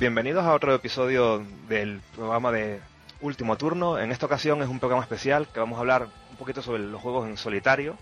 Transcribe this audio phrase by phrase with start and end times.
[0.00, 2.80] Bienvenidos a otro episodio del programa de
[3.20, 3.98] Último Turno.
[3.98, 7.02] En esta ocasión es un programa especial que vamos a hablar un poquito sobre los
[7.02, 7.98] juegos en solitario.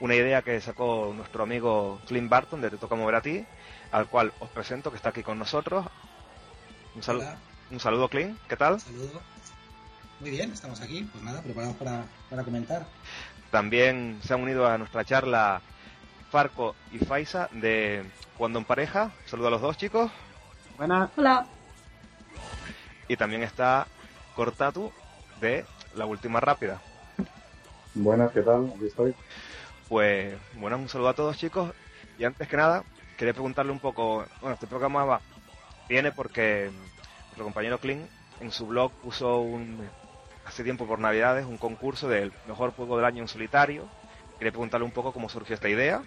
[0.00, 3.44] Una idea que sacó nuestro amigo Clint Barton de Te Toca Mover a Ti,
[3.92, 5.84] al cual os presento que está aquí con nosotros.
[6.94, 7.36] Un, Hola.
[7.70, 8.38] un saludo, Clint.
[8.48, 8.80] ¿Qué tal?
[8.80, 9.20] Saludo.
[10.20, 12.86] Muy bien, estamos aquí, pues nada, preparados para, para comentar.
[13.50, 15.60] También se han unido a nuestra charla
[16.30, 18.04] Farco y Faisa de
[18.38, 19.12] Cuando en Pareja.
[19.26, 20.10] Saludo a los dos chicos.
[20.76, 21.10] Buenas.
[21.16, 21.46] Hola.
[23.06, 23.86] Y también está
[24.34, 24.90] Cortatu
[25.40, 26.80] de La Última Rápida.
[27.94, 28.72] Buenas, ¿qué tal?
[28.74, 29.14] Aquí estoy.
[29.88, 31.72] Pues bueno, un saludo a todos chicos.
[32.18, 32.82] Y antes que nada,
[33.16, 35.20] quería preguntarle un poco, bueno, este programa va,
[35.88, 36.70] viene porque
[37.26, 38.08] nuestro compañero Clint
[38.40, 39.88] en su blog puso un,
[40.44, 43.88] hace tiempo por Navidades un concurso del mejor juego del año en solitario.
[44.38, 46.02] Quería preguntarle un poco cómo surgió esta idea.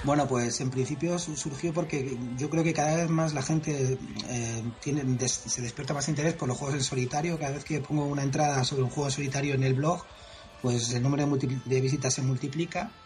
[0.00, 3.98] Bueno, pues en principio su- surgió porque yo creo que cada vez más la gente
[4.28, 7.38] eh, tiene, des- se despierta más interés por los juegos en solitario.
[7.38, 10.04] Cada vez que pongo una entrada sobre un juego en solitario en el blog,
[10.60, 12.96] pues el número de, de visitas se multiplica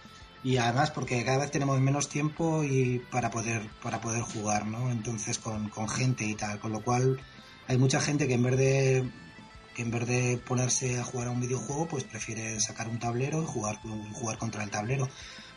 [0.43, 4.91] y además porque cada vez tenemos menos tiempo y para poder para poder jugar, ¿no?
[4.91, 7.17] Entonces con, con gente y tal, con lo cual
[7.67, 9.11] hay mucha gente que en vez de
[9.75, 13.43] que en vez de ponerse a jugar a un videojuego, pues prefiere sacar un tablero
[13.43, 13.77] y jugar
[14.13, 15.09] jugar contra el tablero.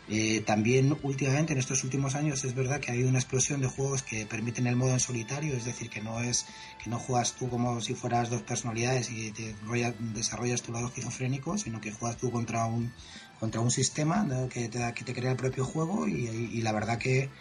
[0.08, 3.66] Eh, también últimamente, en estos últimos años, es verdad que ha habido una explosión de
[3.66, 6.46] juegos que permiten el modo en solitario, es decir, que no es
[6.78, 10.86] que no juegas tú como si fueras dos personalidades y te rolla- desarrollas tu lado
[10.86, 12.94] esquizofrénico, sino que juegas tú contra un
[13.34, 17.32] contra un sistema que, te, que te crea el propio juego y, la verdad que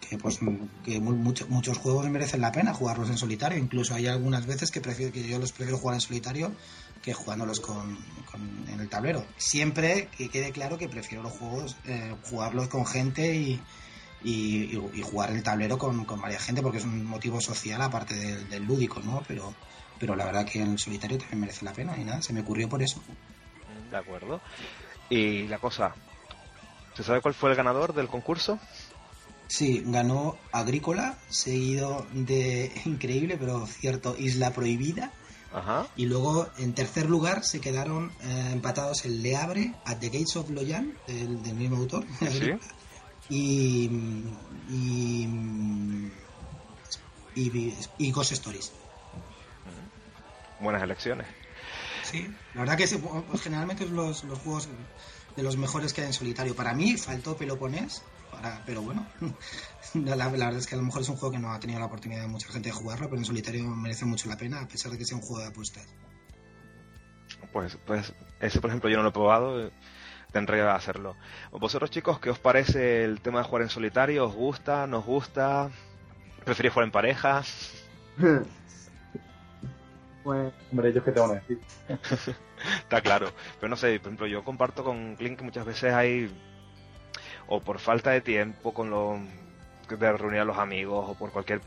[0.00, 0.38] que pues
[0.82, 3.58] que mu- mucho- muchos juegos merecen la pena jugarlos en solitario.
[3.58, 6.56] Incluso hay algunas veces que prefiero que yo los prefiero jugar en solitario
[7.02, 7.96] que jugándolos con,
[8.30, 12.86] con- en el tablero siempre que quede claro que prefiero los juegos eh, jugarlos con
[12.86, 13.60] gente y,
[14.22, 18.48] y, jugar el tablero con, con varias gente porque es un motivo social aparte del,
[18.48, 19.54] del lúdico no pero
[19.98, 22.40] pero la verdad que en el solitario también merece la pena y nada se me
[22.40, 23.02] ocurrió por eso
[23.90, 24.40] De acuerdo.
[25.08, 25.96] Y la cosa,
[26.94, 28.60] ¿se sabe cuál fue el ganador del concurso?
[29.48, 35.12] Sí, ganó Agrícola, seguido de increíble, pero cierto, Isla Prohibida.
[35.52, 35.88] Ajá.
[35.96, 40.36] Y luego en tercer lugar se quedaron eh, empatados el Le Abre, At the Gates
[40.36, 42.04] of Loyan, del, del mismo autor.
[42.20, 42.52] Sí.
[43.28, 43.90] y,
[44.68, 45.28] y,
[47.34, 48.72] y, y Ghost Stories.
[50.60, 51.26] Buenas elecciones.
[52.02, 54.68] Sí, la verdad que sí, pues, generalmente los, los juegos
[55.36, 56.54] de los mejores que hay en solitario.
[56.54, 59.06] Para mí faltó Peloponés, para, pero bueno,
[59.94, 61.78] la, la verdad es que a lo mejor es un juego que no ha tenido
[61.80, 64.68] la oportunidad de mucha gente de jugarlo, pero en solitario merece mucho la pena, a
[64.68, 65.86] pesar de que sea un juego de apuestas.
[67.52, 69.66] Pues, pues ese, por ejemplo, yo no lo he probado.
[69.66, 69.70] eh,
[70.32, 71.16] Tendré que hacerlo.
[71.50, 74.26] ¿Vosotros, chicos, qué os parece el tema de jugar en solitario?
[74.26, 74.86] ¿Os gusta?
[74.86, 75.70] ¿Nos gusta?
[76.44, 77.42] ¿Preferís jugar en pareja?
[80.22, 81.58] Pues Hombre, yo qué te van a decir.
[82.82, 83.32] Está claro.
[83.58, 86.30] Pero no sé, por ejemplo, yo comparto con Clint que muchas veces hay,
[87.54, 89.18] o por falta de tiempo, con lo
[89.88, 91.60] de reunir a los amigos, o por cualquier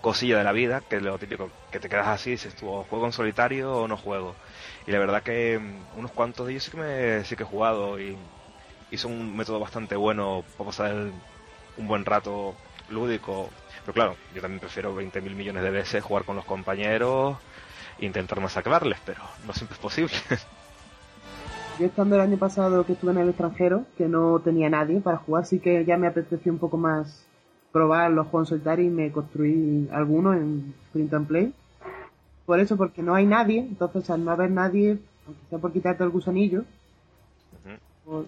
[0.00, 3.06] cosilla de la vida, que es lo típico, que te quedas así, dices tú, juego
[3.06, 4.38] en solitario o no juego.
[4.86, 7.46] Y la verdad que mm, unos cuantos de ellos sí que me sí que he
[7.46, 8.18] jugado y,
[8.90, 10.94] y son un método bastante bueno para pasar
[11.76, 12.58] un buen rato
[12.88, 13.54] lúdico.
[13.84, 17.38] Pero claro, yo también prefiero 20.000 millones de veces jugar con los compañeros
[17.98, 20.14] e intentar masacrarles, pero no siempre es posible.
[21.78, 25.18] yo estando el año pasado que estuve en el extranjero, que no tenía nadie para
[25.18, 27.24] jugar, sí que ya me apeteció un poco más
[27.72, 31.54] probar los juegos en solitario y me construí algunos en Print and Play.
[32.46, 36.02] Por eso, porque no hay nadie, entonces al no haber nadie, aunque sea por quitarte
[36.02, 36.64] el gusanillo,
[38.04, 38.26] por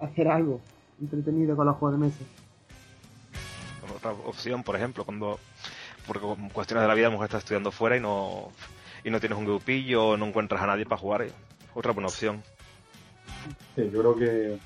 [0.00, 0.60] hacer algo
[1.00, 2.24] entretenido con los juegos de mesa.
[3.94, 5.38] Otra opción, por ejemplo, cuando
[6.06, 6.20] por
[6.52, 8.48] cuestiones de la vida a lo mejor estás estudiando fuera y no
[9.04, 11.32] y no tienes un grupillo, no encuentras a nadie para jugar, eh,
[11.74, 12.42] otra buena opción.
[13.74, 14.58] Sí, yo creo que.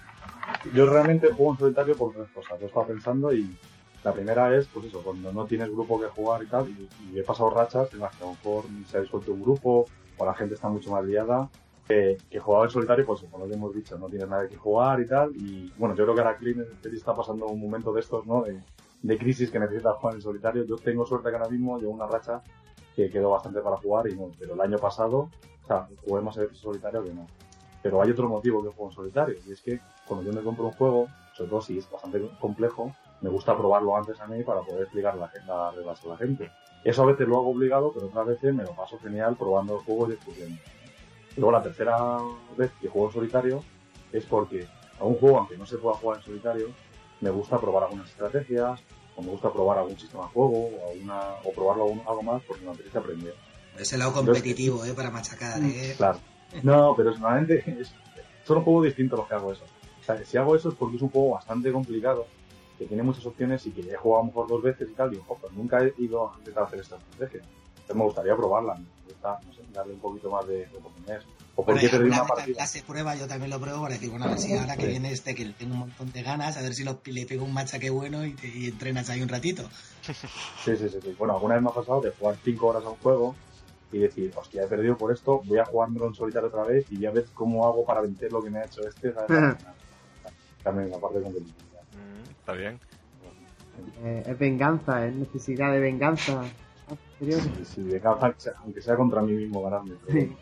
[0.75, 2.59] Yo realmente juego en solitario por tres cosas.
[2.61, 3.57] Yo estaba pensando y
[4.03, 7.19] la primera es, pues eso, cuando no tienes grupo que jugar y tal, y, y
[7.19, 10.25] he pasado rachas en las que a lo mejor se ha disuelto un grupo o
[10.25, 11.49] la gente está mucho más liada.
[11.87, 15.01] Que, que jugaba en solitario, pues como lo hemos dicho, no tienes nadie que jugar
[15.01, 15.35] y tal.
[15.35, 18.43] Y bueno, yo creo que ahora Clean está pasando un momento de estos, ¿no?
[18.43, 18.61] De,
[19.03, 20.65] de crisis que necesita jugar en solitario.
[20.65, 22.43] Yo tengo suerte que ahora mismo llevo una racha
[22.95, 25.31] que quedó bastante para jugar y pero el año pasado,
[25.69, 27.27] sea, jugué más en solitario que no.
[27.83, 30.67] Pero hay otro motivo que juego en solitario, y es que cuando yo me compro
[30.67, 34.63] un juego, sobre todo si es bastante complejo, me gusta probarlo antes a mí para
[34.63, 36.51] poder explicar la- las reglas a la gente.
[36.83, 39.81] Eso a veces lo hago obligado, pero otras veces me lo paso genial probando el
[39.85, 40.57] juego y discutiendo.
[41.37, 42.19] Luego la tercera
[42.57, 43.61] vez que juego en solitario
[44.13, 44.67] es porque
[44.99, 46.69] a un juego, aunque no se pueda jugar en solitario,
[47.21, 48.83] me gusta probar algunas estrategias
[49.17, 52.65] o me gusta probar algún sistema de juego o, alguna, o probarlo algo más porque
[52.65, 53.35] me apetece aprender.
[53.79, 54.95] Es el lado competitivo, ¿eh?
[54.95, 55.95] Para machacar, ¿eh?
[55.97, 56.19] Claro.
[56.63, 57.93] No, pero normalmente es,
[58.45, 59.65] son juegos distintos los que hago eso.
[60.01, 62.27] O sea, si hago eso es porque es un juego bastante complicado,
[62.79, 65.09] que tiene muchas opciones y que he jugado a lo mejor dos veces y tal,
[65.09, 67.43] y digo, pues nunca he ido a intentar hacer esta estrategia.
[67.43, 71.25] Entonces me gustaría probarla, me gusta, no sé, darle un poquito más de, de oportunidades.
[71.57, 72.55] O porque he perdido una partida.
[72.55, 75.11] clase prueba yo también lo pruebo para decir, bueno, a ver si ahora que viene
[75.11, 77.91] este, que tengo un montón de ganas, a ver si lo, le pego un machaque
[77.91, 79.69] bueno y, te, y entrenas ahí un ratito.
[80.03, 81.17] Sí, sí, sí, sí.
[81.19, 83.35] Bueno, alguna vez me ha pasado de jugar 5 horas a un juego
[83.91, 86.99] y decir, hostia, he perdido por esto, voy a jugármelo en solitario otra vez y
[86.99, 89.13] ya ves cómo hago para vencer lo que me ha hecho este.
[89.13, 89.57] ¿sabes?
[90.63, 91.81] También la parte competitiva.
[91.93, 92.79] Mm, está bien.
[94.03, 96.43] Eh, es venganza, es necesidad de venganza.
[97.21, 97.33] Sí,
[97.65, 99.95] sí, venganza, aunque sea contra mí mismo ganarme.
[100.07, 100.21] Pero...
[100.21, 100.37] Sí.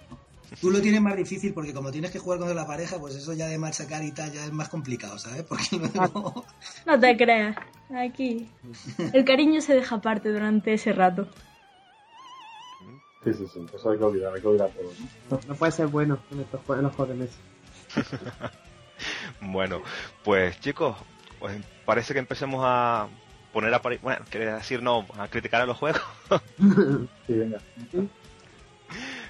[0.61, 3.33] Tú lo tienes más difícil porque como tienes que jugar con la pareja, pues eso
[3.33, 5.43] ya de machacar y tal ya es más complicado, ¿sabes?
[5.49, 5.65] Porque
[5.95, 6.45] luego...
[6.87, 7.57] No te creas.
[7.95, 8.49] Aquí.
[9.13, 11.29] El cariño se deja aparte durante ese rato.
[13.27, 13.67] Sí, sí, sí.
[13.75, 15.41] Eso hay que olvidar, hay que olvidar todo.
[15.49, 15.55] ¿no?
[15.57, 17.39] Puede ser bueno en, estos, en los juegos de mesa.
[19.41, 19.83] Bueno,
[20.25, 20.97] pues chicos,
[21.39, 23.09] pues parece que empecemos a
[23.53, 26.01] poner a pari- bueno, quería decir no, a criticar a los juegos.
[27.27, 27.61] Sí, venga.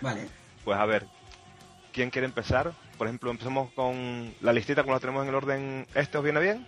[0.01, 0.29] Vale.
[0.65, 1.07] Pues a ver,
[1.93, 2.73] ¿quién quiere empezar?
[2.99, 6.41] Por ejemplo, empezamos con la listita como la tenemos en el orden este, ¿os viene
[6.41, 6.67] bien?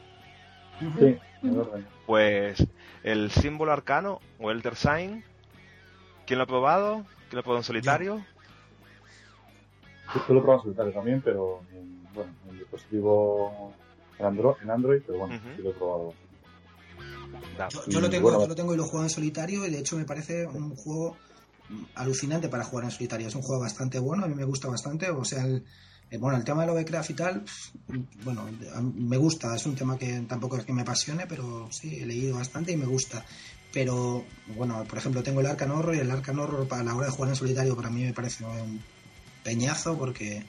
[0.98, 1.86] Sí, en orden.
[2.06, 2.66] Pues
[3.04, 5.22] el símbolo arcano o Elder Sign,
[6.26, 7.04] ¿quién lo ha probado?
[7.28, 8.24] ¿Quién lo ha probado en solitario?
[10.14, 13.74] Yo lo he probado en solitario también, pero en, bueno, en el dispositivo
[14.18, 16.14] en Android, en Android pero bueno, sí lo he probado.
[17.70, 19.78] Yo, yo lo tengo, bueno, yo lo tengo y lo juego en solitario y de
[19.78, 21.16] hecho me parece un juego
[21.94, 23.28] alucinante para jugar en solitario.
[23.28, 25.10] Es un juego bastante bueno, a mí me gusta bastante.
[25.10, 25.64] O sea, el,
[26.10, 27.44] eh, bueno, el tema de Lovecraft y tal,
[28.24, 28.48] bueno,
[28.94, 29.54] me gusta.
[29.54, 32.76] Es un tema que tampoco es que me apasione, pero sí, he leído bastante y
[32.76, 33.24] me gusta.
[33.72, 34.24] Pero,
[34.56, 37.12] bueno, por ejemplo, tengo el Arcan Horror y el Arcan Horror para la hora de
[37.12, 38.80] jugar en solitario para mí me parece un
[39.44, 40.42] peñazo porque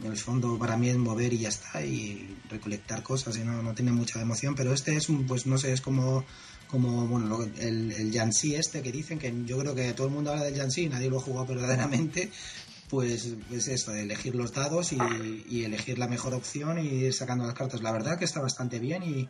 [0.00, 3.62] en el fondo para mí es mover y ya está y recolectar cosas y no,
[3.62, 6.24] no tiene mucha emoción pero este es un pues no sé es como
[6.68, 10.32] como bueno el, el Yancy este que dicen que yo creo que todo el mundo
[10.32, 12.30] habla del Yancy y nadie lo ha jugado verdaderamente
[12.88, 14.98] pues es eso de elegir los dados y,
[15.48, 17.82] y elegir la mejor opción y ir sacando las cartas.
[17.82, 19.28] La verdad que está bastante bien y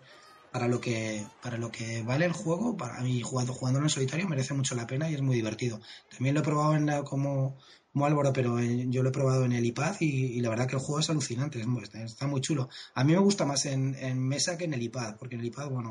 [0.55, 4.29] para lo que para lo que vale el juego para mí jugando jugándolo en solitario
[4.29, 7.59] merece mucho la pena y es muy divertido también lo he probado en la- como
[7.93, 10.75] como Álvaro, pero en- yo lo he probado en el iPad y, la verdad que
[10.75, 12.69] el juego es alucinante, es está muy chulo.
[12.93, 15.47] A mí me gusta más en, en mesa que en el iPad, porque en el
[15.47, 15.91] iPad, bueno,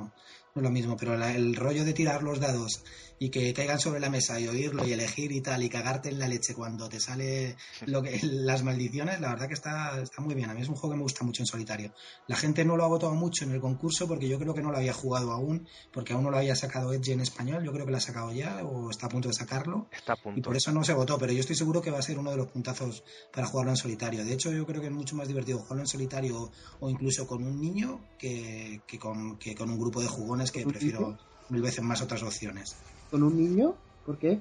[0.54, 2.84] no es lo mismo, pero la- el rollo de tirar los dados
[3.24, 6.20] y que caigan sobre la mesa y oírlo y elegir y tal y cagarte en
[6.20, 7.56] la leche cuando te sale
[7.86, 10.50] lo que, las maldiciones, la verdad que está, está muy bien.
[10.50, 11.94] A mí es un juego que me gusta mucho en solitario.
[12.28, 14.72] La gente no lo ha votado mucho en el concurso porque yo creo que no
[14.72, 17.86] lo había jugado aún, porque aún no lo había sacado Edge en español, yo creo
[17.86, 19.88] que lo ha sacado ya o está a punto de sacarlo.
[19.94, 20.42] Está a Y punto.
[20.42, 22.36] por eso no se votó, pero yo estoy seguro que va a ser uno de
[22.36, 24.26] los puntazos para jugarlo en solitario.
[24.26, 27.42] De hecho, yo creo que es mucho más divertido jugarlo en solitario o incluso con
[27.42, 31.18] un niño que, que con, que con un grupo de jugones que ¿Un prefiero
[31.48, 32.76] mil veces más otras opciones.
[33.14, 33.76] ¿Con un niño?
[34.04, 34.40] ¿Por qué?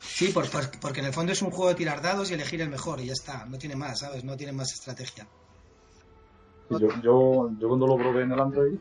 [0.00, 2.60] Sí, por- por- porque en el fondo es un juego de tirar dados y elegir
[2.60, 3.46] el mejor y ya está.
[3.46, 4.24] No tiene más, ¿sabes?
[4.24, 5.28] No tiene más estrategia.
[6.68, 8.74] Sí, yo, yo, yo cuando lo probé en el Android,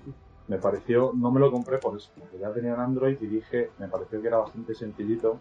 [0.47, 3.69] me pareció, no me lo compré por eso, porque ya tenía en Android y dije,
[3.77, 5.39] me pareció que era bastante sencillito.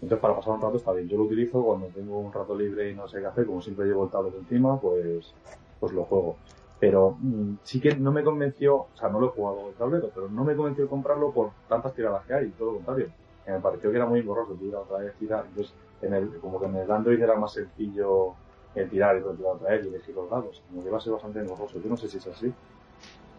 [0.00, 1.06] Entonces para pasar un rato está bien.
[1.06, 3.84] Yo lo utilizo cuando tengo un rato libre y no sé qué hacer, como siempre
[3.84, 5.34] llevo el tablet encima, pues,
[5.80, 6.38] pues lo juego.
[6.80, 10.10] Pero mm, sí que no me convenció, o sea, no lo he jugado el tablero,
[10.14, 13.08] pero no me convenció comprarlo por tantas tiradas que hay, todo lo contrario.
[13.44, 15.44] Que me pareció que era muy borroso, tirar otra vez, tirar.
[15.48, 18.34] Entonces, en el, como que en el Android era más sencillo
[18.74, 20.62] el tirar y tirar otra vez y elegir los dados.
[20.70, 21.80] Como que va a ser bastante engorroso.
[21.82, 22.52] Yo no sé si es así,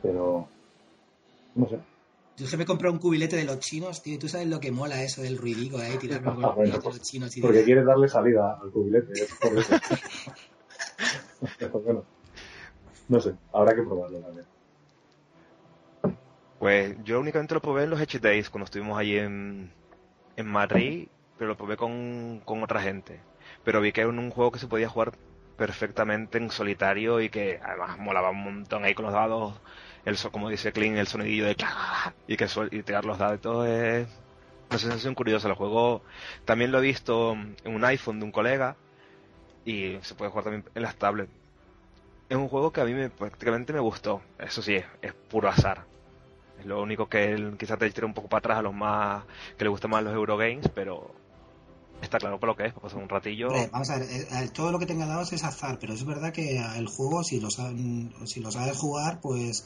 [0.01, 0.47] pero
[1.55, 1.79] no sé.
[2.35, 5.01] Yo que me compré un cubilete de los chinos, tío, tú sabes lo que mola
[5.03, 7.63] eso del ruidico ahí, tirar con Ah, los bueno, pues, los chinos y Porque de-
[7.65, 9.73] quieres darle salida al cubilete, es por eso.
[11.59, 12.03] Pero bueno,
[13.09, 14.47] no sé, habrá que probarlo también.
[16.57, 19.73] Pues yo únicamente lo probé en los Edge Days cuando estuvimos allí en,
[20.35, 23.25] en Madrid, pero lo probé con, con otra gente.
[23.63, 25.13] Pero vi que era un juego que se podía jugar
[25.55, 29.61] perfectamente en solitario y que además molaba un montón ahí con los dados,
[30.05, 31.55] el como dice Clean, el sonidillo de
[32.27, 34.09] y que suel- y tirar los dados y todo es
[34.69, 35.47] una sensación curiosa.
[35.49, 36.03] El juego
[36.45, 38.79] también lo he visto en un iPhone de un colega
[39.65, 41.33] y se puede jugar también en las tablets.
[42.29, 44.21] Es un juego que a mí me, prácticamente me gustó.
[44.37, 45.85] Eso sí, es, es puro azar.
[46.59, 49.23] Es lo único que él quizás te tira un poco para atrás a los más
[49.57, 51.15] que le gustan más los Eurogames, pero
[52.01, 53.49] está claro para lo que es, para pasar un ratillo.
[53.71, 56.31] Vamos a ver, eh, eh, todo lo que tenga dados es azar, pero es verdad
[56.31, 59.65] que el juego, si lo, si lo sabes jugar, pues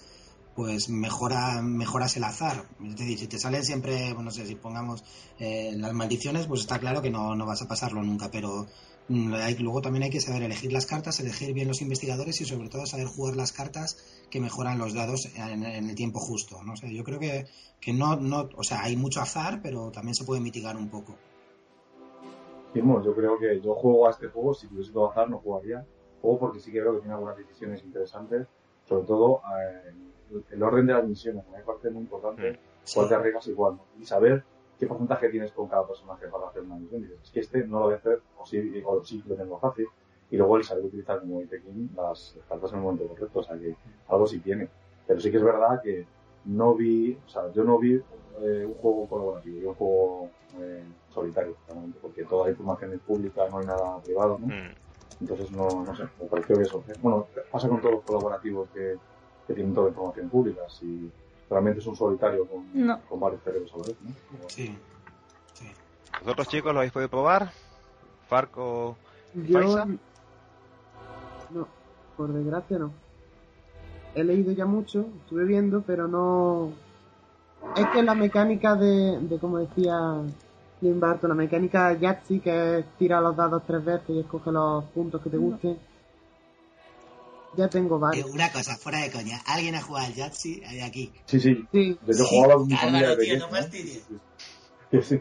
[0.55, 2.65] pues mejora, mejoras el azar.
[2.85, 5.03] Es decir, si te salen siempre, bueno, no sé, si pongamos
[5.39, 8.67] eh, las maldiciones, pues está claro que no, no vas a pasarlo nunca, pero
[9.09, 12.85] luego también hay que saber elegir las cartas, elegir bien los investigadores y sobre todo
[12.85, 13.97] saber jugar las cartas
[14.29, 16.63] que mejoran los dados en, en el tiempo justo.
[16.63, 17.45] No sé, yo creo que,
[17.81, 21.15] que no, no, o sea, hay mucho azar, pero también se puede mitigar un poco.
[22.73, 25.85] Yo creo que yo juego a este juego, si tuviese todo azar no jugaría.
[26.21, 28.47] Juego porque sí que creo que tiene algunas decisiones interesantes,
[28.87, 29.93] sobre todo eh,
[30.31, 32.95] el, el orden de las misiones, me parece muy importante Sí.
[32.95, 33.85] cuál te arriesgas y cuál no.
[34.01, 34.43] Y saber
[34.83, 37.01] qué porcentaje tienes con cada personaje para hacer una misión.
[37.01, 39.57] Dices, es que este no lo voy a hacer, o sí, o sí lo tengo
[39.59, 39.87] fácil.
[40.29, 43.43] Y luego el saber utilizar, como dice Kim, las cartas en el momento correcto, o
[43.43, 43.75] sea que
[44.07, 44.67] algo sí tiene.
[45.07, 46.05] Pero sí que es verdad que
[46.45, 48.01] no vi, o sea, yo no vi
[48.41, 52.99] eh, un juego colaborativo, yo un juego eh, solitario, realmente, porque toda la información es
[53.01, 54.47] pública, no hay nada privado, ¿no?
[54.47, 54.75] Mm.
[55.21, 56.83] Entonces, no, no sé, me pareció que eso.
[56.87, 58.97] eh, Bueno, pasa con todos los colaborativos que,
[59.47, 60.61] que tienen toda la información pública.
[60.67, 61.11] Si
[61.53, 62.99] realmente es un solitario con, No.
[63.07, 64.11] con varios cerebros a la vez, ¿no?
[64.31, 64.77] Pero- Sí.
[65.53, 65.67] sí.
[66.21, 67.51] ¿Vosotros chicos lo habéis podido probar?
[68.27, 68.97] Farco.
[69.35, 69.59] Yo.
[69.61, 69.85] ¿Faisa?
[71.51, 71.67] No,
[72.17, 72.91] por desgracia no.
[74.15, 76.71] He leído ya mucho, estuve viendo, pero no.
[77.75, 79.95] Es que la mecánica de, de como decía
[80.79, 84.83] Tim Burton, la mecánica Yahtzee, que es tirar los dados tres veces y escoge los
[84.85, 85.77] puntos que te gusten.
[87.55, 88.29] Ya tengo Eh, varios.
[88.31, 91.11] una cosa, fuera de coña, ¿alguien ha jugado al Yahtzee de aquí?
[91.25, 91.67] Sí, sí.
[91.71, 93.47] Sí, Yo Sí, jugaba con mi familia de tío, pequeño.
[93.49, 93.71] no.
[94.91, 95.19] Sí, sí.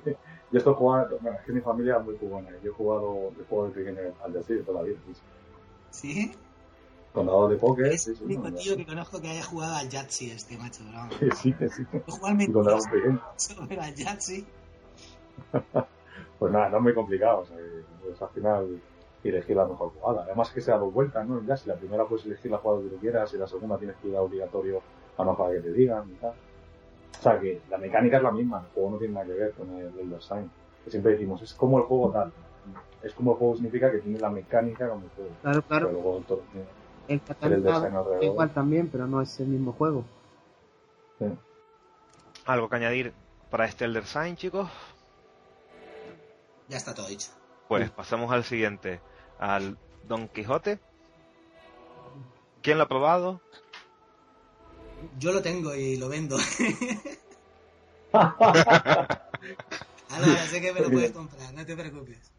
[0.50, 2.50] Yo esto jugaba, bueno, es que mi familia es muy cubana.
[2.62, 4.98] Yo he jugado, yo juego de pequeño al de de toda la vida.
[5.06, 6.12] sí, sí.
[6.12, 6.32] ¿Sí?
[7.12, 7.86] Con dados de póker.
[7.86, 11.08] Es el único no, tío que conozco que haya jugado al Yahtzee este macho, bro.
[11.42, 11.82] Sí, sí, sí.
[11.92, 14.44] Yo juego al pero Yahtzee.
[16.38, 17.40] Pues nada, no es muy complicado.
[17.40, 18.82] O sea, que, pues, al final
[19.28, 20.22] elegir la mejor jugada.
[20.24, 21.42] Además que sea dos vueltas, ¿no?
[21.44, 23.96] Ya si la primera puedes elegir la jugada que tú quieras y la segunda tienes
[23.96, 24.82] que ir a obligatorio
[25.16, 26.32] a una jugada que te digan y tal.
[27.18, 29.52] O sea que la mecánica es la misma, el juego no tiene nada que ver
[29.52, 30.50] con el Elder Sign.
[30.84, 32.32] Que siempre decimos, es como el juego tal.
[33.02, 35.30] Es como el juego significa que tiene la mecánica como el juego.
[35.42, 35.92] claro, Pero claro.
[35.92, 36.66] luego todo tiene-
[37.08, 37.20] El
[37.52, 38.24] el design Catán alrededor.
[38.24, 40.04] igual también, pero no es el mismo juego.
[41.18, 41.26] sí.
[42.44, 43.12] ¿Algo que añadir
[43.50, 44.68] para este Elder Sign, chicos?
[46.68, 47.30] Ya está todo dicho.
[47.68, 49.00] Pues pasamos al siguiente,
[49.42, 50.78] al Don Quijote.
[52.62, 53.40] ¿Quién lo ha probado?
[55.18, 56.36] Yo lo tengo y lo vendo.
[60.10, 62.30] Ahora sé que me lo puedes comprar, no te preocupes.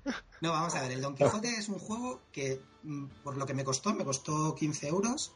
[0.42, 3.54] No, vamos a ver, el Don Quijote es un juego que, mm, por lo que
[3.54, 5.34] me costó, me costó 15 euros.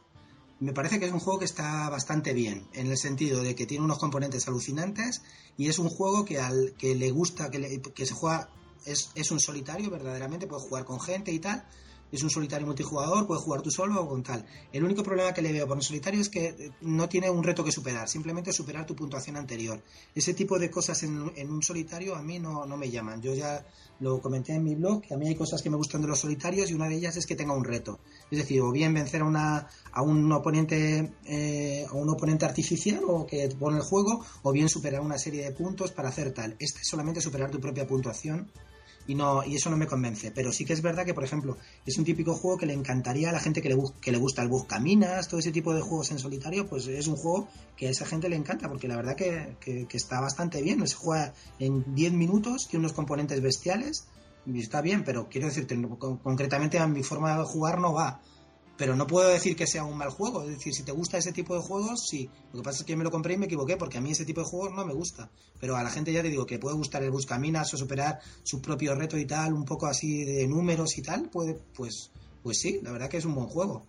[0.60, 3.66] Me parece que es un juego que está bastante bien, en el sentido de que
[3.66, 5.22] tiene unos componentes alucinantes
[5.56, 8.48] y es un juego que al que le gusta, que, le- que se juega,
[8.86, 11.64] es, es un solitario verdaderamente, puedes jugar con gente y tal.
[12.10, 14.44] Es un solitario multijugador, puedes jugar tú solo o con tal.
[14.72, 17.44] El único problema que le veo por un solitario es que eh, no tiene un
[17.44, 19.82] reto que superar, simplemente superar tu puntuación anterior.
[20.14, 23.20] Ese tipo de cosas en, en un solitario a mí no, no me llaman.
[23.20, 23.66] Yo ya
[24.00, 26.20] lo comenté en mi blog, que a mí hay cosas que me gustan de los
[26.20, 27.98] solitarios y una de ellas es que tenga un reto.
[28.30, 33.02] Es decir, o bien vencer a, una, a un oponente eh, a un oponente artificial
[33.06, 36.56] o que pone el juego, o bien superar una serie de puntos para hacer tal.
[36.58, 38.50] Este es solamente superar tu propia puntuación
[39.08, 40.30] y no y eso no me convence.
[40.30, 43.30] Pero sí que es verdad que por ejemplo es un típico juego que le encantaría
[43.30, 46.12] a la gente que le, que le gusta el buscaminas todo ese tipo de juegos
[46.12, 49.16] en solitario pues es un juego que a esa gente le encanta porque la verdad
[49.16, 50.86] que, que- está bastante bien.
[50.86, 54.06] Se juega en 10 minutos tiene unos componentes bestiales
[54.46, 58.20] y está bien pero quiero decirte concretamente a mi forma de jugar no va
[58.78, 60.42] pero no puedo decir que sea un mal juego.
[60.44, 62.30] Es decir, si te gusta ese tipo de juegos, sí.
[62.52, 64.12] Lo que pasa es que yo me lo compré y me equivoqué, porque a mí
[64.12, 65.28] ese tipo de juegos no me gusta.
[65.60, 68.62] Pero a la gente ya te digo que puede gustar el buscaminas o superar su
[68.62, 72.12] propio reto y tal, un poco así de números y tal, puede, pues,
[72.44, 73.82] pues sí, la verdad que es un buen juego.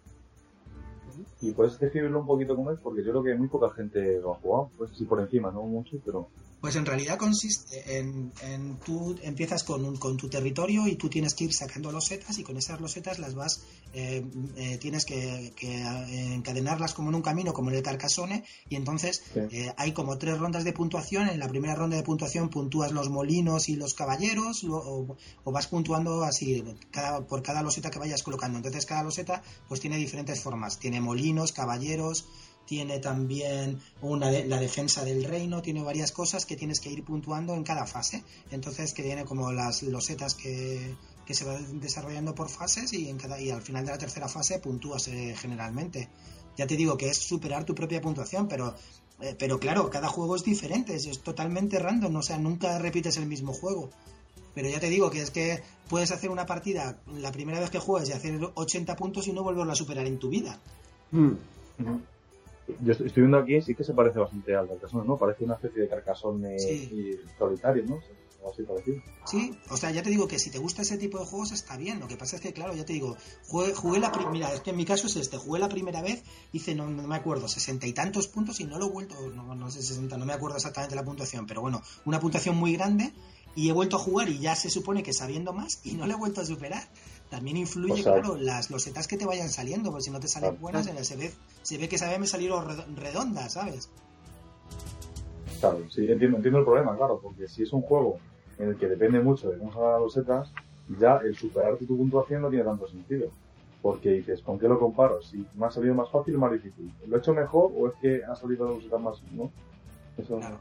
[1.41, 4.33] Y puedes describirlo un poquito como es, porque yo creo que muy poca gente lo
[4.33, 4.71] ha jugado.
[4.75, 6.27] Pues sí, por encima, no mucho, pero.
[6.61, 11.07] Pues en realidad consiste en, en tú empiezas con, un- con tu territorio y tú
[11.09, 13.61] tienes que ir sacando losetas y con esas losetas las vas,
[13.93, 14.25] eh,
[14.57, 18.75] eh, tienes que, que, eh, encadenarlas como en un camino, como en el Carcassonne, y
[18.75, 19.39] entonces Sí.
[19.51, 21.29] eh, hay como tres rondas de puntuación.
[21.29, 25.67] En la primera ronda de puntuación puntúas los molinos y los caballeros, o, o vas
[25.67, 26.61] puntuando así
[26.91, 28.57] cada, por cada loseta que vayas colocando.
[28.57, 30.77] Entonces cada loseta pues tiene diferentes formas.
[30.77, 32.25] Tiene molinos, caballeros,
[32.69, 37.03] tiene también una de- la defensa del reino, tiene varias cosas que tienes que ir
[37.03, 38.23] puntuando en cada fase.
[38.51, 40.93] Entonces que tiene como las losetas que,
[41.25, 44.27] que se van desarrollando por fases y, en cada, y al final de la tercera
[44.29, 46.09] fase puntúas eh, generalmente.
[46.57, 48.75] Ya te digo que es superar tu propia puntuación, pero,
[49.19, 53.17] eh, pero claro, cada juego es diferente, es, es totalmente random, o sea, nunca repites
[53.17, 53.89] el mismo juego.
[54.53, 57.79] Pero ya te digo que es que puedes hacer una partida la primera vez que
[57.79, 60.59] juegues y hacer 80 puntos y no volverlo a superar en tu vida.
[61.79, 61.99] Hmm.
[62.81, 65.17] Yo estoy estoy viendo aquí, sí que se parece bastante al Carcassonne, ¿no?
[65.17, 66.89] Parece una especie de Carcassonne Sí.
[66.91, 67.99] y solitario, ¿no?
[68.39, 69.01] Algo así parecido.
[69.25, 71.75] Sí, o sea, ya te digo que si te gusta ese tipo de juegos está
[71.75, 71.99] bien.
[71.99, 74.61] Lo que pasa es que, claro, ya te digo, jugué, jugué la primera, mira, es
[74.61, 76.23] que en mi caso es este, jugué la primera vez,
[76.53, 79.55] hice, no, no me acuerdo, sesenta y tantos puntos y no lo he vuelto, no,
[79.55, 83.11] no sé, 60, no me acuerdo exactamente la puntuación, pero bueno, una puntuación muy grande
[83.55, 86.13] y he vuelto a jugar y ya se supone que sabiendo más y no lo
[86.13, 86.87] he vuelto a superar.
[87.29, 90.27] También influye, O sea, claro, las losetas que te vayan saliendo, porque si no te
[90.27, 90.61] salen Claro.
[90.61, 91.31] buenas, se ve,
[91.61, 93.89] se ve que salieron red- redondas, ¿sabes?
[95.59, 98.17] Claro, sí, entiendo, entiendo el problema, claro, porque si es un juego
[98.57, 100.51] en el que depende mucho de cómo salgan las losetas,
[100.99, 103.29] ya el superarte tu puntuación no tiene tanto sentido.
[103.81, 105.21] Porque dices, ¿con qué lo comparo?
[105.21, 106.91] Si me ha salido más fácil o más difícil.
[107.07, 109.51] ¿Lo he hecho mejor o es que ha salido la loseta más, no?
[110.17, 110.59] Eso, Claro.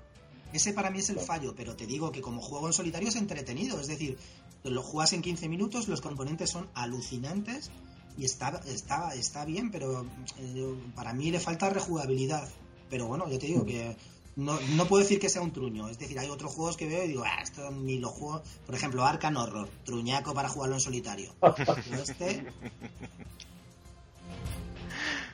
[0.52, 3.16] Ese para mí es el fallo, pero te digo que como juego en solitario es
[3.16, 3.80] entretenido.
[3.80, 4.18] Es decir,
[4.64, 7.70] lo juegas en 15 minutos, los componentes son alucinantes
[8.16, 10.06] y está, está, está bien, pero
[10.38, 12.48] eh, para mí le falta rejugabilidad.
[12.90, 13.96] Pero bueno, yo te digo que
[14.36, 15.88] no, no puedo decir que sea un truño.
[15.88, 18.42] Es decir, hay otros juegos que veo y digo, ah, esto ni lo juego.
[18.66, 21.34] Por ejemplo, Arcan Horror, truñaco para jugarlo en solitario.
[21.40, 22.46] Pero este,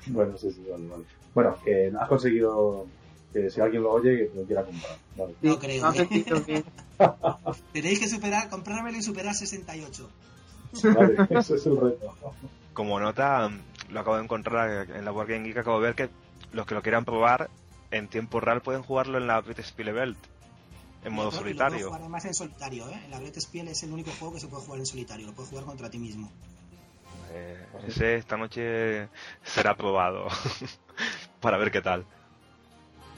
[0.06, 1.04] Bueno, sí, sí, vale, vale.
[1.35, 2.87] Bueno, que has conseguido
[3.35, 4.97] que si alguien lo oye, que lo quiera comprar.
[5.17, 5.35] Vale.
[5.43, 6.64] No creo, ¿eh?
[7.73, 10.09] tenéis que superar, comprármelo y superar 68.
[10.95, 12.14] Vale, ese es el reto.
[12.73, 13.50] Como nota,
[13.91, 16.09] lo acabo de encontrar en la Board Game Geek, acabo de ver que
[16.53, 17.50] los que lo quieran probar
[17.91, 20.17] en tiempo real pueden jugarlo en la British Belt
[21.05, 21.87] en modo lo solitario.
[21.87, 23.00] jugar además en solitario, ¿eh?
[23.05, 25.26] En la Great Spiel es el único juego que se puede jugar en solitario.
[25.26, 26.31] Lo puedes jugar contra ti mismo.
[27.31, 29.09] Eh, ese esta noche
[29.43, 30.29] será probado
[31.41, 32.07] para ver qué tal.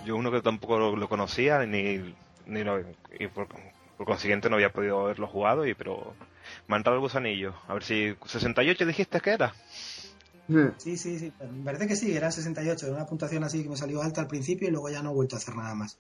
[0.07, 2.15] Yo uno que tampoco lo, lo conocía ni,
[2.47, 2.81] ni lo-
[3.19, 3.49] y por,
[3.97, 6.15] por consiguiente no había podido haberlo jugado y pero
[6.69, 7.55] me ha entrado el gusanillo.
[7.67, 9.53] A ver si 68 dijiste que era.
[10.79, 11.33] Sí, sí, sí.
[11.53, 12.87] Me parece que sí, era 68.
[12.87, 15.15] Era una puntuación así que me salió alta al principio y luego ya no he
[15.15, 15.99] vuelto a hacer nada más.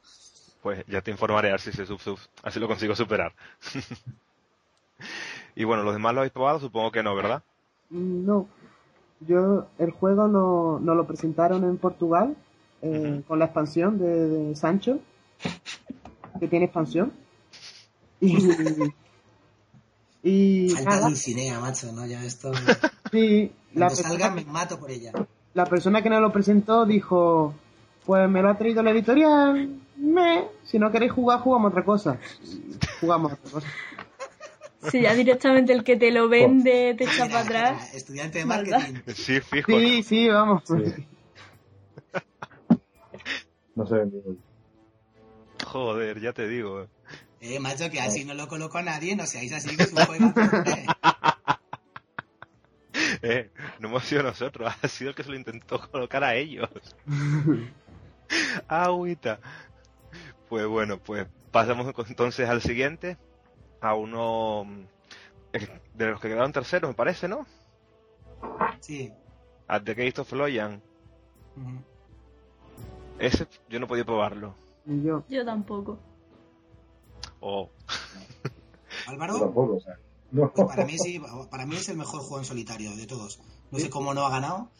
[0.62, 3.33] Pues ya te informaré a ver si se sub, sub- así lo consigo superar.
[5.57, 7.42] y bueno, los demás lo habéis probado, supongo que no, ¿verdad?
[7.90, 8.46] No.
[9.20, 12.37] Yo, el juego no, no lo presentaron en Portugal
[12.82, 14.98] eh, con la expansión de, de Sancho,
[16.40, 17.12] que tiene expansión.
[18.20, 18.36] Y,
[20.22, 22.06] y Falta nada, Dulcinea, macho, ¿no?
[22.06, 22.52] Ya esto...
[23.12, 25.12] sí, la Cuando salga me mato por ella.
[25.54, 27.54] la persona que nos lo presentó dijo,
[28.04, 32.18] pues me lo ha traído la editorial, me, si no queréis jugar, jugamos otra cosa.
[33.00, 33.68] Jugamos otra cosa.
[34.90, 37.94] Si ya directamente el que te lo vende te echa Mira, para atrás.
[37.94, 39.00] Estudiante de marketing.
[39.14, 39.72] Sí, fijo.
[39.72, 40.62] Sí, sí, vamos.
[40.66, 41.06] Sí.
[43.76, 44.38] No sé, ni-
[45.64, 46.86] Joder, ya te digo.
[47.40, 50.04] Eh, macho, que así no lo coloco a nadie, no seáis así que es un
[50.04, 50.32] juego.
[53.22, 56.68] Eh, no hemos sido nosotros, ha sido el que se lo intentó colocar a ellos.
[58.68, 59.40] Agüita.
[60.48, 63.16] Pues bueno, pues pasamos entonces al siguiente.
[63.80, 64.84] A uno mm,
[65.94, 67.46] de los que quedaron terceros, me parece, ¿no?
[68.80, 69.12] Sí.
[69.68, 70.82] A The Gate of Loyan.
[73.18, 74.55] Ese yo no podía probarlo.
[74.85, 75.24] Ni yo.
[75.29, 75.98] Yo tampoco.
[77.40, 77.70] Oh,
[78.44, 78.50] yo
[79.12, 79.94] Álvaro, tampoco, o sea.
[80.33, 80.52] No.
[80.52, 83.40] pues para mí sí, para mí es el mejor juego en solitario de todos.
[83.70, 84.70] No sé cómo no ha ganado,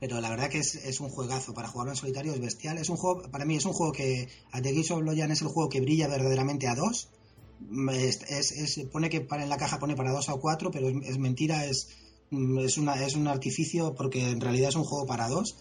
[0.00, 1.54] pero la verdad que es, es un juegazo.
[1.54, 2.78] Para jugarlo en solitario es bestial.
[2.78, 5.40] Es un juego, para mí es un juego que, a The Gates of Loyan es
[5.42, 7.08] el juego que brilla verdaderamente a dos.
[7.60, 10.70] Mm, Es, es- es- pone que para en la caja pone para dos o cuatro,
[10.70, 11.88] pero es, es mentira, es,
[12.30, 15.56] mm, es, una, es un artificio porque en realidad es un juego para dos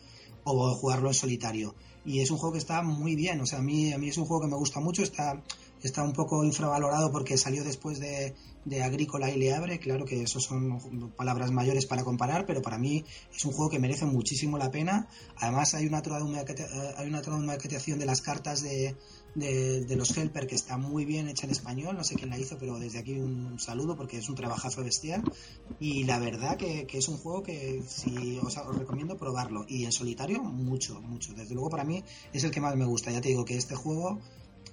[0.52, 1.76] o jugarlo en solitario.
[2.06, 4.18] Y es un juego que está muy bien, o sea, a mí, a mí es
[4.18, 5.44] un juego que me gusta mucho, está,
[5.84, 8.34] está un poco infravalorado porque salió después de,
[8.64, 12.78] de Agrícola y Le Abre, claro que eso son palabras mayores para comparar, pero para
[12.78, 13.04] mí
[13.36, 15.10] es un juego que merece muchísimo la pena.
[15.38, 16.02] Además hay una
[16.98, 18.96] hay una de las cartas de,
[19.38, 22.58] de, los Helper que está muy bien hecha en español, no sé quién la hizo,
[22.58, 25.24] pero desde aquí un saludo porque es un trabajazo bestial.
[25.80, 29.66] Y la verdad que, es un juego que si os, recomiendo probarlo.
[29.68, 31.34] Y en solitario, mucho, mucho.
[31.34, 33.12] Desde luego para mí es el que más me gusta.
[33.12, 34.20] Ya te digo que este juego,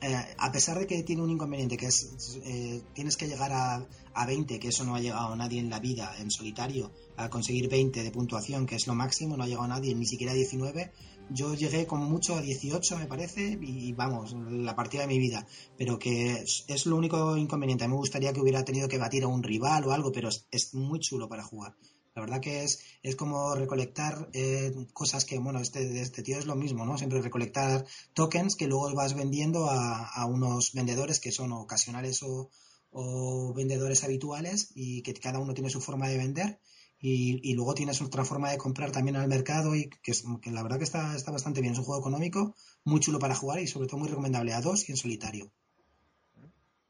[0.01, 3.87] eh, a pesar de que tiene un inconveniente, que es eh, tienes que llegar a,
[4.15, 7.69] a 20, que eso no ha llegado nadie en la vida en solitario, a conseguir
[7.69, 10.91] 20 de puntuación, que es lo máximo, no ha llegado nadie, ni siquiera a 19.
[11.31, 15.47] Yo llegué con mucho a 18, me parece, y vamos, la partida de mi vida.
[15.77, 17.89] Pero que es, lo único inconveniente.
[17.89, 21.01] Me gustaría que hubiera tenido que batir a un rival o algo, pero es, muy
[21.01, 21.75] chulo para jugar.
[22.15, 26.47] La verdad que es, es como recolectar eh, cosas que, bueno, este, este tío es
[26.47, 26.97] lo mismo, ¿no?
[26.97, 32.51] Siempre recolectar tokens que luego vas vendiendo a, a unos vendedores que son ocasionales o,
[32.93, 36.61] o vendedores habituales y que cada uno tiene su forma de vender
[37.07, 40.79] y, luego tienes otra forma de comprar también al mercado y que, que, la verdad
[40.79, 41.75] que está, está bastante bien.
[41.75, 44.89] Es un juego económico, muy chulo para jugar y sobre todo muy recomendable a dos
[44.89, 45.51] y en solitario.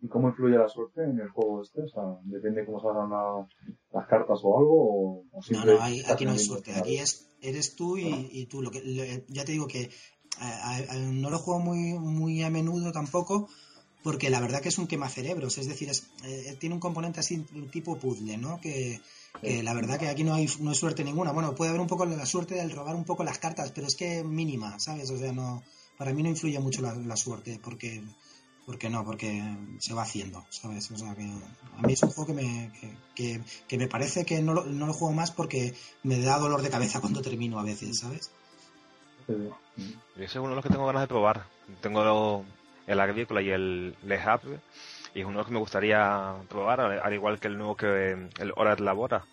[0.00, 1.82] ¿Y cómo influye la suerte en el juego este?
[1.82, 3.48] O sea, ¿depende cómo salgan
[3.92, 4.74] las cartas o algo?
[4.76, 6.74] O, no, no, aquí no hay suerte.
[6.74, 8.62] Aquí es, eres tú y, tú.
[8.62, 9.90] Lo que, ya te digo que
[10.96, 13.48] no lo juego muy, muy a menudo tampoco,
[14.04, 17.44] porque la verdad que es un quemacerebros, es decir, es, eh, tiene un componente así
[17.72, 18.60] tipo puzzle, ¿no?
[18.60, 19.00] Que,
[19.42, 21.32] la verdad que aquí no hay, no hay suerte ninguna.
[21.32, 23.94] Bueno, puede haber un poco la suerte del robar un poco las cartas, pero es
[23.94, 25.10] que mínima, ¿sabes?
[25.10, 25.62] O sea, no,
[25.98, 28.02] para mí no influye mucho la suerte, porque
[28.66, 29.42] porque no, porque
[29.78, 30.90] se va haciendo, ¿sabes?
[30.90, 32.72] O sea, que a mí es un juego que me,
[33.14, 36.62] que, que, me parece que no lo, no lo juego más porque me da dolor
[36.62, 38.30] de cabeza cuando termino a veces, ¿sabes?
[40.16, 41.46] Ese es uno de los que tengo ganas de probar.
[41.80, 42.44] Tengo
[42.86, 44.18] el Agrícola y el Le
[45.14, 48.28] y es uno de los que me gustaría probar, al igual que el nuevo que
[48.38, 49.24] el Horas Labora.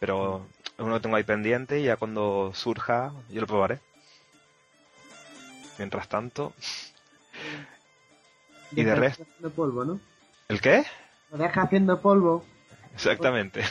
[0.00, 3.80] Pero es uno que tengo ahí pendiente y ya cuando surja yo lo probaré.
[5.78, 6.54] Mientras tanto,
[8.72, 9.24] y de resto.
[9.24, 10.00] Haciendo polvo, ¿no?
[10.48, 10.84] ¿El qué?
[11.30, 12.44] Lo deja haciendo polvo.
[12.94, 13.62] Exactamente.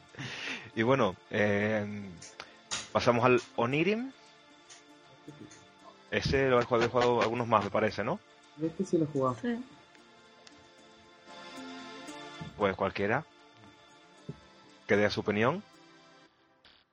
[0.76, 2.04] y bueno, eh,
[2.92, 4.12] pasamos al Onirim.
[6.10, 8.20] Ese lo he jugado, he jugado algunos más, me parece, ¿no?
[8.62, 9.36] Este sí lo he jugado.
[9.40, 9.58] Sí.
[12.62, 13.24] Pues cualquiera.
[14.86, 15.64] Que dé su opinión.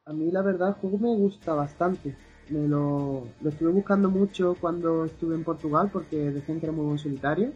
[0.04, 2.16] A mí la verdad el juego me gusta bastante
[2.50, 6.98] me lo, estuve buscando mucho cuando estuve en Portugal porque decían que era muy buen
[6.98, 7.54] solitario.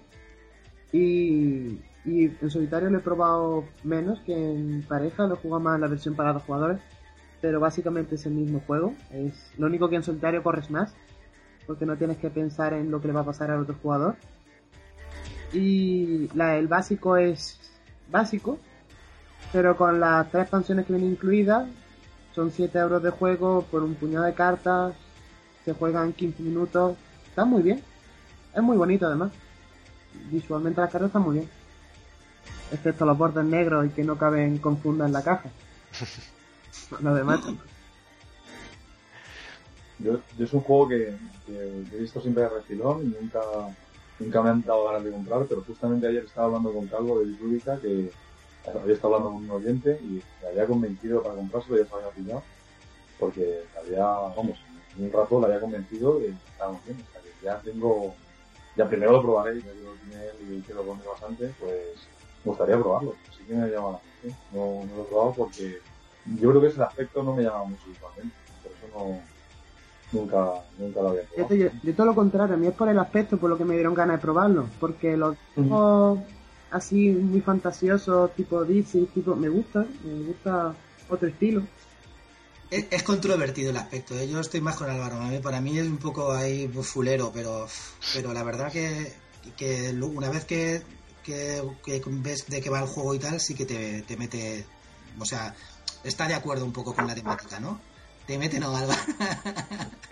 [0.91, 5.87] Y, y en solitario lo he probado menos que en pareja, lo he más la
[5.87, 6.81] versión para dos jugadores.
[7.41, 8.93] Pero básicamente es el mismo juego.
[9.11, 10.93] Es lo único que en solitario corres más.
[11.65, 14.17] Porque no tienes que pensar en lo que le va a pasar al otro jugador.
[15.51, 17.62] Y la, el básico es
[18.09, 18.59] básico.
[19.51, 21.67] Pero con las tres expansiones que vienen incluidas,
[22.33, 24.95] son 7 euros de juego por un puñado de cartas.
[25.65, 26.97] Se juegan 15 minutos.
[27.27, 27.81] Está muy bien.
[28.55, 29.31] Es muy bonito además.
[30.31, 31.49] Visualmente las cartas están muy bien.
[32.71, 35.49] Excepto los bordes negros y que no caben con funda en la caja.
[37.01, 37.41] Lo demás.
[39.99, 41.15] Yo, yo, es un juego que,
[41.47, 43.39] he visto siempre de refilón y nunca,
[44.19, 47.25] nunca me han dado ganas de comprar, pero justamente ayer estaba hablando con Calvo de
[47.25, 48.11] Lúdica que,
[48.65, 52.09] había estado hablando con un oyente y me había convencido para comprárselo, ya se había
[52.11, 52.43] pillado,
[53.19, 54.57] porque había, vamos,
[54.97, 58.15] en un rato le había convencido que estábamos bien, o sea que ya tengo,
[58.77, 62.07] ya primero lo probaré, ya que lo tiene él y quiero poner bastante, pues
[62.45, 65.79] me gustaría probarlo, así que me llama la atención, no, no lo he probado porque
[66.39, 69.19] yo creo que ese aspecto no me llama mucho visualmente, por eso no,
[70.13, 71.55] Nunca, nunca lo había probado.
[71.83, 73.93] Yo, todo lo contrario, a mí es por el aspecto por lo que me dieron
[73.93, 75.35] ganas de probarlo, porque los
[76.71, 80.73] así muy fantasioso, tipo Disney, tipo, me gusta, me gusta
[81.09, 81.61] otro estilo.
[82.71, 84.27] Es, controvertido el aspecto, ¿eh?
[84.27, 87.67] yo estoy más con Álvaro, para mí es un poco ahí fulero, pero,
[88.15, 89.13] pero la verdad que,
[89.55, 90.81] que una vez que,
[91.23, 91.61] que,
[92.07, 94.65] ves de qué va el juego y tal, sí que te, te mete,
[95.19, 95.53] o sea,
[96.03, 97.79] está de acuerdo un poco con la temática, ¿no?
[98.25, 98.95] Te mete no, Alba.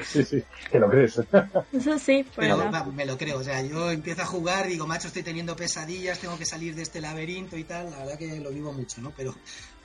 [0.01, 1.21] Sí, sí, que lo crees.
[1.71, 2.51] Eso sí, pues
[2.93, 3.37] me lo creo.
[3.37, 6.81] O sea, yo empiezo a jugar, digo, macho, estoy teniendo pesadillas, tengo que salir de
[6.81, 7.91] este laberinto y tal.
[7.91, 9.13] La verdad que lo vivo mucho, ¿no?
[9.15, 9.35] Pero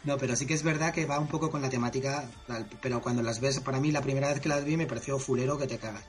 [0.05, 2.29] no, pero sí que es verdad que va un poco con la temática.
[2.81, 5.59] Pero cuando las ves, para mí la primera vez que las vi me pareció fulero
[5.59, 6.05] que te cagas.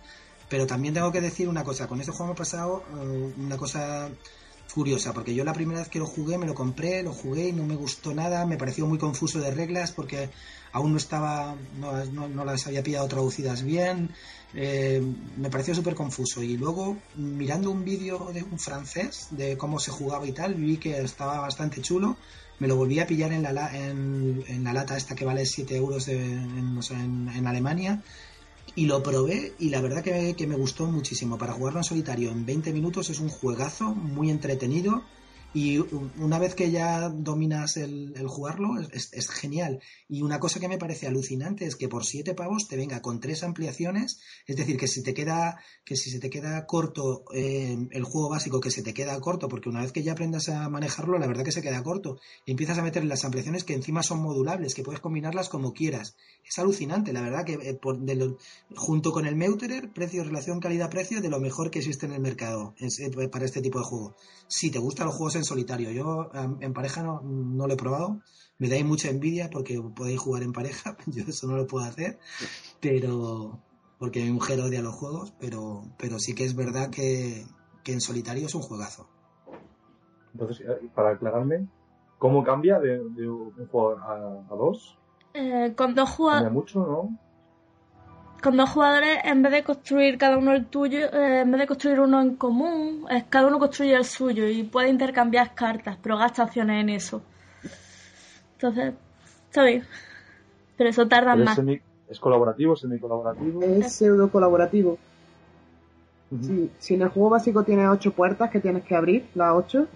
[0.50, 1.88] Pero también tengo que decir una cosa.
[1.88, 4.10] Con este juego me ha pasado eh, una cosa
[4.74, 7.54] curiosa, porque yo la primera vez que lo jugué me lo compré, lo jugué y
[7.54, 10.30] no me gustó nada, me pareció muy confuso de reglas porque
[10.72, 14.12] aún no estaba, no, no, las había pillado traducidas bien,
[14.54, 15.02] eh,
[15.38, 16.44] me pareció súper confuso.
[16.44, 20.78] Y luego, mirando un vídeo de un francés de cómo se jugaba y tal, vi
[20.78, 22.18] que estaba bastante chulo,
[22.60, 25.76] me lo volví a pillar en la, en, en la lata esta que vale 7
[25.76, 28.02] euros en, en Alemania
[28.78, 31.40] y lo probé y la verdad que, que, me gustó muchísimo.
[31.40, 35.02] Para jugarlo en solitario en 20 minutos es un juegazo muy entretenido
[35.54, 35.80] y
[36.20, 39.80] una vez que ya dominas el, jugarlo, es, genial.
[40.10, 43.20] Y una cosa que me parece alucinante es que por siete pavos te venga con
[43.20, 47.78] tres ampliaciones, es decir, que si te queda, que si se te queda corto eh,
[47.92, 50.70] el juego básico, que se te queda corto, porque una vez que ya aprendas a
[50.70, 52.20] manejarlo, la verdad que se queda corto.
[52.46, 56.16] Y empiezas a meter las ampliaciones que encima son modulables, que puedes combinarlas como quieras.
[56.46, 57.80] Es alucinante, la verdad que eh,
[58.76, 62.76] junto con el Meuterer, precio, relación calidad-precio, de lo mejor que existe en el mercado
[63.32, 64.16] para este tipo de juego.
[64.48, 65.92] Si te gustan los juegos en solitario.
[65.92, 68.22] Yo en pareja no, no lo he probado.
[68.58, 70.98] Me dais mucha envidia porque podéis jugar en pareja.
[71.08, 72.20] Yo eso no lo puedo hacer.
[72.82, 73.60] Pero.
[74.00, 75.34] Porque mi mujer odia los juegos.
[75.40, 77.46] Pero, pero sí que es verdad que,
[77.86, 79.08] en solitario es un juegazo.
[80.34, 81.68] Entonces, eh, para aclararme,
[82.20, 84.98] ¿Cómo cambia de, de un jugador a, a dos?
[85.34, 86.52] Eh, con dos Cambia jugadores.
[86.52, 87.27] mucho, ¿no?
[88.42, 91.68] Con dos jugadores, en vez de construir cada uno el tuyo, eh, en vez de
[91.68, 96.18] construir uno en común, es cada uno construye el suyo y puede intercambiar cartas, pero
[96.18, 97.22] gasta acciones en eso.
[98.54, 98.94] Entonces,
[99.50, 99.84] está bien.
[100.78, 101.58] Pero eso tarda Pero es, más.
[101.58, 103.62] semi- es colaborativo, semi-colaborativo.
[103.64, 104.98] Es pseudo colaborativo.
[106.32, 106.44] Ujú.
[106.44, 109.88] Si, si en el juego básico tienes ocho puertas que tienes que abrir, las ocho,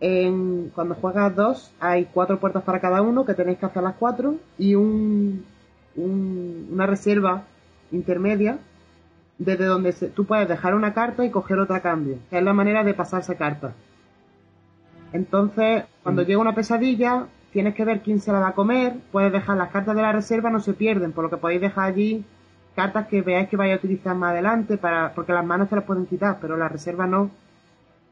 [0.00, 3.96] en, cuando juegas dos hay cuatro puertas para cada uno que tenéis que hacer las
[3.96, 5.44] cuatro y un,
[5.96, 7.42] un- una reserva
[7.92, 8.58] intermedia
[9.38, 12.42] desde donde se- tú puedes dejar una carta y coger otra a cambio, que es
[12.44, 13.72] la manera de pasarse cartas.
[15.12, 16.26] Entonces, cuando Mm.
[16.26, 19.70] llega una pesadilla, tienes que ver quién se la va a comer, puedes dejar las
[19.70, 22.24] cartas de la reserva, no se pierden, por lo que podéis dejar allí
[22.76, 25.84] cartas que veáis que vais a utilizar más adelante, para porque las manos se las
[25.84, 27.30] pueden quitar, pero la reserva no.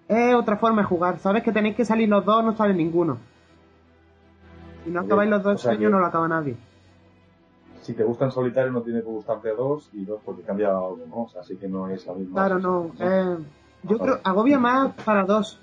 [0.09, 3.19] Es otra forma de jugar, sabes que tenéis que salir los dos, no sale ninguno.
[4.85, 6.57] Si no acabáis los dos o sea sueños, que- no lo acaba nadie.
[7.87, 10.99] Si te gusta en solitario no tiene que gustarte dos y dos porque cambia algo,
[11.09, 11.23] ¿no?
[11.23, 12.35] O sea, así que no es la misma.
[12.35, 12.91] Claro, no.
[12.99, 13.37] eh,
[13.85, 15.61] yo creo, agobia más para dos.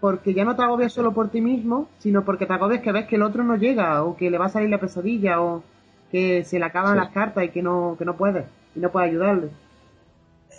[0.00, 3.06] Porque ya no te agobias solo por ti mismo, sino porque te agobias que ves
[3.06, 5.62] que el otro no llega, o que le va a salir la pesadilla, o
[6.10, 6.98] que se le acaban Sí.
[6.98, 9.50] las cartas y que no, que no puede, y no puede ayudarle.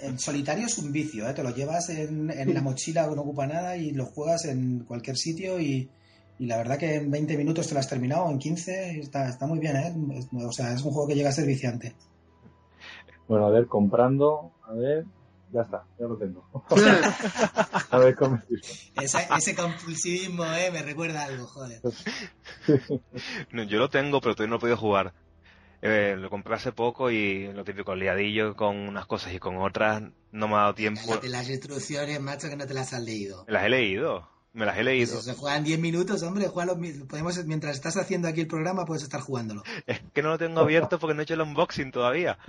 [0.02, 1.34] En solitario es un vicio, ¿eh?
[1.34, 4.80] te lo llevas en, en la mochila que no ocupa nada y lo juegas en
[4.86, 5.90] cualquier sitio y,
[6.40, 9.28] y la verdad que en 20 minutos te lo has terminado, en 15, y está,
[9.28, 9.94] está muy bien, ¿eh?
[10.46, 11.96] O sea, es un juego que llega a ser viciante.
[13.28, 15.06] Bueno, a ver, comprando, a ver,
[15.52, 16.46] ya está, ya lo tengo.
[17.92, 20.72] a ver cómo es Ese, ese compulsivismo, ¿eh?
[20.72, 21.82] Me recuerda algo, joder.
[23.52, 25.14] No, yo lo tengo, pero todavía no he podido jugar.
[25.82, 30.02] Eh, lo compré hace poco y lo típico, liadillo con unas cosas y con otras
[30.32, 31.20] no me ha dado tiempo.
[31.24, 33.46] Las instrucciones, macho, que no te las has leído.
[33.48, 35.14] Las he leído, me las he leído.
[35.14, 38.86] Pues se juegan 10 minutos, hombre, juégalo mi- podemos, mientras estás haciendo aquí el programa
[38.86, 39.64] puedes estar jugándolo.
[39.88, 42.38] Es que no lo tengo abierto porque no he hecho el unboxing todavía.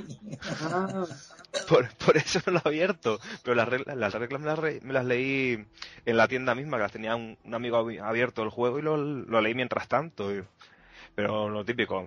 [1.69, 3.19] Por, por eso no lo he abierto.
[3.43, 5.65] Pero las reglas, las reglas me las, re- me las leí
[6.05, 8.83] en la tienda misma, que las tenía un, un amigo abi- abierto el juego y
[8.83, 10.35] lo, lo leí mientras tanto.
[10.35, 10.43] y-
[11.15, 12.07] pero lo típico,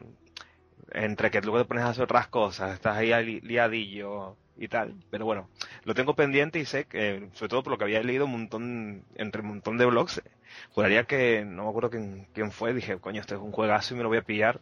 [0.94, 4.93] entre que luego te pones a hacer otras cosas, estás ahí li- liadillo y tal.
[5.10, 5.50] Pero bueno,
[5.84, 9.04] lo tengo pendiente y sé que, sobre todo por lo que había leído un montón,
[9.15, 10.24] entre un montón de blogs, eh,
[10.69, 13.97] juraría que, no me acuerdo quién, quién fue, dije, coño, este es un juegazo y
[13.97, 14.62] me lo voy a pillar.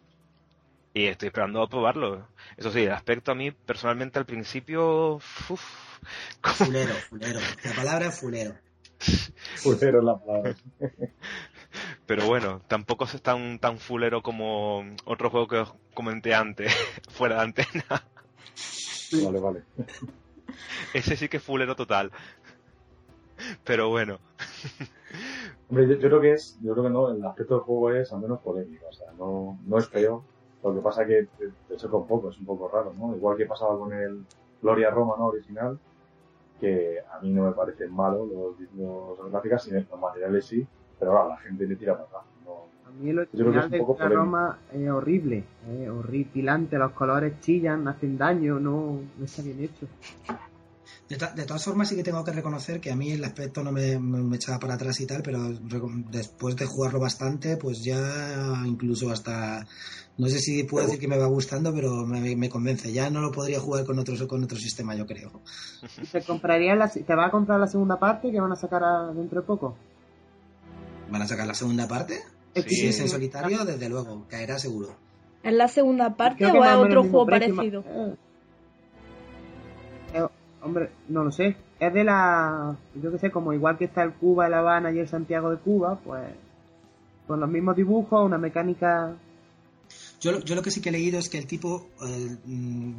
[0.93, 2.27] Y estoy esperando a probarlo.
[2.57, 5.61] Eso sí, el aspecto a mí, personalmente, al principio, uf,
[6.41, 7.39] como- Fulero, fulero.
[7.65, 8.55] La palabra es fulero.
[9.55, 10.55] Fulero la palabra.
[12.05, 16.73] pero bueno, tampoco es tan, tan fulero como otro juego que os comenté antes,
[17.09, 18.03] fuera de antena.
[19.11, 19.63] Vale, vale.
[20.93, 22.11] Ese sí que es fulero total.
[23.63, 24.19] Pero bueno,
[25.69, 28.11] Hombre, yo, yo creo que es, yo creo que no, el aspecto del juego es
[28.11, 30.23] al menos polémico, o sea, no, no es feo.
[30.63, 33.15] Lo que pasa que te, te choca un poco, es un poco raro, ¿no?
[33.15, 34.25] Igual que pasaba con el
[34.61, 35.27] Gloria Roma, ¿no?
[35.27, 35.79] Original,
[36.59, 40.67] que a mí no me parecen malos los, los gráficas, sino los materiales sí,
[40.99, 42.23] pero claro, la gente le tira para atrás.
[42.91, 44.09] No, a mí el original un de poco la.
[44.09, 49.87] Roma es horrible, es horripilante, los colores chillan, hacen daño, no, no está bien hecho.
[51.07, 53.63] De, to- de todas formas, sí que tengo que reconocer que a mí el aspecto
[53.63, 55.39] no me, me- me echaba para atrás y tal, pero
[56.11, 59.65] después de jugarlo bastante, pues ya incluso hasta.
[60.17, 62.91] No sé si puedo decir que me va gustando, pero me, me convence.
[62.91, 65.31] Ya no lo podría jugar con otro, con otro sistema, yo creo.
[66.01, 68.83] ¿Y ¿Te, comprarías la, ¿Te va a comprar la segunda parte que van a sacar
[68.83, 69.75] a- dentro de poco?
[71.09, 72.19] ¿Van a sacar la segunda parte?
[72.53, 74.95] Es Si es en solitario, desde luego, caerá seguro.
[75.43, 77.83] ¿Es la segunda parte o menos otro juego precio, parecido?
[77.87, 78.15] eh.
[80.13, 80.25] Eh,
[80.61, 81.55] hombre, no lo sé.
[81.79, 82.75] Es de la.
[83.01, 85.57] Yo que sé, como igual que está el Cuba, el Habana y el Santiago de
[85.57, 86.27] Cuba, pues.
[87.27, 89.15] Con los mismos dibujos, una mecánica.
[90.19, 92.91] Yo, lo- yo lo que sí que he leído es que el tipo, eh, mm,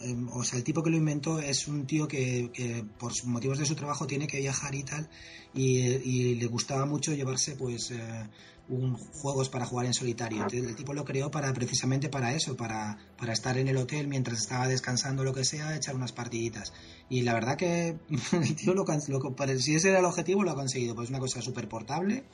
[0.00, 3.26] eh, o sea, el tipo que lo inventó es un tío que, que por sus
[3.26, 5.08] motivos de su trabajo tiene que viajar y tal,
[5.54, 8.28] y, y le gustaba mucho llevarse pues eh,
[8.68, 10.38] un, juegos para jugar en solitario.
[10.42, 14.08] Entonces, el tipo lo creó para precisamente para eso, para, para estar en el hotel
[14.08, 16.72] mientras estaba descansando lo que sea, echar unas partiditas.
[17.08, 17.96] Y la verdad que
[18.32, 21.42] el tío lo, lo- si ese era el objetivo lo ha conseguido, pues una cosa
[21.42, 22.24] súper portable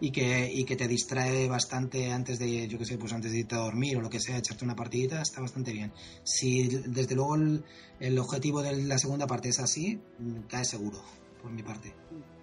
[0.00, 3.38] y que, y que te distrae bastante antes de, yo que sé, pues antes de
[3.38, 5.92] irte a dormir o lo que sea, echarte una partidita, está bastante bien.
[6.22, 7.64] Si desde luego el,
[7.98, 11.02] el objetivo de la segunda parte es así, mm, cae seguro,
[11.42, 11.92] por mi parte.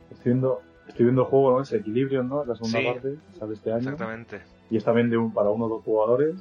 [0.10, 1.62] estoy viendo, estoy viendo el juego, ¿no?
[1.62, 2.42] Es Equilibrio, ¿no?
[2.44, 2.86] Es la segunda Sí.
[2.86, 3.80] parte, sale este año.
[3.80, 4.42] exactamente.
[4.70, 6.36] Y es también de un, para uno o dos jugadores.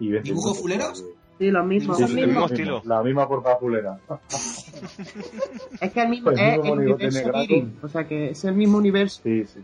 [0.00, 1.04] Y 20 ¿Dibujo minutos, fuleros?
[1.38, 1.96] Sí, los mismos.
[1.96, 2.82] Sí, el mismo estilo.
[2.84, 3.98] La misma portada fulera.
[5.80, 7.32] Es que el mismo, El es mismo el universo
[7.82, 9.20] O sea que es el mismo universo.
[9.22, 9.60] Sí, sí.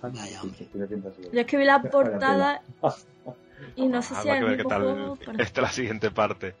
[0.00, 0.68] Vaya, hombre.
[0.70, 1.22] Tiene pinta así.
[1.32, 2.62] Yo escribí la portada
[3.76, 6.54] y no sé Ah, si es que el mismo juego, esta es la siguiente parte.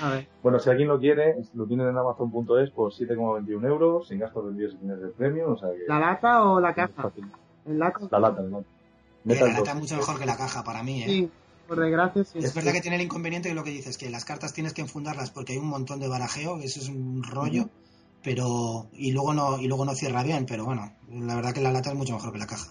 [0.00, 4.18] A ver, Bueno, si alguien lo quiere, lo tienen en Amazon.es por 7,21 euros, sin
[4.18, 5.84] gastos de envío si tienes el premio, o sea que...
[5.86, 7.10] ¿la lata o la caja?
[7.66, 8.00] ¿El lata?
[8.10, 8.60] La lata, la lata.
[8.60, 8.64] Eh,
[9.24, 11.06] Metal la lata es mucho mejor que la caja para mí, ¿eh?
[11.06, 11.30] Sí,
[11.68, 12.38] por desgracia sí.
[12.38, 14.80] Es verdad que tiene el inconveniente de lo que dices, que las cartas tienes que
[14.80, 17.68] enfundarlas porque hay un montón de barajeo, que eso es un rollo,
[18.22, 21.72] pero y luego no y luego no cierra bien, pero bueno, la verdad que la
[21.72, 22.70] lata es mucho mejor que la caja.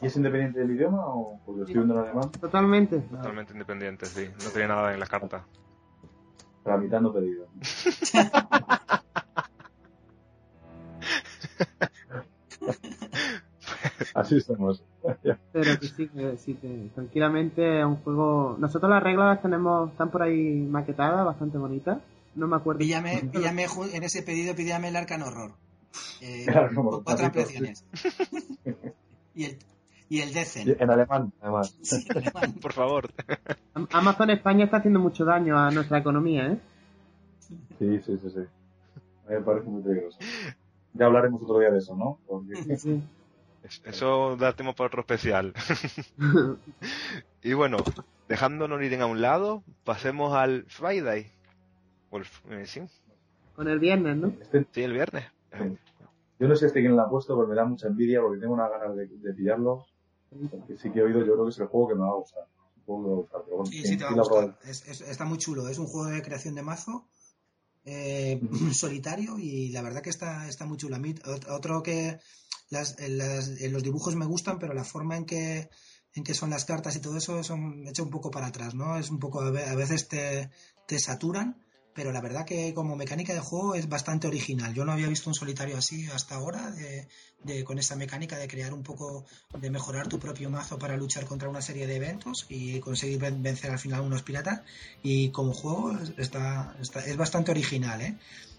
[0.00, 2.30] ¿Y es independiente del idioma o porque estoy viendo en alemán?
[2.30, 3.00] Totalmente.
[3.00, 4.28] Totalmente independiente, sí.
[4.44, 5.46] No tiene nada en la carta.
[6.64, 7.46] Tramitando pedido.
[14.14, 14.82] Así estamos.
[15.52, 18.56] Pero que sí, que sí, que tranquilamente es un juego.
[18.58, 21.98] Nosotros las reglas las tenemos, están por ahí maquetadas, bastante bonitas.
[22.34, 22.78] No me acuerdo.
[22.78, 25.52] Píllame, píllame en ese pedido píllame el Arcan Horror.
[26.20, 27.84] Eh, Claro, los cuatro ampliaciones.
[29.34, 29.58] y el
[30.16, 30.76] y el Decen.
[30.78, 31.76] En alemán, además.
[31.82, 32.52] Sí, alemán.
[32.60, 33.10] Por favor.
[33.74, 36.58] Am- Amazon España está haciendo mucho daño a nuestra economía, ¿eh?
[37.78, 38.40] Sí, sí, sí, sí.
[39.26, 40.18] A mí me parece muy peligroso.
[40.92, 42.18] Ya hablaremos otro día de eso, ¿no?
[42.26, 43.02] Porque Sí.
[43.62, 45.54] Es- Eso da tema para otro especial.
[47.42, 47.78] Y bueno,
[48.28, 51.30] dejando Noriren a un lado, pasemos al Friday.
[52.10, 52.80] O el- eh, sí,
[53.54, 54.28] Con el viernes, ¿no?
[54.40, 55.24] este, sí, el viernes.
[55.52, 55.76] Sí.
[56.38, 58.54] yo no sé este quién lo ha puesto, pero me da mucha envidia porque tengo
[58.54, 59.84] unas ganas de, de pillarlo.
[60.80, 62.46] Sí que he oído, yo creo que es el juego que me va a gustar.
[62.86, 64.44] Pero Sí, ¿quién- sí, te va a quién lo ha gustar.
[64.56, 64.70] probado?
[64.70, 65.68] Es- es- está muy chulo.
[65.68, 67.06] Es un juego de creación de mazo
[67.86, 68.40] eh,
[68.72, 70.96] solitario y la verdad que está, está muy chulo.
[70.96, 72.18] A mí, ot- otro que
[72.70, 75.68] las, las- en los dibujos me gustan, pero la forma en que,
[76.14, 78.96] en que son las cartas y todo eso, me echa un poco para atrás, ¿no?
[78.96, 80.50] Es un poco, a veces te,
[80.86, 81.63] te saturan,
[81.94, 84.74] pero la verdad que como mecánica de juego es bastante original.
[84.74, 86.70] Yo no había visto un solitario así hasta ahora,
[87.44, 89.24] de, con esa mecánica de crear un poco,
[89.60, 93.42] de mejorar tu propio mazo para luchar contra una serie de eventos y conseguir ven-
[93.42, 94.62] vencer al final unos piratas.
[95.02, 98.16] Y como juego está, está- es bastante original, ¿eh?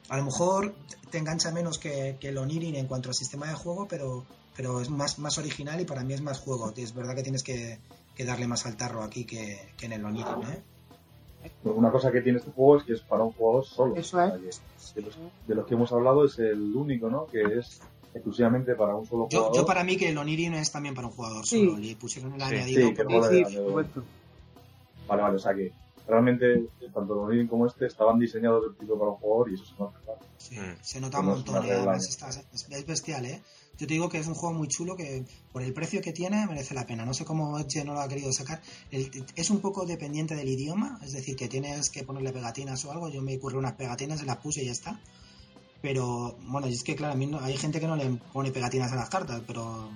[0.10, 0.76] A lo mejor
[1.10, 4.24] te engancha menos que, que el Onirin en cuanto al sistema de juego, pero,
[4.56, 6.72] pero es más, más original y para mí es más juego.
[6.78, 7.80] Es verdad que tienes que,
[8.16, 10.62] que darle más al tarro aquí que, que en el Onirin, ¿eh?
[11.64, 13.96] Una cosa que tiene este juego es que es para un jugador solo.
[13.96, 14.24] Eso que
[15.02, 17.26] de, los, de los que hemos hablado es el único, ¿no?
[17.28, 17.82] Que es
[18.14, 19.56] exclusivamente para un solo jugador.
[19.56, 21.66] yo para mí que el Onirin es también para un jugador Sí.
[21.66, 21.78] solo.
[21.78, 23.30] Le pusieron el Sí, añadido sí, que porque- mola.
[23.30, 23.44] Sí.
[25.08, 25.72] Vale, vale, o sea que
[26.08, 29.66] realmente tanto el Onirin como este estaban diseñados del tipo para un jugador y eso
[29.66, 30.00] se nota.
[30.04, 30.20] claro.
[30.38, 30.76] Sí, Mm.
[30.82, 31.60] se nota un montón, ¿eh?
[31.62, 33.42] regla, Además está- es, es bestial, ¿eh?
[33.78, 36.46] Yo te digo que es un juego muy chulo que por el precio que tiene
[36.48, 37.06] merece la pena.
[37.06, 38.62] No sé cómo Edge no lo ha querido sacar.
[38.92, 42.92] El- es un poco dependiente del idioma, es decir, que tienes que ponerle pegatinas o
[42.92, 43.10] algo.
[43.10, 45.00] Yo me ocurrió unas pegatinas, se las puse y ya está.
[45.82, 48.52] Pero bueno, y es que claro, a mí no- hay gente que no le pone
[48.52, 49.90] pegatinas a las cartas, pero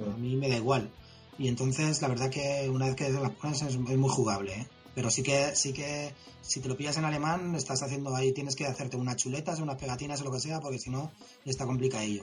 [0.00, 0.90] a mí me da igual.
[1.38, 4.66] Y entonces la verdad que una vez que las pones es, es muy jugable, ¿eh?
[4.94, 8.54] Pero sí que, sí que si te lo pillas en alemán, estás haciendo ahí, tienes
[8.54, 11.10] que hacerte unas chuletas, unas pegatinas o lo que sea, porque si no,
[11.44, 12.22] está complicadillo.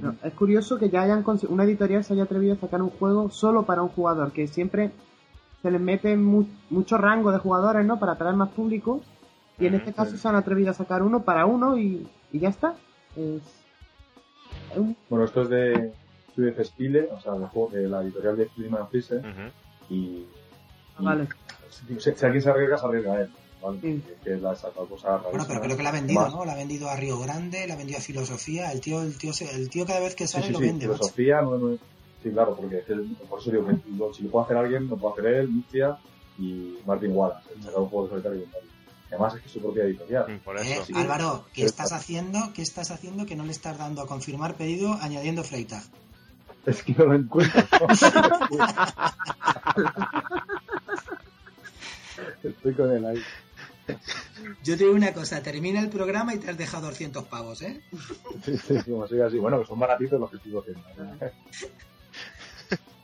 [0.00, 3.30] No, es curioso que ya hayan una editorial se haya atrevido a sacar un juego
[3.30, 4.90] solo para un jugador, que siempre
[5.62, 7.98] se les mete mu- mucho rango de jugadores, ¿no?
[7.98, 9.00] Para atraer más público.
[9.58, 10.18] Y en este caso sí.
[10.18, 12.74] se han atrevido a sacar uno para uno y, y ya está.
[13.16, 13.40] Es,
[15.08, 15.92] Bueno, esto es de
[16.32, 19.50] Studio Spiele, o sea, de, juego, de la editorial de Freeman Freeze Ujú.
[19.88, 20.26] y, y
[20.98, 21.26] Vale.
[21.70, 23.30] Si, si alguien se arriesga, se arriesga a él.
[24.56, 24.86] sacado
[25.30, 26.44] Bueno, pero creo que la ha vendido, Más- ¿no?
[26.44, 28.70] La ha vendido a Río Grande, la ha vendido a Filosofía.
[28.72, 30.86] El tío, el tío, el tío cada vez que sale sí, lo vende.
[30.86, 31.76] filosofía, no, no-
[32.22, 34.88] sí, claro, porque es el- por eso digo que lo- si lo puede hacer alguien,
[34.88, 35.96] lo puede hacer él, Lucia
[36.38, 38.46] y Martin Wallace, el sacar un juego de solitario y.
[39.08, 40.26] Además es que es su propia editorial.
[40.28, 40.92] Mm, Por Eh, sí.
[40.94, 41.96] Álvaro, ¿qué estás está.
[41.96, 42.52] haciendo?
[42.52, 45.82] ¿Qué estás haciendo que no le estás dando a confirmar pedido añadiendo Freitag?
[46.66, 47.62] Es que no lo encuentro.
[52.42, 53.22] Estoy con él ahí.
[54.62, 57.80] Yo te digo una cosa, termina el programa y te has dejado 200 pavos, ¿eh?
[58.44, 59.38] Sí, sí, como sigue así.
[59.38, 60.82] Bueno, que son baratitos los que estoy haciendo.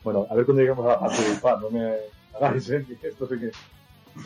[0.02, 1.96] Bueno, a ver cuando lleguemos a la parte del pan, no me
[2.34, 2.84] hagáis, ¿eh?
[3.00, 3.52] que Esto sí que...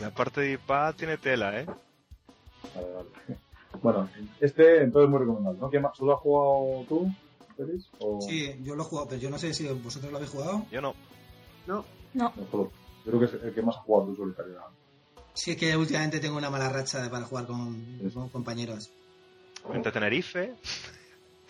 [0.01, 1.65] La parte de IPA tiene tela, ¿eh?
[2.75, 3.39] Vale, vale.
[3.81, 4.09] Bueno,
[4.39, 5.69] este entonces es muy recomendable, ¿no?
[5.69, 5.95] ¿Qué más?
[5.95, 7.11] ¿Solo has jugado tú,
[7.55, 7.89] Félix?
[7.99, 8.19] O...
[8.21, 10.65] Sí, yo lo he jugado, pero yo no sé si vosotros lo habéis jugado.
[10.71, 10.95] Yo no.
[11.67, 12.33] No, No,
[13.07, 14.53] creo que es el que más ha jugado tú solitario.
[14.53, 14.65] ¿no?
[15.33, 18.01] Sí, es que últimamente tengo una mala racha para jugar con,
[18.31, 18.91] compañeros.
[19.71, 20.53] Vente a Tenerife.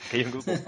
[0.10, 0.52] Que hay un grupo.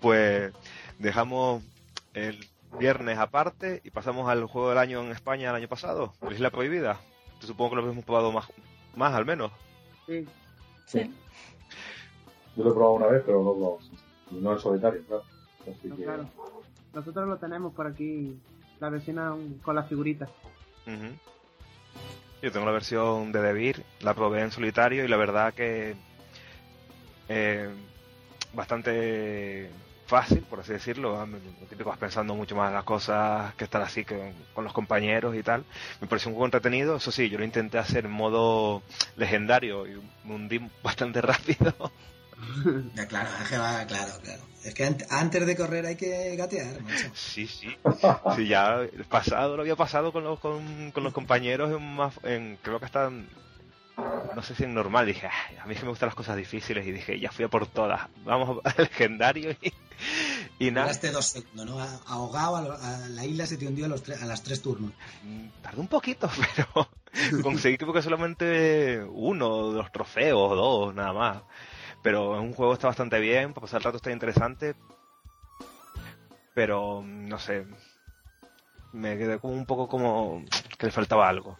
[0.00, 0.52] Pues
[0.98, 1.62] dejamos
[2.14, 2.48] el
[2.78, 6.50] viernes aparte y pasamos al juego del año en España el año pasado, la Isla
[6.50, 7.00] Prohibida.
[7.40, 8.46] Yo supongo que lo hemos probado más,
[8.96, 9.50] más al menos.
[10.06, 10.26] sí.
[10.86, 11.12] sí.
[12.56, 13.78] Yo lo he probado una vez, pero no
[14.36, 15.22] y no el solitario, claro.
[15.62, 16.28] Así No, que, claro.
[16.94, 18.34] Nosotros lo tenemos por aquí,
[18.80, 20.28] la versión con las figuritas.
[20.86, 21.14] Ujú.
[22.42, 25.96] Yo tengo la versión de Devir, la probé en solitario y la verdad que
[27.28, 27.68] eh,
[28.52, 29.70] bastante
[30.06, 31.26] fácil, por así decirlo.
[31.26, 34.72] Lo típico vas pensando mucho más en las cosas que estar así que con los
[34.72, 35.64] compañeros y tal.
[36.00, 36.96] Me pareció un juego entretenido.
[36.96, 38.82] Eso sí, yo lo intenté hacer en modo
[39.16, 41.74] legendario y me hundí bastante rápido.
[42.94, 44.42] Ya, claro, es que va, claro, claro.
[44.68, 47.10] Es que ant- antes de correr hay que gatear, macho.
[47.14, 47.68] Sí, sí.
[48.36, 52.58] Sí, ya pasado lo había pasado con los, con, con los compañeros en, más, en
[52.62, 53.28] creo que están
[54.34, 56.36] no sé si en normal, dije, "Ay, a mí es que me gustan las cosas
[56.36, 59.72] difíciles y dije, ya fui a por todas, vamos al legendario y,
[60.58, 61.80] y nada, Duraste dos segundos, ¿no?
[62.06, 64.92] Ahogado, a, la isla se te hundió a, los tre- a las tres turnos.
[65.24, 70.94] Mm, tardé un poquito, pero conseguí creo que solamente uno de los trofeos o dos,
[70.94, 71.42] nada más.
[72.02, 74.74] Pero es un juego está bastante bien, para pasar el rato está interesante,
[76.54, 77.66] pero no sé,
[78.92, 80.42] me quedé como un poco como
[80.78, 81.58] que le faltaba algo.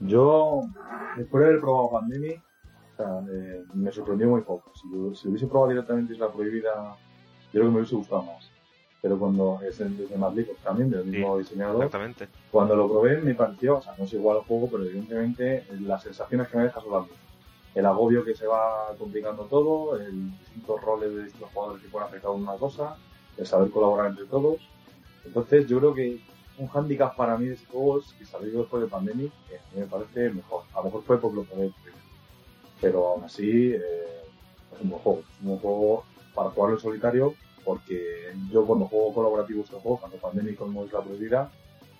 [0.00, 0.62] Yo,
[1.16, 2.40] después de haber probado Pandemic,
[2.94, 4.70] o sea, eh, me sorprendió muy poco.
[4.74, 6.96] Si, yo- si hubiese probado directamente Isla Prohibida,
[7.46, 8.48] yo creo que me hubiese gustado más.
[9.02, 12.28] Pero cuando es el de Mad League también, del mismo diseñador, Exactamente.
[12.50, 16.02] cuando lo probé me pareció, o sea, no es igual el juego, pero evidentemente las
[16.02, 17.27] sensaciones que me deja son las mismas.
[17.74, 22.08] El agobio que se va complicando todo, el distintos roles de distintos jugadores que pueden
[22.08, 22.96] afectar a una cosa,
[23.36, 24.56] el saber colaborar entre todos.
[25.24, 26.20] Entonces yo creo que
[26.58, 29.80] un hándicap para mí de ese juego es que salió después de Pandemic, que mí
[29.80, 30.64] me parece mejor.
[30.74, 31.72] A lo mejor fue porque lo primero.
[32.80, 33.80] Pero aún así, eh,
[34.74, 35.20] es un buen juego.
[35.20, 36.04] Es un buen juego
[36.34, 41.02] para jugarlo en solitario, porque yo cuando juego colaborativo este juego, tanto Pandemic como Isla
[41.02, 41.50] Prohibida,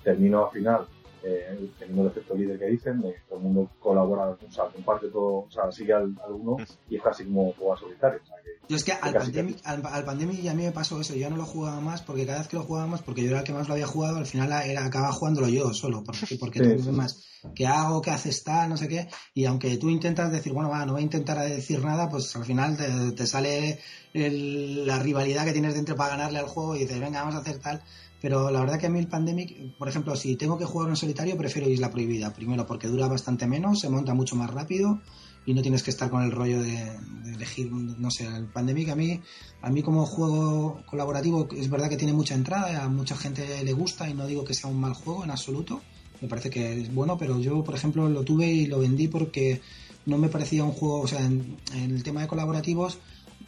[0.02, 0.86] termino al final
[1.22, 4.66] eh, teniendo el efecto líder que dicen, de que todo el mundo colabora, o sea,
[4.66, 6.56] comparte todo, o sea, sigue al, al uno
[6.88, 8.20] y es casi como jugar solitario.
[8.22, 10.64] O sea, que, Yo es que al casi, Pandemic, al, al Pandemic ya a mí
[10.64, 13.02] me pasó eso, yo no lo jugaba más porque cada vez que lo jugaba más,
[13.02, 15.72] porque yo era el que más lo había jugado, al final era, acababa jugándolo yo
[15.74, 16.86] solo, porque, porque Sí, lo sí.
[16.86, 18.00] demás, ¿qué hago?
[18.00, 18.68] ¿Qué haces tal?
[18.68, 21.84] No sé qué, y aunque tú intentas decir, bueno, va, no voy a intentar decir
[21.84, 23.78] nada, pues al final te, te sale
[24.12, 27.38] el- la rivalidad que tienes dentro para ganarle al juego y dices, venga, vamos a
[27.38, 27.82] hacer tal.
[28.20, 30.96] Pero la verdad que a mí el Pandemic, por ejemplo, si tengo que jugar en
[30.96, 32.32] solitario, prefiero Isla Prohibida.
[32.32, 35.00] Primero porque dura bastante menos, se monta mucho más rápido
[35.46, 38.90] y no tienes que estar con el rollo de, de elegir, no sé, el Pandemic
[38.90, 39.20] a mí,
[39.62, 43.72] a mí como juego colaborativo es verdad que tiene mucha entrada, a mucha gente le
[43.72, 45.80] gusta y no digo que sea un mal juego en absoluto,
[46.20, 49.62] me parece que es bueno, pero yo por ejemplo lo tuve y lo vendí porque
[50.04, 52.98] no me parecía un juego, o sea, en, en el tema de colaborativos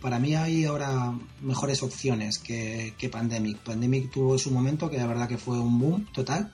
[0.00, 1.12] para mí hay ahora
[1.42, 3.58] mejores opciones que, que Pandemic.
[3.58, 6.52] Pandemic tuvo su momento que la verdad que fue un boom total,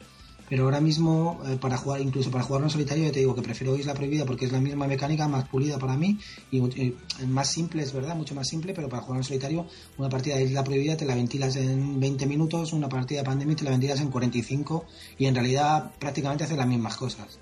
[0.49, 3.42] pero ahora mismo eh, para jugar, incluso para jugarlo en solitario, yo te digo que
[3.42, 6.18] prefiero Isla Prohibida porque es la misma mecánica, más pulida para mí
[6.51, 9.66] y, y más simple, es verdad, mucho más simple, pero para jugar en solitario
[9.99, 13.59] una partida de Isla Prohibida te la ventilas en 20 minutos, una partida de Pandemic
[13.59, 14.84] te la ventilas en 45
[15.18, 17.38] y en realidad prácticamente haces las mismas cosas.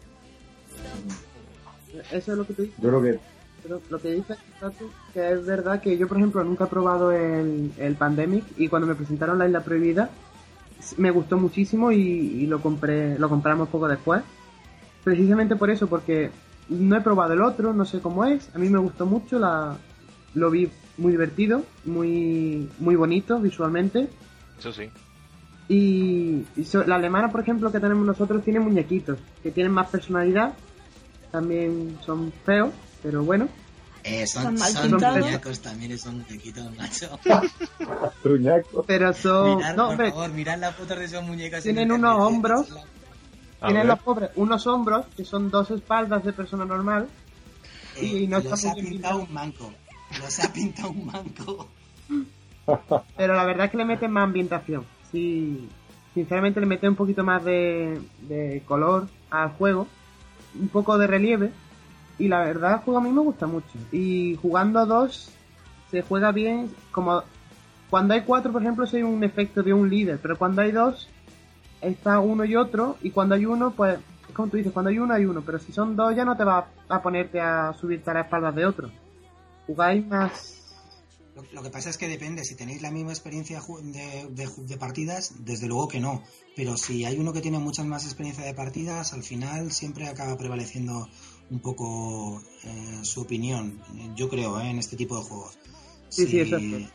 [2.11, 3.21] Eso es lo que te yo creo que
[3.63, 7.13] Pero lo que dices, Tatu, que es verdad que yo, por ejemplo, nunca he probado
[7.13, 10.11] el, el Pandemic y cuando me presentaron la Isla Prohibida
[10.99, 14.23] me gustó muchísimo y, y lo compré, lo compramos poco después.
[15.03, 16.31] Precisamente por eso, porque
[16.69, 18.51] no he probado el otro, no sé cómo es.
[18.55, 19.77] A mí me gustó mucho, la,
[20.35, 24.09] lo vi muy divertido, muy, muy bonito visualmente.
[24.59, 24.89] Eso sí.
[25.69, 29.89] Y, y so- la alemana, por ejemplo, que tenemos nosotros, tiene muñequitos que tienen más
[29.89, 30.55] personalidad.
[31.31, 32.71] También son feos,
[33.03, 33.49] pero bueno.
[34.07, 35.19] Eh, Son mal pintados.
[35.21, 37.19] muñecos también, son muñequitos, macho.
[38.23, 38.85] truñaco.
[38.87, 39.57] Pero son.
[39.57, 41.59] Mirad, no, por hombre, favor, mirad las fotos de esos muñecos.
[41.59, 42.67] en Tienen unos eh, hombros.
[43.65, 47.09] tienen los pobres unos hombros que son dos espaldas de persona normal.
[48.01, 49.73] Y no está los ha pintado un manco.
[50.21, 51.69] Los ha pintado un manco.
[53.17, 54.85] Pero la verdad es que le meten más ambientación.
[55.13, 55.69] Sí,
[56.13, 59.87] sinceramente le meten un poquito más de, de color al juego,
[60.61, 61.53] un poco de relieve.
[62.19, 63.79] Y la verdad el juego a mí me gusta mucho.
[63.93, 65.31] Y jugando a dos
[65.91, 66.71] se juega bien.
[66.93, 67.23] Como
[67.91, 70.19] cuando hay cuatro, por ejemplo, hay un efecto de un líder.
[70.21, 71.09] Pero cuando hay dos,
[71.81, 72.97] está uno y otro.
[73.03, 73.99] Y cuando hay uno, pues,
[74.29, 75.43] es como tú dices, cuando hay uno hay uno.
[75.43, 78.53] Pero si son dos, ya no te va a ponerte a subirte a la espalda
[78.53, 78.91] de otro.
[79.67, 80.61] Jugáis más
[81.53, 85.89] Lo, que pasa es que depende, si tenéis la misma experiencia de partidas, desde luego
[85.89, 86.23] que no.
[86.55, 90.37] Pero si hay uno que tiene muchas más experiencia de partidas, al final siempre acaba
[90.37, 91.09] prevaleciendo
[91.51, 93.81] un poco eh, su opinión,
[94.17, 95.59] yo creo, eh, en este tipo de juegos.
[96.09, 96.89] Sí, sí, exacto.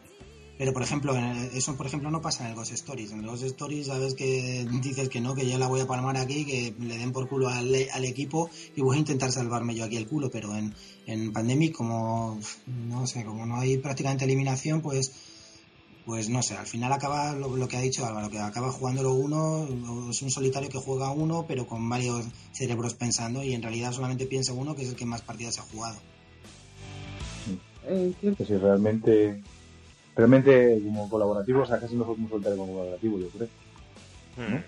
[0.60, 1.16] Pero, por ejemplo,
[1.54, 3.14] eso por ejemplo no pasa en el Ghost Stories.
[3.14, 6.18] En el Ghost Stories sabes que dices que no, que yo la voy a palmar
[6.18, 9.86] aquí, que le den por culo al, al equipo y voy a intentar salvarme yo
[9.86, 10.30] aquí el culo.
[10.30, 10.76] Pero en,
[11.06, 12.38] en Pandemic, como
[12.68, 15.14] no sé, como no hay prácticamente eliminación, pues
[16.10, 19.68] pues no sé, al final acaba lo, que ha dicho Álvaro, que acaba jugándolo uno,
[20.10, 24.26] es un solitario que juega uno, pero con varios cerebros pensando y en realidad solamente
[24.26, 26.00] piensa uno, que es el que más partidas ha jugado.
[28.20, 29.44] Cierto, si realmente,
[30.16, 33.48] realmente como colaborativo, o sea, casi mejor como solitario como colaborativo, yo creo.
[34.36, 34.64] Hmm.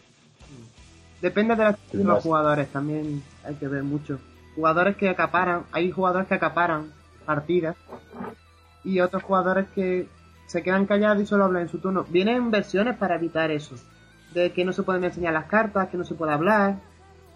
[1.23, 4.19] Depende de, de los jugadores, también hay que ver mucho.
[4.53, 6.91] Jugadores que acaparan, hay jugadores que acaparan
[7.25, 7.75] partidas
[8.83, 10.07] y otros jugadores que
[10.51, 12.03] se quedan callados y solo hablan en su turno.
[12.09, 13.75] Vienen versiones para evitar eso.
[14.33, 16.75] De que no se pueden enseñar las cartas, que no se puede hablar,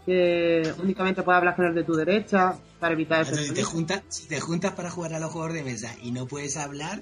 [0.06, 3.36] que únicamente puede hablar con el de tu derecha, para evitar eso.
[3.36, 6.28] Si te, juntas, si te juntas para jugar a los juegos de mesa y no
[6.28, 7.00] puedes hablar,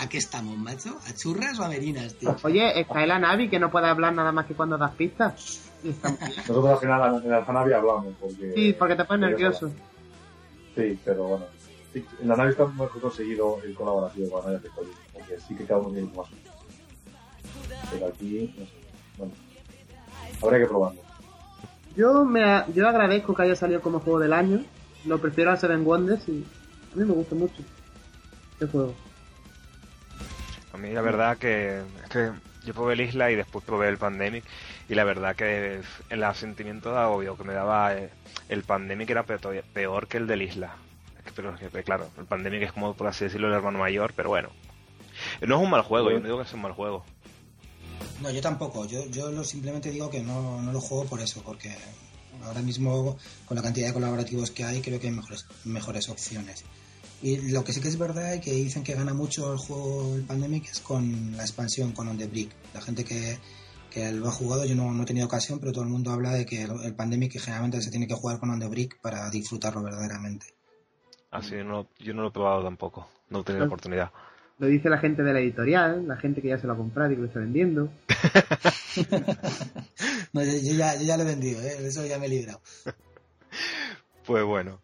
[0.00, 0.98] ¿a qué estamos, macho?
[1.08, 2.34] ¿A churras o a merinas, tío?
[2.42, 5.70] Oye, está el Anavi que no puede hablar nada más que cuando das pistas.
[6.48, 8.06] Nosotros al final en el Anavi hablamos.
[8.20, 9.70] Porque, sí, porque te pones nervioso.
[10.74, 11.46] Sí, pero bueno.
[11.94, 14.68] en la nave está muy conseguido el colaborativo con Anavi
[15.18, 16.26] porque sí que cada uno tiene más.
[17.90, 18.72] Pero aquí, no sé.
[19.16, 19.32] Bueno,
[20.42, 21.00] habrá que probarlo.
[21.96, 24.64] Yo, me, yo agradezco que haya salido como juego del año.
[25.04, 26.44] Lo prefiero a Seven Wonders y
[26.92, 27.62] a mí me gusta mucho
[28.52, 28.94] este juego.
[30.72, 32.30] A mí la verdad que, es que
[32.64, 34.44] yo probé el Isla y después probé el Pandemic
[34.88, 38.10] y la verdad que el sentimiento de obvio que me daba eh,
[38.48, 40.76] el Pandemic era peor que el del Isla.
[41.34, 41.54] Pero
[41.84, 44.50] claro, el Pandemic es como por así decirlo el hermano mayor, pero bueno,
[45.46, 47.04] no es un mal juego, yo no digo que sea un mal juego.
[48.20, 48.86] No, yo tampoco.
[48.86, 51.74] Yo, yo simplemente digo que no, no lo juego por eso, porque
[52.44, 53.16] ahora mismo
[53.46, 56.64] con la cantidad de colaborativos que hay creo que hay mejores, mejores opciones.
[57.20, 60.14] Y lo que sí que es verdad y que dicen que gana mucho el juego
[60.14, 62.54] el Pandemic es con la expansión, con On The Brick.
[62.74, 63.38] La gente que,
[63.90, 66.32] que lo ha jugado, yo no, no, he tenido ocasión, pero todo el mundo habla
[66.32, 69.82] de que el, Pandemic generalmente se tiene que jugar con On The Brick para disfrutarlo
[69.82, 70.54] verdaderamente.
[71.30, 74.12] Así, ah, no, yo no lo he probado tampoco, no he tenido la oportunidad.
[74.58, 77.12] Lo dice la gente de la editorial, la gente que ya se lo ha comprado
[77.12, 77.90] y que lo está vendiendo.
[80.32, 81.86] no, yo, ya, yo, ya, lo he vendido, ¿eh?
[81.86, 82.60] eso ya me he librado.
[84.26, 84.80] Pues bueno.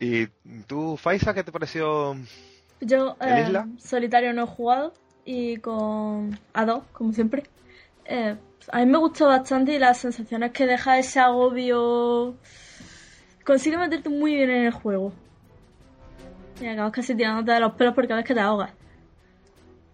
[0.00, 0.28] ¿Y
[0.66, 2.16] tú, Faisa, qué te pareció?
[2.80, 4.94] Yo, eh, solitario no he jugado
[5.26, 7.42] y con A2, como siempre.
[8.06, 8.34] Eh,
[8.68, 12.34] a mí me gustó bastante y las sensaciones que deja ese agobio.
[13.44, 15.12] Consigue meterte muy bien en el juego.
[16.58, 18.72] Y acabas casi tirándote de los pelos porque ves que te ahogas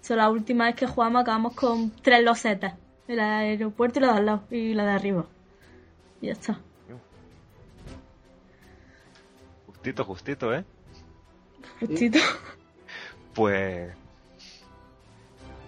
[0.09, 2.75] la última vez que jugamos acabamos con tres losetas.
[3.07, 4.45] El aeropuerto y la de al lado.
[4.51, 5.27] Y la de arriba.
[6.21, 6.61] Y ya está.
[9.67, 10.65] Justito, justito, ¿eh?
[11.81, 12.19] Justito.
[13.35, 13.95] Pues...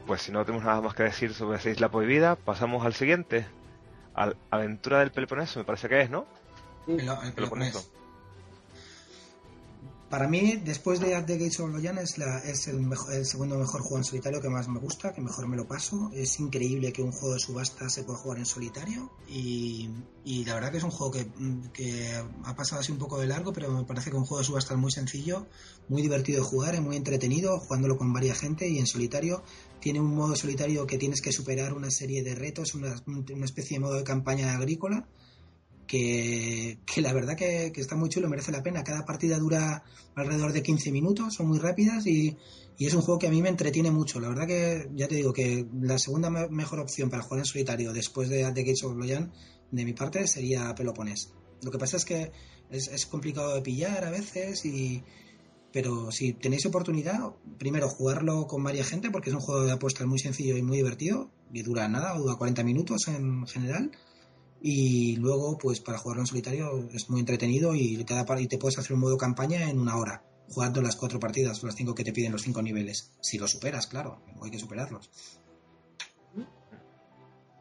[0.07, 3.47] Pues si no tenemos nada más que decir sobre esa isla prohibida, pasamos al siguiente.
[4.15, 6.27] Al Aventura del Peloponeso, me parece que es, ¿no?
[6.89, 7.89] El, Peloponeso.
[10.11, 13.99] Para mí, después de The Gates of Loyan, es, es el, el, segundo mejor juego
[13.99, 16.11] en solitario que más me gusta, que mejor me lo paso.
[16.13, 19.89] Es increíble que un juego de subasta se pueda jugar en solitario y,
[20.25, 21.29] y la verdad que es un juego que,
[21.73, 24.47] que, ha pasado así un poco de largo, pero me parece que un juego de
[24.47, 25.47] subasta es muy sencillo,
[25.89, 29.45] muy divertido de jugar, es muy entretenido, jugándolo con varias gente y en solitario
[29.81, 33.77] tiene un modo solitario que tienes que superar una serie de retos, una, una especie
[33.77, 35.07] de modo de campaña agrícola
[35.91, 38.85] que, la verdad que, está muy chulo, merece la pena.
[38.85, 39.83] Cada partida dura
[40.15, 42.37] alrededor de 15 minutos, son muy rápidas y,
[42.79, 44.21] es un juego que a mí me entretiene mucho.
[44.21, 47.93] La verdad que ya te digo que la segunda mejor opción para jugar en solitario
[47.93, 49.33] después de The Gates of Loyan,
[49.71, 51.33] de mi parte, sería Peloponés.
[51.63, 52.31] Lo que pasa es que
[52.71, 55.03] es, complicado de pillar a veces y...
[55.73, 60.05] Pero si tenéis oportunidad, primero jugarlo con varias gente porque es un juego de apuestas
[60.07, 63.93] muy sencillo y muy divertido y dura nada, dura 40 minutos en general
[64.63, 69.01] y luego pues para jugarlo en solitario es muy entretenido y te puedes hacer un
[69.01, 72.43] modo campaña en una hora jugando las cuatro partidas las cinco que te piden los
[72.43, 73.13] cinco niveles.
[73.21, 75.11] Si lo superas claro hay que superarlos.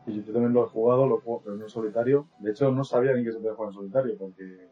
[0.07, 2.27] Y yo también lo he jugado lo juego pero no en solitario.
[2.39, 4.67] De hecho no sabía ni que se podía jugar en solitario porque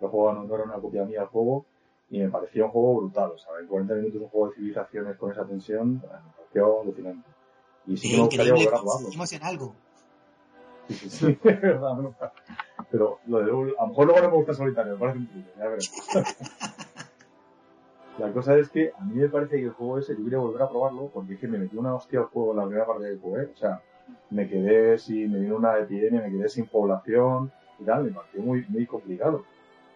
[0.00, 1.66] lo jugaba no era una copia mía del juego
[2.10, 3.30] y me parecía un juego brutal.
[3.32, 7.28] O sea en 40 minutos un juego de civilizaciones con esa tensión me pareció alucinante.
[7.86, 9.08] Y sí que me gustaría volver a jugarlo.
[9.30, 9.74] en algo
[10.88, 11.96] Sí, sí, verdad,
[12.90, 15.48] Pero lo de a lo mejor luego no me gusta solitario, me parece un truco,
[15.56, 15.92] ya veremos.
[18.18, 20.62] La cosa es que a mí me parece que el juego ese yo quería volver
[20.62, 23.04] a probarlo porque es que me metió una hostia al juego en la primera parte
[23.04, 23.50] del juego, ¿eh?
[23.54, 23.80] O sea,
[24.30, 28.42] me quedé sin, me vino una epidemia, me quedé sin población y tal, me pareció
[28.42, 29.44] muy, muy complicado.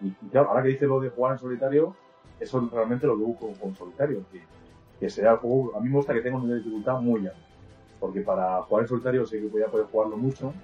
[0.00, 1.94] Y, claro, ahora que dice lo de jugar en solitario,
[2.40, 4.40] eso realmente lo que busco con solitario, que,
[4.98, 7.26] que sea el juego, a mí me gusta que tenga un nivel de dificultad muy
[7.26, 7.38] alto,
[8.00, 10.54] porque para jugar en solitario sé que voy a poder jugarlo mucho,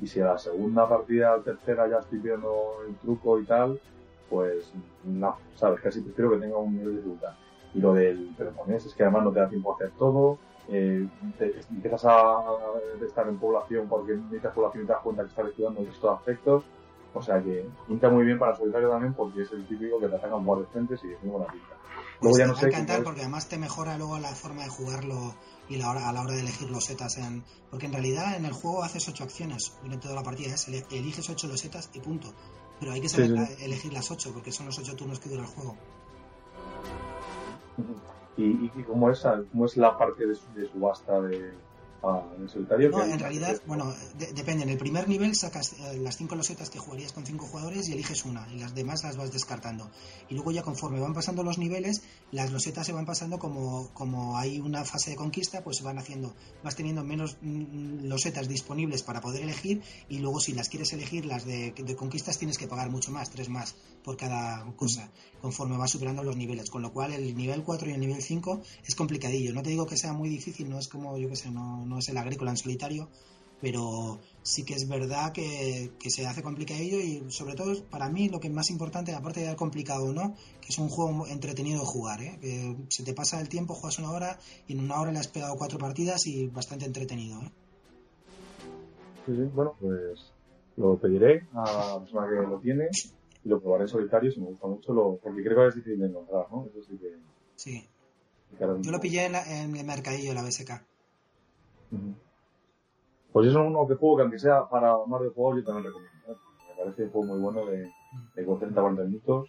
[0.00, 3.80] y si a la segunda partida o tercera ya estoy viendo el truco y tal,
[4.28, 4.72] pues
[5.04, 7.34] no, sabes, casi prefiero que tenga un nivel de dificultad.
[7.74, 10.38] Y lo del Peloponés es que además no te da tiempo a hacer todo,
[10.68, 11.06] eh,
[11.38, 12.44] te, empiezas a,
[13.04, 16.64] estar en población porque necesitas población y te das cuenta que estás estudiando estos aspectos,
[17.12, 20.16] o sea que pinta muy bien para solitario también porque es el típico que te
[20.16, 21.79] atacan por frentes y es muy buena pinta.
[22.22, 22.66] Luego ya no sé.
[22.66, 25.34] encantar porque además te mejora luego la forma de jugarlo
[25.68, 27.16] y la hora, a la hora de elegir los setas.
[27.16, 30.54] En, porque en realidad en el juego haces ocho acciones durante toda la partida.
[30.54, 32.32] Es, eliges ocho losetas y punto.
[32.78, 35.48] Pero hay que saber elegir las ocho porque son los ocho turnos que dura el
[35.48, 35.76] juego.
[38.36, 41.52] ¿Y, y cómo, es, cómo es la parte de, de subasta de,
[42.38, 42.90] en solitario.
[42.90, 43.94] No, en realidad, bueno,
[44.34, 44.62] depende.
[44.62, 47.92] En el primer nivel sacas eh, las cinco losetas que jugarías con cinco jugadores y
[47.92, 49.90] eliges una, y las demás las vas descartando.
[50.28, 54.38] Y luego ya conforme van pasando los niveles, las losetas se van pasando como, como
[54.38, 56.34] hay una fase de conquista, pues van haciendo,
[56.64, 61.26] vas teniendo menos mm, losetas disponibles para poder elegir, y luego si las quieres elegir,
[61.26, 65.10] las de, de conquistas tienes que pagar mucho más, tres más por cada cosa,
[65.42, 66.70] conforme vas superando los niveles.
[66.70, 69.52] Con lo cual el nivel 4 y el nivel 5 es complicadillo.
[69.52, 71.98] No te digo que sea muy difícil, no es como, yo que sé, no no
[71.98, 73.08] es el agrícola en solitario,
[73.60, 78.40] pero sí que es verdad que, se hace complicadillo y sobre todo para mí lo
[78.40, 81.80] que es más importante, aparte de dar complicado o no, que es un juego entretenido
[81.80, 82.38] de jugar, ¿eh?
[82.40, 85.28] que se te pasa el tiempo, juegas una hora y en una hora le has
[85.28, 87.40] pegado cuatro partidas y bastante entretenido.
[87.42, 87.50] ¿eh?
[89.26, 90.32] Sí, sí, bueno, pues
[90.76, 92.88] lo pediré a la persona que lo tiene
[93.44, 96.00] y lo probaré en solitario si me gusta mucho, lo, porque creo que es difícil
[96.00, 96.66] de encontrar, ¿no?
[96.66, 97.16] Eso sí que...
[97.56, 97.86] Sí.
[98.58, 100.89] Yo lo pillé en, en el mercadillo, la BSK.
[103.32, 105.86] Pues eso es uno que juego que aunque sea para más de juego yo también
[105.86, 106.32] recomiendo.
[106.32, 106.36] ¿eh?
[106.68, 107.78] Me parece un juego muy bueno de,
[108.34, 109.48] de 30-40 minutos,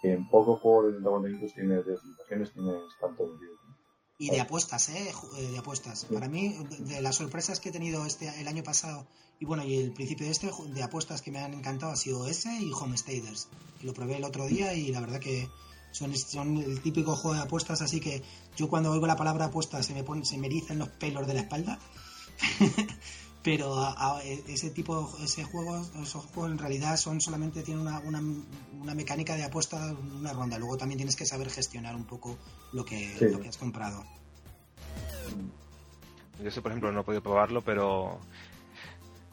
[0.00, 1.98] que en pocos juegos de 30-40 minutos tienes de
[2.28, 2.52] tienes
[3.00, 3.54] tanto metido.
[4.16, 5.12] Y de apuestas, ¿eh?
[5.38, 5.50] ¿eh?
[5.50, 6.04] De apuestas.
[6.06, 9.06] Para mí, de las sorpresas que he tenido este el año pasado
[9.40, 12.26] y bueno, y el principio de este, de apuestas que me han encantado ha sido
[12.26, 13.48] ese y Homesteaders.
[13.82, 15.48] Lo probé el otro día y la verdad que
[15.94, 18.22] son, son el típico juego de apuestas, así que
[18.56, 21.34] yo cuando oigo la palabra apuestas se me, ponen, se me erizan los pelos de
[21.34, 21.78] la espalda.
[23.44, 23.76] Pero
[24.48, 28.22] ese tipo, ese juego, esos juegos en realidad son solamente tienen una, una,
[28.80, 30.58] una, mecánica de apuesta una ronda.
[30.58, 32.38] Luego también tienes que saber gestionar un poco
[32.72, 34.02] lo que, lo que has comprado.
[36.42, 38.18] Yo sé, por ejemplo, no he podido probarlo, pero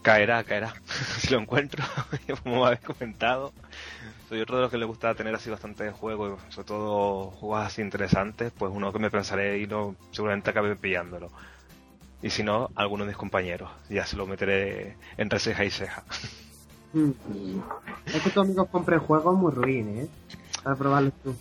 [0.02, 0.74] caerá, caerá.
[1.20, 1.82] si lo encuentro,
[2.44, 3.54] como habéis comentado.
[4.32, 7.82] Soy otro de los que le gusta tener así bastante juego, sobre todo juegos así
[7.82, 11.30] interesantes, pues uno que me pensaré y no, seguramente acabe pillándolo.
[12.22, 13.70] Y si no, alguno de mis compañeros.
[13.90, 16.06] Ya se lo meteré entre ceja y ceja.
[16.94, 17.12] Mm.
[18.06, 20.10] Es que tus amigos compren juegos muy ruines, ¿eh?
[20.64, 21.36] Para probarlos tú.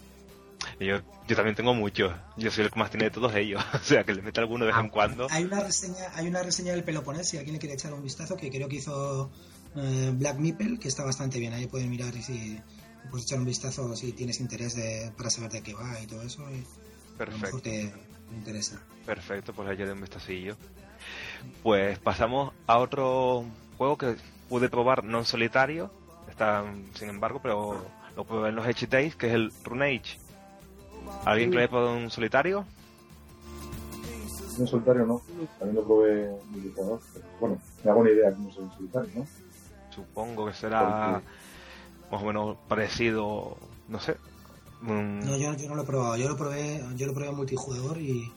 [0.81, 0.97] Yo,
[1.29, 2.13] yo también tengo muchos.
[2.37, 3.63] Yo soy el que más tiene de todos ellos.
[3.73, 5.29] o sea, que les meto alguno de vez en ah, cuando.
[5.31, 8.37] Hay una reseña, hay una reseña del Peloponés, si alguien le quiere echar un vistazo,
[8.37, 9.31] que creo que hizo
[9.77, 11.53] eh, Black Meeple, que está bastante bien.
[11.53, 12.61] Ahí pueden mirar y si
[13.11, 16.23] puedes echar un vistazo si tienes interés de, para saber de qué va y todo
[16.23, 16.45] eso.
[17.17, 17.57] Perfecto.
[17.57, 17.93] A te
[18.35, 18.81] interesa.
[19.07, 20.57] Perfecto, pues allá de un vistacillo.
[21.63, 23.45] Pues pasamos a otro
[23.79, 24.17] juego que
[24.49, 25.91] pude probar no en solitario,
[26.29, 27.85] está sin embargo, pero
[28.17, 30.19] lo pude ver en los Days, que es el Runage.
[31.25, 32.65] ¿Alguien que lo haya probado en solitario?
[34.59, 35.23] En solitario no,
[35.59, 36.71] también lo probé en.
[37.41, 39.27] Bueno, me hago una idea que no es en solitario, ¿no?
[39.91, 41.23] Supongo que será
[42.11, 43.57] más o menos parecido,
[43.89, 44.17] no sé.
[44.83, 46.17] No, yo, yo, no lo he probado.
[46.17, 48.33] Yo lo probé, yo lo probé en multijugador y,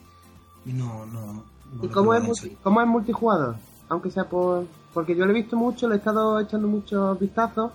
[0.65, 1.43] no, no,
[1.81, 3.55] ¿Y cómo es, cómo es multijugador?
[3.89, 4.65] Aunque sea por...
[4.93, 7.71] Porque yo lo he visto mucho, le he estado echando muchos vistazos,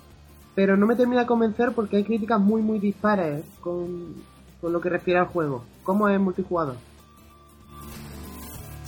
[0.55, 4.15] pero no me termina de convencer porque hay críticas muy, muy dispares con,
[4.61, 5.65] con lo que refiere al juego.
[5.83, 6.77] ¿Cómo es multijugador?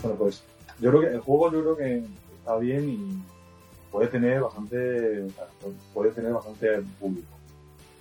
[0.02, 0.44] Bueno, pues
[0.78, 2.04] yo creo que el juego yo creo que
[2.38, 3.22] está bien y
[3.90, 5.26] puede tener bastante
[5.92, 7.28] puede tener bastante público.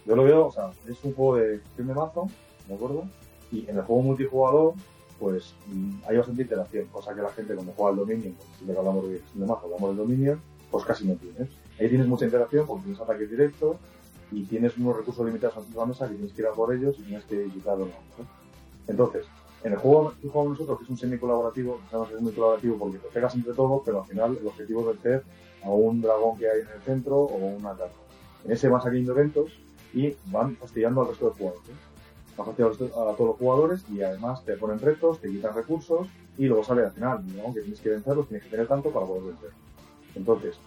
[0.05, 2.27] Yo lo veo, o sea, es un juego de gestión de mazo,
[2.67, 3.03] ¿de acuerdo?
[3.51, 4.73] Y en el juego multijugador,
[5.19, 5.53] pues
[6.07, 9.07] hay bastante interacción, cosa que la gente cuando juega al Dominion, pues, si le hablamos
[9.09, 11.49] de gestión de mazo, hablamos del Dominion, pues casi no tienes.
[11.79, 13.77] Ahí tienes mucha interacción porque tienes ataques directos
[14.31, 16.95] y tienes unos recursos limitados en la mesa que tienes que ir a por ellos
[16.99, 17.87] y tienes que quitarlos.
[17.87, 18.25] ¿no?
[18.87, 19.25] Entonces,
[19.63, 23.35] en el juego que jugamos nosotros, que es un semi-colaborativo, es semi-colaborativo porque te pegas
[23.35, 25.23] entre todos, pero al final el objetivo es vencer
[25.63, 27.95] a un dragón que hay en el centro o una carta.
[28.45, 29.51] En ese van saliendo eventos
[29.93, 31.71] y van fastidiando al resto de jugadores.
[32.37, 36.07] Van fastidiando a todos los jugadores y además te ponen retos, te quitan recursos
[36.37, 37.53] y luego sale al final, ¿no?
[37.53, 39.49] que tienes que vencerlos, tienes que tener tanto para poder vencer.
[40.15, 40.57] Entonces,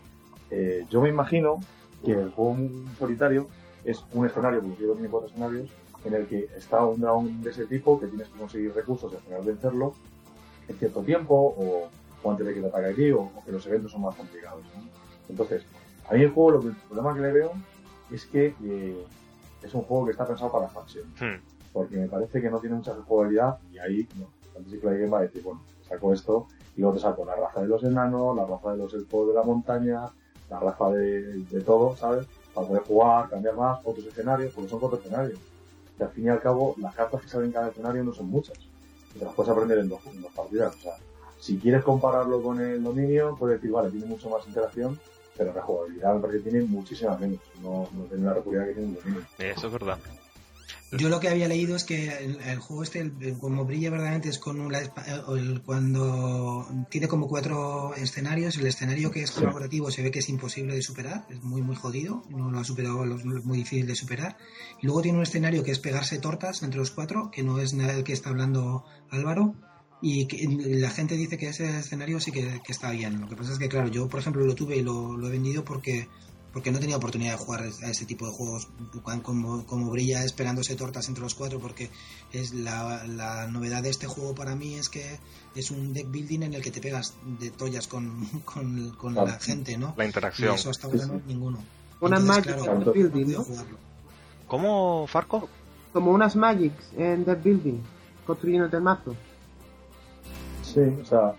[0.51, 1.61] eh, yo me imagino
[2.05, 2.57] que el juego
[2.99, 3.47] solitario
[3.85, 5.71] es un escenario, porque yo tiene cuatro escenarios,
[6.05, 9.17] en el que está un dragón de ese tipo que tienes que conseguir recursos y
[9.17, 9.95] al final vencerlo
[10.69, 11.89] en cierto tiempo o,
[12.23, 14.63] o antes de que te ataque aquí o, o que los eventos son más complicados.
[14.77, 14.83] ¿no?
[15.29, 15.65] Entonces,
[16.09, 17.53] a mí el juego, lo que, el problema que le veo
[18.11, 19.07] es que eh,
[19.63, 21.07] es un juego que está pensado para expansión.
[21.19, 21.41] Hmm.
[21.73, 25.19] Porque me parece que no tiene mucha jugabilidad y ahí, no, Fantasy Flight Game va
[25.19, 26.47] a decir, bueno, saco esto
[26.77, 29.35] y luego te saco la raza de los enanos, la raza de los elfos de
[29.35, 30.11] la montaña,
[30.51, 32.27] la raza de, de todo, ¿sabes?
[32.55, 35.39] Para poder jugar, cambiar más, otros escenarios, porque son cuatro escenarios.
[35.99, 38.29] Y al fin y al cabo, las cartas que salen en cada escenario no son
[38.29, 38.59] muchas.
[39.15, 40.75] Y te las puedes aprender en dos, en dos partidas.
[40.77, 40.97] O sea,
[41.43, 44.97] si quieres compararlo con el dominio, puedes decir, vale, tiene mucho más interacción,
[45.37, 47.41] pero la jugabilidad me parece que tiene muchísima menos.
[47.61, 49.27] No, no tiene la recurridad que tiene el dominio.
[49.39, 49.99] Eso es verdad.
[50.93, 53.91] Yo lo que había leído es que el, el juego este, el- el- como brilla
[53.91, 58.57] verdaderamente, es con un, la espa- eh, el- cuando tiene como cuatro escenarios.
[58.59, 59.41] El escenario que es Sí.
[59.41, 62.65] colaborativo se ve que es imposible de superar, es muy muy jodido, no lo ha
[62.65, 64.37] superado, es muy difícil de superar.
[64.83, 67.73] Y luego tiene un escenario que es pegarse tortas entre los cuatro, que no es
[67.73, 69.55] nada del que está hablando Álvaro.
[70.05, 70.47] Y que
[70.81, 73.21] la gente dice que ese escenario sí que, que está bien.
[73.21, 75.31] Lo que pasa es que, claro, yo por ejemplo lo tuve y lo, lo he
[75.31, 76.09] vendido porque
[76.53, 78.69] porque no tenía oportunidad de jugar a ese tipo de juegos
[79.23, 81.89] como, como brilla esperándose tortas entre los cuatro porque
[82.31, 85.19] es la, la novedad de este juego para mí es que
[85.55, 89.29] es un deck building en el que te pegas de tollas con, con, con Claro.
[89.29, 89.95] la gente, ¿no?
[89.97, 90.55] La Y interacción.
[90.55, 91.23] eso hasta ahora Sí, no sí.
[91.27, 91.59] ninguno.
[92.03, 93.45] Unas Entonces, Magic claro, en Deck Building, ¿no?
[93.45, 93.79] jugarlo.
[94.47, 95.49] ¿Cómo, Farco?
[95.95, 97.79] Como unas Magics en Deck Building,
[98.27, 99.17] construyéndote el mazo.
[100.73, 101.35] Sí, o sea,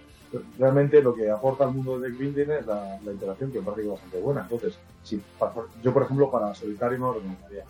[0.60, 3.82] realmente lo que aporta al mundo deck building es la, la interacción que me parece
[3.82, 4.42] que es bastante buena.
[4.42, 7.66] Entonces, si, pa- yo por ejemplo para solitario no lo recomendaría,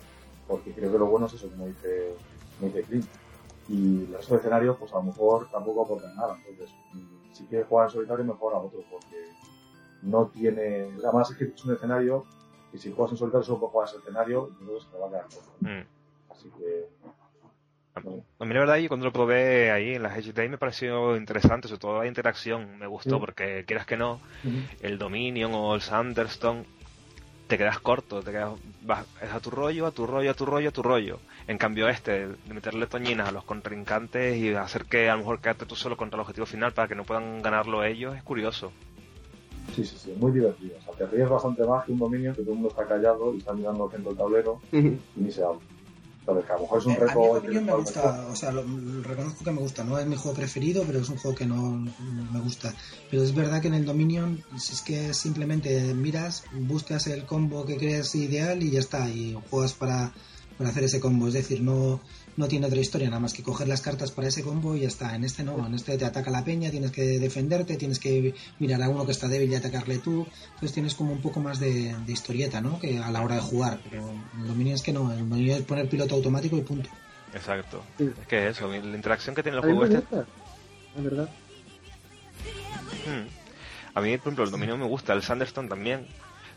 [0.46, 2.14] porque creo que lo bueno es eso, como dice,
[2.58, 3.06] como dice Clint.
[3.66, 6.36] Y el resto de escenarios, pues a lo mejor tampoco aportan nada.
[6.46, 6.74] Entonces,
[7.32, 9.16] si quieres jugar en solitario, mejor a otro, porque
[10.02, 10.90] no tiene.
[11.02, 12.26] Además, es que es un escenario
[12.74, 15.10] y si juegas en solitario solo puedes jugar ese escenario y entonces te va a
[15.10, 15.50] quedar corto.
[15.60, 15.86] Mm.
[16.30, 16.88] Así que.
[17.96, 21.68] A mí la verdad, yo cuando lo probé ahí en la HDI me pareció interesante,
[21.68, 23.20] sobre todo la interacción me gustó, Sí.
[23.20, 24.20] porque quieras que no,
[24.80, 26.64] el Dominion o el Sanderstone,
[27.46, 30.44] te quedas corto, te quedas, vas es a tu rollo, a tu rollo, a tu
[30.44, 31.20] rollo, a tu rollo.
[31.46, 35.40] En cambio este, de meterle toñinas a los contrincantes y hacer que a lo mejor
[35.40, 38.72] quedarte tú solo contra el objetivo final para que no puedan ganarlo ellos, es curioso.
[39.74, 40.76] Sí, sí, sí, muy divertido.
[40.86, 43.34] O sea, te ríes bastante más que un dominio que todo el mundo está callado
[43.34, 45.60] y está mirando al centro del tablero y ni se habla.
[46.26, 48.26] Entonces, que a lo mejor es un Eh, a mí reto el Dominion me gusta,
[48.30, 48.64] o sea, lo
[49.02, 51.86] reconozco que me gusta, no es mi juego preferido, pero es un juego que no
[52.32, 52.74] me gusta.
[53.10, 57.66] Pero es verdad que en el Dominion, si es que simplemente miras, buscas el combo
[57.66, 60.14] que crees ideal y ya está, y juegas para,
[60.56, 61.28] para hacer ese combo.
[61.28, 62.00] Es decir, no,
[62.36, 64.88] no tiene otra historia, nada más que coger las cartas para ese combo y ya
[64.88, 65.14] está.
[65.14, 68.82] En este no, en este te ataca la peña, tienes que defenderte, tienes que mirar
[68.82, 70.26] a uno que está débil y atacarle tú.
[70.54, 72.78] Entonces tienes como un poco más de, de historieta, ¿no?
[72.78, 73.80] Que a la hora de jugar.
[73.90, 74.10] Pero
[74.40, 76.90] el Dominion es que no, el Dominion es poner piloto automático y punto.
[77.32, 77.82] Exacto.
[77.98, 78.10] Sí.
[78.20, 80.02] Es que eso, la interacción que tiene el juego este
[80.96, 81.28] la verdad.
[83.06, 83.26] Hmm.
[83.94, 86.06] A mí, por ejemplo, el dominio me gusta, el Sanderstone también.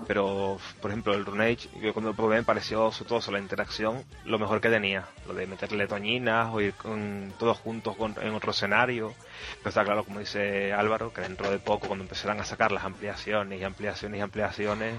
[0.05, 3.43] Pero, por ejemplo, el Runage, yo cuando lo probé me pareció, sobre todo, sobre la
[3.43, 5.05] interacción, lo mejor que tenía.
[5.27, 9.13] Lo de meterle toñinas o ir con, todos juntos con- en otro escenario.
[9.59, 12.83] Pero está claro, como dice Álvaro, que dentro de poco, cuando empezarán a sacar las
[12.83, 14.95] ampliaciones y ampliaciones y ampliaciones,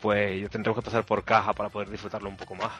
[0.00, 2.72] pues yo tendremos que pasar por caja para poder disfrutarlo un poco más.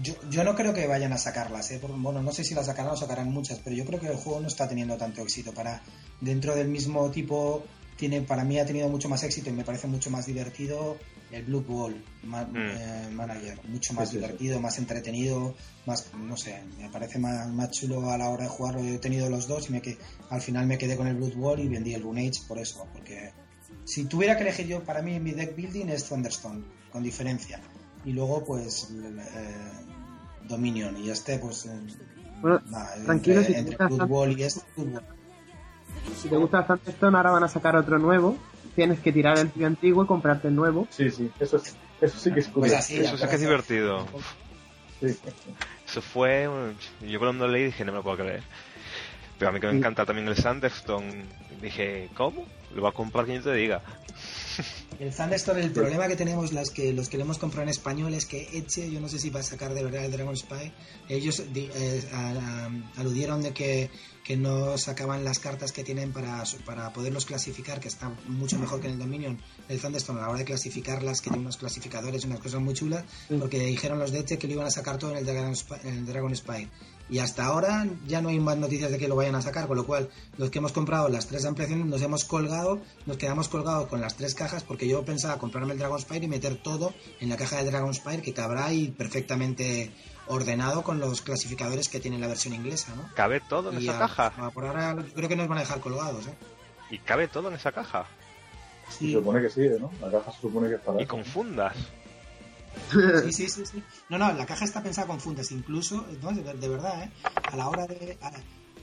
[0.00, 1.80] Yo, yo no creo que vayan a sacarlas, ¿eh?
[1.82, 4.38] Bueno, no sé si las sacarán o sacarán muchas, pero yo creo que el juego
[4.40, 5.52] no está teniendo tanto éxito.
[5.52, 5.82] Para
[6.20, 7.66] dentro del mismo tipo,
[7.98, 10.96] tiene para mí ha tenido mucho más éxito y me parece mucho más divertido
[11.32, 12.56] el Blue Ball Ma- Mm.
[12.56, 14.24] eh, Manager, mucho más Sí, sí, sí.
[14.26, 18.48] divertido, más entretenido, más no sé, me parece más, más chulo a la hora de
[18.48, 18.82] jugarlo.
[18.84, 19.98] He tenido los dos y me que
[20.30, 23.32] al final me quedé con el Blood Ball y vendí el Runage por eso, porque
[23.84, 27.60] si tuviera que elegir yo, para mí mi deck building es Thunderstone, con diferencia.
[28.04, 29.72] Y luego, pues, eh,
[30.48, 30.96] Dominion.
[31.04, 31.70] Y este, pues, eh,
[32.40, 35.02] Bueno, nada, tranquilo, entre, si entre fútbol y este, fútbol.
[36.16, 38.36] Si te gusta Thunderstone, ahora van a sacar otro nuevo.
[38.74, 40.86] Tienes que tirar el tuyo antiguo y comprarte el nuevo.
[40.90, 42.76] Sí, sí, eso, es, eso sí que es Pues curioso.
[42.78, 44.06] así, Eso sí que es divertido.
[45.00, 45.16] Sí.
[45.86, 46.48] Eso fue.
[47.06, 48.42] Yo cuando lo leí dije, no me lo puedo creer.
[49.38, 51.24] Pero a mí que me encanta también el Sanderstone,
[51.62, 52.44] dije, ¿cómo?
[52.74, 53.82] Lo va a comprar quien te diga.
[54.98, 58.14] El Thunderstorm, el problema que tenemos las que los que lo hemos comprado en español
[58.14, 60.72] es que Eche, yo no sé si va a sacar de verdad el Dragon Spy,
[61.08, 62.30] ellos di- eh, a-
[62.66, 63.90] a- aludieron de que,
[64.24, 68.80] que no sacaban las cartas que tienen para, para poderlos clasificar, que está mucho mejor
[68.80, 72.24] que en el Dominion, el Thunderstorm a la hora de clasificarlas, que tiene unos clasificadores,
[72.24, 73.04] unas cosas muy chulas,
[73.38, 75.76] porque dijeron los de Eche que lo iban a sacar todo en el Dragon Spy,
[75.84, 76.68] en el Dragon Spy.
[77.10, 79.76] Y hasta ahora ya no hay más noticias de que lo vayan a sacar, con
[79.78, 83.88] lo cual los que hemos comprado las tres ampliaciones nos hemos colgado, nos quedamos colgados
[83.88, 87.30] con las tres cajas porque yo pensaba comprarme el Dragon Spire y meter todo en
[87.30, 89.90] la caja del Dragon Spire que cabrá ahí perfectamente
[90.26, 93.08] ordenado con los clasificadores que tiene la versión inglesa, ¿no?
[93.14, 94.26] ¿Cabe todo en Y esa a- caja?
[94.36, 96.34] a- por ahora creo que nos van a dejar colgados, ¿eh?
[96.90, 98.06] ¿Y cabe todo en esa caja?
[98.90, 99.90] Se supone que sí, ¿no?
[100.00, 101.26] La caja se supone que es para Y eso, con ¿no?
[103.24, 103.82] Sí, sí, sí, sí.
[104.08, 107.10] No, no, la caja está pensada con fundas, incluso, no, de, de verdad, ¿eh?
[107.50, 108.18] A la hora de...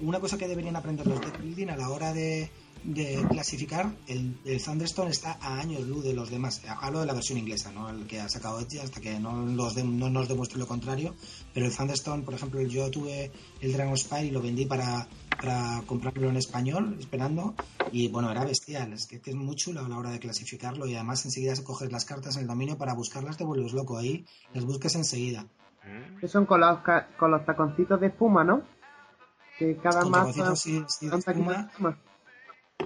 [0.01, 2.51] una cosa que deberían aprender los deck building a la hora de,
[3.29, 6.61] clasificar, el, el Thunderstone está a años luz de los demás.
[6.67, 7.89] Hablo de la versión inglesa, ¿no?
[7.89, 11.15] El que ha sacado Edge hasta que no, los no nos demuestre lo contrario.
[11.53, 13.31] Pero el Thunderstone, por ejemplo, yo tuve
[13.61, 15.07] el Dragon Spire y lo vendí para,
[15.39, 17.55] para comprarlo en español, esperando.
[17.91, 18.93] Y bueno, era bestial.
[18.93, 20.85] Es que, que es muy chulo a la hora de clasificarlo.
[20.87, 23.97] Y además enseguida coges las cartas en el dominio para buscarlas, te vuelves loco.
[23.97, 25.45] Ahí las buscas enseguida.
[26.19, 28.63] Que son con los, ca- con los taconcitos de espuma, ¿no?
[29.59, 31.69] Que cada Con mazo taconcitos, sí, sí, de espuma.
[31.71, 31.97] espuma.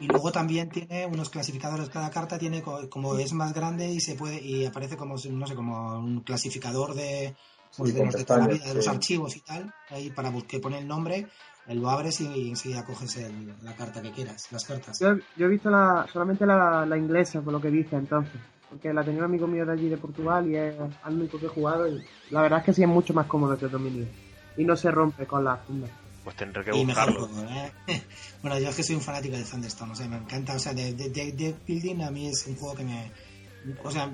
[0.02, 1.89] Y luego también tiene unos clasificadores.
[1.89, 5.47] Cada carta tiene, co- como es más grande y se puede y aparece como, no
[5.47, 7.36] sé, como un clasificador de,
[7.76, 9.74] pues, Sí, de con los de toda la vida, de los archivos y tal.
[9.89, 11.28] Ahí para que pone el nombre,
[11.76, 15.00] lo abres y, y enseguida coges el- la carta que quieras, las cartas.
[15.00, 18.34] Yo, yo he visto la, solamente la, la inglesa, por lo que dice entonces.
[18.70, 21.48] Porque la tenía un amigo mío de allí de Portugal y es al único que
[21.48, 21.88] he jugado.
[21.88, 24.06] Y la verdad es que sí es mucho más cómodo que el dominio.
[24.58, 25.88] Y no se rompe con la funda.
[26.24, 27.28] Pues tendré que Y mejor buscarlo.
[27.36, 27.72] juego, ¿eh?
[28.44, 30.74] bueno, yo es que soy un fanático de Thunderstone, o sea, me encanta, o sea,
[30.74, 33.12] de, de, de- de building a mí es un juego que me...
[33.84, 34.10] O sea,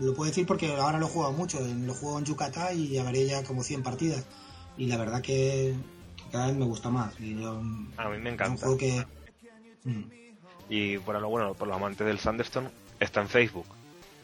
[0.00, 3.26] lo puedo decir porque ahora lo he jugado mucho, lo juego en Yucatán y llevaré
[3.26, 4.24] ya como 100 partidas.
[4.78, 5.74] Y la verdad que
[6.30, 7.18] cada vez me gusta más.
[7.20, 7.58] Y yo-
[7.96, 8.60] A mí me un encanta.
[8.66, 9.04] juego que...
[9.84, 10.02] Mm.
[10.68, 12.68] Y bueno, lo bueno, por los amantes del Thunderstone,
[13.00, 13.66] está en Facebook.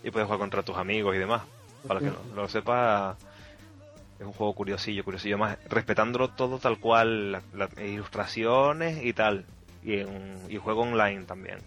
[0.04, 1.42] Y puedes jugar contra tus amigos y demás.
[1.86, 3.16] Para que no lo sepa,
[4.18, 9.44] es un juego curiosillo, curiosillo más, respetándolo todo tal cual, la- las ilustraciones y tal.
[9.82, 11.58] Y, en- y juego online también.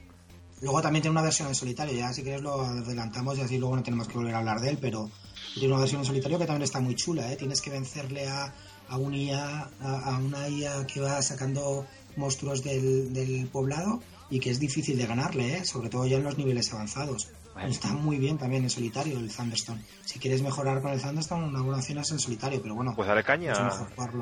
[0.61, 3.77] Luego también tiene una versión en solitario, ya si quieres lo adelantamos y así luego
[3.77, 5.09] no tenemos que volver a hablar de él, pero
[5.53, 7.37] tiene una versión en solitario que también está muy chula, ¿eh?
[7.37, 8.53] Tienes que vencerle a,
[8.89, 11.85] a un IA, a, a una IA que va sacando
[12.15, 15.65] monstruos del, del poblado y que es difícil de ganarle, ¿eh?
[15.65, 17.29] Sobre todo ya en los niveles avanzados.
[17.53, 17.69] Bueno.
[17.69, 19.81] Está muy bien también en solitario el Thunderstone.
[20.05, 23.07] Si quieres mejorar con el Thunderstone, una buena opción es en solitario, pero bueno, Pues
[23.07, 23.53] dale caña,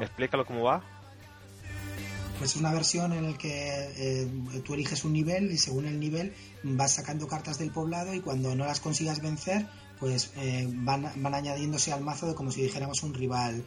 [0.01, 0.81] explícalo cómo va.
[2.39, 3.49] Pues es una versión en la que
[3.97, 8.21] eh, tú eliges un nivel y según el nivel vas sacando cartas del poblado y
[8.21, 9.67] cuando no las consigas vencer,
[9.99, 13.63] pues eh, van, van añadiéndose al mazo de como si dijéramos un rival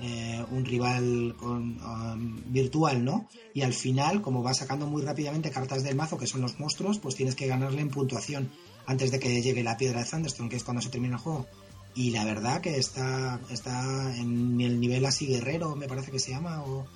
[0.00, 3.28] eh, un rival con, um, virtual, ¿no?
[3.52, 6.98] Y al final, como vas sacando muy rápidamente cartas del mazo, que son los monstruos,
[6.98, 8.50] pues tienes que ganarle en puntuación
[8.86, 11.46] antes de que llegue la piedra de Thunderstone, que es cuando se termina el juego.
[11.94, 16.30] Y la verdad que está, está en el nivel así guerrero, me parece que se
[16.30, 16.86] llama, o,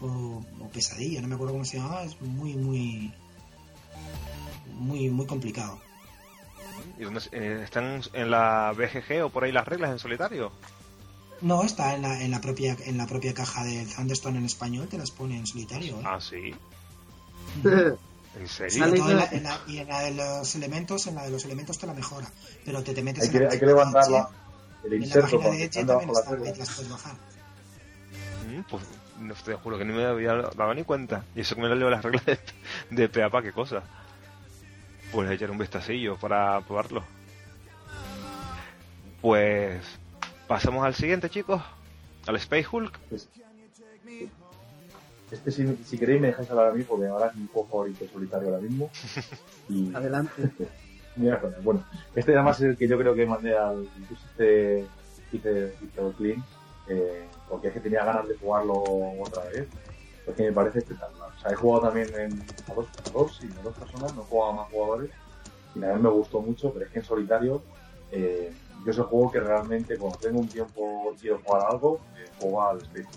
[0.00, 3.12] o, o pesadilla, no me acuerdo cómo se llamaba, es muy, muy,
[4.74, 5.80] muy, muy complicado.
[6.98, 10.52] ¿Y dónde eh, ¿Están en la BGG o por ahí las reglas en solitario?
[11.44, 14.88] No, está en la, en la propia, en la propia caja de Thunderstone en español,
[14.88, 16.02] te las pone en solitario, ¿eh?
[16.04, 16.54] Ah, sí.
[17.62, 18.84] ¿En Sobre serio?
[19.10, 21.78] En la- en la- y en la de los elementos, en la de los elementos
[21.78, 22.26] te la mejora.
[22.64, 24.28] Pero te, te metes Hay en que, la hay que página de levantarla,
[24.84, 27.12] el En la página de Edge también está, ahí te las puedes bajar.
[28.48, 28.82] Mm, Pues
[29.20, 31.24] no te juro que ni me había dado ni cuenta.
[31.36, 32.38] Y eso que me lo leo las reglas de,
[32.90, 33.82] de PAPA, qué cosa.
[35.12, 37.04] Pues echar un vistacillo para probarlo.
[39.20, 39.80] Pues
[40.46, 41.62] pasamos al siguiente, chicos.
[42.26, 42.98] Al Space Hulk.
[43.08, 43.28] Pues,
[45.30, 48.04] este, si, si queréis, me dejáis hablar a mí, porque ahora es mi juego favorito
[48.12, 48.90] solitario ahora mismo.
[49.68, 50.50] Y, Adelante.
[51.16, 51.82] Mira, bueno,
[52.14, 53.88] este además es el que yo creo que mandé al.
[53.98, 54.84] Incluso hice,
[55.32, 56.44] hice, hice el clean,
[56.88, 58.82] eh, porque es que tenía ganas de jugarlo
[59.20, 59.66] otra vez.
[60.26, 61.30] Porque me parece espectacular.
[61.34, 64.22] O sea, he jugado también en, a, dos, a dos, sí, a dos personas, no
[64.22, 65.10] he jugado a más jugadores.
[65.74, 67.62] Y la verdad me gustó mucho, pero es que en solitario,
[68.10, 68.52] eh,
[68.84, 72.00] yo es el juego que realmente cuando tengo un tiempo quiero jugar algo,
[72.38, 73.08] juego al Space.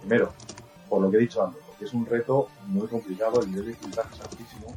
[0.00, 0.32] Primero,
[0.88, 3.70] por lo que he dicho antes, porque es un reto muy complicado, el nivel de
[3.70, 4.76] dificultad es altísimo,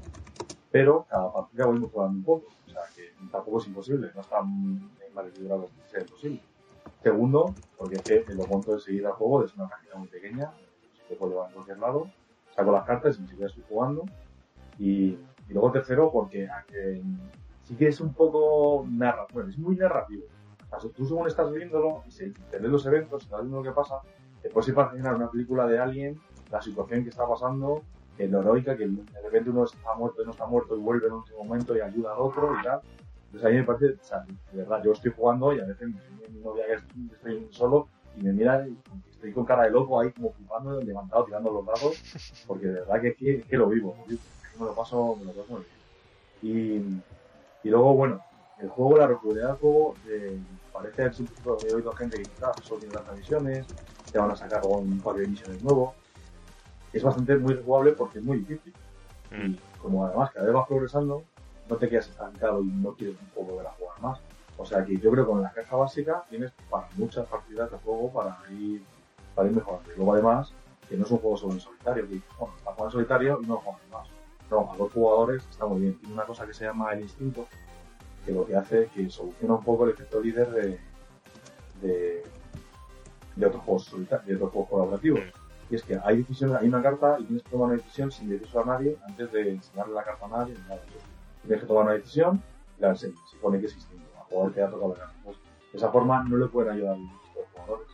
[0.72, 2.48] pero cada partida voy mejorando un poco.
[2.68, 6.42] O sea, que tampoco es imposible, no es tan mal equilibrado que sea imposible.
[7.04, 10.52] Segundo, porque es que lo monto enseguida al juego, es una cajita muy pequeña,
[11.08, 12.10] se puede llevar en cualquier lado,
[12.56, 14.06] saco las cartas y enseguida estoy jugando.
[14.78, 15.18] Y,
[15.50, 17.04] luego tercero, porque eh,
[17.72, 20.24] sí que es un poco narrativo, bueno, es muy narrativo.
[20.70, 23.72] O sea, tú según estás viéndolo y se, te los eventos, estás viendo lo que
[23.72, 24.02] pasa,
[24.42, 26.20] te puedes imaginar una película de alguien,
[26.52, 27.82] la situación que está pasando,
[28.18, 31.14] lo heroica, que de repente uno está muerto y no está muerto y vuelve en
[31.14, 32.82] un último momento y ayuda al otro y tal.
[33.26, 35.88] Entonces a mí me parece, o sea, de verdad, yo estoy jugando y a veces
[35.88, 36.74] mi, novia que
[37.16, 38.78] estoy, solo y me mira y
[39.10, 43.02] estoy con cara de loco ahí como flipando, levantado, tirando los dados, porque de verdad
[43.02, 43.96] que que, que lo vivo.
[44.60, 45.72] me lo paso, me lo paso muy bien.
[46.44, 47.02] Y,
[47.64, 48.24] y luego, bueno,
[48.59, 50.39] el juego, la regularidad del juego, eh,
[50.72, 53.66] parece el típico, he oído gente que quizás solo tiene las misiones,
[54.12, 55.93] te van a sacar un par de misiones nuevos.
[56.93, 58.74] Es bastante muy jugable porque es muy difícil.
[59.32, 59.51] Mm.
[59.51, 61.24] Y como además cada vez vas progresando,
[61.70, 64.20] no te quedas estancado y no quieres un poco volver a jugar más.
[64.57, 67.78] O sea que yo creo que con la caja básica tienes para muchas partidas de
[67.78, 68.84] juego para ir,
[69.34, 69.91] para ir mejorando.
[69.91, 70.53] Y luego además,
[70.88, 73.45] que no es un juego solo en solitario, que bueno, está jugando en solitario y
[73.47, 74.07] no juegas más.
[74.60, 75.97] A dos jugadores está muy bien.
[75.99, 77.47] Tiene una cosa que se llama el instinto,
[78.26, 80.80] que lo que hace es que soluciona un poco el efecto líder de,
[81.82, 82.24] de,
[83.36, 83.91] de otros juegos
[84.26, 85.22] de otros juegos colaborativos.
[85.70, 88.30] Y es que hay decisiones, hay una carta y tienes que tomar una decisión sin
[88.30, 90.54] decirlo a nadie antes de enseñarle la carta a nadie.
[90.54, 90.82] ni Nada.
[91.43, 92.43] Tienes que tomar una decisión
[92.78, 93.20] y la enseñas.
[93.32, 94.06] Se pone que es instinto.
[94.20, 95.16] Al jugador que ha tocado la carta.
[95.24, 95.38] Pues,
[95.72, 97.88] de esa forma no le pueden ayudar a los jugadores.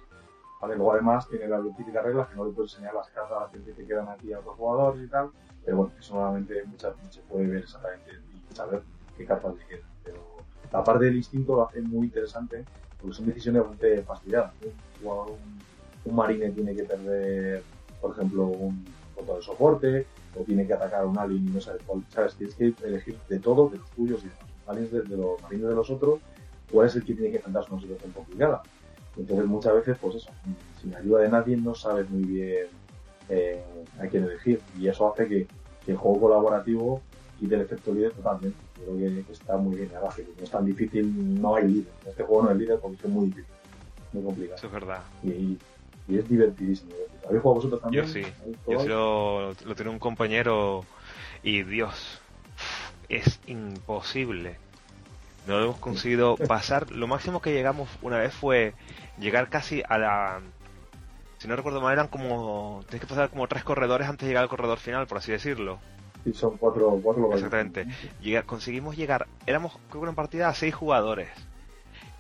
[0.60, 0.76] ¿Vale?
[0.76, 3.86] Luego además tiene las típicas reglas que no le puedes enseñar las cartas que te
[3.86, 5.30] quedan aquí a otros jugadores y tal.
[5.68, 8.12] Pero bueno, eso normalmente muchas se puede ver exactamente
[8.50, 8.82] y saber
[9.18, 9.90] qué cartas le quedan.
[10.02, 10.24] Pero
[10.72, 12.64] la parte del instinto lo hace muy interesante
[13.02, 14.54] porque son decisiones bastante fastidiadas.
[15.04, 15.38] Un un,
[16.06, 17.64] un marine tiene que perder,
[18.00, 20.06] por ejemplo, un punto de soporte,
[20.40, 23.20] o tiene que atacar a un alien y no sabes cuál, sabes, tienes que elegir
[23.28, 25.90] de todo, de los tuyos y de los aliens de, de los marines de los
[25.90, 26.22] otros,
[26.72, 28.64] cuál es el que tiene que enfrentarse a una situación complicada.
[29.18, 30.32] Entonces muchas veces, pues eso,
[30.82, 32.68] sin ayuda de nadie no sabes muy bien
[33.30, 33.64] eh,
[34.00, 34.62] a quién elegir.
[34.80, 35.48] Y eso hace que,
[35.86, 37.02] que el juego colaborativo
[37.40, 38.58] quite el efecto líder totalmente.
[38.76, 41.94] Creo que está muy bien, que no es tan difícil, no hay líder.
[42.06, 43.54] Este juego no hay líder porque es muy difícil,
[44.14, 44.56] muy complicado.
[44.58, 45.04] Eso es verdad.
[45.24, 45.58] Y,
[46.08, 46.92] y es divertidísimo.
[47.26, 48.06] ¿Habéis jugado vosotros también?
[48.06, 48.24] Yo sí.
[48.42, 50.86] ¿Habéis Yo sí lo, lo tenía un compañero
[51.44, 52.20] y Dios,
[53.10, 54.58] es imposible.
[55.48, 56.92] No lo hemos conseguido pasar.
[56.92, 58.74] Lo máximo que llegamos una vez fue
[59.18, 60.42] llegar casi a la...
[61.38, 62.84] Si no recuerdo mal, eran como...
[62.90, 65.80] Tienes que pasar como tres corredores antes de llegar al corredor final, por así decirlo.
[66.24, 67.44] Sí, son cuatro, cuatro locales.
[67.46, 67.88] Exactamente.
[68.22, 71.30] Llega- conseguimos llegar, éramos creo que una partida a seis jugadores.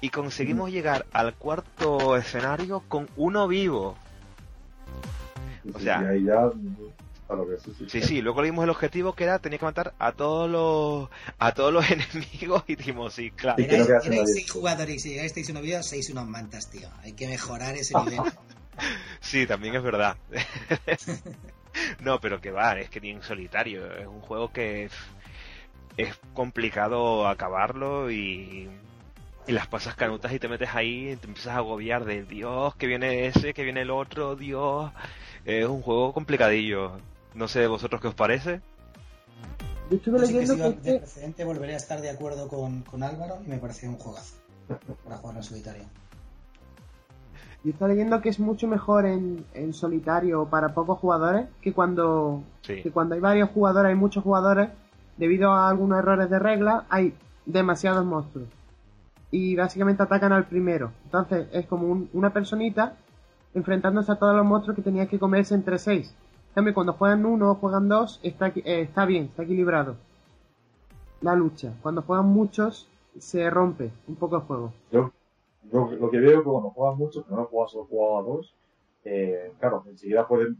[0.01, 3.95] Y conseguimos llegar al cuarto escenario con uno vivo.
[5.73, 6.51] O sí, sea- y ahí ya,
[7.25, 7.85] claro que sí, sí.
[7.89, 11.09] Sí, sí, luego le dimos el objetivo que era tenía que matar a todos los
[11.39, 13.61] a todos los enemigos y dijimos, sí, claro.
[13.61, 13.87] Y Erais,
[14.33, 16.87] seis jugadores y si llegáis seis uno vivo, seis unos mantas, tío.
[17.01, 18.19] Hay que mejorar ese nivel.
[19.19, 20.17] Sí, también es verdad.
[21.99, 24.93] no, pero que va, es que ni en solitario, es un juego que es,
[25.97, 28.69] es complicado acabarlo y
[29.47, 32.75] y las pasas canutas y te metes ahí y te empiezas a agobiar de Dios,
[32.75, 34.91] que viene ese, que viene el otro, Dios.
[35.45, 36.99] Es un juego complicadillo.
[37.33, 38.61] No sé vosotros qué os parece.
[39.89, 43.39] Yo estuve que que de este, precedente volveré a estar de acuerdo con, con Álvaro
[43.45, 44.35] y me pareció un juegazo
[45.05, 45.83] para jugar en solitario.
[47.67, 51.73] Yo estaba leyendo que es mucho mejor en, en solitario o para pocos jugadores que
[51.73, 52.81] cuando, Sí.
[52.81, 54.69] que cuando hay varios jugadores, hay muchos jugadores,
[55.17, 57.13] debido a algunos errores de regla, hay
[57.45, 58.47] demasiados monstruos.
[59.31, 60.91] Y básicamente atacan al primero.
[61.05, 62.95] Entonces es como un- una personita
[63.53, 66.13] enfrentándose a todos los monstruos que tenía que comerse entre seis.
[66.55, 69.95] Cambio, cuando juegan uno o juegan dos, está, eh, está bien, está equilibrado.
[71.21, 71.73] La lucha.
[71.81, 72.87] Cuando juegan muchos,
[73.19, 74.73] se rompe un poco el juego.
[74.91, 75.11] Yo,
[75.71, 78.55] yo lo que veo que cuando juegas mucho, que no juegas solo jugado a dos,
[79.03, 80.57] eh, claro, enseguida pueden,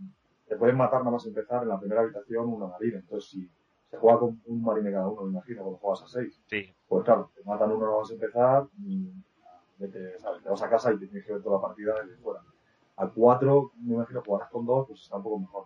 [0.47, 2.97] te pueden matar nada más empezar en la primera habitación una marina.
[2.99, 3.49] Entonces, si
[3.89, 6.74] se juega con un marine cada uno, me imagino, cuando juegas a seis, Sí.
[6.88, 9.12] pues claro, te matan uno nada más empezar, y
[9.78, 10.43] vete, ¿sabes?
[10.43, 12.41] te vas a casa y te tienes que ver toda la partida desde fuera.
[12.97, 15.66] A cuatro, me imagino, jugarás con dos, pues está un poco mejor.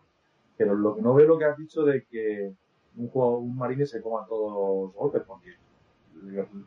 [0.58, 2.54] Pero lo que no veo lo que has dicho de que
[2.98, 4.52] un juego, un marine se coma todos
[4.86, 5.56] los golpes, porque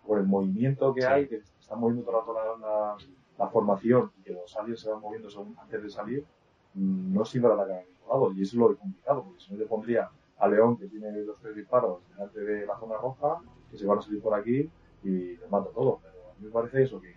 [0.07, 1.07] por el movimiento que Sí.
[1.07, 2.97] hay, que se está moviendo todo el rato la, la,
[3.39, 6.27] la formación y que los aliens se van moviendo según- antes de salir,
[6.75, 8.33] mm, no siempre atacan al mismo lado.
[8.33, 11.39] Y eso es lo complicado, porque si no le pondría a León, que tiene los
[11.41, 14.71] tres disparos delante de la zona roja, que se van a salir por aquí
[15.03, 16.01] y les mata a todos.
[16.03, 17.15] Pero a mí me parece eso, que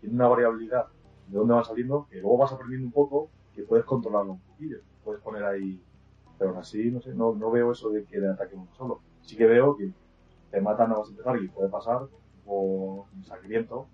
[0.00, 0.86] tiene una variabilidad
[1.26, 4.78] de dónde van saliendo, que luego vas aprendiendo un poco, que puedes controlarlo un poquillo.
[5.04, 5.82] Puedes poner ahí,
[6.38, 9.02] pero aún así, no sé, no, no veo eso de que le ataquen uno solo.
[9.20, 9.92] Sí que veo que
[10.50, 12.08] te matan nada más empezar y puede pasar
[12.54, 13.86] un sangriento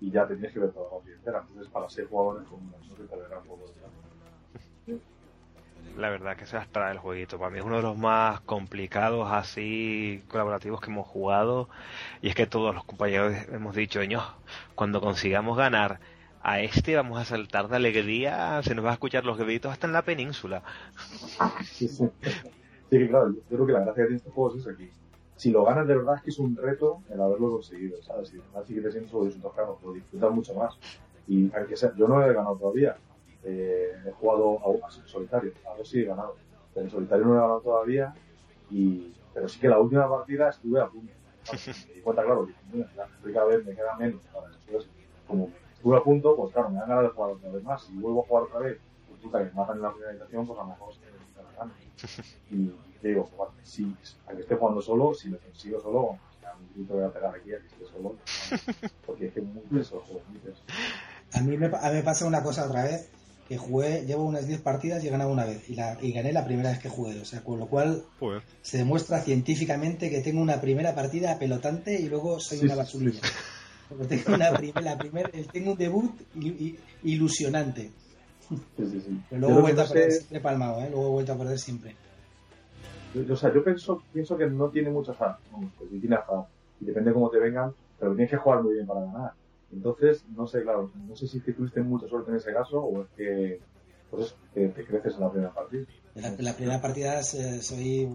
[0.00, 1.44] y ya te tienes que ver toda la partida entera.
[1.46, 5.04] Entonces, para seis jugadores, no se perderá un poco de tiempo.
[5.96, 7.38] La verdad que se las trae el jueguito.
[7.38, 11.68] Para mí es uno de los más complicados así colaborativos que hemos jugado.
[12.22, 14.22] Y es que todos los compañeros hemos dicho, ño,
[14.74, 16.00] cuando consigamos ganar
[16.42, 19.86] a este vamos a saltar de alegría, se nos va a escuchar los gritos hasta
[19.86, 20.62] en la península.
[21.64, 22.08] Sí, sí.
[22.90, 24.90] Sí, claro, yo creo que la gracia tiene este juego es eso, que
[25.40, 28.34] si lo ganas de verdad es que es un reto el haberlo conseguido, ¿sabes?
[28.34, 30.78] Y además sí que te sientes lo disfrutas, lo disfrutas mucho más.
[31.26, 32.98] Y aunque sea, yo no he ganado todavía,
[33.44, 36.36] eh, he jugado a, a solitario, a ver si he ganado.
[36.74, 38.12] Pero en solitario no he ganado todavía,
[38.70, 41.10] y, pero sí que la última partida estuve a punto.
[41.88, 42.46] Me di cuenta, claro,
[43.24, 44.20] que cada vez me queda menos.
[44.66, 44.90] Entonces,
[45.26, 47.82] como estuve a punto, pues claro, me dan ganas de jugar otra vez más.
[47.82, 48.78] Si vuelvo a jugar otra vez,
[49.08, 52.66] pues puta, que me matan en la primera habitación, pues a lo mejor se me
[52.68, 53.82] la Y digo, bueno, si
[54.26, 57.58] aunque esté jugando solo, si me consigo solo, un grito voy a pegar aquí a
[57.58, 58.14] que esté solo.
[59.06, 60.62] Porque es que es muy peso, muy peso.
[61.32, 63.08] A mí me, a mí me pasa una cosa otra vez,
[63.48, 66.32] que jugué, llevo unas 10 partidas y he ganado una vez, y, la, y gané
[66.32, 68.42] la primera vez que jugué, o sea, con lo cual Joder.
[68.62, 72.78] se demuestra científicamente que tengo una primera partida pelotante y luego soy Sí, una sí,
[72.78, 73.20] basurilla.
[73.88, 77.90] Porque tengo, una prim- la primer, tengo un debut il- il- ilusionante.
[78.48, 79.20] Sí, sí, sí.
[79.28, 80.88] Pero luego he lo vuelto a no sé- perder siempre palmado, ¿eh?
[80.90, 81.96] Luego he vuelto a perder siempre.
[83.14, 85.36] Yo, o sea, yo pienso, pienso que no tiene mucho azar.
[85.50, 86.46] Vamos, pues sí tiene azar.
[86.80, 89.32] Y depende de cómo te vengan, pero tienes que jugar muy bien para ganar.
[89.72, 92.80] Entonces, no sé, claro, no sé si es que tuviste mucha suerte en ese caso
[92.80, 93.60] o es que,
[94.10, 95.84] pues que te creces en la primera partida.
[96.16, 98.08] En la, primera partida eh, soy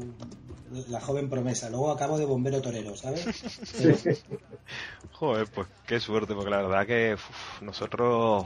[0.90, 3.26] la joven promesa, luego acabo de bombero torero, ¿sabes?
[3.78, 3.96] Pero-
[5.14, 8.46] Joder, pues qué suerte, porque la verdad que uf, nosotros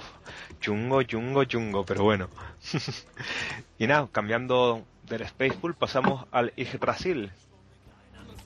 [0.59, 2.29] chungo, chungo, chungo, pero bueno.
[3.79, 7.31] y nada, cambiando del Space Pool, pasamos al Yggdrasil.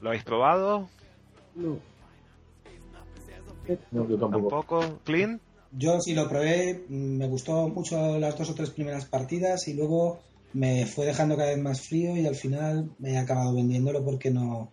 [0.02, 0.90] ¿Lo habéis probado?
[1.56, 1.78] No.
[3.92, 4.50] No, yo tampoco.
[4.50, 5.00] ¿Tampoco?
[5.04, 5.40] ¿Clean?
[5.72, 10.20] Yo sí lo probé, me gustó mucho las dos o tres primeras partidas y luego
[10.54, 14.30] me fue dejando cada vez más frío y al final me he acabado vendiéndolo porque
[14.30, 14.70] no,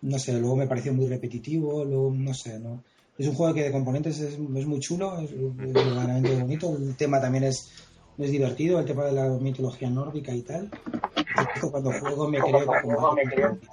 [0.00, 2.82] no sé, luego me pareció muy repetitivo, luego no sé, no.
[3.18, 6.96] Es un juego que de componentes es, es muy chulo, es, es verdaderamente bonito, el
[6.96, 7.70] tema también es,
[8.18, 10.70] es divertido, el tema de la mitología nórdica y tal.
[11.60, 13.66] Yo cuando juego me creo que.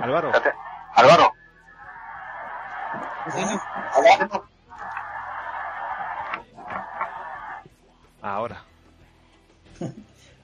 [0.00, 0.32] Álvaro,
[0.94, 1.32] Álvaro,
[8.22, 8.62] ahora.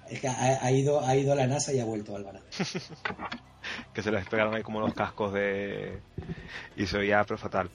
[0.08, 2.40] Es que ha, ha ido, ha ido la NASA y ha vuelto Álvaro.
[3.94, 6.00] Que se les pegaron ahí como los cascos de...
[6.76, 7.70] Y se oía pero fatal.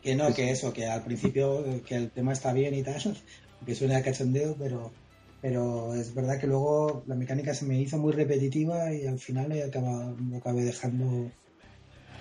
[0.00, 3.00] Que no, que eso, que al principio eh, que el tema está bien y tal,
[3.66, 4.92] que suena a cachondeo, pero
[5.40, 9.52] pero es verdad que luego la mecánica se me hizo muy repetitiva y al final
[9.52, 11.30] he acaba- lo acabé dejando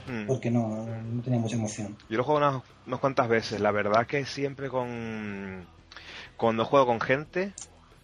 [0.07, 0.28] Mm.
[0.28, 1.97] porque no, no tenía mucha emoción.
[2.09, 3.61] Yo lo juego unas, unas cuantas veces.
[3.61, 5.65] La verdad que siempre con...
[6.36, 7.53] Cuando juego con gente,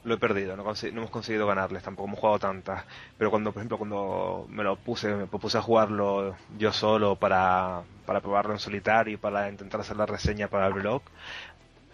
[0.04, 0.56] lo he perdido.
[0.56, 1.84] No, no hemos conseguido ganarles.
[1.84, 2.86] Tampoco hemos jugado tantas.
[3.18, 7.84] Pero cuando, por ejemplo, cuando me lo puse, me propuse a jugarlo yo solo para,
[8.10, 11.04] para probarlo en solitario y para intentar hacer la reseña para el blog,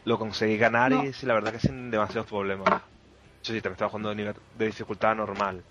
[0.06, 2.70] lo conseguí ganar y sí, la verdad que sin demasiados problemas.
[3.44, 5.62] Yo sí, también estaba jugando de nivel de dificultad normal.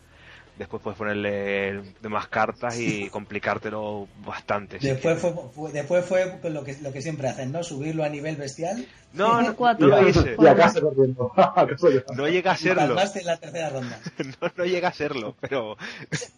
[0.59, 4.79] Después puedes ponerle demás cartas y complicártelo bastante.
[4.81, 7.63] Después fue, fue- después fue lo que, lo que siempre hacen, ¿no?
[7.65, 8.85] Subirlo a nivel bestial.
[9.15, 9.89] No, no, Cuatro.
[9.89, 10.37] no lo hice.
[10.39, 11.33] Y acá se corriendo.
[11.37, 12.03] ¿Acaso ya?
[12.15, 12.97] No llega a serlo.
[13.01, 13.99] en la tercera ronda.
[14.43, 15.79] No, no llega a serlo, pero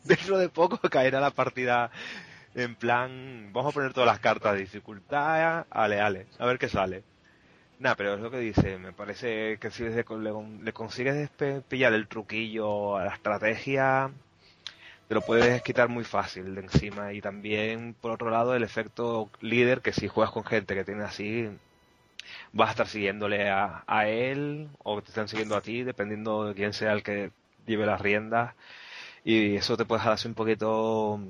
[0.05, 1.91] dentro de poco caerá la partida
[2.57, 6.69] en plan, vamos a poner todas las cartas de dificultad, ale, ale, a ver qué
[6.69, 7.03] sale.
[7.79, 10.05] Nada, pero es lo que dice, me parece que si le,
[10.63, 11.29] le, consigues
[11.69, 14.11] pillar el truquillo a la estrategia,
[15.09, 17.13] te lo puedes quitar muy fácil de encima.
[17.13, 21.05] Y también, por otro lado, el efecto líder, que si juegas con gente que tiene
[21.05, 21.51] así,
[22.53, 26.55] vas a estar siguiéndole a, a él o te están siguiendo a ti, dependiendo de
[26.55, 27.31] quién sea el que
[27.67, 28.55] lleve las riendas.
[29.25, 31.21] Y eso te puede dejar así un poquito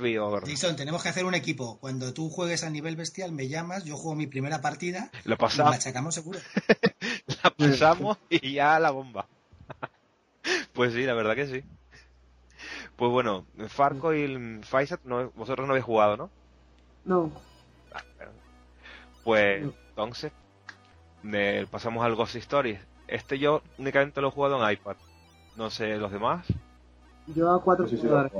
[0.00, 0.42] ¿verdad?
[0.46, 1.78] Jason, tenemos que hacer un equipo.
[1.80, 5.38] Cuando tú juegues a nivel bestial, me llamas, yo juego mi primera partida Lo y
[5.38, 6.38] pasamos, machacamos seguro.
[7.42, 9.26] la pasamos y ya la bomba.
[10.72, 11.62] Pues sí, la verdad que sí.
[12.96, 16.30] Pues bueno, Farco y el Faisat, no, vosotros no habéis jugado, ¿no?
[17.04, 17.30] No.
[19.24, 19.74] Pues No.
[19.90, 20.32] entonces
[21.22, 22.80] me- pasamos al Ghost Stories.
[23.08, 24.96] Este yo únicamente lo he jugado en iPad.
[25.56, 26.46] No sé los demás.
[27.26, 28.32] Yo a cuatro jugadores.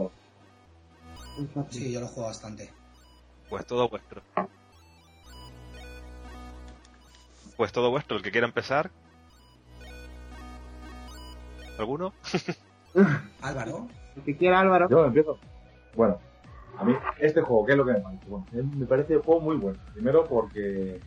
[1.70, 2.72] Sí, yo lo juego bastante.
[3.48, 4.22] Pues todo vuestro.
[7.56, 8.16] Pues todo vuestro.
[8.16, 8.90] El que quiera empezar.
[11.78, 12.12] ¿Alguno?
[13.42, 14.88] Álvaro, El que quiera Álvaro.
[14.88, 15.38] Yo empiezo.
[15.94, 16.18] Bueno,
[16.76, 18.26] a mí este juego, ¿qué es lo que me parece?
[18.26, 19.78] Bueno, me parece un juego muy bueno.
[19.94, 21.00] Primero porque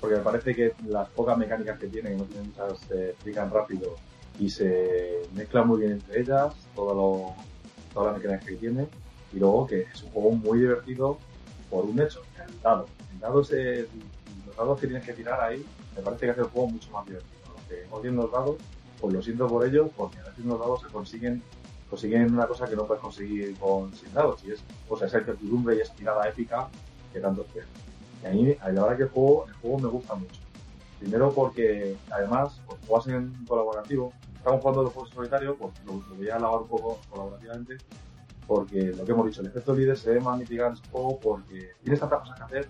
[0.00, 3.50] porque me parece que las pocas mecánicas que tiene, que no tienen muchas, se explican
[3.50, 3.96] rápido
[4.38, 7.34] y se mezclan muy bien entre ellas, todo lo,
[7.94, 8.86] todas las mecánicas que tiene.
[9.34, 11.18] Y luego que es un juego muy divertido
[11.70, 12.86] por un hecho, el dado.
[13.12, 13.88] El dado es el-
[14.46, 15.64] los dados que tienes que tirar ahí,
[15.96, 17.32] me parece que hace el juego mucho más divertido.
[17.54, 18.56] Los que odian los dados,
[19.00, 21.42] pues lo siento por ellos, porque a veces los dados se consiguen
[21.90, 25.76] consiguen una cosa que no puedes conseguir con sin dados y es pues esa incertidumbre
[25.76, 26.68] y esa tirada épica
[27.12, 27.68] que tanto quiero.
[28.22, 30.40] Y a mí, la verdad que el juego, el juego me gusta mucho.
[30.98, 34.12] Primero porque, además, pues juegas en colaborativo.
[34.36, 37.76] Estamos jugando los juegos solitarios, pues lo, voy a alabar un poco colaborativamente,
[38.46, 42.00] porque lo que hemos dicho, el efecto líder se ve más mitigado en porque tienes
[42.00, 42.68] tantas cosas que hacer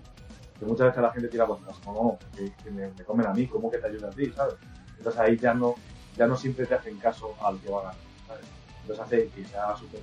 [0.58, 3.46] que muchas veces la gente tira atrás, como que, que me, me, comen a mí,
[3.46, 4.54] ¿cómo que te ayuda a ti, ¿sabes?
[4.98, 5.74] Entonces ahí ya no,
[6.16, 7.96] ya no siempre te hacen caso al que va a ganar,
[8.28, 8.44] ¿sabes?
[8.82, 10.00] Entonces hace que sea súper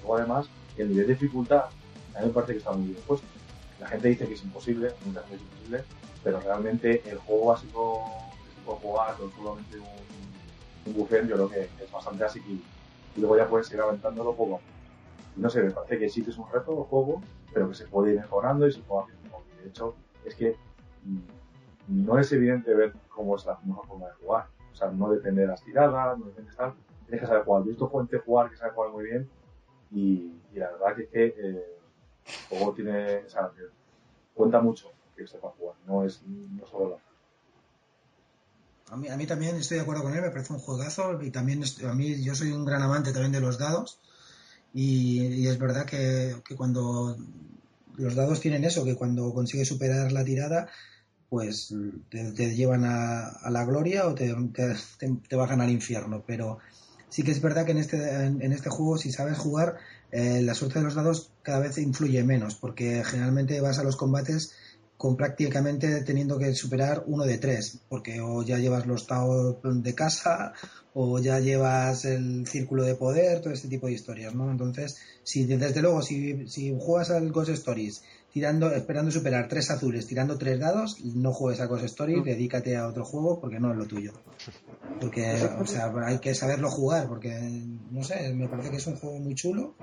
[0.00, 0.48] Luego además,
[0.78, 1.64] el nivel de dificultad
[2.14, 3.26] a mí me parece que está muy bien puesto.
[3.78, 5.84] La gente dice que es imposible, nunca es imposible,
[6.24, 8.04] pero realmente el juego básico
[8.44, 12.40] que se puede jugar con solamente un, un buffet yo creo que es bastante así
[13.16, 14.60] y luego ya puedes ir avanzándolo poco
[15.36, 17.86] no sé, me parece que sí que es un reto el juego, pero que se
[17.86, 19.16] puede ir mejorando y se puede hacer.
[19.62, 19.94] De hecho,
[20.24, 20.56] es que
[21.04, 24.46] mm, no es evidente ver cómo es la mejor forma de jugar.
[24.72, 26.74] O sea, no depende de las tiradas, no depende de tal.
[27.04, 27.62] Tienes que saber jugar.
[27.62, 29.28] Yo he visto gente jugar que sabe jugar muy bien
[29.92, 31.78] y, la verdad que es que eh,
[32.26, 33.22] el juego tiene,
[34.34, 36.96] cuenta mucho que sepa jugar, no es no solo la
[38.94, 41.30] a mí, a mí también estoy de acuerdo con él, me parece un juegazo y
[41.30, 44.00] también a mí yo soy un gran amante también de los dados
[44.72, 47.16] y, y es verdad que, que, cuando
[47.96, 50.68] los dados tienen eso, que cuando consigues superar la tirada,
[51.30, 51.72] pues
[52.10, 54.34] te, llevan a, a, la gloria o te,
[55.28, 56.24] te, bajan al infierno.
[56.26, 56.58] Pero
[57.08, 59.76] sí que es verdad que en este, en, este juego, si sabes jugar,
[60.10, 63.96] eh, la suerte de los dados cada vez influye menos, porque generalmente vas a los
[63.96, 64.52] combates
[64.96, 69.94] con prácticamente teniendo que superar uno de tres, porque o ya llevas los Tao de
[69.94, 70.52] casa,
[70.94, 74.50] o ya llevas el círculo de poder, todo este tipo de historias, ¿no?
[74.50, 78.02] Entonces, si desde luego, si, si juegas al Ghost Stories
[78.32, 82.88] tirando, esperando superar tres azules, tirando tres dados, no juegues a Ghost Stories, dedícate a
[82.88, 84.12] otro juego porque no es lo tuyo.
[85.00, 87.30] Porque, o sea, hay que saberlo jugar, porque,
[87.90, 89.74] no sé, me parece que es un juego muy chulo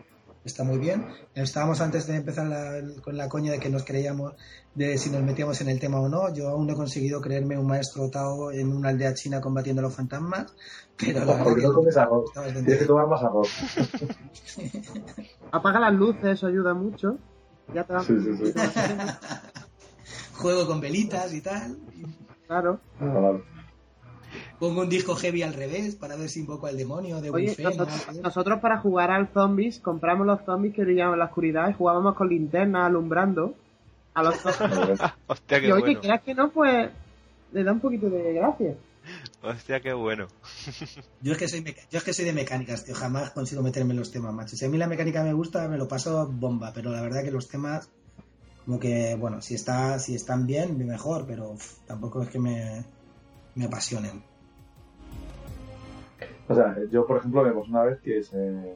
[0.47, 1.05] está muy bien.
[1.35, 4.33] Estábamos antes de empezar la, con la coña de que nos creíamos
[4.73, 6.33] de si nos metíamos en el tema o no.
[6.33, 9.83] Yo aún no he conseguido creerme un maestro Tao en una aldea china combatiendo a
[9.83, 10.53] los fantasmas,
[10.97, 12.31] pero la Porque no comes arroz.
[12.33, 13.49] Tienes que tomar más arroz.
[15.51, 17.17] Apaga las luces, eso ayuda mucho.
[17.73, 18.53] Ya te sí, sí, sí.
[20.35, 21.77] Juego con velitas y tal.
[22.47, 22.79] Claro.
[22.97, 23.43] claro.
[24.59, 27.65] Pongo un disco heavy al revés para ver si invoco al demonio de Oye, Wifen,
[27.77, 28.21] nosotros, ¿no?
[28.23, 32.15] nosotros, para jugar al zombies compramos los zombies que brillaban en la oscuridad y jugábamos
[32.15, 33.53] con linterna alumbrando
[34.15, 34.99] a los zombies.
[35.27, 36.01] Hostia, qué y oye, bueno.
[36.01, 36.89] quieras que no, pues
[37.51, 38.73] le da un poquito de gracia.
[39.43, 40.27] Hostia, qué bueno.
[41.21, 42.93] Yo es, que soy meca- yo es que soy de mecánicas, tío.
[42.95, 44.55] Jamás consigo meterme en los temas, macho.
[44.55, 46.71] Si a mí la mecánica me gusta, me lo paso bomba.
[46.73, 47.89] Pero la verdad que los temas,
[48.65, 51.25] como que, bueno, si está si están bien, mejor.
[51.25, 52.83] Pero uf, tampoco es que me,
[53.55, 54.21] me apasionen.
[56.49, 58.75] O sea, yo, por ejemplo, me pasó una vez que se...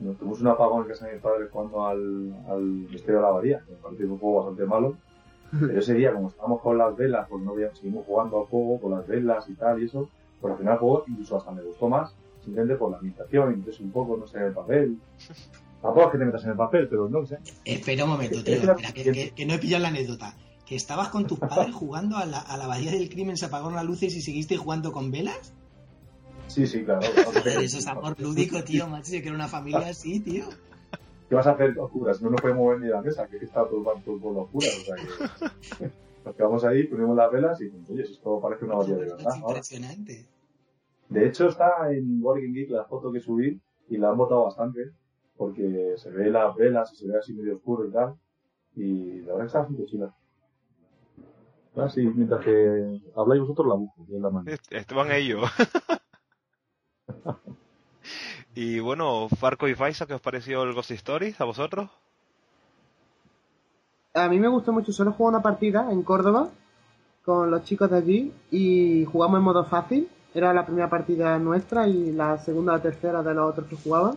[0.00, 3.28] nos tuvimos un apagón en casa de mis padres jugando al, al Misterio de la
[3.28, 4.96] Abadía, que me pareció un juego bastante malo.
[5.58, 8.80] Pero ese día, como estábamos con las velas, pues no habíamos, seguimos jugando al juego
[8.80, 10.08] con las velas y tal y eso,
[10.40, 12.14] pues al final el juego incluso hasta me gustó más,
[12.44, 14.98] simplemente por la ambientación, entonces un poco, no sé, el papel.
[15.82, 17.38] Tampoco es que te metas en el papel, pero no sé.
[17.64, 18.54] Espera un momento, tío.
[18.54, 20.34] Espera, que, que, que no he pillado la anécdota.
[20.66, 23.74] Que estabas con tus padres jugando a la, a la bahía del crimen, se apagaron
[23.74, 25.52] las luces y seguiste jugando con velas.
[26.50, 27.00] Sí, sí, claro.
[27.44, 29.12] Pero eso es amor lúdico, tío, macho.
[29.12, 30.46] Yo quiero una familia así, tío.
[31.28, 32.20] ¿Qué vas a hacer oscuras?
[32.20, 34.76] No nos podemos mover ni de la mesa, que está todo, todo por oscuras.
[34.80, 35.92] O sea que
[36.24, 39.28] nos quedamos ahí, ponemos las velas y, oye, si esto parece una bahía de verdad.
[39.28, 40.26] Es impresionante.
[41.08, 44.90] De hecho, está en Boarding Geek la foto que subí y la han votado bastante
[45.36, 48.14] porque se ve las velas y se ve así medio oscuro y tal.
[48.74, 50.14] Y la verdad que está bastante chula.
[51.76, 54.50] Ah, sí, mientras que habláis vosotros la busco, que es la mano.
[54.70, 55.48] Estaban ellos.
[58.54, 61.90] y bueno, Farco y Faisa, ¿qué os pareció el Ghost Stories a vosotros?
[64.14, 66.48] A mí me gustó mucho, solo jugué una partida en Córdoba
[67.24, 70.08] con los chicos de allí y jugamos en modo fácil.
[70.34, 74.16] Era la primera partida nuestra y la segunda o tercera de los otros que jugaban.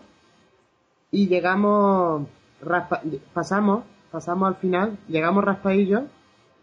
[1.11, 2.27] Y llegamos,
[2.61, 3.01] raspa,
[3.33, 6.03] pasamos, pasamos al final, llegamos raspadillos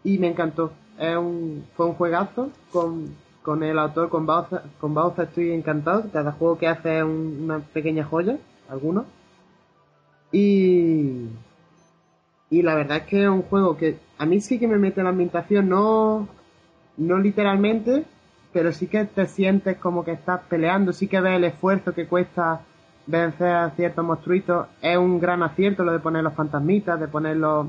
[0.03, 0.71] y me encantó.
[0.97, 6.05] Es un, fue un juegazo con, con el autor, con Bauza, con Bauza estoy encantado.
[6.11, 8.37] Cada juego que hace es un, una pequeña joya,
[8.69, 9.05] algunos.
[10.31, 11.27] Y,
[12.49, 15.01] y la verdad es que es un juego que a mí sí que me mete
[15.01, 16.27] en la ambientación, no,
[16.97, 18.05] no literalmente,
[18.53, 22.07] pero sí que te sientes como que estás peleando, sí que ves el esfuerzo que
[22.07, 22.61] cuesta
[23.07, 24.67] vencer a ciertos monstruitos.
[24.81, 27.67] Es un gran acierto lo de poner los fantasmitas, de ponerlos...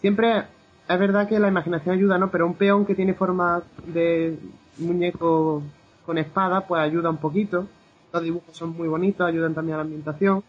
[0.00, 0.44] Siempre
[0.88, 2.30] es verdad que la imaginación ayuda, ¿no?
[2.30, 4.38] Pero un peón que tiene forma de
[4.78, 5.62] muñeco
[6.04, 7.66] con espada, pues ayuda un poquito.
[8.12, 10.42] Los dibujos son muy bonitos, ayudan también a la ambientación.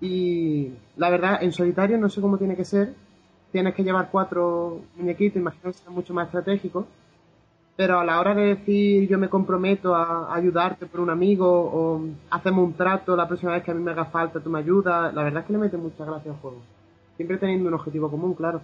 [0.00, 2.94] Y la verdad, en solitario no sé cómo tiene que ser,
[3.52, 6.86] tienes que llevar cuatro muñequitos, imagino que sea mucho más estratégico.
[7.76, 12.00] Pero a la hora de decir yo me comprometo a ayudarte por un amigo o
[12.30, 15.12] hacemos un trato la próxima vez que a mí me haga falta, tú me ayudas,
[15.12, 16.58] la verdad es que le mete mucha gracia al juego.
[17.16, 18.60] Siempre teniendo un objetivo común, claro.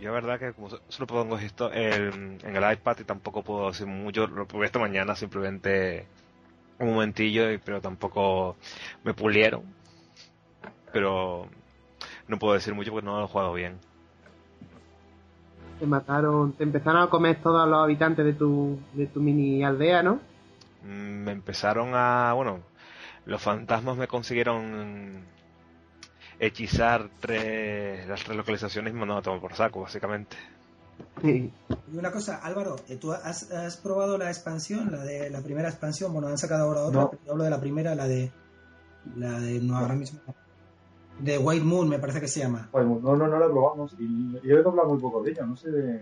[0.00, 3.68] Yo, la verdad, que como solo pongo esto en, en el iPad y tampoco puedo
[3.68, 6.06] hacer mucho, lo probé esta mañana simplemente
[6.78, 8.56] un momentillo, pero tampoco
[9.04, 9.62] me pulieron.
[10.92, 11.48] Pero
[12.28, 13.78] no puedo decir mucho porque no lo he jugado bien.
[15.78, 20.02] Te mataron, te empezaron a comer todos los habitantes de tu, de tu mini aldea,
[20.02, 20.20] ¿no?
[20.82, 22.60] Mm, Me empezaron a, bueno,
[23.26, 25.22] los fantasmas me consiguieron
[26.40, 30.36] hechizar tres, las tres localizaciones y me mandaron a tomar por saco, básicamente.
[31.22, 31.50] Sí.
[31.92, 35.68] Y una cosa, Álvaro, eh, ¿tú has, has probado la expansión, la de la primera
[35.68, 36.12] expansión?
[36.12, 37.10] Bueno, han sacado ahora otra, No.
[37.10, 38.30] pero yo hablo de la primera, la de
[39.16, 40.20] la de no ahora mismo
[41.20, 42.68] de White Moon, me parece que se llama.
[42.72, 44.04] No, no, no la probamos y,
[44.42, 46.00] y he hablar muy poco de ella, no sé de...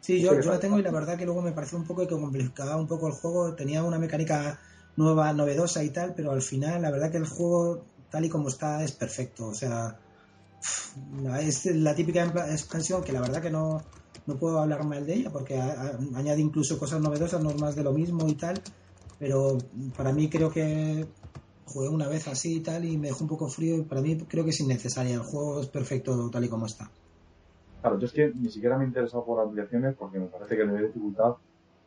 [0.00, 2.02] Sí, Sí, yo, yo la tengo y la verdad que luego me pareció un poco
[2.02, 4.60] que complicaba un poco el juego, tenía una mecánica
[4.96, 7.84] nueva, novedosa y tal, pero al final la verdad que el juego
[8.14, 9.98] tal y como está es perfecto, o sea,
[11.40, 13.82] es la típica expansión que la verdad que no,
[14.26, 17.82] no puedo hablar mal de ella porque añade incluso cosas novedosas, no es más de
[17.82, 18.54] lo mismo y tal,
[19.18, 19.58] pero
[19.96, 21.04] para mí creo que
[21.66, 24.16] jugué una vez así y tal y me dejó un poco frío y para mí
[24.16, 26.88] creo que es innecesaria, el juego es perfecto tal y como está.
[27.80, 30.62] Claro, yo es que ni siquiera me he interesado por ampliaciones porque me parece que
[30.62, 31.34] el nivel de dificultad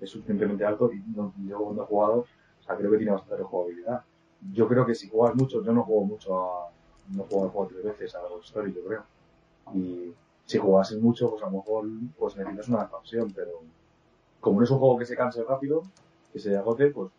[0.02, 3.38] es suficientemente alto y no, yo cuando he jugado, o sea, creo que tiene bastante
[3.38, 4.04] rejugabilidad.
[4.54, 6.70] Yo creo que si juegas mucho, yo no juego mucho a,
[7.16, 9.04] no juego al juego tres veces a Ghost Story, yo creo.
[9.74, 10.14] Y
[10.46, 11.86] si jugases mucho, pues a lo mejor
[12.18, 13.52] pues necesitas una expansión, pero
[14.40, 15.84] como no es un juego que se canse rápido,
[16.32, 17.12] que se agote, pues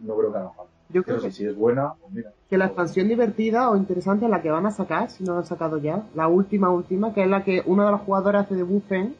[0.00, 0.72] no creo que haga falta.
[0.90, 2.32] Yo creo Pero que, si, si es buena, pues mira.
[2.48, 5.38] que la expansión divertida o interesante es la que van a sacar, si no la
[5.40, 8.54] han sacado ya, la última, última, que es la que uno de los jugadores hace
[8.54, 9.14] de Buffen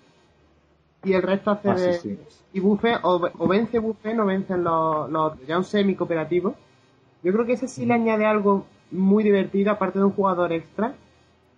[1.04, 1.92] y el resto hace Ah, de...
[1.94, 2.38] sí, sí.
[2.54, 6.54] Y Buffen, o, o vence Buffen o vencen los, los ya un semi-cooperativo.
[7.22, 10.94] Yo creo que ese sí le añade algo muy divertido, aparte de un jugador extra.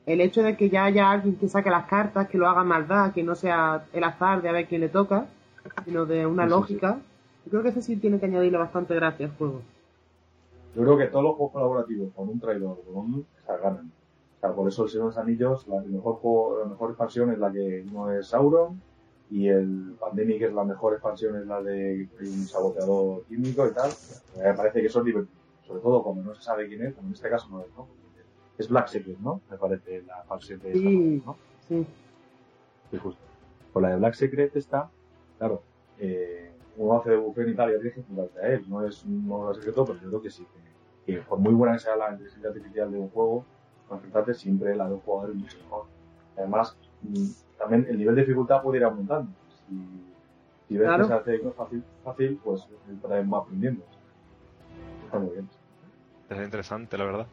[0.06, 3.12] El hecho de que ya haya alguien que saque las cartas, que lo haga maldad,
[3.12, 5.26] que no sea el azar de a ver quién le toca,
[5.84, 6.98] sino de una Sí, sí, lógica.
[7.44, 9.62] Yo creo que ese sí tiene que añadirle bastante gracia al juego.
[10.74, 13.56] Yo creo que todos los juegos colaborativos con un traidor o con un o sea,
[13.58, 13.92] ganan.
[14.36, 17.30] O sea, por eso el Señor de los Anillos, la mejor juego, la mejor expansión
[17.32, 18.80] es la que uno es Sauron
[19.30, 23.90] y el Pandemic es la mejor expansión es la de un saboteador químico y tal.
[24.38, 25.39] Me parece que son divertidos.
[25.70, 27.86] Sobre todo cuando no se sabe quién es, como en este caso no es, ¿no?
[28.58, 29.40] Es Black Secret, ¿no?
[29.48, 31.14] Me parece la expansión de Sí.
[31.16, 31.36] esta, ¿no?
[31.68, 31.86] Sí.
[32.90, 33.20] Sí, justo.
[33.72, 34.90] Con la de Black Secret está,
[35.38, 35.62] claro,
[35.98, 38.64] eh, uno hace de buffet en Italia, tienes que enfrentarte a él.
[38.68, 40.44] No es un modo secreto, pero yo creo que sí.
[41.06, 43.44] Que, que por muy buena que sea la inteligencia artificial de un juego,
[43.92, 45.84] enfrentarte siempre la de un jugador es mucho mejor.
[46.36, 47.26] Además, mm,
[47.58, 49.30] también el nivel de dificultad puede ir aumentando.
[49.68, 49.76] Si,
[50.68, 51.04] si ves Claro.
[51.04, 52.66] que se hace fácil, fácil pues
[53.32, 53.84] va aprendiendo.
[55.06, 55.48] Está muy bien.
[56.30, 57.26] Es interesante, la verdad.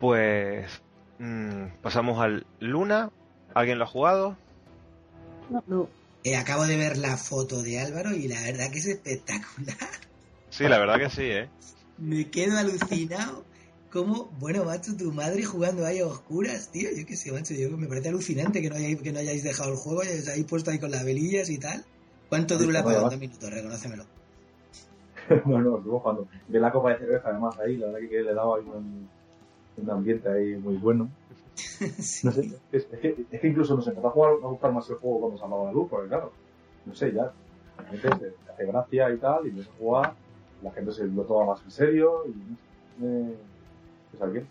[0.00, 0.82] Pues
[1.18, 3.10] mm, pasamos al Luna.
[3.54, 4.36] ¿Alguien lo ha jugado?
[5.66, 5.88] No.
[6.24, 9.76] Eh, acabo de ver la foto de Álvaro y la verdad que es espectacular.
[10.50, 11.48] Sí, la verdad que sí, ¿eh?
[11.98, 13.44] Me quedo alucinado.
[13.92, 16.88] Como, bueno, macho, tu madre jugando ahí a oscuras, tío.
[16.94, 17.54] Yo qué sé, macho.
[17.54, 20.28] Yo, me parece alucinante que no, hayáis, que no hayáis dejado el juego y os
[20.28, 21.84] hayáis puesto ahí con las velillas y tal.
[22.28, 22.92] ¿Cuánto dura la.
[22.92, 24.04] Dos minutos, reconócemelo.
[25.46, 26.28] no, no, estuvo jugando.
[26.48, 29.08] De la copa de cerveza, además, ahí, la verdad que le daba ahí un,
[29.76, 31.10] un ambiente ahí muy bueno.
[31.54, 32.26] Sí.
[32.26, 34.88] No sé, es, es que, es que incluso nos empezó a, jugar, a gustar más
[34.90, 36.32] el juego cuando se apagaba la luz, porque claro,
[36.84, 37.32] no sé, ya,
[37.78, 40.14] la gente se, hace gracia y tal, y empieza a jugar,
[40.62, 43.36] la gente se lo toma más en serio, y no sé, eh,
[44.10, 44.48] pues alguien.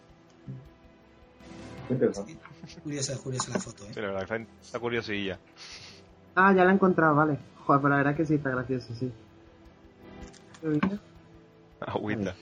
[1.87, 2.37] Qué interesante.
[2.83, 4.01] Curiosa, curiosa la foto, Sí, ¿eh?
[4.01, 5.39] la verdad está, está curiosilla.
[6.35, 7.37] Ah, ya la he encontrado, vale.
[7.65, 9.11] Joder, pues la verdad que sí está gracioso, sí.
[10.65, 10.99] Mira,
[11.79, 12.35] Agüita.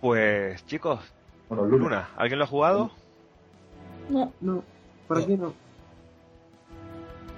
[0.00, 1.00] Pues, chicos,
[1.48, 1.84] Bueno, Luna.
[1.84, 2.90] Luna, ¿alguien lo ha jugado?
[4.10, 4.62] No, No,
[5.06, 5.54] por aquí no.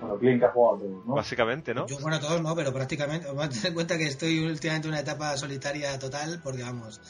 [0.01, 1.15] Bueno, Clint que ha jugado ¿no?
[1.15, 1.87] Básicamente, ¿no?
[1.87, 3.27] Yo, bueno, todos no, pero prácticamente.
[3.49, 7.01] Tener en cuenta que estoy últimamente en una etapa solitaria total, porque vamos.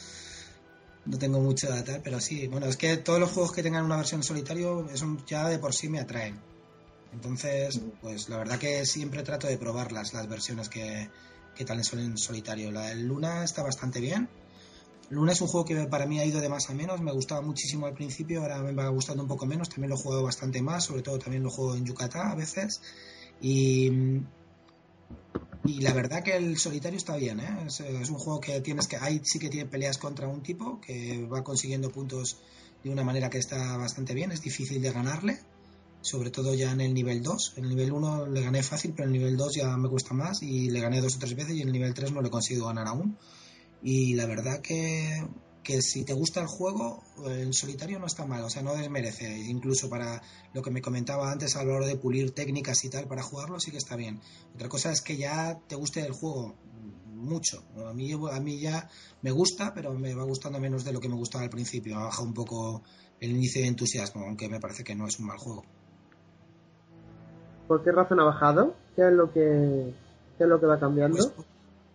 [1.05, 2.47] No tengo mucho de tal, pero sí.
[2.47, 5.73] Bueno, es que todos los juegos que tengan una versión solitario, eso ya de por
[5.73, 6.39] sí me atraen.
[7.13, 11.09] Entonces, pues la verdad que siempre trato de probarlas, las versiones que,
[11.55, 12.71] que tal en solitario.
[12.71, 14.29] La Luna está bastante bien.
[15.09, 17.01] Luna es un juego que para mí ha ido de más a menos.
[17.01, 19.69] Me gustaba muchísimo al principio, ahora me va gustando un poco menos.
[19.69, 22.81] También lo jugado bastante más, sobre todo también lo juego en Yucatán a veces.
[23.41, 24.21] Y,
[25.79, 27.65] la verdad que el solitario está bien, ¿eh?
[27.67, 28.97] es, es un juego que tienes que.
[28.97, 32.37] Ahí sí que tiene peleas contra un tipo que va consiguiendo puntos
[32.83, 35.39] de una manera que está bastante bien, es difícil de ganarle,
[36.01, 37.53] sobre todo ya en el nivel 2.
[37.57, 40.13] En el nivel 1 le gané fácil, pero en el nivel 2 ya me cuesta
[40.13, 42.27] más y le gané dos o tres veces y en el nivel 3 no le
[42.27, 43.17] he conseguido ganar aún.
[43.83, 45.25] Y la verdad que,
[45.63, 49.39] que si te gusta el juego, en solitario no está mal, o sea, no desmerece.
[49.47, 50.21] Incluso para
[50.53, 53.59] lo que me comentaba antes a la hora de pulir técnicas y tal para jugarlo,
[53.59, 54.21] sí que está bien.
[54.55, 56.55] Otra cosa es que ya te guste el juego
[57.05, 57.63] mucho.
[57.87, 58.89] A mí, a mí ya
[59.21, 61.97] me gusta, pero me va gustando menos de lo que me gustaba al principio.
[61.97, 62.83] Ha bajado un poco
[63.19, 65.63] el índice de entusiasmo, aunque me parece que no es un mal juego.
[67.67, 68.75] ¿Por qué razón ha bajado?
[68.95, 69.93] ¿Qué es lo que,
[70.37, 71.17] qué es lo que va cambiando?
[71.17, 71.47] Pues,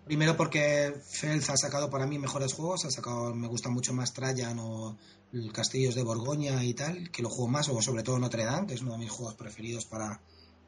[0.05, 4.13] primero porque Fels ha sacado para mí mejores juegos, ha sacado, me gusta mucho más
[4.13, 4.97] Trajan o
[5.53, 8.75] Castillos de Borgoña y tal, que lo juego más, o sobre todo Notre Dame, que
[8.75, 10.21] es uno de mis juegos preferidos para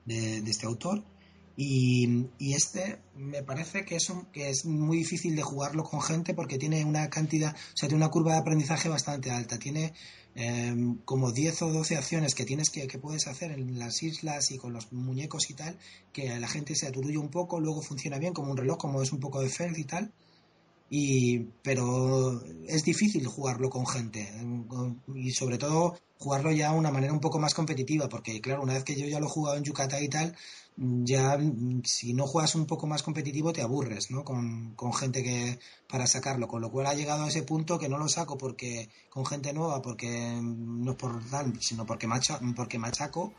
[0.05, 1.03] de, de este autor.
[1.61, 6.33] Y, este me parece que es, un, que es muy difícil de jugarlo con gente
[6.33, 9.59] porque tiene una cantidad, o sea, tiene una curva de aprendizaje bastante alta.
[9.59, 9.93] Tiene
[10.41, 14.53] em, como 10 o 12 acciones que tienes que, que, puedes hacer en las islas
[14.53, 15.77] y con los muñecos y tal,
[16.13, 19.13] que la gente se aturulla un poco, luego funciona bien como un reloj, como es
[19.13, 20.13] un poco de Feld y tal.
[20.91, 24.33] Y, pero es difícil jugarlo con gente
[25.15, 28.75] y sobre todo jugarlo ya de una manera un poco más competitiva porque claro una
[28.75, 30.35] vez que yo ya lo he jugado en Yucatán y tal
[30.81, 31.37] ya
[31.85, 34.25] si no juegas un poco más competitivo te aburres, ¿no?
[34.25, 37.99] Con, gente que para sacarlo, con lo cual ha llegado a ese punto que no
[37.99, 42.79] lo saco porque con gente nueva, porque no es por tal, sino porque macha, porque
[42.79, 43.33] machaco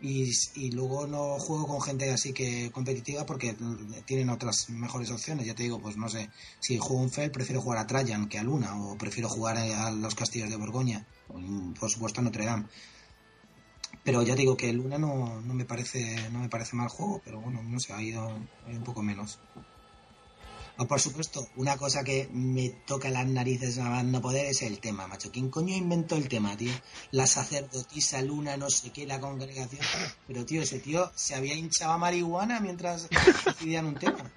[0.00, 3.56] y, y, luego no juego con gente así que competitiva porque
[4.06, 5.46] tienen otras mejores opciones.
[5.46, 8.38] Ya te digo, pues no sé, si juego un Fel prefiero jugar a Trajan que
[8.38, 11.06] a Luna o prefiero jugar a los castillos de Borgoña,
[11.78, 12.66] por supuesto a Notre Dame.
[14.06, 17.40] Pero ya digo que Luna no, no, me parece no me parece mal juego, pero
[17.40, 18.24] bueno, no sé, ha ido
[18.68, 19.40] un poco menos.
[20.78, 24.78] O por supuesto, una cosa que me toca las narices a no poder es el
[24.78, 25.32] tema, macho.
[25.32, 26.70] ¿Quién coño inventó el tema, tío?
[27.10, 29.82] La sacerdotisa Luna, no sé qué, la congregación.
[30.28, 33.08] Pero, tío, ese tío se había hinchado a marihuana mientras
[33.44, 34.30] decidían un tema.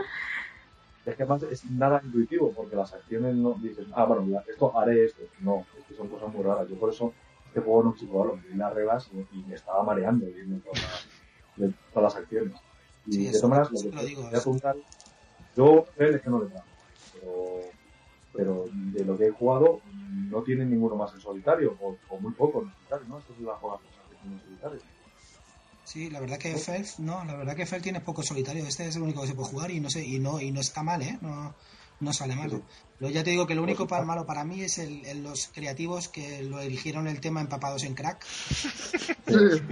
[1.05, 5.05] Es que además es nada intuitivo, porque las acciones no dices, ah, bueno, esto haré
[5.05, 5.21] esto.
[5.41, 6.67] No, es que son cosas muy raras.
[6.67, 7.13] Yo por eso
[7.59, 11.73] este juego no chico lo vi las reglas y, me estaba mareando viendo todas las,
[11.93, 12.55] todas las acciones.
[13.05, 14.75] Y de todas maneras, lo que digo, voy a apuntar,
[15.55, 16.63] yo es que no le da,
[17.13, 17.61] pero,
[18.33, 19.81] pero de lo que he jugado
[20.29, 23.19] no tiene ninguno más en solitario, o, muy poco en solitario, ¿no?
[23.19, 23.77] Esto es la juega
[24.25, 24.79] en solitario.
[25.83, 28.63] Sí, la verdad que Fel, no, la verdad que Fel tiene poco solitario.
[28.63, 30.59] Este es el único que se puede jugar y no sé, y no, y no
[30.59, 31.17] está mal, ¿eh?
[31.21, 31.55] No,
[31.99, 32.61] no sale malo.
[32.99, 36.07] Luego ya te digo que lo único para, malo para mí es el, los creativos
[36.07, 38.25] que lo eligieron el tema empapados en crack.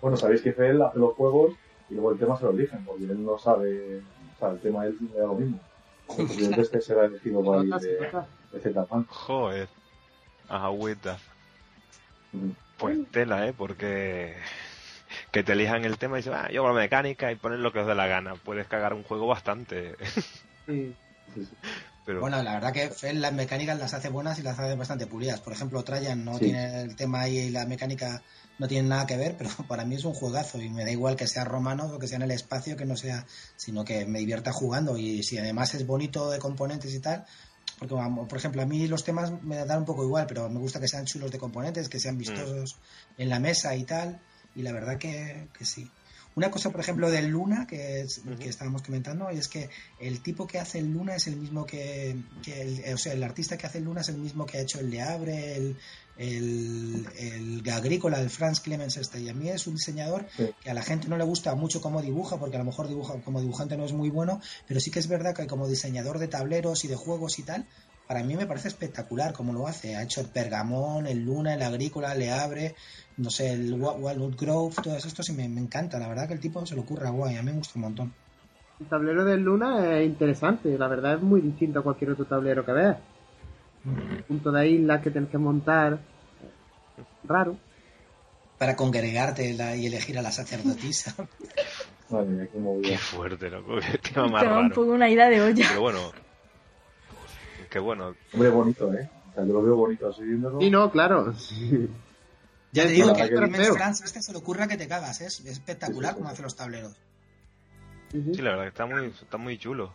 [0.00, 1.54] bueno, sabéis que él hace los juegos
[1.88, 4.84] y luego el tema se lo eligen, porque él no sabe, o sea, el tema
[4.86, 5.60] él le da lo mismo.
[6.18, 8.10] El este será elegido por ahí de,
[8.52, 9.06] de Z-Man.
[9.08, 9.68] Joder,
[10.48, 11.18] agüita.
[12.78, 13.54] Pues tela, ¿eh?
[13.56, 14.34] Porque
[15.30, 17.72] que te elijan el tema y dicen, ah, yo con la mecánica y ponen lo
[17.72, 18.34] que os dé la gana.
[18.34, 19.96] Puedes cagar un juego bastante.
[22.04, 22.20] Pero...
[22.20, 25.40] Bueno, la verdad que Fel las mecánicas las hace buenas y las hace bastante pulidas.
[25.40, 28.22] Por ejemplo, Trajan no tiene el tema ahí y la mecánica
[28.60, 31.16] no tiene nada que ver, pero para mí es un juegazo y me da igual
[31.16, 33.26] que sea romano o que sea en el espacio, que no sea,
[33.56, 37.24] sino que me divierta jugando y si además es bonito de componentes y tal,
[37.78, 37.94] porque
[38.28, 40.88] por ejemplo a mí los temas me dan un poco igual, pero me gusta que
[40.88, 42.18] sean chulos de componentes, que sean mm.
[42.18, 42.76] vistosos
[43.16, 44.20] en la mesa y tal,
[44.54, 45.90] y la verdad que, que sí.
[46.36, 48.06] Una cosa, por ejemplo, del Luna, que,
[48.38, 52.10] que estábamos comentando, es que el tipo que hace el Luna es el mismo que,
[52.10, 54.78] el, o sea, el artista que hace el Luna es el mismo que ha hecho
[54.78, 55.76] el Le Abre, el,
[56.16, 59.20] el, el Agrícola, el Franz Clemens este.
[59.20, 60.26] Y a mí es un diseñador
[60.62, 63.20] que a la gente no le gusta mucho cómo dibuja, porque a lo mejor dibuja,
[63.24, 66.28] como dibujante no es muy bueno, pero sí que es verdad que como diseñador de
[66.28, 67.66] tableros y de juegos y tal,
[68.06, 69.94] para mí me parece espectacular cómo lo hace.
[69.94, 72.74] Ha hecho el Pergamón, el Luna, el Agrícola, le abre,
[73.20, 75.98] no sé, el Wildwood Grove, todo esto sí me, encanta.
[75.98, 78.14] La verdad que el tipo se lo ocurra guay, a mí me gusta un montón.
[78.80, 82.64] El tablero del Luna es interesante, la verdad es muy distinto a cualquier otro tablero
[82.64, 82.96] que veas.
[83.84, 85.98] El punto de isla que tienes que montar,
[87.24, 87.56] raro.
[88.58, 91.14] Para congregarte y elegir a la sacerdotisa.
[92.82, 93.78] qué, fuerte, loco.
[94.02, 95.66] Te un poco una ida de olla.
[95.68, 96.12] Pero bueno,
[97.70, 98.14] que bueno.
[98.32, 99.08] Hombre, bonito, ¿eh?
[99.30, 100.60] O sea, yo lo veo bonito así viéndolo.
[100.60, 101.34] Sí, no, claro.
[102.72, 105.26] Ya te digo que el France este se le ocurra que te cagas, ¿eh?
[105.26, 106.96] es espectacular como hace los tableros.
[108.12, 109.92] Sí, la verdad que está muy, está muy chulo.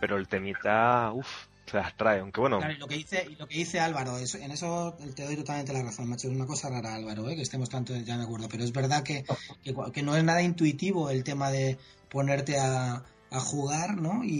[0.00, 2.58] Pero el temita, uff, se las trae, aunque bueno.
[2.58, 5.72] Claro, y lo que dice, y lo que dice Álvaro, en eso te doy totalmente
[5.72, 6.28] la razón, macho.
[6.28, 7.36] Es una cosa rara, Álvaro, ¿eh?
[7.36, 8.48] que estemos tanto ya de acuerdo.
[8.50, 9.24] Pero es verdad que,
[9.62, 11.78] que, que no es nada intuitivo el tema de
[12.10, 13.02] ponerte a,
[13.36, 14.22] a jugar, ¿no?
[14.24, 14.32] Y,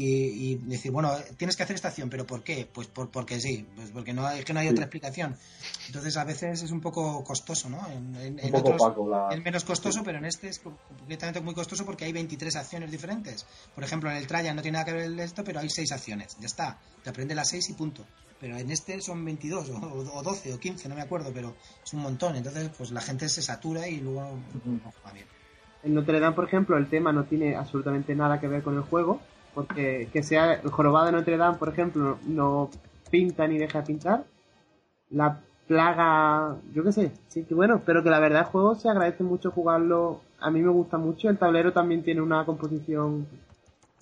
[0.53, 2.69] y decir, bueno, tienes que hacer esta acción, pero ¿por qué?
[2.73, 5.37] Pues por, porque sí, pues porque no hay, es que no hay otra explicación.
[5.87, 7.87] Entonces a veces es un poco costoso, ¿no?
[7.91, 11.55] En, en- en otros opaco la- es menos costoso, pero en este es completamente muy
[11.55, 13.47] costoso porque hay 23 acciones diferentes.
[13.75, 16.37] Por ejemplo, en el Trajan no tiene nada que ver esto, pero hay 6 acciones.
[16.39, 18.07] Ya está, te aprende las 6 y punto.
[18.41, 21.93] Pero en este son 22 o, o 12 o 15, no me acuerdo, pero es
[21.95, 22.37] un montón.
[22.37, 25.27] Entonces, pues la gente se satura y luego no juega bien.
[25.85, 28.83] En Notre Dame, por ejemplo, el tema no tiene absolutamente nada que ver con el
[28.83, 29.21] juego,
[29.55, 32.71] porque que sea el jorobado de Notre Dame, por ejemplo, no
[33.11, 34.25] pinta ni deja de pintar.
[35.11, 38.89] La plaga, yo qué sé, sí que bueno, pero que la verdad el juego se
[38.89, 40.21] agradece mucho jugarlo.
[40.41, 41.29] A mí me gusta mucho.
[41.29, 43.27] El tablero también tiene una composición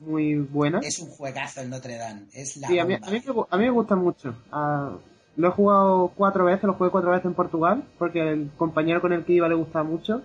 [0.01, 0.81] muy buena.
[0.83, 2.27] Es un juegazo el Notre Dame.
[2.33, 4.35] Es la Sí, a mí, a mí me gusta mucho.
[4.51, 4.93] Ah,
[5.37, 9.13] lo he jugado cuatro veces, lo jugué cuatro veces en Portugal, porque el compañero con
[9.13, 10.23] el que iba le gustaba mucho.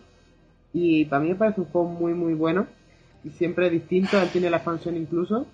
[0.79, 2.67] Y para mí me parece un juego muy, muy bueno.
[3.23, 5.47] Y siempre distinto, él tiene la expansión incluso.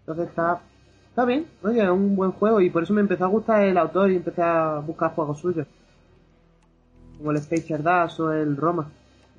[0.00, 0.60] Entonces está,
[1.08, 2.60] está bien, oye, es un buen juego.
[2.60, 5.66] Y por eso me empezó a gustar el autor y empecé a buscar juegos suyos.
[7.18, 8.88] Como el Spacer Dash o el Roma,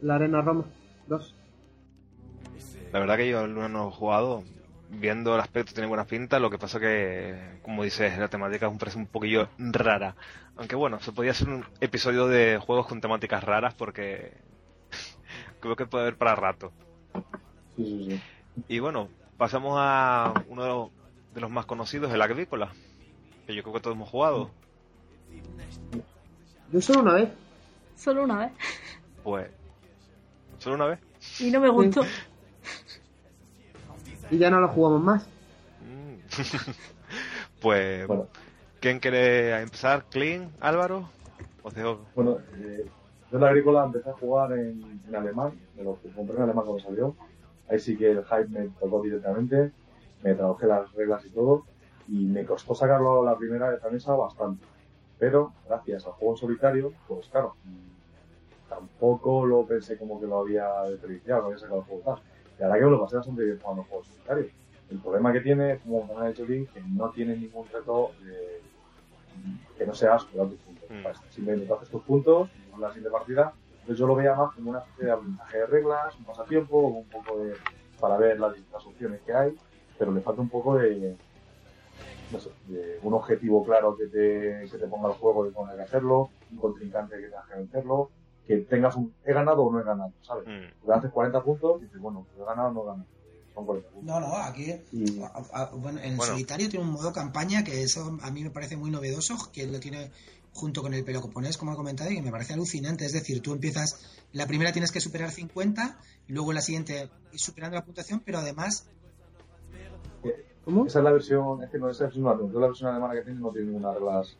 [0.02, 0.66] la Arena Roma
[1.08, 1.36] 2.
[2.92, 4.44] La verdad que yo no he jugado.
[4.90, 8.78] Viendo el aspecto tiene buena pinta, lo que pasa que, como dices, la temática me
[8.78, 10.16] parece un poquillo rara.
[10.58, 14.32] Aunque bueno, se podía hacer un episodio de juegos con temáticas raras porque
[15.68, 16.72] creo que puede haber para rato.
[17.76, 18.22] Sí, sí, sí.
[18.68, 20.90] Y bueno, pasamos a uno de los,
[21.34, 22.72] de los más conocidos, el Agrícola,
[23.46, 24.50] que yo creo que todos hemos jugado.
[26.72, 27.30] Yo solo una vez.
[27.96, 28.52] Solo una vez.
[29.24, 29.50] Pues,
[30.58, 31.00] solo una vez.
[31.40, 32.02] Y no me gustó.
[34.30, 35.28] Y ya no lo jugamos más.
[35.82, 36.16] Mm.
[37.62, 38.28] pues, Bueno,
[38.80, 40.06] ¿quién quiere empezar?
[40.10, 40.52] ¿Clean?
[40.60, 41.10] ¿Álvaro?
[41.64, 42.06] Os dejo.
[42.16, 42.86] bueno eh,
[43.32, 46.66] yo en la agrícola empecé a jugar en, en alemán, de lo compré en alemán
[46.66, 47.16] cuando salió.
[47.70, 49.72] Ahí sí que el hype me tocó directamente,
[50.24, 51.66] me traduje las reglas y todo,
[52.08, 54.66] y me costó sacarlo la primera a mesa bastante.
[55.20, 57.56] Pero, gracias al juego en solitario, pues claro,
[58.70, 62.22] tampoco lo pensé como que lo había desperdiciado, no había sacado el juego tal.
[62.60, 64.52] Y ahora que me lo pasé bastante bien jugando juegos solitarios.
[64.90, 68.62] El problema que tiene, como me ha dicho Link, que no tiene ningún reto eh,
[69.78, 70.90] que no sea superar tus puntos.
[70.90, 71.32] Mm.
[71.34, 72.50] Simplemente haces tus puntos,
[72.80, 73.54] la siguiente partida,
[73.86, 77.10] pues yo lo veía más como una especie de aprendizaje de reglas, un pasatiempo, un
[77.10, 77.56] poco de
[78.00, 79.56] para ver las distintas opciones que hay,
[79.98, 81.18] pero le falta un poco de,
[82.30, 85.76] no sé, de un objetivo claro que te, que te ponga el juego de poner
[85.78, 88.12] que hacerlo, un contrincante que tengas que vencerlo,
[88.46, 90.46] que tengas un he ganado o no he ganado, ¿sabes?
[90.48, 90.92] Mm.
[90.92, 93.08] Haces 40 puntos y dices, bueno, pues he ganado o no he ganado.
[93.54, 94.08] Son 40 puntos.
[94.08, 96.34] No, no, aquí Y- a- a- bueno, en Bueno.
[96.34, 99.80] solitario tiene un modo campaña que eso a mí me parece muy novedoso, que lo
[99.80, 100.12] tiene
[100.58, 103.06] junto con el peloponés, como he comentado, y que me parece alucinante.
[103.06, 107.40] Es decir, tú empiezas, la primera tienes que superar 50, y luego la siguiente ir
[107.40, 108.90] superando la puntuación, pero además,
[110.68, 110.86] ¿Cómo?
[110.86, 113.40] Esa es la versión, es que no esa versión no la versión alemana que tiene
[113.40, 114.36] no tiene ninguna reglas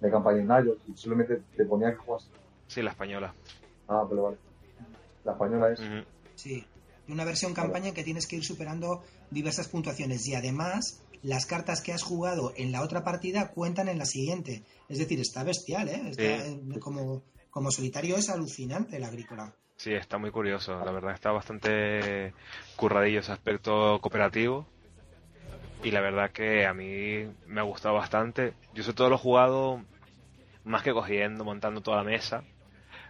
[0.00, 2.28] de campaña en y simplemente te ponía que juegas.
[2.66, 3.32] Sí, la española.
[3.86, 4.38] Ah, pero vale.
[5.24, 5.80] La española es.
[6.34, 6.66] Sí,
[7.06, 11.80] una versión campaña en que tienes que ir superando diversas puntuaciones, y además las cartas
[11.82, 14.62] que has jugado en la otra partida cuentan en la siguiente.
[14.88, 16.02] Es decir, está bestial, ¿eh?
[16.10, 16.60] Está, Sí.
[16.74, 19.52] eh, como, como solitario es alucinante el agrícola.
[19.76, 20.84] Sí, está muy curioso.
[20.84, 22.32] La verdad está bastante
[22.76, 24.66] curradillo ese aspecto cooperativo.
[25.84, 28.54] Y la verdad que a mí me ha gustado bastante.
[28.74, 29.84] Yo sobre todo lo he jugado
[30.64, 32.42] más que cogiendo, montando toda la mesa.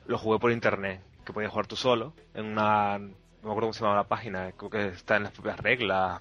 [0.06, 2.12] Lo jugué por internet, que podías jugar tú solo.
[2.34, 2.98] En una...
[2.98, 3.06] No
[3.44, 4.52] me acuerdo cómo se llama la página.
[4.52, 6.20] Creo que está en las propias reglas.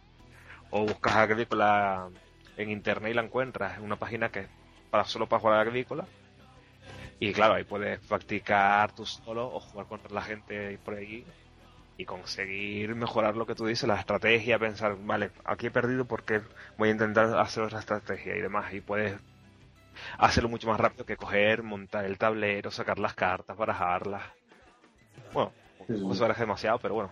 [0.69, 2.09] O buscas agrícola
[2.57, 3.73] en internet y la encuentras.
[3.77, 4.47] Es una página que es
[4.89, 6.05] para solo para jugar agrícola.
[7.19, 11.25] Y claro, ahí puedes practicar tú solo o jugar con la gente por ahí
[11.97, 16.41] y conseguir mejorar lo que tú dices, la estrategia, pensar, vale, aquí he perdido porque
[16.77, 18.71] voy a intentar hacer otra estrategia y demás.
[18.73, 19.19] Y puedes
[20.19, 24.21] hacerlo mucho más rápido que coger, montar el tablero, sacar las cartas, barajarlas.
[25.33, 25.51] Bueno,
[25.87, 26.05] Sí, sí.
[26.05, 27.11] no se baraja demasiado, pero bueno,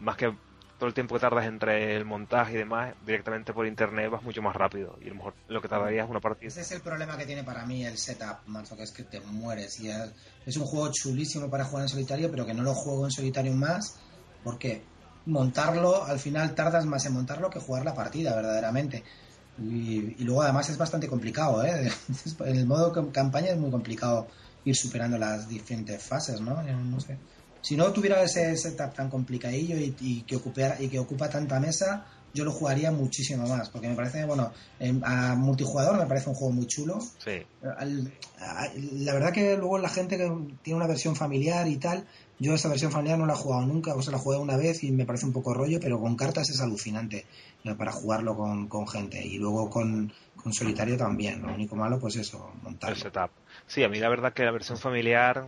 [0.00, 0.34] más que
[0.78, 4.42] todo el tiempo que tardas entre el montaje y demás, directamente por internet vas mucho
[4.42, 4.96] más rápido.
[5.00, 6.48] Y a lo mejor lo que tardaría es una partida.
[6.48, 9.20] Ese es el problema que tiene para mí el setup, macho, que es que te
[9.20, 9.78] mueres.
[9.78, 13.10] Y es, un juego chulísimo para jugar en solitario, pero que no lo juego en
[13.12, 13.94] solitario más,
[14.42, 14.90] porque
[15.26, 19.04] montarlo, al final tardas más en montarlo que jugar la partida, verdaderamente.
[19.56, 21.90] Y, y luego además es bastante complicado, ¿eh?
[22.44, 24.28] En el modo cam- campaña es muy complicado
[24.64, 26.62] ir superando las diferentes fases, ¿no?
[26.62, 27.20] No sé.
[27.64, 31.58] Si no tuviera ese setup tan complicadillo y, y que ocupara, y que ocupa tanta
[31.58, 32.04] mesa,
[32.34, 34.52] yo lo jugaría muchísimo más, porque me parece, bueno,
[35.04, 36.98] a multijugador me parece un juego muy chulo.
[37.18, 37.40] Sí.
[38.92, 40.30] La verdad que luego la gente que
[40.62, 42.06] tiene una versión familiar y tal,
[42.38, 44.82] yo esa versión familiar no la he jugado nunca, o sea, la jugué una vez
[44.82, 47.24] y me parece un poco rollo, pero con cartas es alucinante
[47.78, 49.24] para jugarlo con, con gente.
[49.24, 51.40] Y luego con, con solitario también.
[51.40, 52.96] Lo único malo, pues eso, El montarlo.
[52.96, 53.30] setup.
[53.66, 55.46] Sí, a mí la verdad que la versión familiar,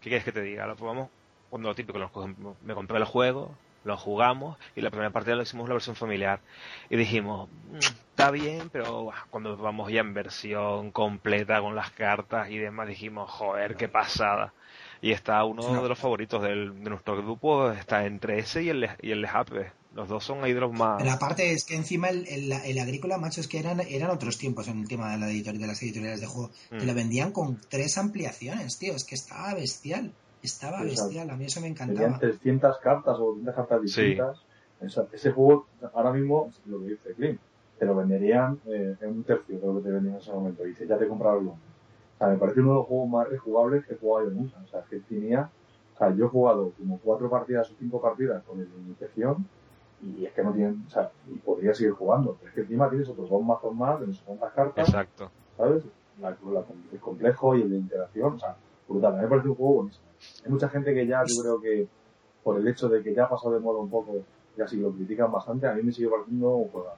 [0.00, 0.66] ¿qué quieres que te diga?
[0.66, 1.08] Lo probamos
[1.50, 2.10] cuando lo típico, nos
[2.62, 3.54] me compré el juego,
[3.84, 6.40] lo jugamos y la primera partida lo hicimos la versión familiar.
[6.90, 12.50] Y dijimos, "Mm, está bien, pero cuando vamos ya en versión completa con las cartas
[12.50, 14.52] y demás, dijimos, joder, qué pasada.
[15.00, 15.82] Y está uno no.
[15.82, 19.28] de los favoritos del- de nuestro grupo, está entre ese y el, y el Le
[19.28, 19.72] Hape.
[19.94, 20.98] Los dos son ahí de los más...
[20.98, 24.36] Pero aparte es que encima el, el, el agrícola, macho, es que eran, eran otros
[24.38, 26.50] tiempos en el tema de, la editor, de las editoriales de juego.
[26.70, 26.78] Mm.
[26.78, 28.94] Que lo vendían con tres ampliaciones, tío.
[28.94, 30.12] Es que estaba bestial.
[30.42, 31.30] Estaba Sí, bestial.
[31.30, 32.18] A mí eso me Tenían encantaba.
[32.18, 34.00] 300 cartas o 200 cartas Sí.
[34.02, 34.42] distintas.
[34.80, 37.40] Esa- ese juego, ahora mismo, lo que dice Clint,
[37.78, 40.62] te lo venderían eh, en un tercio de lo que te vendían en ese momento.
[40.62, 41.52] Dice, ya te he comprado el uno.
[41.52, 44.56] O sea, me parece uno de los juegos más rejugables que he jugado yo nunca.
[44.64, 45.50] O sea, que tenía,
[45.94, 49.46] o sea, yo he jugado como cuatro partidas o cinco partidas con el de iniciación
[50.00, 52.36] y es que no tienen, o sea, y podría seguir jugando.
[52.38, 54.88] Pero es que encima tienes otros dos mazos más de no sé cuántas cartas.
[54.88, 55.30] Exacto.
[55.56, 55.82] ¿sabes?
[56.20, 58.56] La, la- el complejo y el de interacción, o sea,
[58.88, 59.12] brutal.
[59.14, 60.04] A mí me parece un juego buenísimo.
[60.44, 61.88] Hay mucha gente que ya, yo creo que
[62.42, 64.24] por el hecho de que ya ha pasado de moda un poco,
[64.56, 66.88] ya sí lo critican bastante, a mí me sigue pareciendo un juego.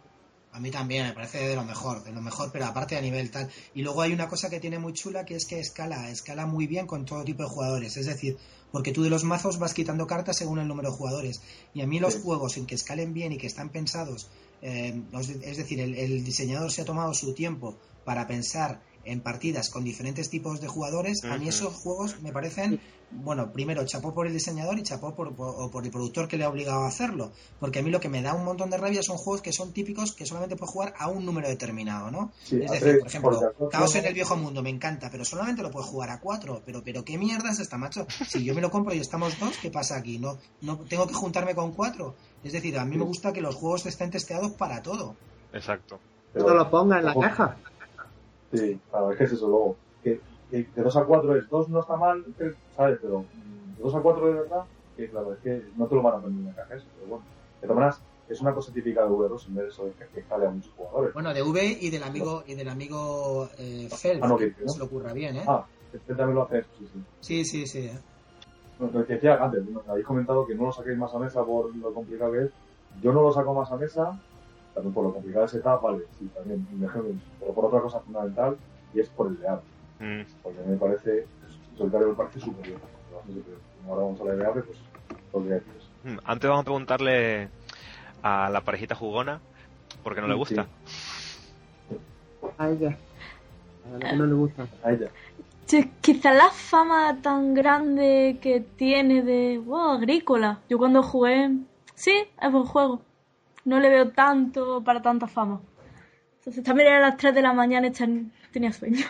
[0.53, 3.31] A mí también, me parece de lo mejor, de lo mejor, pero aparte a nivel
[3.31, 3.49] tal.
[3.73, 6.67] Y luego hay una cosa que tiene muy chula que es que escala, escala muy
[6.67, 7.97] bien con todo tipo de jugadores.
[7.97, 8.37] Es decir,
[8.73, 11.41] porque tú de los mazos vas quitando cartas según el número de jugadores.
[11.73, 12.23] Y a mí los Sí.
[12.25, 14.29] juegos en que escalen bien y que están pensados,
[14.61, 15.01] eh,
[15.43, 19.85] es decir, el, el diseñador se ha tomado su tiempo para pensar en partidas con
[19.85, 24.33] diferentes tipos de jugadores, a mí esos juegos me parecen, bueno, primero chapó por el
[24.33, 27.33] diseñador y chapó por, por- o por el productor que le ha obligado a hacerlo.
[27.59, 29.73] Porque a mí lo que me da un montón de rabia son juegos que son
[29.73, 32.31] típicos que solamente puedes jugar a un número determinado, ¿no?
[32.45, 35.63] Sí, es decir, por ejemplo, hace- Caos en el Viejo Mundo me encanta, pero solamente
[35.63, 36.63] lo puedes jugar a cuatro.
[36.65, 38.07] Pero, pero ¿qué mierda es esta, macho?
[38.29, 40.19] Si yo me lo compro y estamos dos, ¿qué pasa aquí?
[40.19, 42.15] No, no tengo que juntarme con cuatro.
[42.45, 45.17] Es decir, a mí me gusta que los juegos estén testeados para todo.
[45.53, 45.99] Exacto.
[46.33, 47.57] pero- No lo ponga en la caja.
[48.53, 49.77] Sí, claro, es que es eso luego.
[50.03, 50.21] Que,
[50.51, 52.25] que de 2 a 4 es 2 no está mal,
[52.77, 52.99] ¿sabes?
[53.01, 54.65] Pero mm, de 2 a 4 de verdad,
[54.97, 57.07] que claro, es que no te lo van a poner en la caja eso, pero
[57.07, 57.27] bueno.
[57.61, 60.23] De todas maneras, es una cosa típica de V2 en vez de eso de que,
[60.23, 61.13] jale a muchos jugadores.
[61.15, 64.63] Bueno, de V y del amigo y del amigo eh, Felp, Ah, no, que que-
[64.65, 64.69] ¿no?
[64.73, 65.45] se lo ocurra bien, ¿eh?
[65.47, 67.05] Ah, este también lo hace, sí, sí.
[67.21, 67.79] Sí, sí, sí.
[67.87, 67.99] ¿eh?
[68.79, 71.93] Lo que decía antes, habéis comentado que no lo saquéis más a mesa por lo
[71.93, 72.51] complicado que es.
[73.03, 74.19] Yo no lo saco más a mesa,
[74.75, 78.01] también por lo complicado que está, vale, sí, también, un ejemplo, pero por otra cosa
[78.01, 78.57] fundamental,
[78.95, 79.49] y es por el de
[80.01, 81.27] Mm, porque me parece,
[81.77, 82.81] solitario me parece superior.
[83.83, 84.79] Como ahora vamos a la de pues,
[85.35, 85.89] lo que decir eso.
[86.05, 86.19] mm.
[86.25, 87.49] Antes vamos a preguntarle
[88.23, 89.41] a la parejita jugona
[90.03, 90.67] por qué no le Sí, gusta.
[92.57, 92.97] A ella.
[93.95, 94.67] A la que no le gusta.
[94.83, 95.11] A ella.
[95.67, 100.61] Sí, quizá la fama tan grande que tiene de wow, agrícola.
[100.69, 101.51] Yo cuando jugué,
[101.95, 103.03] sí, es buen juego.
[103.65, 105.61] No le veo tanto para tanta fama.
[106.39, 109.05] Entonces también era a las 3 de la mañana y ten- tenía sueño.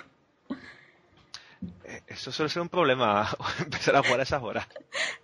[1.85, 3.29] Eh, Eso suele ser un problema,
[3.61, 4.67] empezar a jugar a esas horas.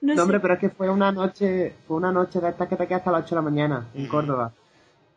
[0.01, 0.21] No, No, sé.
[0.23, 3.01] hombre, pero es que fue una noche, fue una noche de estas que te quedas
[3.01, 4.09] hasta las 8 de la mañana en Mm.
[4.09, 4.53] Córdoba.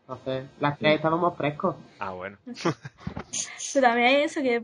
[0.01, 1.75] Entonces, las tres estábamos frescos.
[1.99, 2.37] Ah, bueno.
[2.45, 4.63] Pero también hay eso que,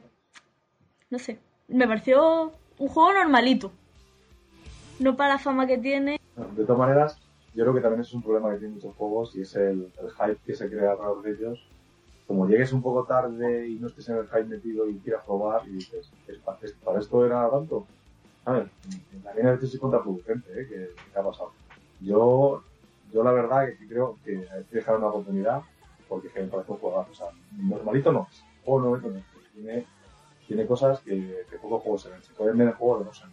[1.12, 3.72] no sé, me pareció un juego normalito.
[4.98, 6.20] No para la fama que tiene.
[6.36, 7.20] De todas maneras,
[7.56, 10.11] yo creo que también es un problema que tienen muchos juegos y es el, el
[10.11, 11.73] hype que se crea alrededor de ellos.
[12.26, 15.68] Como llegues un poco tarde y no estés en el hype metido y quieras probar
[15.68, 17.90] y dices, ¿es pa- es- ¿para esto era tanto?
[18.45, 18.73] A ver,
[19.23, 20.68] también a veces es contraproducente, ¿eh?
[20.69, 21.56] Que, que ha pasado.
[21.99, 22.64] Yo,
[23.03, 25.61] yo la verdad que creo que hay que dejar una oportunidad
[26.07, 29.90] porque me parece un juego, o sea, normalito no es, o no, no es, tiene,
[30.45, 32.23] tiene cosas que, que pocos juegos se ven.
[32.23, 33.26] Se pueden ver en juegos de no se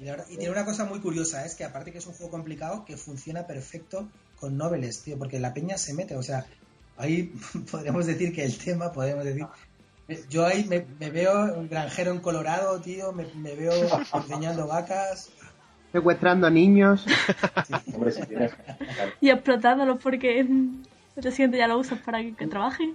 [0.00, 2.14] Y, la verdad- y tiene una cosa muy curiosa, es que aparte que es un
[2.14, 4.08] juego complicado, que funciona perfecto
[4.38, 6.46] con noveles, tío, porque la peña se mete, o sea,
[6.96, 7.32] ahí
[7.70, 9.46] podríamos decir que el tema, podríamos decir,
[10.30, 13.72] yo ahí me, me veo un granjero en Colorado, tío, me, me veo
[14.12, 15.30] ordeñando vacas,
[15.90, 17.06] Secuestrando niños.
[17.94, 20.84] Hombre, si tienes, claro, Y explotándolos porque el
[21.32, 22.94] siguiente ya lo usas para que, que trabajen.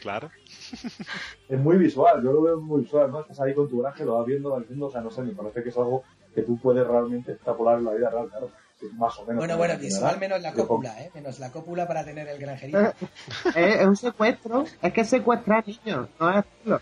[0.00, 0.30] Claro.
[1.48, 3.20] es muy visual, yo lo veo muy visual, ¿no?
[3.20, 5.32] Estás ahí con tu garaje, lo vas viendo, vas viendo, o sea, no sé, me
[5.32, 6.02] parece que es algo
[6.34, 8.50] que tú puedes realmente extrapolar en la vida real, claro.
[8.98, 9.38] Más o menos.
[9.38, 11.10] Bueno, bueno, en visual menos la cópula, ¿eh?
[11.14, 12.78] Menos la cópula para tener el granjerito.
[13.54, 14.66] es, es un secuestro.
[14.82, 16.80] Es que es secuestrar niños, no es hacerlo.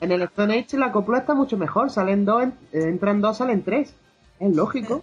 [0.00, 1.90] En el Stone Age la copula está mucho mejor.
[1.90, 3.94] Salen dos, en- entran dos, salen tres.
[4.40, 5.02] Es lógico.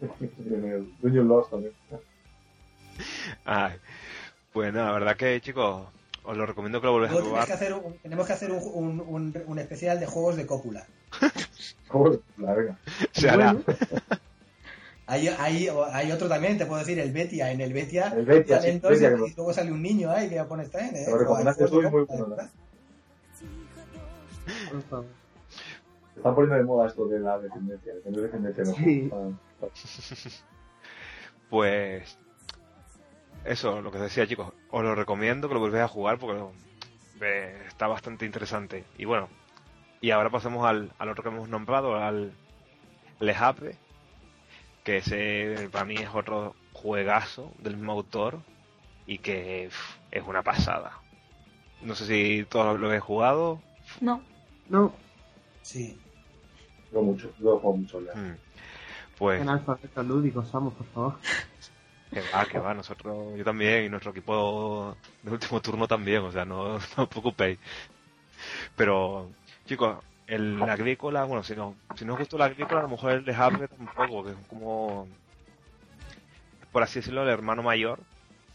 [0.00, 1.72] en el Dungeon Lost también.
[3.44, 3.74] Ay,
[4.56, 5.86] pues nada, la verdad que chicos,
[6.24, 7.46] os lo recomiendo que lo volváis a probar.
[7.46, 10.86] que hacer, un, tenemos que hacer un, un, un- un especial de juegos de cópula.
[11.88, 12.78] Joder, la venga.
[13.12, 13.52] Se hará.
[13.52, 13.64] Bueno,
[15.08, 17.52] Hay, hay, hay otro también, te puedo decir, el Betia.
[17.52, 18.78] En el Betia, El Betia, sí, Betia,
[19.08, 20.96] y, que lo- y luego sale un niño ahí que pones también.
[20.96, 21.04] ¿eh?
[21.04, 22.36] Te lo recomendaste Juegos de tú y muy bueno.
[26.14, 29.08] Se están poniendo de moda esto de la dependencia, de tener dependencia en Sí.
[29.10, 29.34] juegos.
[29.62, 29.66] Ah,
[31.50, 32.18] Pues
[33.46, 36.38] eso, lo que os decía chicos, os lo recomiendo que lo volvéis a jugar porque
[36.38, 36.52] lo-
[37.20, 38.84] eh, está bastante interesante.
[38.98, 39.28] Y bueno,
[40.00, 42.32] y ahora pasemos al, al otro que hemos nombrado, al
[43.20, 43.76] Le Havre,
[44.84, 48.40] que ese para mí es otro juegazo del mismo autor
[49.06, 49.70] y que
[50.10, 50.92] es una pasada.
[51.82, 53.60] No sé si todos lo habéis jugado.
[54.00, 54.22] No.
[54.68, 54.92] No,
[55.62, 55.98] Sí.
[56.92, 58.14] Yo mucho, yo juego mucho ya.
[58.14, 58.36] Mm.
[59.18, 61.18] Pues en alfabetos lúdicos, vamos, por favor.
[62.12, 66.30] Que va, que va, nosotros, yo también, y nuestro equipo de último turno también, o
[66.32, 67.58] sea, no, no os preocupéis.
[68.76, 69.28] Pero,
[69.66, 73.12] chicos, el agrícola, bueno, si no, si no os gustó el agrícola, a lo mejor
[73.12, 75.06] el de Hambre tampoco, que es como,
[76.72, 77.98] por así decirlo, el hermano mayor.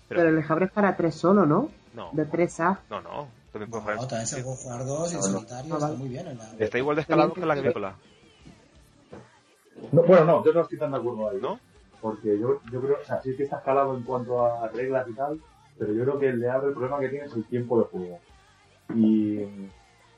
[0.07, 1.69] Pero, Pero el Lejabre es para tres solo, ¿no?
[1.93, 2.79] no, De 3A.
[2.89, 4.07] no, no, también No, puede jugar.
[4.07, 5.33] también se puede jugar dos y en No, no.
[5.39, 6.27] solitario Ah, está muy bien.
[6.27, 7.95] en la- Está igual de escalado que el agrícola,
[9.91, 11.37] No, bueno, no, yo no estoy tan de acuerdo ahí.
[11.41, 11.59] ¿no?
[12.01, 15.13] Porque yo, yo creo, o sea, sí que está escalado en cuanto a reglas y
[15.13, 15.39] tal,
[15.77, 17.85] pero yo creo que el de Abre el problema que tiene es el tiempo de
[17.85, 18.19] juego.
[18.95, 19.39] Y,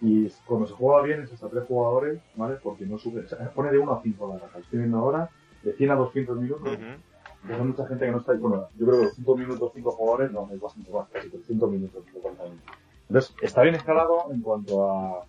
[0.02, 2.58] y cuando se juega bien es hasta tres jugadores, ¿vale?
[2.64, 4.60] Porque no sube, o sea, pone de 1 a 5 la raja.
[4.60, 5.30] Estoy viendo ahora,
[5.62, 7.48] de 100 a 200 minutos, Ujú.
[7.48, 8.40] que hay mucha gente que no está ahí.
[8.40, 12.04] Bueno, yo creo que 200 minutos, 5 jugadores, no, es bastante más, casi 300 minutos.
[13.08, 15.26] Entonces, está bien escalado en cuanto a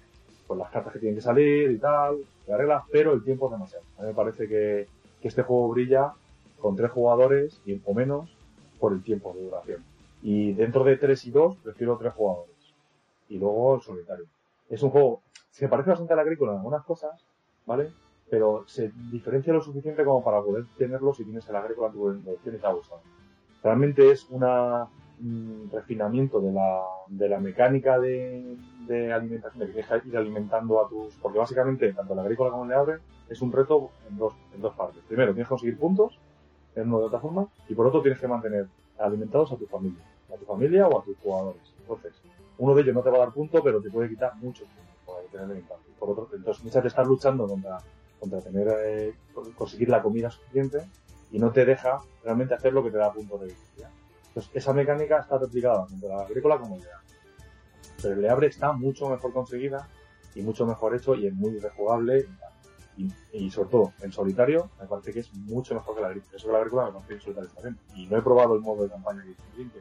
[0.47, 3.53] pues, las cartas que tienen que salir y tal, las reglas, pero el tiempo es
[3.53, 3.85] demasiado.
[3.99, 4.89] A mí me parece que,
[5.21, 6.13] que este juego brilla
[6.65, 8.35] con tres jugadores y o menos
[8.81, 9.85] por el tiempo de duración.
[10.23, 12.57] Y dentro de 3 y 2, prefiero tres jugadores.
[13.29, 14.25] Y luego solitario.
[14.71, 15.21] Es un juego,
[15.51, 17.23] se parece bastante al agrícola en algunas cosas,
[17.67, 17.91] ¿vale?
[18.31, 22.67] Pero se diferencia lo suficiente como para poder tenerlo si tienes el agrícola y te
[22.67, 23.03] ha gustado.
[23.63, 24.89] Realmente es una,
[25.21, 30.17] un refinamiento de la, de la mecánica de, de alimentación, de que tienes que ir
[30.17, 31.15] alimentando a tus...
[31.17, 32.95] Porque básicamente, tanto el agrícola como el de abre,
[33.29, 35.03] es un reto en dos, en dos partes.
[35.07, 36.19] Primero, tienes que conseguir puntos,
[36.75, 38.67] en una de otra forma, y por otro tienes que mantener
[38.99, 40.03] alimentados a tu familia,
[40.33, 41.63] a tu familia o a tus jugadores.
[41.81, 42.13] Entonces,
[42.59, 44.95] uno de ellos no te va a dar punto, pero te puede quitar muchos puntos
[45.05, 45.63] por tener
[45.99, 47.79] por otro, entonces muchas te estás luchando contra,
[48.21, 49.15] contra tener, eh,
[49.57, 50.87] conseguir la comida suficiente
[51.31, 53.91] y no te deja realmente hacer lo que te da puntos de victoria.
[54.29, 57.07] Entonces, esa mecánica está replicada tanto la agrícola como Leabre.
[58.03, 59.89] Pero el Leabre está mucho mejor conseguida
[60.35, 62.54] y mucho mejor hecho y es muy rejugable y.
[62.97, 66.37] Y, y sobre todo, en solitario, me parece que es mucho mejor que la agrícola.
[66.37, 67.79] Eso que la agrícola me parece en solitario está bien.
[67.97, 69.43] Y no he probado el modo de campaña que dice
[69.73, 69.81] que,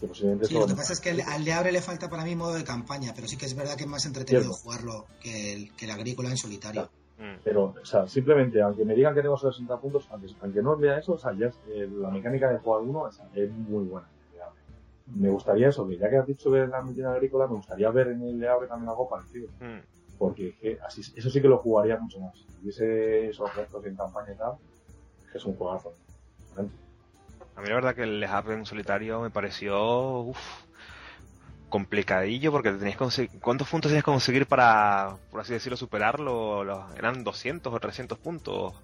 [0.00, 2.24] que posiblemente Sí, lo que pasa es que al- al de Abre le falta para
[2.24, 4.58] mí modo de campaña, pero sí que es verdad que es más entretenido Cierto.
[4.62, 6.90] jugarlo que el, que el agrícola en solitario.
[7.18, 7.40] Mm.
[7.44, 10.98] Pero, o sea, simplemente, aunque me digan que tengo 60 puntos, aunque, aunque no vea
[10.98, 13.84] eso, o sea, ya es- eh, la mecánica de jugar uno o sea, es muy
[13.84, 14.08] buena.
[15.06, 17.90] Me gustaría eso, que ya que has dicho que es la medida agrícola, me gustaría
[17.90, 19.48] ver en el de Abre también algo parecido.
[19.60, 19.80] Mm.
[20.18, 22.34] Porque que así, eso sí que lo jugaría mucho más.
[22.38, 24.54] Si hubiese esos retos en campaña y tal,
[25.26, 25.92] es que es un juegazo.
[27.56, 30.38] A mí la verdad que el Le Havre en solitario me pareció uf,
[31.68, 33.40] complicadillo porque tenías que conseguir...
[33.40, 36.64] ¿Cuántos puntos tenías que conseguir para, por así decirlo, superarlo?
[36.64, 38.74] Los- ¿Eran 200 o 300 puntos?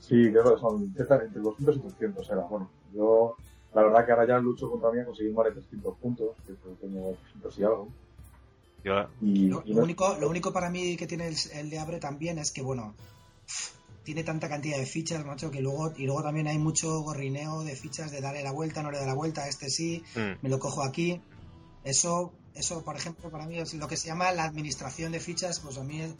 [0.00, 2.42] Sí, creo que son entre 200 y 300 era.
[2.42, 3.36] Bueno, yo,
[3.74, 6.52] la verdad que ahora ya lucho contra mí a conseguir más de 300 puntos, que
[6.52, 7.88] tengo 300 y algo.
[8.84, 11.70] Yo, Y, Lo, y lo no- único, lo único para mí que tiene el, el
[11.70, 12.94] de Abre también es que, bueno,
[14.04, 17.74] tiene tanta cantidad de fichas, macho, que luego, y luego también hay mucho gorrineo de
[17.74, 20.48] fichas de darle la vuelta, no le da la vuelta, a este sí, mm, me
[20.50, 21.20] lo cojo aquí.
[21.84, 25.60] Eso, eso por ejemplo, para mí es lo que se llama la administración de fichas,
[25.60, 26.14] pues a mí el,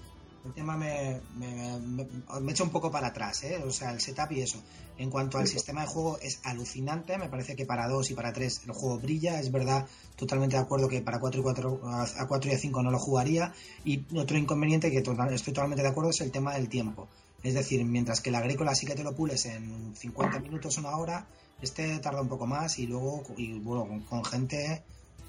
[0.45, 2.07] el tema me, me, me,
[2.41, 3.63] me echa un poco para atrás, ¿eh?
[3.65, 4.63] o sea, el setup y eso.
[4.99, 8.33] En cuanto al sistema de juego es alucinante, me parece que para 2 y para
[8.33, 12.27] 3 el juego brilla, es verdad, totalmente de acuerdo que para 4 y 4 a
[12.29, 13.53] 4 y a 5 no lo jugaría
[13.85, 17.09] y otro inconveniente que total- estoy totalmente de acuerdo es el tema del tiempo.
[17.43, 20.97] Es decir, mientras que el agrícola sí que te lo pules en 50 minutos, una
[20.97, 21.27] hora,
[21.61, 24.83] este tarda un poco más y luego, y bueno, con, con gente,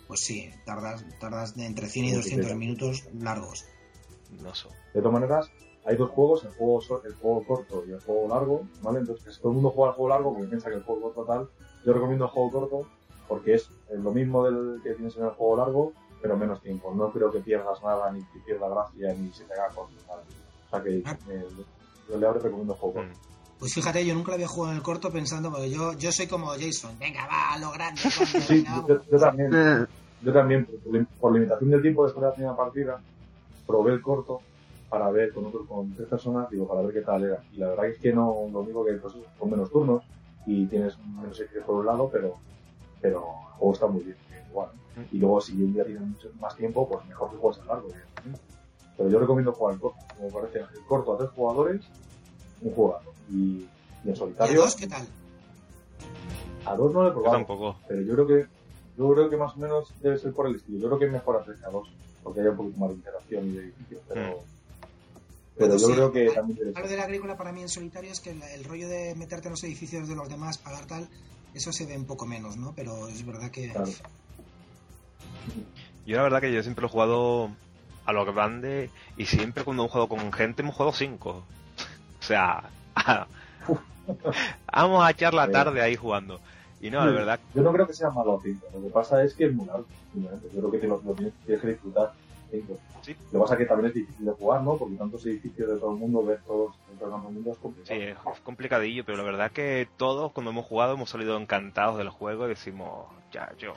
[0.07, 2.57] pues sí, tardas, tardas de entre 100 y Sí, 200 sí.
[2.57, 3.65] minutos largos.
[4.41, 4.67] No sé.
[4.93, 5.49] De todas maneras,
[5.85, 8.99] hay dos juegos, el juego, el juego corto y el juego largo, ¿vale?
[8.99, 11.23] Entonces, si todo el mundo juega el juego largo porque piensa que el juego corto
[11.25, 11.47] tal,
[11.85, 12.87] yo recomiendo el juego corto
[13.27, 16.93] porque es lo mismo del que tienes en el juego largo, pero menos tiempo.
[16.95, 19.93] No creo que pierdas nada, ni que pierda gracia, ni se te haga corto.
[20.07, 21.47] O sea que eh,
[22.09, 23.09] yo le recomiendo el juego corto.
[23.13, 23.35] Mm.
[23.59, 26.27] Pues fíjate, yo nunca lo había jugado en el corto pensando, porque yo, yo soy
[26.27, 28.01] como Jason, venga, va, a lo grande.
[28.01, 29.51] coño, Sí, venga, yo, yo también.
[29.53, 29.85] Eh,
[30.21, 32.99] Yo también, por, por limitación del tiempo después de la primera partida,
[33.67, 34.41] probé el corto
[34.89, 37.43] para ver con otros, con tres personas, digo, para ver qué tal era.
[37.51, 40.03] Y la verdad es que no, lo único que, pues, con menos turnos
[40.45, 42.35] y tienes menos equipos por un lado, pero,
[43.01, 44.17] pero el juego está muy bien,
[44.49, 44.69] igual.
[45.11, 47.87] Y luego, si un día tienes mucho más tiempo, pues mejor que juegues a largo,
[47.89, 48.41] evidentemente.
[48.95, 51.81] Pero yo recomiendo jugar el corto, como parece, el corto a tres jugadores,
[52.61, 53.01] un jugador.
[53.29, 53.69] Y, y
[54.03, 55.05] en ¿Y a solitario, dos qué tal?
[56.65, 57.35] a dos no lo he Yo probado.
[57.37, 57.75] tampoco.
[57.87, 58.45] Pero yo creo que
[58.97, 60.79] yo creo que más o menos debe ser por el estilo.
[60.79, 61.89] Yo creo que es mejor a 3 que a 2,
[62.25, 65.57] porque hay un poquito más de interacción y de edificios, pero, Mm.
[65.57, 65.93] pero yo sí.
[65.93, 66.87] creo que también Lo ser.
[66.89, 69.63] del agrícola para mí en solitario es que el, el rollo de meterte en los
[69.63, 71.07] edificios de los demás, pagar tal,
[71.53, 72.73] eso se ve un poco menos, ¿no?
[72.75, 73.69] Pero es verdad que...
[73.69, 73.89] Claro.
[76.05, 77.51] Yo la verdad que yo siempre lo he jugado
[78.05, 81.29] a lo grande y siempre cuando he jugado con gente hemos jugado 5.
[82.19, 82.69] o sea,
[84.73, 86.39] vamos a echar la tarde ahí jugando.
[86.85, 87.15] Y no, la Sí.
[87.17, 88.67] verdad, Yo no creo que sea malo 5.
[88.73, 89.85] Lo que pasa es que es muy largo.
[90.13, 90.29] Yo
[90.59, 92.13] creo que te lo, lo tienes, tienes que disfrutar.
[92.51, 92.77] 5.
[93.01, 93.15] Sí.
[93.31, 94.77] Lo que pasa es que también es difícil de jugar, ¿no?
[94.77, 98.33] Porque tantos edificios de todo el mundo, ver todos dentro del mundo es sí, complicado.
[98.33, 102.45] es complicadillo, pero la verdad que todos cuando hemos jugado hemos salido encantados del juego
[102.45, 103.73] y decimos, ya, yo,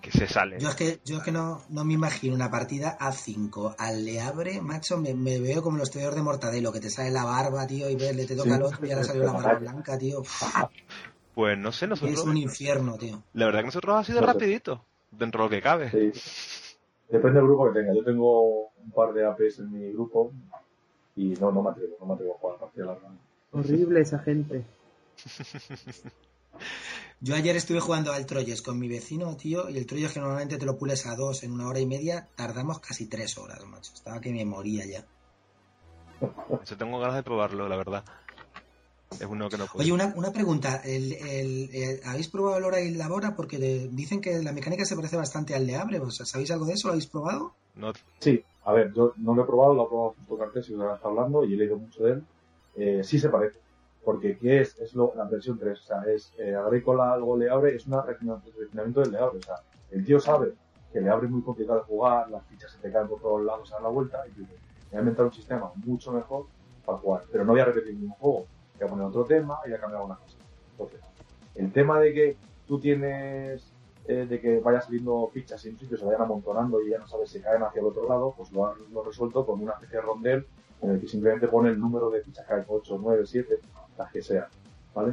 [0.00, 0.58] que se sale.
[0.60, 4.04] Yo es que, yo es que no, no me imagino una partida a 5 al
[4.04, 7.24] le abre, macho, me, me veo como los estudios de Mortadelo, que te sale la
[7.24, 8.54] barba, tío, y ves, le te toca Sí.
[8.56, 10.22] al otro y ahora salió la barba blanca, tío.
[11.38, 13.22] Pues no sé, Es nosotros, un infierno, tío.
[13.34, 15.88] la verdad que nosotros ha sido rapidito, dentro de lo que cabe.
[15.88, 16.10] Sí.
[17.08, 17.94] Depende del grupo que tenga.
[17.94, 20.32] Yo tengo un par de APs en mi grupo
[21.14, 23.08] y no, no me atrevo, no me atrevo a jugar partida larga.
[23.52, 24.64] horrible esa gente.
[27.20, 30.58] Yo ayer estuve jugando al Troyes con mi vecino, tío, y el Troyes que normalmente
[30.58, 33.92] te lo pules a dos en una hora y media, tardamos casi tres horas, macho.
[33.94, 35.04] Estaba que me moría ya.
[36.20, 38.02] Yo tengo ganas de probarlo, la verdad.
[39.18, 39.82] Es uno que no puedo.
[39.82, 40.82] Oye, una, una pregunta.
[40.84, 43.34] El, el- el- ¿Habéis probado el Hora y la Hora?
[43.34, 45.98] Porque le- dicen que la mecánica se parece bastante al de Abre.
[46.00, 46.88] O sea, ¿Sabéis algo de eso?
[46.88, 47.54] ¿Lo habéis probado?
[47.74, 50.74] No, Sí, a ver, yo no lo he probado, lo ha probado justo Cartes y
[50.74, 52.24] lo está hablando y he leído mucho de él.
[52.76, 53.58] Eh, sí se parece,
[54.04, 54.76] porque ¿qué es?
[54.78, 58.00] Es lo, la versión 3, o sea, es eh, agrícola, algo le abre, es un
[58.04, 59.56] refinamiento del le abre, o sea,
[59.90, 60.52] el tío sabe
[60.92, 63.42] que le abre es muy complicado de jugar, las fichas se te caen por todos
[63.44, 64.52] lados, a la vuelta y dice,
[64.90, 66.46] voy a inventar un sistema mucho mejor
[66.84, 68.46] para jugar, pero no voy a repetir el mismo juego,
[68.84, 70.38] voy a poner otro tema y voy a cambiar algunas cosas.
[70.72, 71.00] Entonces,
[71.54, 72.36] el tema de que
[72.66, 73.72] tú tienes
[74.08, 77.28] eh, de que vaya saliendo fichas en sitio, se vayan amontonando y ya no sabes
[77.28, 80.02] si caen hacia el otro lado, pues lo han lo resuelto con una especie de
[80.02, 80.46] rondel
[80.80, 83.58] en el que simplemente pone el número de fichas que hay, 8, 9, 7,
[83.98, 84.46] las que sean,
[84.94, 85.12] ¿vale?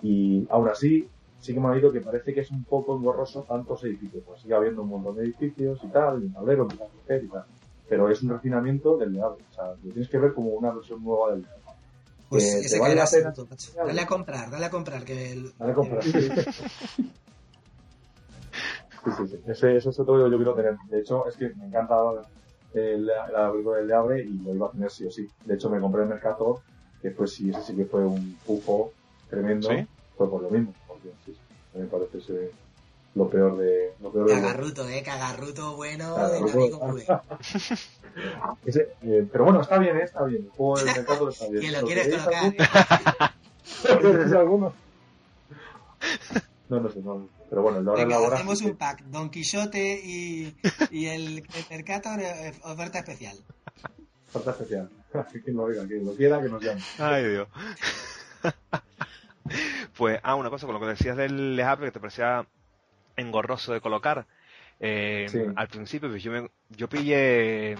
[0.00, 1.06] Y aún así,
[1.38, 4.40] sí que me ha oído que parece que es un poco engorroso tantos edificios, pues
[4.40, 7.44] sigue habiendo un montón de edificios y tal, y un tablero, a crecer y tal.
[7.90, 11.04] Pero es un refinamiento del Leable, o sea, lo tienes que ver como una versión
[11.04, 11.69] nueva del Leable.
[12.30, 13.32] Pues ese ¿te vale que la pena?
[13.84, 15.04] Dale a comprar, dale a comprar.
[15.04, 16.02] Que el- Dale a comprar.
[16.04, 16.20] Sí, sí,
[19.28, 19.36] sí.
[19.46, 20.76] Ese, ese es otro que yo quiero tener.
[20.88, 21.96] De hecho, es que me encanta
[22.74, 25.28] el, el abrigo del Leabre y lo iba a tener sí o sí.
[25.44, 26.60] De hecho, me compré el Mercator,
[27.00, 28.92] que fue sí, ese sí que fue un pufo
[29.28, 29.68] tremendo.
[29.70, 29.86] ¿Sí?
[30.16, 31.42] Fue por lo mismo, porque sí, sí,
[31.78, 32.52] me parece ese,
[33.14, 36.78] lo peor de lo peor de Cagarruto, eh, cagarruto bueno Cagarruto.
[36.78, 37.06] Cube.
[38.64, 40.44] ese, eh, pero bueno, está bien, eh, está bien.
[40.44, 41.60] El juego del Mercator está bien.
[41.60, 42.54] ¿Quién lo ¿Lo quieres colocar?
[44.40, 44.72] alguno?
[46.68, 47.28] No, no sé, no.
[47.48, 48.38] Pero bueno, el de ahora Venga, laboral.
[48.38, 49.02] hacemos un pack.
[49.06, 50.56] Don Quixote y,
[50.92, 53.36] y el, el Mercator, eh, oferta especial.
[54.28, 54.88] Falta especial.
[55.44, 56.80] Quien lo oiga, quien lo quiera, que nos llame.
[56.98, 57.48] Ay, Dios.
[59.96, 62.46] pues, ah, una cosa, con lo que decías del Le Havre, que te parecía
[63.20, 64.26] engorroso de colocar.
[64.80, 65.40] Eh, Sí.
[65.56, 67.76] Al principio, pues yo, me, yo pillé,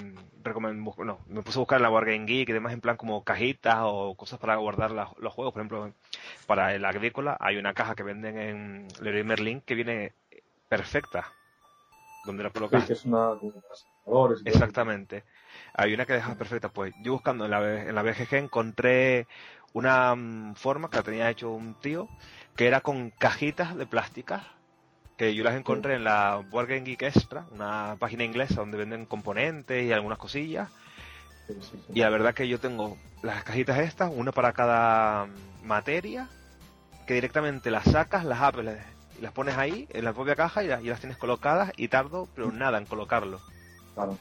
[0.85, 3.25] bus- no, me puse a buscar en la Wargame Geek y demás en plan como
[3.25, 5.53] cajitas o cosas para guardar la- los juegos.
[5.55, 5.95] Por ejemplo,
[6.47, 10.15] para el agrícola hay una caja que venden en Leroy Merlin que viene
[10.69, 11.33] perfecta,
[12.25, 13.39] donde la Sí, colocas que es una.
[14.45, 15.25] Exactamente.
[15.75, 16.69] Hay una que deja perfecta.
[16.71, 19.29] Pues yo buscando en la, en la BGG encontré
[19.73, 22.09] una mm, forma que la tenía hecho un tío
[22.57, 24.43] que era con cajitas de plásticas
[25.21, 29.05] que yo las encontré en la Board Game Geek Extra, una página inglesa donde venden
[29.05, 30.71] componentes y algunas cosillas.
[31.47, 31.93] Sí, sí, sí.
[31.97, 36.27] Y la verdad que yo tengo las cajitas estas, una para cada mm, materia,
[37.07, 38.79] que directamente las sacas, las abres
[39.19, 41.89] y las pones ahí en la propia caja y las, y las tienes colocadas y
[41.89, 43.43] tardo, pero nada en colocarlo.
[43.95, 44.17] Claro.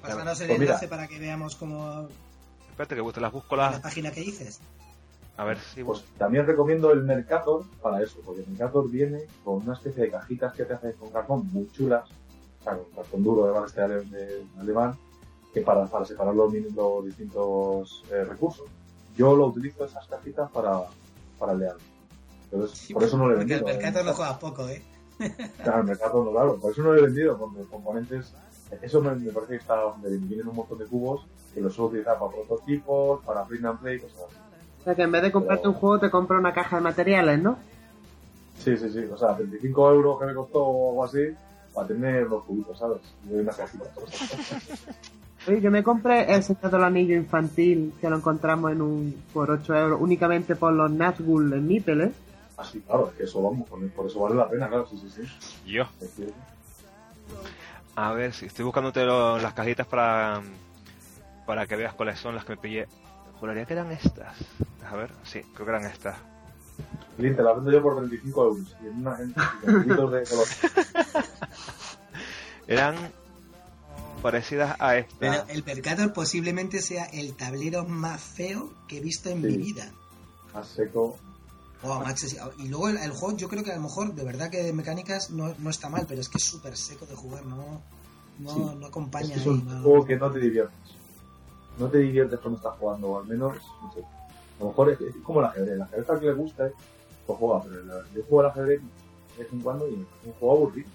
[0.00, 2.08] Pásanos el Pues enlace para que veamos cómo
[2.70, 3.80] Espérate que te las busco la las...
[3.80, 4.60] página que dices.
[5.38, 5.84] A ver si...
[5.84, 10.10] Pues también recomiendo el Mercator para eso, porque el Mercator viene con una especie de
[10.10, 12.10] cajitas que te hacen con cartón muy chulas,
[12.60, 13.82] o sea, con cartón duro, además este
[14.60, 14.98] alemán,
[15.54, 18.66] que para, para separar los, distintos eh, recursos.
[19.16, 20.82] yo lo utilizo esas cajitas para,
[21.38, 21.76] para el Leal.
[22.50, 23.70] Entonces, por eso no lo he Porque vendido.
[23.70, 24.04] el mercado ¿eh?
[24.04, 24.82] lo juegas poco, ¿eh?
[25.62, 26.56] Claro, el mercado no, claro.
[26.56, 28.34] Por eso no lo he vendido, porque los componentes,
[28.82, 31.90] eso me, me parece que está, donde vienen un montón de cubos que los suelo
[31.90, 34.47] utilizar para prototipos, para print and play, cosas así.
[34.80, 36.82] O sea que en vez de comprarte Pero- un juego te compra una caja de
[36.82, 37.58] materiales, ¿no?
[38.58, 39.04] Sí, sí, sí.
[39.12, 41.34] O sea, 35 euros que me costó o algo así,
[41.74, 42.98] para tener los cubitos, ¿sabes?
[43.30, 43.84] Y una cajita.
[45.46, 49.50] Oye, yo me compré el secreto del anillo infantil que lo encontramos en un por
[49.50, 52.12] 8 euros únicamente por los Nazgûl en Mipel, ¿eh?
[52.56, 55.08] Así, claro, es que eso vamos, por por eso vale la pena, claro, sí, sí,
[55.08, 55.22] sí.
[55.72, 55.84] Yo.
[56.00, 56.32] Es que-
[57.94, 60.42] A ver, si estoy buscándote lo- las cajitas para,
[61.46, 62.88] para que veas cuáles son las que me pillé.
[63.40, 64.36] Juraría que eran estas.
[64.88, 66.16] A ver, sí, creo que eran estas.
[67.18, 68.76] Lin, te la vendo yo por 25 euros.
[68.82, 69.34] Y en, una, en,
[69.66, 70.46] en cubitos de color.
[72.66, 72.96] Eran
[74.22, 75.52] parecidas a Pero esta.
[75.52, 79.48] el Percator posiblemente sea el tablero más feo que he visto en Sí.
[79.48, 79.90] mi vida.
[80.54, 81.16] Más seco.
[81.82, 82.36] Oh, macho, sí.
[82.58, 84.72] y luego el, el juego, yo creo que a lo mejor, de verdad que de
[84.72, 87.80] mecánicas no, no está mal, pero es que es súper seco de jugar, no,
[88.40, 88.76] no, Sí.
[88.80, 89.26] no acompaña.
[89.28, 89.82] Es que es ahí, un no.
[89.82, 90.76] juego que no te diviertes.
[91.78, 94.00] No te diviertes cuando estás jugando, o al menos, no sé.
[94.00, 95.74] A lo mejor es, es como el ajedrez.
[95.74, 96.72] El ajedrez al que le gusta, eh,
[97.26, 98.80] pues juega, pero el- yo juego al ajedrez
[99.36, 100.88] de vez en cuando y es un juego aburrido.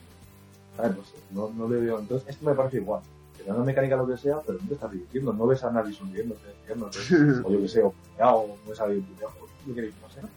[0.76, 0.98] ¿Sabes?
[0.98, 2.00] No sé, no, no le veo.
[2.00, 3.02] Entonces, esto me parece igual.
[3.38, 5.32] Que da una mecánica lo que sea, pero no te estás divirtiendo.
[5.34, 7.00] No ves a nadie sonriéndose, riéndose,
[7.46, 9.82] o yo que sé, o peleado, o no ves a alguien peleado, o yo qué
[10.02, 10.22] no sé.
[10.22, 10.28] Yo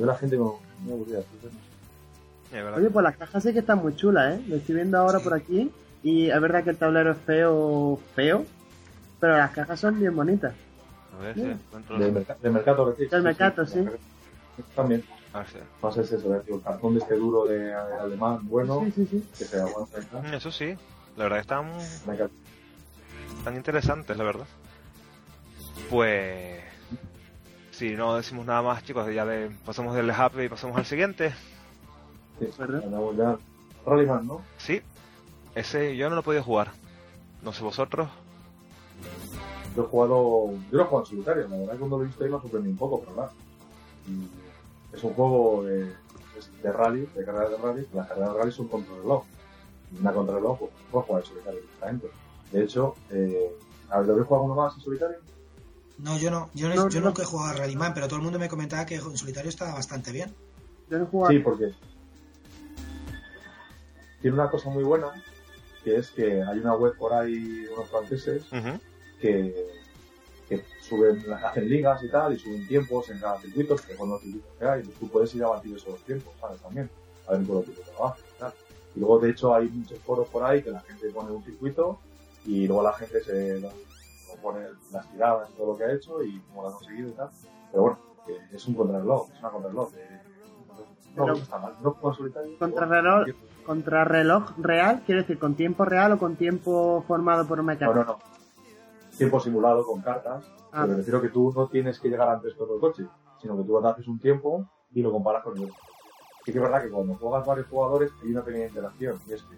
[0.00, 1.18] veo a la gente como muy aburrida.
[1.18, 2.58] entonces, no sé.
[2.58, 2.76] Es.
[2.78, 4.44] Oye, pues las cajas sí que están muy chulas, ¿eh?
[4.48, 5.24] Lo estoy viendo ahora Sí.
[5.24, 5.70] por aquí
[6.02, 8.44] y es verdad que el tablero es feo, feo,
[9.24, 10.52] pero las cajas son bien bonitas.
[11.18, 11.98] A ver si encuentro.
[11.98, 12.92] Del, del mercado.
[12.92, 13.86] Del mercado, sí.
[14.76, 15.02] También.
[15.32, 18.82] A ver si- Más es eso, el cartón de este duro de, de alemán bueno,
[18.84, 19.28] Sí, sí, sí.
[19.38, 19.98] que se aguanta.
[20.36, 20.76] Eso sí,
[21.16, 21.66] la verdad que están
[22.06, 22.34] Me encanta.
[23.44, 24.46] tan interesantes, la verdad.
[25.88, 26.62] Pues.
[27.70, 31.32] Si no decimos nada más, chicos, ya de, pasamos del happy y pasamos al siguiente.
[32.38, 32.82] Sí, ¿Verdad?
[32.84, 33.36] andamos ya.
[33.86, 34.42] Rallyman, ¿no?
[34.58, 34.82] Sí,
[35.54, 36.72] ese yo no lo he podido jugar.
[37.42, 38.08] No sé vosotros.
[39.76, 42.06] Yo he jugado, yo lo he jugado en solitario, la verdad que cuando lo he
[42.06, 43.32] visto ahí me ha sorprendido un poco, pero nada.
[44.92, 45.92] Es un juego de,
[46.38, 49.24] es de rally, de carreras de rally, las carreras de rally son contra reloj.
[49.92, 52.06] Y una contra reloj, pues puedes jugar en solitario directamente.
[52.52, 53.56] De hecho, eh,
[53.90, 55.16] a ver, ¿lo habéis jugado uno más en solitario?
[55.98, 57.06] No, yo no, yo, no- No, yo no.
[57.06, 59.74] nunca he jugado a Rallyman, pero todo el mundo me comentaba que en solitario estaba
[59.74, 60.32] bastante bien.
[60.88, 61.32] Yo no he jugado.
[61.32, 61.72] Sí, porque
[64.20, 65.08] tiene una cosa muy buena,
[65.82, 68.44] que es que hay una web por ahí, unos franceses.
[69.24, 69.66] Que,
[70.50, 74.20] que suben, hacen ligas y tal, y suben tiempos en cada circuito, que con los
[74.20, 76.60] circuitos que hay, pues tú puedes ir a batir esos tiempos, ¿sabes?
[76.60, 76.90] También,
[77.26, 78.52] a ver con los tipos de trabajo y tal.
[78.94, 81.98] Y luego, de hecho, hay muchos foros por ahí que la gente pone un circuito
[82.44, 84.60] y luego la gente se lo, lo pone
[84.92, 87.30] las tiradas y todo lo que ha hecho y cómo lo ha conseguido y tal.
[87.70, 89.88] Pero bueno, que es un contrarreloj, es una contrarreloj.
[91.16, 91.74] no, no está mal.
[91.82, 92.58] No solitario.
[92.58, 93.26] Contrarreloj.
[93.64, 97.98] Contrarreloj real, quiere decir con tiempo real o con tiempo formado por un No, mecánico.
[97.98, 98.33] no, no.
[99.16, 100.44] Tiempo simulado con cartas.
[100.72, 100.82] Ah.
[100.82, 103.06] Pero me refiero que tú no tienes que llegar antes con el coche,
[103.40, 105.74] sino que tú haces un tiempo y lo comparas con el otro.
[106.44, 109.42] Sí que es verdad que cuando juegas varios jugadores hay una pequeña interacción, y es
[109.42, 109.56] que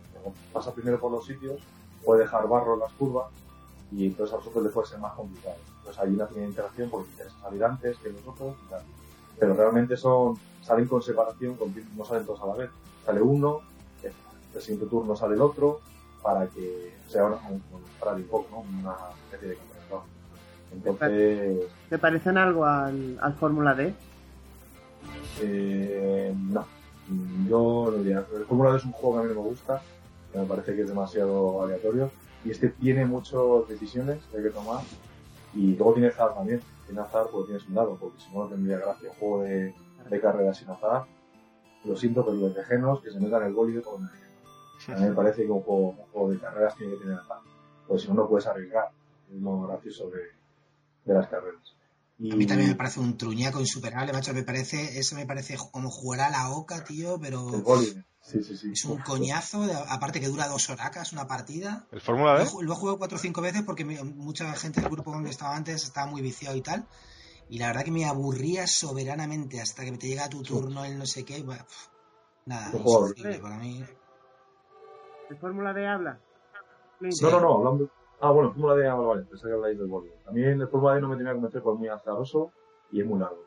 [0.53, 1.61] pasas primero por los sitios,
[2.05, 3.27] puede dejar barro en las curvas,
[3.91, 5.57] y entonces a vosotros les puede ser más complicado.
[5.79, 8.83] Entonces hay una pequeña interacción porque tienes que salir antes que los otros y tal.
[9.39, 11.57] Pero realmente son, salen con separación,
[11.97, 12.71] no salen todos a la vez.
[13.05, 13.61] Sale uno,
[14.03, 14.13] eh,
[14.55, 15.81] el siguiente turno sale el otro,
[16.27, 18.81] para que sea una, un, un, poco, ¿no?
[18.81, 18.97] Una
[19.31, 20.05] especie de campeonato.
[20.73, 23.95] Entonces, ¿Te parecen algo al, al Fórmula D?
[25.41, 26.67] eh, no.
[27.49, 28.25] Yo no diría.
[28.37, 29.81] El Fórmula D es un juego que a mí no me gusta,
[30.33, 32.11] que me parece que es demasiado aleatorio.
[32.45, 34.81] Y este tiene muchas decisiones que hay que tomar.
[35.55, 36.61] Y luego tiene azar también.
[36.87, 39.75] Tiene azar porque tienes un dado, porque si no, no tendría gracia un juego de,
[40.11, 41.05] de carreras sin azar.
[41.85, 44.26] Lo siento, pero los tejenos que se metan el bolide con el
[44.89, 47.39] A mí me parece que un juego, un juego de carreras tiene que tener azar.
[47.87, 48.91] Porque si no, no puedes arriesgar.
[49.33, 50.21] Es lo gracioso de,
[51.05, 51.75] de las carreras.
[52.19, 54.33] Y, A mí también me parece un truñaco insuperable, macho.
[54.33, 58.05] Me parece, eso me parece como jugar a la oca, tío, pero El bolide.
[58.23, 58.73] Sí, sí, sí.
[58.73, 59.67] es un coñazo.
[59.67, 61.87] de- aparte que dura dos horacas una partida.
[61.93, 62.51] ¿El Fórmula Lo, D?
[62.65, 65.55] lo he jugado cuatro o cinco veces porque me- mucha gente del grupo donde estaba
[65.55, 66.89] antes estaba muy viciado y tal.
[67.49, 71.07] Y la verdad que me aburría soberanamente hasta que te llega tu turno, el no
[71.07, 71.45] sé qué.
[72.47, 73.05] nada, juego.
[73.07, 73.85] insufrible para mí.
[75.29, 76.19] ¿De Fórmula D habla?
[77.11, 77.25] Sí.
[77.25, 77.91] No, no, no, hablando.
[78.21, 80.15] Ah, bueno, Fórmula D, ah, vale, pensé que habláis del bolide.
[80.27, 82.53] A mí el Fórmula D no me tenía que convencer por muy azaroso
[82.91, 83.43] y es muy largo.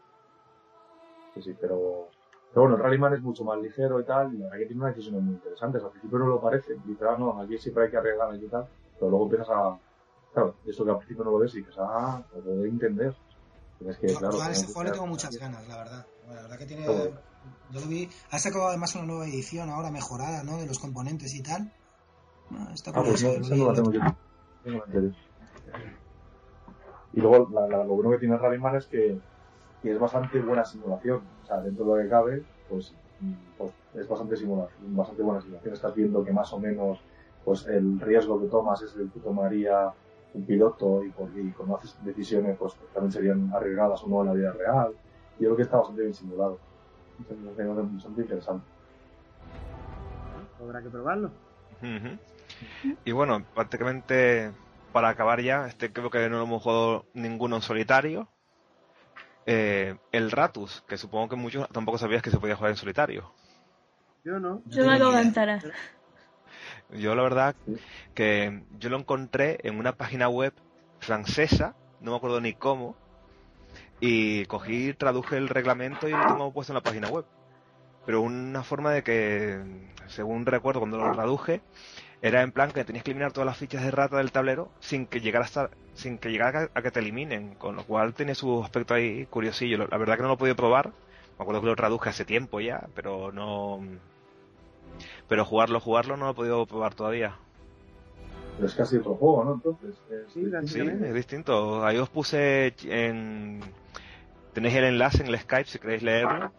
[1.33, 2.09] Sí, sí, pero.
[2.51, 4.81] Pero bueno, el Rallyman es mucho más ligero y tal, y la verdad que tiene
[4.81, 5.83] unas decisiones muy interesantes.
[5.83, 8.67] Al principio no lo parece, dices, ah, no, aquí siempre hay que arriesgar y tal,
[8.95, 9.79] pero luego empiezas a.
[10.33, 13.15] Claro, eso que al principio no lo ves y dices, ah, lo puedo entender.
[13.77, 16.05] Tienes que, claro, este que juego le tengo muchas ganas, la verdad.
[16.27, 16.85] La verdad que tiene.
[16.85, 17.28] Todo.
[17.71, 18.09] Yo lo vi.
[18.31, 20.57] Ha sacado además una nueva edición ahora mejorada, ¿no?
[20.57, 21.71] De los componentes y tal.
[22.51, 23.49] Ah, está Ah, pues curioso.
[23.49, 23.99] no, lo no tengo yo.
[24.65, 24.83] No.
[27.13, 29.19] Y luego la- la- lo bueno que tiene Rallyman es que,
[29.81, 31.21] que es bastante buena simulación.
[31.43, 32.93] O sea, dentro de lo que cabe, pues,
[33.57, 35.73] pues es bastante simulación, bastante buena simulación.
[35.73, 36.99] Estás viendo que más o menos
[37.43, 39.91] pues el riesgo que tomas es el que tomaría
[40.33, 44.27] un piloto y, por, y cuando haces decisiones pues también serían arriesgadas o no en
[44.27, 44.91] la vida real.
[45.39, 46.59] Yo creo que está bastante bien simulado.
[47.19, 48.65] Entonces, me parece bastante interesante.
[50.59, 51.31] Habrá que probarlo.
[53.05, 54.51] Y bueno, prácticamente
[54.91, 58.27] para acabar ya, este creo que no lo hemos jugado ninguno en solitario.
[59.45, 63.31] Eh, el Ratus, que supongo que muchos tampoco sabías que se podía jugar en solitario.
[64.23, 64.61] Yo no.
[64.65, 65.63] Yo me acabo de enterar.
[66.91, 67.55] Yo la verdad
[68.13, 70.53] que yo lo encontré en una página web
[70.99, 72.95] francesa, no me acuerdo ni cómo,
[73.99, 77.25] y cogí, traduje el reglamento y lo tengo puesto en la página web.
[78.05, 79.61] Pero una forma de que,
[80.07, 81.61] según recuerdo cuando lo traduje,
[82.21, 85.05] era en plan que tenías que eliminar todas las fichas de rata del tablero sin
[85.05, 88.63] que llegara hasta, sin que llegara a que te eliminen, con lo cual tiene su
[88.63, 89.87] aspecto ahí curiosillo.
[89.87, 92.59] La verdad que no lo he podido probar, me acuerdo que lo traduje hace tiempo
[92.59, 93.81] ya, pero no,
[95.27, 97.37] pero jugarlo, jugarlo no lo he podido probar todavía.
[98.59, 99.53] Pero es casi otro juego, ¿no?
[99.53, 101.85] Entonces, es- Sí, la- Sí, es distinto.
[101.85, 103.61] Ahí os puse en...
[104.53, 106.51] Tenéis el enlace en el Skype si queréis leerlo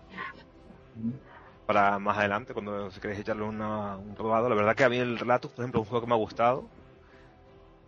[1.67, 4.49] para más adelante, cuando si queréis echarle una- un probado.
[4.49, 6.19] La verdad que a mí el Relatus, por ejemplo, es un juego que me ha
[6.19, 6.65] gustado.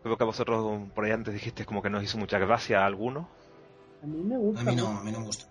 [0.03, 2.87] Creo que a vosotros por ahí antes dijiste como que nos hizo mucha gracia a
[2.87, 3.27] algunos.
[4.03, 4.61] A mí me gusta.
[4.61, 5.47] A mí no, a mí no me gusta.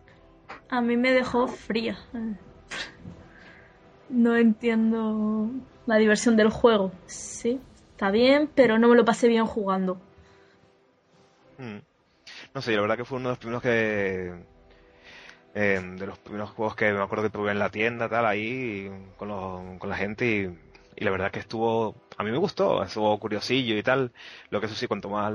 [0.70, 1.98] A mí me dejó fría.
[4.10, 5.50] No entiendo
[5.86, 6.92] la diversión del juego.
[7.08, 7.60] Sí,
[8.02, 10.00] está bien, pero no me lo pasé bien jugando.
[11.58, 11.78] Mm.
[12.56, 14.46] No sé, la verdad que fue uno de los primeros que...
[15.54, 18.90] eh, de los primeros juegos que me acuerdo que probé en la tienda, tal, ahí,
[19.18, 20.60] con, los- con la gente y,
[21.02, 21.96] y la verdad que estuvo...
[22.18, 24.12] A mí me gustó, estuvo curiosillo y tal.
[24.50, 25.34] Lo que eso sí, cuanto más...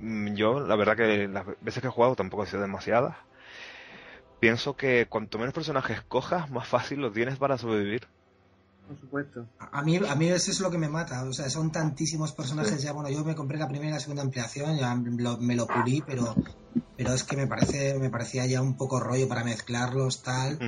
[0.00, 3.16] mm, Yo, la verdad que las veces que he jugado tampoco han sido demasiadas.
[4.40, 8.08] Pienso que cuanto menos personajes cojas, más fácil lo tienes para sobrevivir.
[8.88, 9.46] Por supuesto.
[9.58, 11.22] A mí, a mí eso es lo que me mata.
[11.24, 12.92] O sea, son tantísimos personajes ya.
[12.94, 16.00] Bueno, yo me compré la primera y la segunda ampliación, ya lo- me lo pulí,
[16.06, 16.38] pero,
[16.96, 20.58] pero es que me parece, me parecía ya un poco rollo para mezclarlos, tal.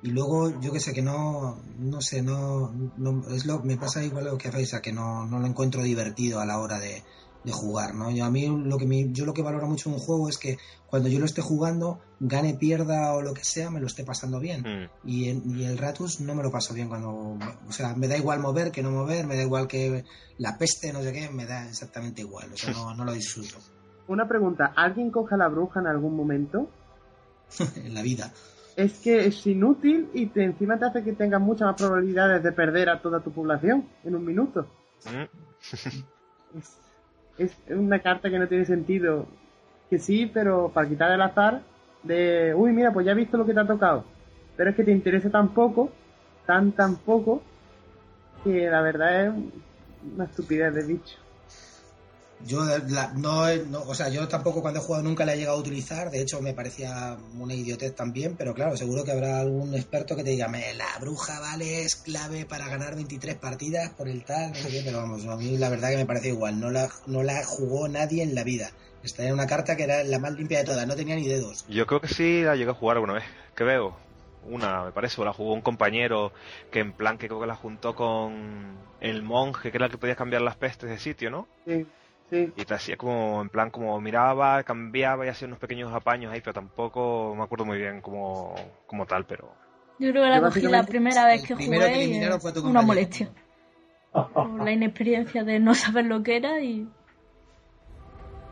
[0.00, 4.02] Y luego, yo que sé, que no, no sé, no, no- es lo, me pasa
[4.02, 7.04] igual lo que hacéis, a que no, no lo encuentro divertido a la hora de,
[7.46, 8.10] de jugar, ¿no?
[8.10, 10.36] Yo a mí lo que me- yo lo que valoro mucho en un juego es
[10.36, 10.58] que
[10.88, 14.40] cuando yo lo esté jugando, gane, pierda o lo que sea, me lo esté pasando
[14.40, 14.62] bien.
[14.62, 15.08] Mm.
[15.08, 18.16] Y, en- y el Ratus no me lo paso bien cuando, o sea, me da
[18.16, 20.04] igual mover que no mover, me da igual que
[20.38, 23.58] la peste, no sé qué, me da exactamente igual, o sea, no, no lo disfruto
[24.08, 24.72] Una pregunta.
[24.76, 26.68] ¿Alguien coge a la bruja en algún momento?
[27.76, 28.32] en la vida.
[28.76, 32.50] Es que es inútil y te, encima te hace que tengas muchas más probabilidades de
[32.52, 34.66] perder a toda tu población en un minuto.
[35.04, 35.24] Mm.
[36.58, 36.78] Es,
[37.38, 39.26] es una carta que no tiene sentido.
[39.90, 41.62] Que sí, pero para quitar el azar
[42.02, 44.04] de, uy, mira, pues ya he visto lo que te ha tocado.
[44.56, 45.90] Pero es que te interesa tan poco,
[46.46, 47.42] tan, tan poco,
[48.42, 49.32] que la verdad es
[50.14, 51.18] una estupidez de bicho.
[52.44, 55.56] Yo la- no, no- o sea, yo tampoco cuando he jugado nunca la he llegado
[55.56, 59.74] a utilizar, de hecho me parecía una idiotez también, pero claro, seguro que habrá algún
[59.74, 64.08] experto que te diga, "Me, la bruja vale, es clave para ganar 23 partidas por
[64.08, 66.60] el tal, no sé qué, pero vamos, a mí la verdad que me parece igual,
[66.60, 68.70] no la, no la jugó nadie en la vida.
[69.02, 71.64] Está en una carta que era la más limpia de todas, no tenía ni dedos.
[71.68, 73.24] Yo creo que sí la llegué a jugar alguna vez.
[73.54, 73.96] ¿Qué veo?
[74.44, 76.32] Una, me parece, o la jugó un compañero
[76.70, 79.98] que en plan que creo que la juntó con el monje, que era el que
[79.98, 81.48] podía cambiar las pestes de sitio, ¿no?
[81.66, 81.86] Sí,
[82.30, 82.52] sí.
[82.56, 86.40] Y te hacía como, en plan, como miraba, cambiaba y hacía unos pequeños apaños ahí,
[86.40, 88.54] pero tampoco me acuerdo muy bien como,
[88.86, 89.52] como tal, pero...
[89.98, 92.82] Yo creo que la cogí la primera vez que jugué que y fue tu una
[92.82, 93.32] molestia.
[94.58, 96.86] La inexperiencia de no saber lo que era y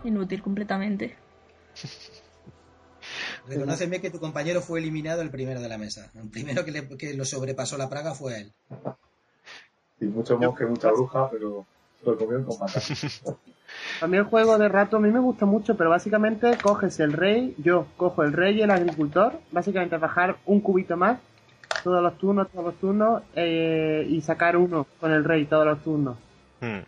[0.04, 1.16] inútil completamente.
[3.46, 6.10] Reconóceme que tu compañero fue eliminado el primero de la mesa.
[6.14, 8.52] El primero que, le- que lo sobrepasó la praga fue él.
[10.00, 11.66] Y mucho monje, mucha bruja, pero
[12.04, 13.22] lo comieron con patatas.
[14.00, 17.12] A mí el juego de rato a mí me gusta mucho, pero básicamente coges el
[17.12, 21.18] rey, yo cojo el rey y el agricultor, básicamente bajar un cubito más
[21.82, 25.82] todos los turnos, todos los turnos, eh, y sacar uno con el rey todos los
[25.84, 26.16] turnos.
[26.60, 26.78] Hmm.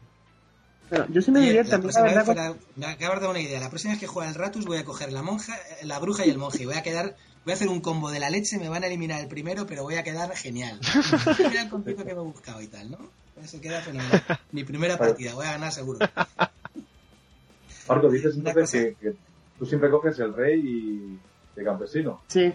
[0.88, 3.30] Pero yo sí me divierto, la a mí la verdad fuera- me acabas de dar
[3.30, 3.60] una idea.
[3.60, 5.52] La próxima vez que juegue el Ratus voy a coger la monja,
[5.82, 6.64] la bruja y el monje.
[6.64, 9.20] Voy a quedar, voy a hacer un combo de la leche, me van a eliminar
[9.20, 10.78] el primero, pero voy a quedar genial.
[11.38, 12.98] Mira el que me he buscado y tal, ¿no?
[13.42, 14.22] Eso queda fenomenal.
[14.52, 15.98] Mi primera partida, voy a ganar seguro.
[17.88, 19.16] Marco, dices entonces que, que,
[19.58, 21.18] tú siempre coges el rey y
[21.58, 22.20] el campesino.
[22.28, 22.52] Sí,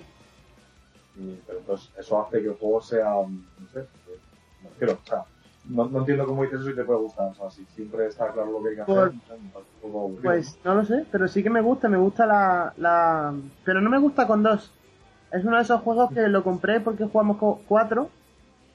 [1.17, 3.29] Y, pero entonces eso hace que el juego sea, no
[3.73, 4.17] sé, eh,
[4.63, 5.23] no quiero, o sea,
[5.69, 7.27] no, no entiendo cómo dices eso y te puede gustar.
[7.31, 9.11] O sea, si siempre está claro lo que hay que hacer,
[9.81, 13.33] Pues- pues no lo sé, pero sí que me gusta, me gusta la, la...
[13.63, 14.71] Pero no me gusta con dos.
[15.31, 18.09] Es uno de esos juegos que lo compré porque jugamos con cuatro,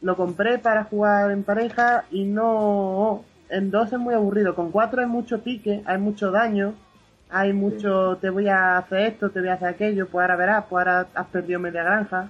[0.02, 3.24] lo compré para jugar en pareja y no...
[3.48, 6.74] En dos es muy aburrido, con cuatro hay mucho pique, hay mucho daño,
[7.30, 10.64] hay mucho te voy a hacer esto, te voy a hacer aquello, pues ahora verás,
[10.68, 12.28] pues ahora has perdido media granja.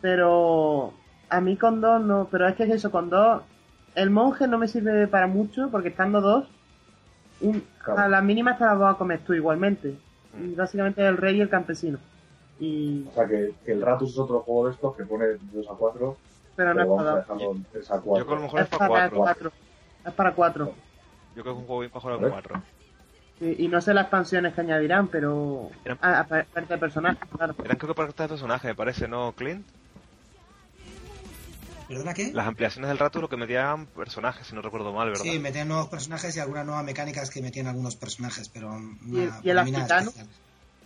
[0.00, 0.92] Pero
[1.28, 3.42] a mí con dos no, pero es que es eso, con dos,
[3.94, 6.48] el monje no me sirve para mucho porque estando dos,
[7.40, 8.00] un- Claro.
[8.00, 9.94] a las mínimas te las vas a comer tú igualmente.
[10.42, 11.98] Y básicamente el rey y el campesino.
[12.58, 15.38] Y, O sea, que, que el Ratus es otro juego de estos que pone de
[15.52, 16.16] 2 a 4,
[16.56, 17.20] pero no es para dos.
[17.20, 18.16] dejarlo en 3 a 4.
[18.18, 19.16] Yo con lo mejor Es es para para 4.
[19.18, 19.52] cuatro.
[20.04, 20.74] Es para cuatro.
[21.34, 22.30] Yo creo que es un juego bien para jugar a ¿Ves?
[22.32, 22.62] 4.
[23.40, 25.70] Y, y no sé las expansiones que añadirán, pero...
[25.84, 27.54] Eran- A, a parte de personajes, claro.
[27.62, 29.66] Eran creo que para cada personaje, me parece, ¿no, Clint?
[31.88, 32.32] ¿Perdona qué?
[32.32, 35.22] Las ampliaciones del rato lo que metían personajes, si no recuerdo mal, ¿verdad?
[35.22, 38.72] Sí, metían nuevos personajes y algunas nuevas mecánicas que metían algunos personajes, pero
[39.06, 39.58] ¿Y el- y el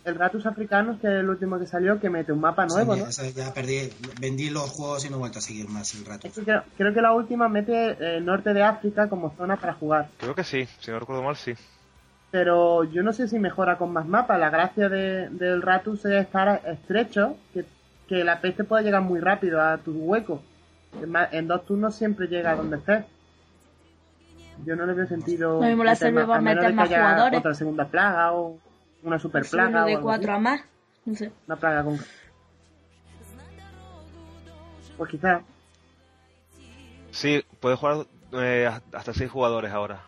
[0.03, 3.01] El Ratus Africanos, que es el último que salió, que mete un mapa nuevo, Sí,
[3.01, 3.07] ¿no?
[3.07, 6.29] eso ya perdí, vendí los juegos y no he vuelto a seguir más el que
[6.43, 10.09] creo, creo que la última mete eh, norte de África como zona para jugar.
[10.17, 11.53] Creo que sí, si no recuerdo mal, sí.
[12.31, 14.39] Pero yo no sé si mejora con más mapas.
[14.39, 17.65] La gracia de- del Ratus es estar estrecho, que,
[18.07, 20.41] que la peste pueda llegar muy rápido a tu hueco.
[21.31, 23.05] En dos turnos siempre llega a donde estés.
[24.65, 25.59] Yo no le veo sentido.
[25.61, 27.39] Lo mismo le meter sirve más- para a menos meter de que más haya jugadores.
[27.39, 28.57] Otra segunda plaga o
[29.03, 29.83] una super uno plaga.
[29.83, 30.37] o de algo 4 así.
[30.37, 30.61] a más.
[31.05, 31.31] No sé.
[31.47, 31.99] Una plaga con.
[34.97, 35.43] Pues quizás.
[37.11, 40.05] Sí, puedes jugar eh, hasta 6 jugadores ahora.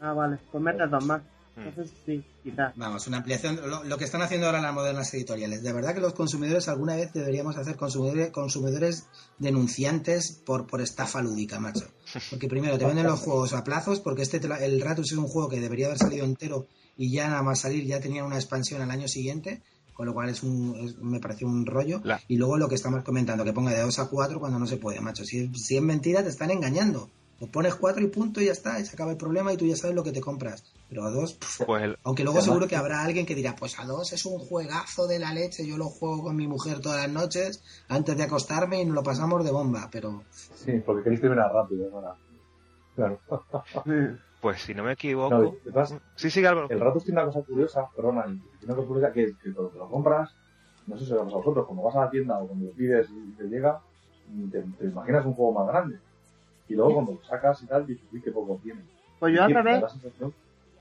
[0.00, 0.38] Ah, vale.
[0.50, 1.22] Pues metes dos más.
[1.56, 1.68] Mm.
[1.68, 2.72] Entonces sí, quizás.
[2.76, 3.60] Vamos, una ampliación.
[3.68, 5.62] Lo, lo que están haciendo ahora las modernas editoriales.
[5.62, 9.06] De verdad que los consumidores alguna vez deberíamos hacer consumidores, consumidores
[9.38, 11.86] denunciantes por, por estafa lúdica, macho.
[12.30, 15.48] Porque primero te venden los juegos a plazos, porque este el Ratus es un juego
[15.48, 16.66] que debería haber salido entero
[16.98, 19.62] y ya nada más salir ya tenía una expansión al año siguiente,
[19.94, 22.00] con lo cual es un, es- me pareció un rollo.
[22.04, 24.66] La- Y luego lo que estamos comentando, que ponga de 2 a 4 cuando no
[24.66, 25.24] se puede, macho.
[25.24, 27.08] Si, es- si es mentira, te están engañando.
[27.40, 29.64] Le pones 4 y punto y ya está, y se acaba el problema y tú
[29.64, 30.64] ya sabes lo que te compras.
[30.88, 34.12] Pero a 2, Pues aunque luego seguro que habrá alguien que dirá, pues a dos
[34.12, 37.62] es un juegazo de la leche, yo lo juego con mi mujer todas las noches
[37.88, 40.24] antes de acostarme y nos lo pasamos de bomba, pero
[40.64, 42.16] Sí, porque queréis terminar rápido, ¿no?
[42.96, 43.20] Claro.
[44.40, 45.56] pues si no me equivoco.
[46.14, 46.68] Sí, sí, Álvaro.
[46.70, 49.78] El Ratus tiene una cosa curiosa, perdona, tiene una cosa curiosa que, que cuando te
[49.78, 50.34] lo compras,
[50.86, 52.72] no sé si lo pasa a vosotros, cuando vas a la tienda o cuando lo
[52.72, 53.80] pides y te llega,
[54.50, 55.98] te, te imaginas un juego más grande.
[56.68, 58.82] Y luego cuando lo sacas y tal, dices, uy, qué poco tiene.
[59.18, 59.82] Pues yo al revés.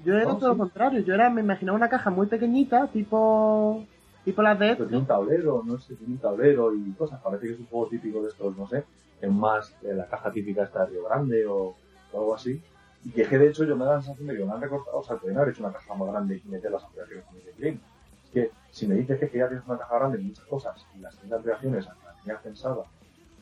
[0.04, 1.00] Yo era No, todo lo contrario.
[1.00, 3.84] Yo era, me imaginaba una caja muy pequeñita, tipo.
[4.24, 7.20] tipo las de Pero tiene un tablero, no sé, tiene un tablero y cosas.
[7.22, 8.84] Parece que es un juego típico de estos, no sé,
[9.22, 11.76] es más de la caja típica esta de Río Grande o,
[12.14, 12.62] o algo así.
[13.08, 14.60] Y que, es que de hecho yo me da la sensación de que me han
[14.60, 17.38] recortado, o sea, podrían haber hecho una caja más grande y meter las ampliaciones con
[17.38, 17.82] el Clean.
[18.26, 20.86] Es que si me dices que, que ya tienes una caja grande y muchas cosas
[20.94, 22.86] y las 30 ampliaciones las tenías pensadas,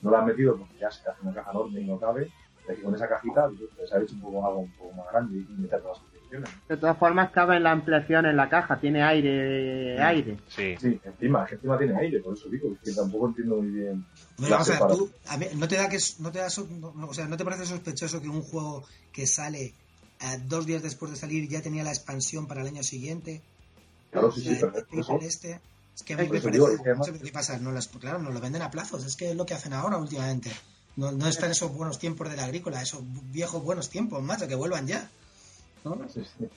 [0.04, 2.32] no las has metido porque ya se te hace una caja enorme y no cabe,
[2.70, 5.54] y con esa cajita pues, haber hecho un poco algo un poco más grande y
[5.60, 6.15] meter todas las ampliaciones.
[6.68, 10.02] De todas formas, cabe en la ampliación en la caja, tiene aire.
[10.02, 10.38] aire.
[10.48, 10.76] Sí.
[10.80, 14.06] Sí, encima, que encima tiene aire, por eso digo, que tampoco entiendo muy bien.
[14.38, 15.08] Bueno, la vamos a ver, separación.
[15.10, 16.48] tú, a mí, ¿no te da que no te da
[16.80, 19.74] no- o sea, no te parece sospechoso que un juego que sale
[20.22, 23.42] eh, dos días después de salir ya tenía la expansión para el año siguiente?
[24.12, 25.20] Claro, sí, sí, perfecto.
[25.22, 25.60] este.
[25.96, 27.72] Es que a mí me digo, parece, es que además- no sé qué pasa, no
[27.72, 30.52] las, claro, nos lo venden a plazos, es que es lo que hacen ahora últimamente.
[30.98, 34.56] No, no están esos buenos tiempos de la agrícola, esos viejos buenos tiempos, macho, que
[34.56, 35.10] vuelvan ya.
[35.86, 36.10] ¿No?
[36.10, 36.48] Sí, sí.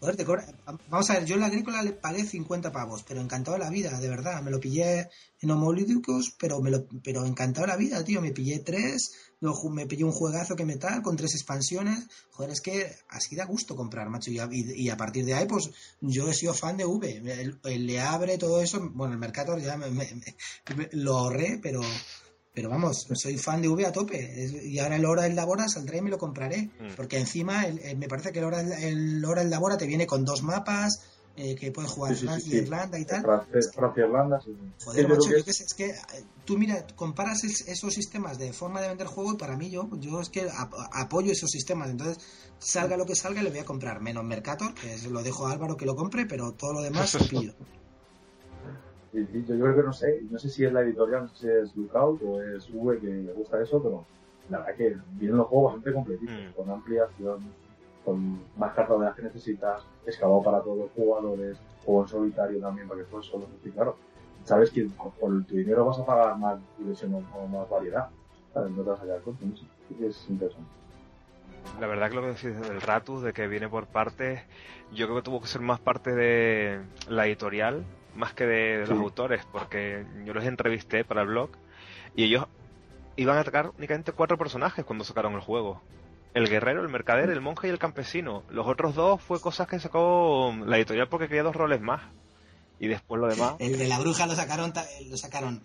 [0.00, 0.46] Joder, te cobra-
[0.88, 3.70] Vamos a ver, yo en la agrícola le pagué 50 pavos, pero encantado de la
[3.70, 4.42] vida, de verdad.
[4.42, 5.08] Me lo pillé
[5.40, 8.20] en homolíticos, pero me lo, pero encantado de la vida, tío.
[8.20, 12.08] Me pillé tres, luego me pillé un juegazo que me tal, con tres expansiones.
[12.32, 14.32] Joder, es que así da gusto comprar, macho.
[14.32, 15.70] Y a, y- a partir de ahí, pues
[16.00, 17.18] yo he sido fan de V.
[17.18, 18.80] El, el Le Abre, todo eso.
[18.92, 21.80] Bueno, el Mercator ya me, me- me- me- lo ahorré, pero.
[22.54, 24.46] Pero vamos, soy fan de V a tope.
[24.64, 26.64] Y ahora el Hora del Labora saldré y me lo compraré.
[26.78, 26.94] Mm.
[26.96, 29.86] Porque encima el- el- me parece que el Hora, del- el Hora del Labora te
[29.86, 31.00] viene con dos mapas,
[31.34, 32.56] eh, que puedes jugar Sí, sí, sí, Francia sí.
[32.56, 33.22] y Irlanda y tal.
[33.22, 34.50] Francia, Francia, Irlanda, sí.
[34.84, 35.96] Joder, macho, que yo qué sé, es que eh,
[36.44, 39.88] tú mira, comparas es- esos sistemas de forma de vender juego y para mí yo,
[39.98, 41.88] yo es que ap- apoyo esos sistemas.
[41.88, 42.18] Entonces,
[42.58, 44.02] salga lo que salga, le voy a comprar.
[44.02, 47.20] Menos Mercator, que lo dejo a Álvaro que lo compre, pero todo lo demás lo
[47.30, 47.54] pillo.
[49.12, 51.48] Yo, yo creo que no sé, no sé si es la editorial, no sé si
[51.48, 54.04] es Lookout o es V que le gusta eso, pero
[54.48, 56.52] la verdad que vienen los juegos bastante completitos, Mm.
[56.56, 57.40] con ampliación,
[58.04, 62.60] con más cartas de las que necesitas, excavado para todos los jugadores, juego en solitario
[62.60, 63.46] también para que juegues solo.
[63.64, 63.96] Y claro,
[64.44, 64.88] sabes que
[65.20, 68.08] con tu dinero vas a pagar más diversión o más variedad.
[68.52, 68.70] ¿sabes?
[68.72, 69.44] No te vas a quedar corto.
[70.00, 70.68] Es interesante.
[71.80, 74.40] La verdad que lo que decís del Ratus, de que viene por partes,
[74.92, 77.84] yo creo que tuvo que ser más parte de la editorial,
[78.14, 78.92] más que de, de Sí.
[78.92, 81.50] los autores, porque yo los entrevisté para el blog
[82.16, 82.46] y ellos
[83.16, 85.82] iban a atacar únicamente cuatro personajes cuando sacaron el juego.
[86.34, 88.42] El guerrero, el mercader, el monje y el campesino.
[88.48, 92.00] Los otros dos fue cosas que sacó la editorial porque quería dos roles más.
[92.80, 93.54] Y después lo demás.
[93.60, 95.62] El de la bruja lo sacaron, ta- lo sacaron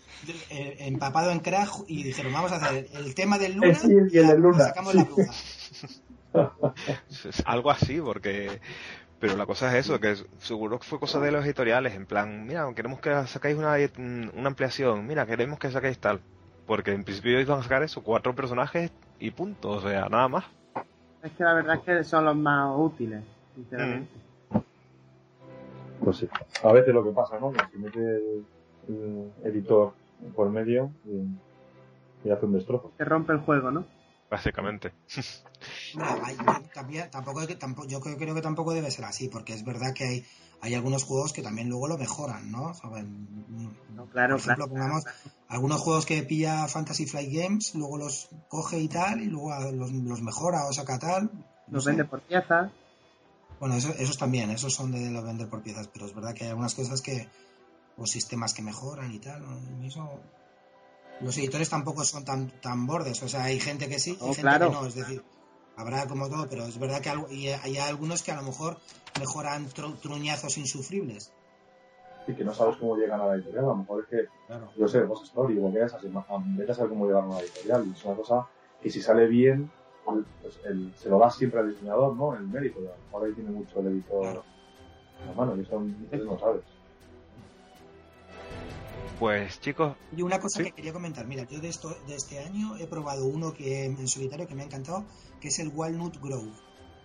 [0.50, 3.88] eh, empapado en crack y dijeron, vamos a hacer el tema del luna Eh, sí,
[4.12, 4.98] y el de Luna, sacamos sí.
[5.00, 5.32] la bruja.
[7.46, 8.60] Algo así, porque.
[9.20, 12.46] Pero la cosa es eso, que seguro que fue cosa de los editoriales, en plan,
[12.46, 13.76] mira, queremos que sacáis una,
[14.34, 16.22] una ampliación, mira, queremos que saquéis tal.
[16.68, 20.46] Porque en principio iban a sacar eso, cuatro personajes y punto, o sea, nada más.
[21.24, 23.24] Es que la verdad es que son los más útiles,
[23.56, 24.12] sinceramente.
[26.00, 26.30] Pues sí.
[26.64, 27.52] A veces lo que pasa, ¿no?
[27.52, 28.46] Que se mete el,
[28.90, 29.94] el editor
[30.36, 32.92] por medio y, y hace un destrozo.
[32.98, 33.86] Que rompe el juego, ¿no?
[34.30, 34.94] Básicamente.
[36.24, 36.38] Hay-
[36.74, 39.64] también- tampoco, hay que- tampoco- yo creo, creo que tampoco debe ser así, porque es
[39.64, 40.26] verdad que hay,
[40.62, 42.74] hay algunos juegos que también luego lo mejoran, ¿no?
[43.94, 44.68] No, claro, Por ejemplo, claro.
[44.70, 45.06] pongamos
[45.48, 49.92] algunos juegos que pilla Fantasy Flight Games, luego los coge y tal, y luego los,
[49.92, 51.32] los mejora o saca tal.
[51.68, 51.90] no Los sé.
[51.92, 52.72] vende por piezas.
[53.60, 56.44] Bueno, eso- esos también, esos son de los vender por piezas, pero es verdad que
[56.44, 57.28] hay algunas cosas que,
[57.98, 59.42] o sistemas que mejoran y tal.
[59.42, 59.84] ¿no?
[59.84, 60.20] Y eso-
[61.22, 64.26] los editores tampoco son tan, tan bordes, o sea, hay gente que sí y No,
[64.34, 64.68] gente claro.
[64.70, 65.24] que no, es decir,
[65.76, 68.78] habrá como todo, pero es verdad que algo- y hay algunos que a lo mejor
[69.20, 71.32] mejoran tru- truñazos insufribles.
[72.28, 73.64] Y que no sabes cómo llegan a la editorial.
[73.66, 74.70] A lo mejor es que, Claro.
[74.78, 76.08] yo sé, vos Story, o que es así,
[76.58, 77.88] vete a saber cómo llegaron a la editorial.
[77.88, 78.48] Y es una cosa
[78.82, 79.72] que si sale bien,
[80.42, 82.34] pues el- se lo da siempre al diseñador, ¿no?
[82.36, 82.80] El mérito.
[82.80, 84.44] A lo mejor ahí tiene mucho el editor Claro.
[85.22, 85.80] en la mano, y eso
[86.26, 86.64] no sabes.
[89.20, 90.66] Pues chicos, Y una cosa Sí.
[90.66, 94.08] que quería comentar, mira, yo de esto de este año he probado uno que en
[94.08, 95.06] solitario que me ha encantado,
[95.42, 96.52] que es el Walnut Grove.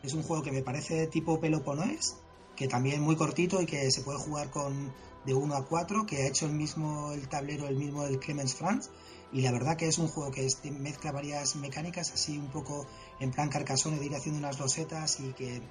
[0.02, 2.16] Es un juego que me parece tipo Peloponés,
[2.56, 4.92] que también muy cortito y que se puede jugar con
[5.24, 8.54] de 1 a 4, que ha hecho el mismo el tablero, el mismo el Clemens
[8.56, 8.90] Franz,
[9.32, 12.86] y la verdad que es un juego que es- mezcla varias mecánicas, así un poco
[13.20, 15.62] en plan carcasone de ir haciendo unas losetas y que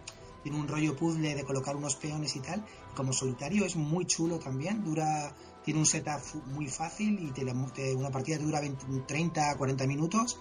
[0.42, 2.66] tiene un rollo puzzle de colocar unos peones y tal.
[2.96, 7.96] Como solitario es muy chulo también, dura tiene un setup muy fácil y te, te-
[7.96, 10.38] una partida te dura 20 30 40 minutos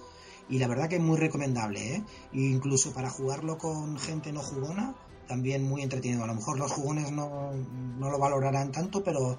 [0.48, 2.02] y la verdad que es muy recomendable ¿eh?
[2.32, 4.94] E incluso para jugarlo con gente no jugona
[5.28, 7.52] también muy entretenido a lo mejor los jugones no,
[7.98, 9.38] no lo valorarán tanto pero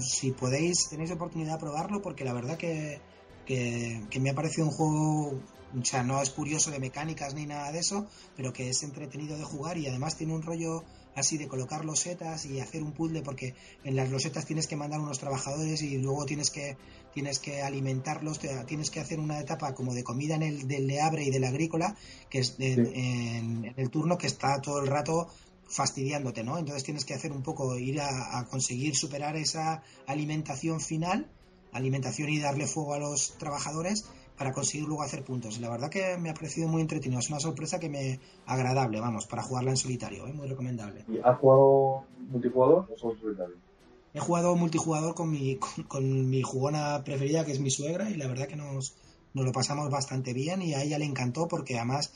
[0.00, 3.00] si podéis tenéis oportunidad de probarlo porque la verdad que,
[3.46, 5.40] que me ha parecido un juego
[5.80, 8.06] o sea no es curioso de mecánicas ni nada de eso
[8.36, 10.84] pero que es entretenido de jugar y además tiene un rollo
[11.16, 15.00] así de colocar losetas y hacer un puzzle porque en las losetas tienes que mandar
[15.00, 16.76] unos trabajadores y luego tienes que
[17.12, 20.86] tienes que alimentarlos te- tienes que hacer una etapa como de comida en el del
[20.86, 21.96] leabre y del agrícola
[22.30, 22.92] que es en, Sí.
[22.94, 25.28] en- en el turno que está todo el rato
[25.68, 30.80] fastidiándote no entonces tienes que hacer un poco ir a, a conseguir superar esa alimentación
[30.80, 31.26] final
[31.72, 34.04] alimentación y darle fuego a los trabajadores
[34.36, 35.58] para conseguir luego hacer puntos.
[35.60, 37.20] La verdad que me ha parecido muy entretenido.
[37.20, 40.32] Es una sorpresa que me agradable, vamos, para jugarla en solitario, ¿eh?
[40.32, 41.04] muy recomendable.
[41.08, 43.56] ¿Y has jugado multijugador o solo en solitario?
[44.14, 48.14] He jugado multijugador con mi, con, con mi jugona preferida, que es mi suegra, y
[48.14, 48.94] la verdad que nos,
[49.34, 52.12] nos lo pasamos bastante bien y a ella le encantó porque además,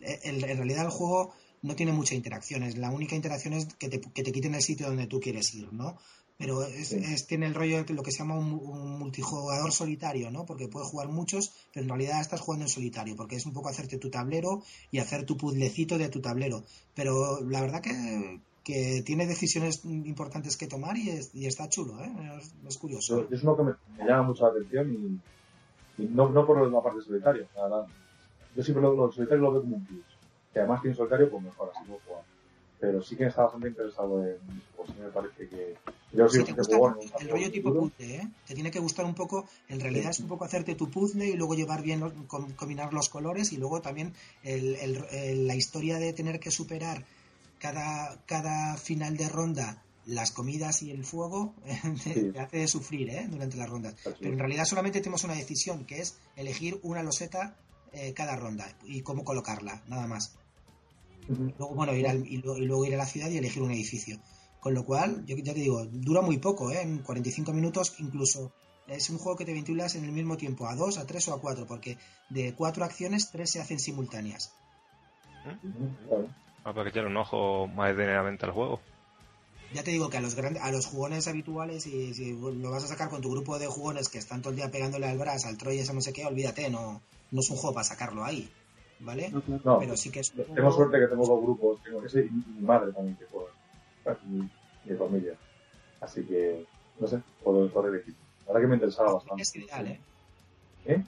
[0.00, 1.32] eh, en, en realidad el juego
[1.62, 2.62] no tiene mucha interacción.
[2.80, 5.72] La única interacción es que te, que te quiten el sitio donde tú quieres ir,
[5.72, 5.96] ¿no?
[6.36, 6.96] Pero es, Sí.
[6.96, 10.44] es- tiene el rollo de lo que se llama un, un multijugador solitario, ¿no?
[10.44, 13.68] Porque puedes jugar muchos, pero en realidad estás jugando en solitario, porque es un poco
[13.68, 16.64] hacerte tu tablero y hacer tu puzzlecito de tu tablero.
[16.94, 22.02] Pero la verdad que, que tiene decisiones importantes que tomar y, es- y está chulo,
[22.02, 22.12] ¿eh?
[22.40, 23.28] Es, es curioso.
[23.30, 26.82] Es uno que me, me llama mucho la atención y, y no, no por la
[26.82, 27.44] parte solitaria.
[27.44, 27.86] o sea, la-
[28.56, 30.04] yo siempre lo, lo solitario lo veo como un plus.
[30.52, 32.22] Que además tiene solitario, pues mejor, así puedo jugar.
[32.80, 34.38] Pero sí que está bastante interesado en.
[34.76, 35.74] Pues me parece que.
[36.16, 36.76] Yo sí te gusta
[37.20, 38.28] el rollo tipo puzzle, ¿eh?
[38.46, 41.34] Te tiene que gustar un poco, en realidad es un poco hacerte tu puzzle y
[41.34, 42.12] luego llevar bien, los-
[42.56, 44.12] combinar los colores y luego también
[44.42, 47.04] el- el- el- la historia de tener que superar
[47.58, 51.54] cada, cada final de ronda las comidas y el fuego
[52.04, 52.30] Sí.
[52.32, 53.26] te hace sufrir ¿eh?
[53.28, 53.94] durante las rondas.
[54.20, 57.56] Pero en realidad solamente tenemos una decisión, que es elegir una loseta
[57.92, 60.36] eh, cada ronda y cómo colocarla, nada más.
[61.58, 64.18] Luego, bueno, ir al- y luego ir a la ciudad y elegir un edificio.
[64.64, 66.80] Con lo cual, yo ya te digo, dura muy poco, ¿eh?
[66.80, 68.50] en 45 minutos incluso.
[68.86, 71.34] Es un juego que te ventilas en el mismo tiempo, a dos, a tres o
[71.34, 71.98] a cuatro, porque
[72.30, 74.52] de cuatro acciones, tres se hacen simultáneas.
[76.64, 78.80] Ah, para que echarle un ojo más detenidamente al juego.
[79.74, 82.84] Ya te digo que a los grandes, a los jugones habituales, y si lo vas
[82.84, 85.44] a sacar con tu grupo de jugones que están todo el día pegándole al Brass,
[85.44, 88.48] al Troy, ese no sé qué, olvídate, no, no es un juego para sacarlo ahí,
[89.00, 89.30] ¿vale?
[89.30, 92.20] No, Pero sí que es un tengo juego- suerte que tengo dos grupos, tengo ese
[92.24, 93.50] y mi madre también que juega.
[94.24, 94.48] Mi,
[94.84, 95.36] mi familia.
[96.00, 96.66] Así que,
[97.00, 98.14] no sé, puedo, puedo elegir.
[98.46, 99.42] La verdad que me interesaba bastante.
[99.42, 100.00] Es ideal, ¿eh?
[100.86, 101.02] ¿Eh?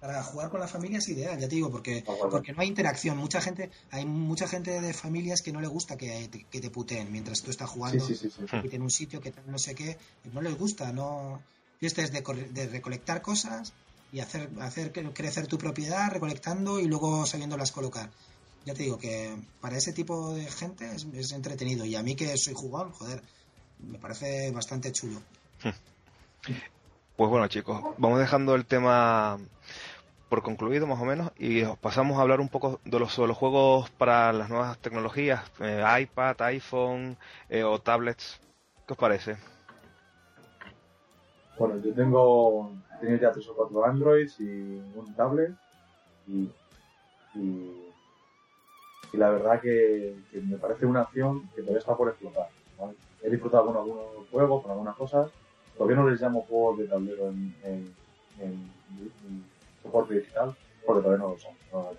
[0.00, 2.30] Para jugar con la familia es ideal, ya te digo, porque, Ah, bueno.
[2.30, 3.18] porque no hay interacción.
[3.18, 6.70] Mucha gente, hay mucha gente de familias que no le gusta que te, que te
[6.70, 8.44] puteen mientras tú estás jugando sí, sí, sí.
[8.62, 9.98] y tiene un sitio que no sé qué,
[10.32, 11.42] no les gusta, no.
[11.80, 13.74] Y este es de, de recolectar cosas
[14.10, 18.10] y hacer, hacer cre- crecer tu propiedad recolectando y luego sabiéndolas colocar.
[18.64, 22.14] Ya te digo que para ese tipo de gente es, es entretenido y a mí
[22.14, 23.22] que soy jugón, joder,
[23.78, 25.20] me parece bastante chulo.
[27.16, 29.38] Pues bueno, chicos, vamos dejando el tema
[30.30, 33.28] por concluido más o menos y os pasamos a hablar un poco de los, sobre
[33.28, 37.18] los juegos para las nuevas tecnologías, eh, iPad, iPhone
[37.50, 38.40] eh, o tablets.
[38.86, 39.36] ¿Qué os parece?
[41.58, 45.52] Bueno, yo tengo, tengo ya tres o cuatro Androids y un tablet
[46.26, 46.48] y,
[47.34, 47.89] y,
[49.12, 52.48] y la verdad que, que me parece una acción que todavía está por explotar.
[52.78, 52.94] ¿vale?
[53.22, 55.30] He disfrutado con algunos juegos, con algunas cosas,
[55.76, 57.94] todavía no les llamo juegos de tablero en, en,
[58.38, 58.70] en-
[59.24, 59.50] en
[59.82, 60.54] soporte digital
[60.86, 61.54] porque todavía no lo son.
[61.72, 61.90] no.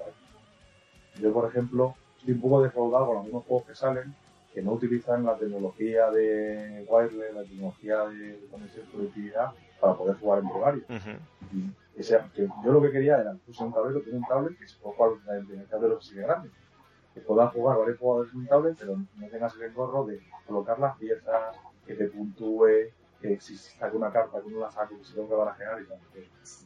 [1.15, 4.15] Yo, por ejemplo, estoy un poco defraudado con algunos juegos que salen
[4.53, 10.39] que no utilizan la tecnología de wireless, la tecnología de conexión conectividad para poder jugar
[10.43, 10.85] entre varios.
[10.89, 11.09] Ujú.
[11.53, 14.57] Y que sea, que yo lo que quería era puse un tablero, tiene un tablet
[14.57, 15.11] que se puede jugar
[15.51, 16.49] en el tablero de grande.
[17.13, 20.79] Que pueda jugar varios jugadores en un tablet, pero no tengas el engorro de colocar
[20.79, 25.03] las piezas, que te puntúe, que si saque una carta, que no la saque, que
[25.03, 25.99] se tengo que barajear y tal.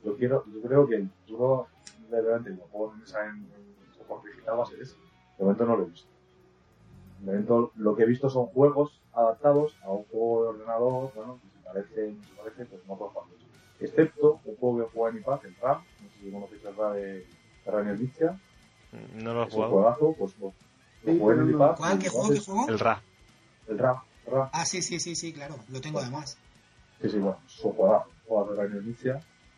[0.03, 1.67] Yo quiero, yo creo que el futuro
[2.09, 3.47] de repente juego en en,
[3.97, 4.95] soporte digital va a ser ese.
[5.37, 6.09] De momento no lo he visto.
[7.19, 11.39] De momento lo que he visto son juegos adaptados a un juego de ordenador, bueno,
[11.41, 13.27] que se parece, no se parece, pues no puedo jugar.
[13.79, 16.93] Excepto un juego que juega en iPad, el RAM, no sé si conocéis el RAM
[16.93, 17.25] de,
[17.65, 18.29] Rainer Nietzsche,
[19.15, 19.71] No lo he es un jugado.
[19.73, 21.57] juegazo, pues lo, lo Sí, jugué el no.
[21.57, 21.75] iPad.
[21.77, 21.99] ¿Cuál?
[21.99, 22.29] ¿Qué juego?
[22.29, 22.65] ¿Qué juego?
[22.67, 23.03] El RA.
[23.67, 24.49] El el RAM.
[24.53, 26.37] Ah, sí, sí, sí, sí, claro, lo tengo además.
[27.01, 29.13] Sí, sí, bueno, es un juegazo, juego de Nietzsche.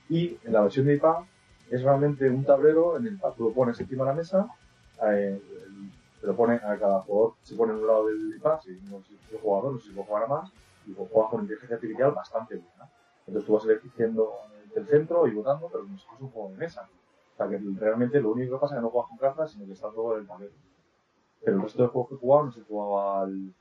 [0.10, 1.24] Y en la versión de iPad
[1.70, 4.48] es realmente un tablero en el que tú lo pones encima de la mesa,
[5.10, 5.92] eh, el-
[6.22, 9.02] te lo pone a cada jugador, se pone en un lado del iPad, si no
[9.04, 10.52] si es jugador, no sé si puedo jugar a más,
[10.88, 12.90] y pues juegas con inteligencia artificial bastante buena.
[13.28, 14.34] Entonces tú vas eligiendo
[14.74, 16.90] del centro y votando, pero si fuese un juego de mesa.
[17.38, 19.74] Sea que realmente lo único que pasa es que no juegas con cartas, sino que
[19.74, 20.54] está todo en el tablero.
[21.44, 23.54] Pero el resto de juegos que he jugado, no sé, he jugado al,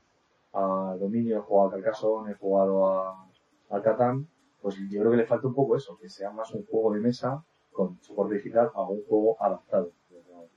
[0.53, 3.29] a Dominio, he jugado a Carcassonne, he jugado a,
[3.69, 4.27] al Catán,
[4.61, 7.01] pues yo creo que le falta un poco eso, que sea más un juego de
[7.01, 9.91] mesa con soporte digital a un juego adaptado.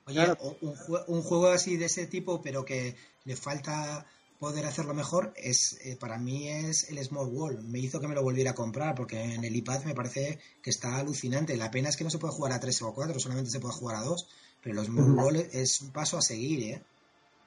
[0.06, 0.24] Oye,
[0.62, 4.06] un, un juego así de ese tipo, pero que le falta
[4.40, 7.62] poder hacerlo mejor, es eh, para mí es el Small Wall.
[7.62, 10.70] Me hizo que me lo volviera a comprar, porque en el iPad me parece que
[10.70, 11.56] está alucinante.
[11.58, 13.60] La pena es que no se puede jugar a 3 o a 4, solamente se
[13.60, 14.26] puede jugar a 2.
[14.62, 15.12] Pero el Small.
[15.12, 16.82] Wall es un paso a seguir, ¿eh?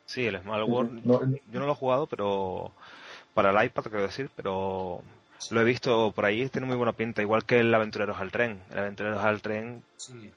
[0.05, 1.03] Sí, el Small World.
[1.03, 1.21] No,
[1.51, 2.71] Yo no lo he jugado, pero
[3.33, 5.01] para el iPad quiero decir, pero
[5.49, 8.61] lo he visto por ahí, tiene muy buena pinta, igual que el Aventureros al Tren.
[8.69, 10.31] El Aventureros al Tren, Sí.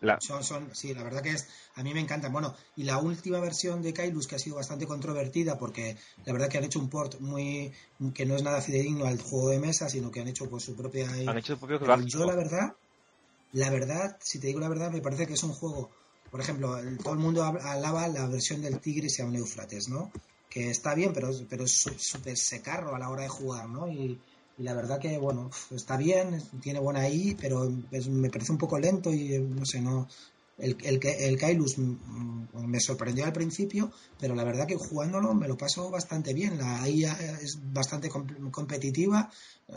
[0.00, 2.32] La, Son, son, sí, la verdad que es, a mí me encantan.
[2.32, 6.48] Bueno, y la última versión de Kailus que ha sido bastante controvertida porque la verdad
[6.48, 7.72] que han hecho un port muy
[8.14, 10.76] que no es nada fidedigno al juego de mesa, sino que han hecho pues su
[10.76, 12.76] propia han hecho su propio Pero yo la verdad,
[13.52, 15.90] la verdad, si te digo la verdad, me parece que es un juego,
[16.30, 20.12] por ejemplo, todo el mundo alaba la versión del Tigris y a un Eufrates, ¿no?
[20.48, 23.88] Que está bien, pero, pero es súper secarro a la hora de jugar, ¿no?
[23.88, 24.20] Y,
[24.58, 27.70] y la verdad que, bueno, está bien, tiene buena ahí, pero
[28.10, 30.08] me parece un poco lento y eh, no sé, no...
[30.58, 35.48] El, el, el Kailus mm, me sorprendió al principio, pero la verdad que jugándolo me
[35.48, 36.58] lo paso bastante bien.
[36.58, 39.30] La IA es bastante com- competitiva.
[39.68, 39.74] eh,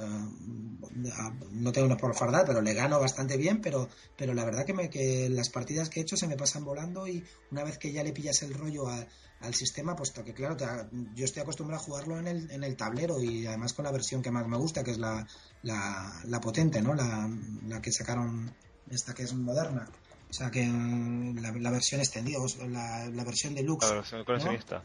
[1.51, 3.61] no tengo una por fardar, pero le gano bastante bien.
[3.61, 6.63] Pero, pero la verdad que, me, que las partidas que he hecho se me pasan
[6.63, 9.07] volando y una vez que ya le pillas el rollo a-
[9.39, 10.65] al sistema, pues que claro, te-
[11.13, 14.21] yo estoy acostumbrado a jugarlo en el, en el tablero y además con la versión
[14.21, 15.25] que más me gusta, que es la,
[15.63, 16.93] la, la potente, ¿no?
[16.93, 17.27] La,
[17.63, 18.55] la que sacaron,
[18.87, 19.91] esta que es moderna.
[20.31, 22.39] O sea que la, la versión extendida,
[22.69, 23.85] la, la versión deluxe.
[23.89, 24.81] La versión coleccionista.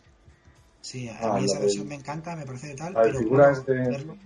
[0.81, 3.73] Sí, a Ah, mí esa versión me encanta, me parece tal, La pero figura este.
[3.73, 4.17] verlo-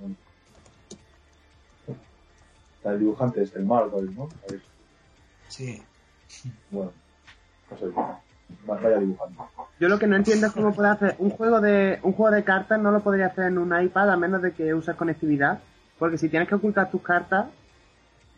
[2.82, 4.28] La del dibujante este, el Marvel, ¿no?
[4.48, 4.62] Ver,
[5.48, 5.82] sí.
[6.70, 6.92] Bueno,
[7.70, 7.84] no sé.
[8.66, 9.42] Vaya dibujante.
[9.78, 12.44] Yo lo que no entiendo es cómo puede hacer un juego de un juego de
[12.44, 15.60] cartas no lo podría hacer en un iPad a menos de que uses conectividad,
[15.98, 17.47] porque si tienes que ocultar tus cartas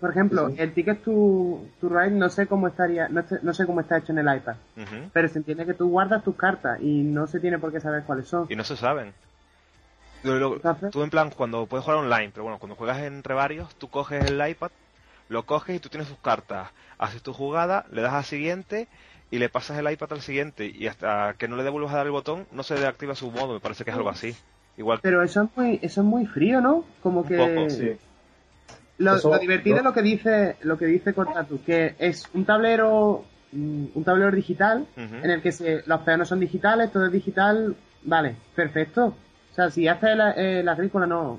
[0.02, 0.62] Por ejemplo, Sí, sí.
[0.62, 3.98] el Ticket to, to Ride no sé cómo estaría, no sé, no sé cómo está
[3.98, 4.56] hecho en el iPad,
[5.12, 8.02] pero se entiende que tú guardas tus cartas y no se tiene por qué saber
[8.02, 8.48] cuáles son.
[8.50, 9.14] Y no se saben.
[10.24, 10.60] Lo- lo-
[10.90, 14.24] tú en plan, cuando puedes jugar online, pero bueno, cuando juegas entre varios, tú coges
[14.24, 14.72] el iPad,
[15.28, 16.70] lo coges y tú tienes tus cartas.
[16.98, 18.88] Haces tu jugada, le das a siguiente
[19.30, 20.66] y le pasas el iPad al siguiente.
[20.66, 23.54] Y hasta que no le devuelvas a dar el botón, no se activa su modo.
[23.54, 24.36] Me parece que es algo así.
[24.76, 26.84] Igual Pero eso es muy, eso es muy frío, ¿no?
[27.02, 27.96] Como que poco, Sí.
[28.98, 32.44] Lo, Eso- lo divertido es lo que dice, lo que dice Cortatu, que es un
[32.44, 37.12] tablero, mm, un tablero digital en el que se, los peones son digitales, todo es
[37.12, 37.74] digital,
[38.04, 39.06] vale, perfecto.
[39.50, 41.38] O sea, si hace el, el agrícola, no.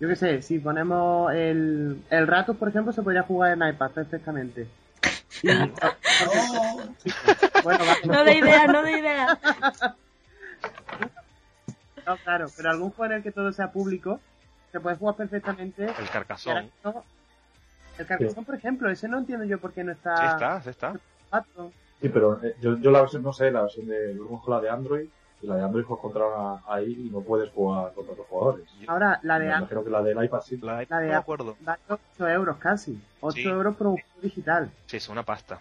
[0.00, 3.90] Yo qué sé, si ponemos el, el Ratus, por ejemplo, se podría jugar en iPad
[3.92, 4.66] perfectamente.
[5.42, 5.48] Y-
[6.20, 6.94] No,
[7.62, 9.38] bueno, vale, No de idea, no de idea.
[12.06, 14.20] no, claro, pero algún juego en el que todo sea público,
[14.74, 15.84] se puede jugar perfectamente.
[15.84, 16.68] el carcasón.
[17.96, 20.16] El Carcassonne, por ejemplo, ese no entiendo yo por qué no está.
[20.16, 20.94] Sí está, sí está.
[22.00, 24.68] Sí, pero eh, yo, yo la versión, no sé, la versión de, yo la de
[24.68, 25.06] Android,
[25.40, 26.24] y la de Android fue contra
[26.66, 28.66] ahí y no puedes jugar contra otros jugadores.
[28.88, 30.56] Ahora, la de Android que la del iPad sí.
[30.60, 31.56] La, La de no acuerdo.
[31.60, 33.00] vale 8 euros casi.
[33.20, 33.44] 8 Sí.
[33.48, 34.72] euros por un juego digital.
[34.86, 35.60] Sí, es una pasta.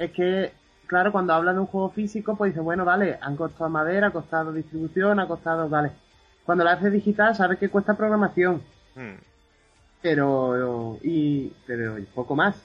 [0.00, 0.52] Es que,
[0.88, 4.10] claro, cuando hablan de un juego físico, pues dice, bueno, vale, han costado madera, ha
[4.10, 5.92] costado distribución, ha costado, vale.
[6.46, 8.62] Cuando la haces digital, sabes que cuesta programación,
[8.94, 9.16] Hmm.
[10.00, 12.56] pero, y, pero y poco más.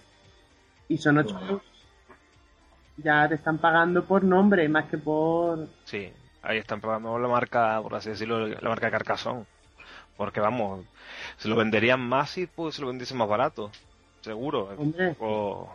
[0.88, 1.48] Y son 8 Bueno.
[1.48, 1.64] euros.
[2.98, 5.68] Ya te están pagando por nombre, más que por...
[5.86, 6.12] Sí,
[6.44, 9.46] ahí están pagando la marca, por así decirlo, la marca de Carcassonne.
[10.18, 10.86] Porque vamos,
[11.38, 13.72] se lo venderían más y pues se lo vendiesen más barato.
[14.22, 14.70] Seguro.
[14.78, 15.68] Hombre, O...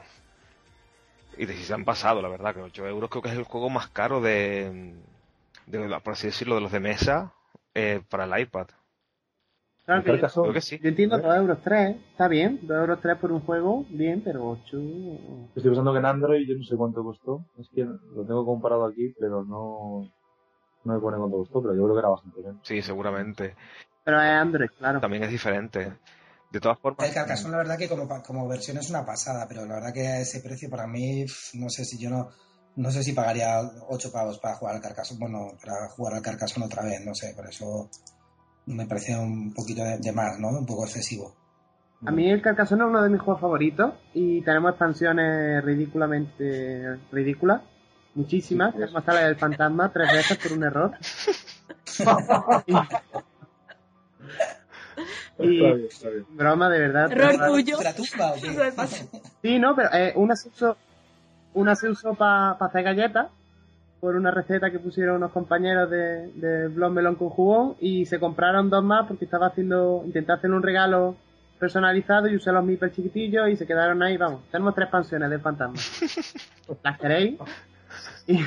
[1.39, 3.43] Y de si se han pasado, la verdad, que 8 euros creo que es el
[3.45, 4.95] juego más caro de,
[5.67, 7.33] de por así decirlo, de los de mesa
[7.77, 8.67] eh, para el iPad.
[9.85, 10.79] claro El que yo, Creo que sí.
[10.83, 14.49] yo entiendo 2 euros 3, está bien, 2 euros 3 por un juego, bien, pero
[14.51, 14.79] 8...
[15.55, 17.45] Estoy pensando que en Android yo no sé cuánto costó.
[17.59, 20.09] Es que lo tengo comparado aquí, pero no,
[20.85, 22.61] no me pone cuánto costó, pero yo creo que era bastante bien.
[22.63, 23.55] Sí, seguramente.
[24.05, 25.01] Pero es Android, claro.
[25.01, 25.93] También es diferente.
[26.51, 29.47] De todas formas, El Carcassonne, la verdad que como, pa- como versión es una pasada,
[29.49, 31.25] pero la verdad que a ese precio para mí,
[31.55, 32.31] no sé si yo no,
[32.77, 36.67] no sé si pagaría 8 pavos para jugar al Carcassonne, bueno, para jugar al Carcassonne
[36.67, 37.89] otra vez, no sé, por eso
[38.67, 40.49] me parece un poquito de, de más, ¿no?
[40.49, 41.35] Un poco excesivo.
[42.05, 47.63] A mí el Carcassonne es uno de mis juegos favoritos y tenemos expansiones ridículamente ridículas,
[48.15, 48.73] muchísimas.
[48.73, 48.87] Sí, pues.
[48.91, 50.93] tenemos hasta la del fantasma tres veces por un error.
[55.39, 56.27] Y- Está bien, está bien.
[56.31, 57.13] Broma, de verdad.
[57.13, 57.77] Error tuyo.
[59.43, 60.77] Sí, no, pero eh, una se usó,
[61.57, 63.27] una se usó para hacer galletas
[64.01, 68.21] por una receta que pusieron unos compañeros de, de Blond Melón con jugón y se
[68.21, 71.17] compraron dos más porque estaba haciendo, intenté hacer un regalo
[71.59, 75.41] personalizado y usé los mipers chiquitillos y se quedaron ahí, vamos, tenemos tres expansiones del
[75.41, 75.75] fantasma.
[76.85, 77.39] ¿Las queréis?
[78.29, 78.41] Y-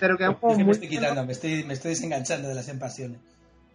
[0.00, 1.90] Pero que es un Es juego que me muy estoy quitando, me estoy, me estoy
[1.90, 3.18] desenganchando de las expansiones.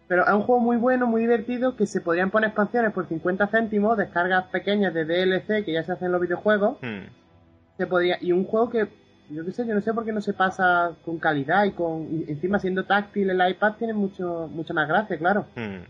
[0.08, 3.46] pero es un juego muy bueno, muy divertido, que se podrían poner expansiones por 50
[3.48, 7.04] céntimos, descargas pequeñas de DLC que ya se hacen en los videojuegos, hmm,
[7.76, 8.88] se podría y un juego que
[9.30, 12.02] yo qué sé yo no sé por qué no se pasa con calidad y con
[12.10, 15.82] y encima siendo táctil el iPad tiene mucho mucha más gracia claro hmm.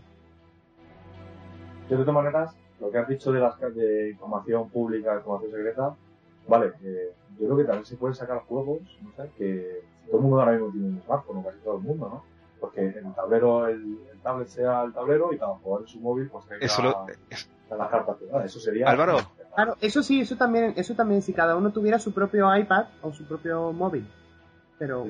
[1.89, 5.95] Yo, de todas maneras, lo que has dicho de las de información pública, información secreta,
[6.47, 10.23] vale, eh, yo creo que también se pueden sacar juegos, no sé, que todo el
[10.23, 12.23] mundo ahora mismo tiene un smartphone, casi todo el mundo, ¿no?
[12.59, 16.27] Porque el tablero, el, el tablet sea el tablero y cada jugador en su móvil
[16.29, 18.17] pues tenga Eso lo- es- las cartas.
[18.45, 18.89] Eso sería...
[18.89, 19.17] Álvaro.
[19.55, 23.13] Claro eso sí eso también eso también si cada uno tuviera su propio iPad o
[23.13, 24.05] su propio móvil
[24.77, 25.07] pero.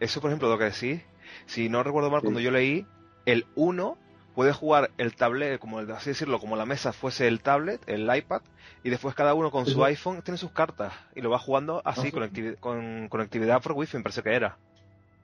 [0.00, 1.02] Eso, por ejemplo, lo que decís,
[1.46, 2.26] si no recuerdo mal, Sí.
[2.26, 2.86] cuando yo leí,
[3.26, 3.98] el 1
[4.36, 8.08] puede jugar el tablet, como el, así decirlo, como la mesa fuese el tablet, el
[8.14, 8.42] iPad,
[8.84, 11.82] y después cada uno con Sí, su iPhone tiene sus cartas y lo va jugando
[11.84, 12.54] así, Ah, sí.
[12.60, 14.56] con conectividad por wifi, me parece que era.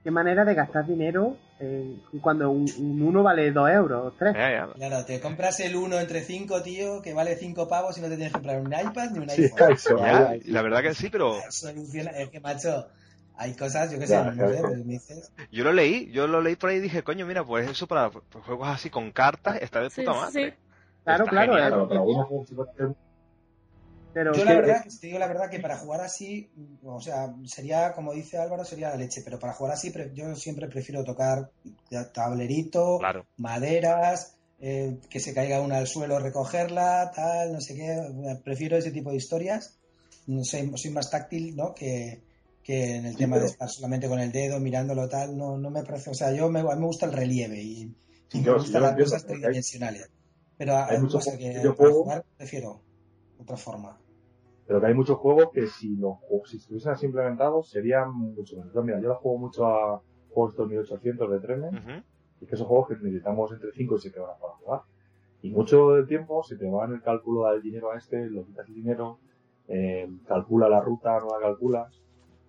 [0.05, 4.51] Qué manera de gastar dinero eh, cuando un, un uno vale 2 euros 3 Ya,
[4.51, 4.69] ya.
[4.73, 8.15] Claro, te compras el uno entre 5, tío, que vale 5 pavos y no te
[8.15, 9.71] tienes que comprar un iPad ni un Sí, iPhone.
[9.73, 12.87] eso, Ya, la verdad que sí, pero Soluciona, es que macho,
[13.35, 14.61] hay cosas, yo que sé, no sé, claro.
[14.61, 15.31] pues me dices.
[15.51, 18.11] yo lo leí, yo lo leí por ahí y dije, coño, mira, pues eso para
[18.45, 20.19] juegos así con cartas está de Sí, puta sí.
[20.19, 20.53] madre.
[21.03, 21.73] claro Está claro genial.
[21.73, 22.95] eh, Claro, pero
[24.15, 26.49] pero Yo la verdad, te digo la verdad que para jugar así,
[26.83, 30.33] o sea, sería, como dice Álvaro, sería la leche, pero para jugar así pre- yo
[30.37, 31.51] siempre prefiero tocar
[32.13, 33.25] tablerito, Claro.
[33.37, 38.91] maderas, eh, que se caiga una al suelo, recogerla, tal, no sé qué, prefiero ese
[38.91, 39.77] tipo de historias.
[40.27, 41.73] No sé, soy más táctil, ¿no?
[41.75, 42.21] Que,
[42.63, 45.69] que en el Sí, tema de estar solamente con el dedo mirándolo tal, no, no
[45.69, 47.95] me parece, o sea, yo me, a mí me gusta el relieve y, y
[48.31, 50.09] Sí, me yo- gustan yo las cosas hay- tridimensionales.
[50.57, 52.81] Pero Hay hay muchos pasa que videojuegos- para jugar prefiero
[53.37, 53.99] otra forma.
[54.67, 58.83] Pero que hay muchos juegos que si los si estuviesen así implementados serían mucho mejor.
[58.83, 60.01] Mira, yo la juego mucho a
[60.31, 62.03] juegos 2800 de trenes Ujú.
[62.41, 64.81] y que esos juegos que necesitamos entre 5 y 7 horas para jugar.
[65.41, 68.43] Y mucho del tiempo se te va en el cálculo del dinero a este, lo
[68.45, 69.19] quitas el dinero,
[69.67, 72.01] eh, calcula la ruta, no la calculas.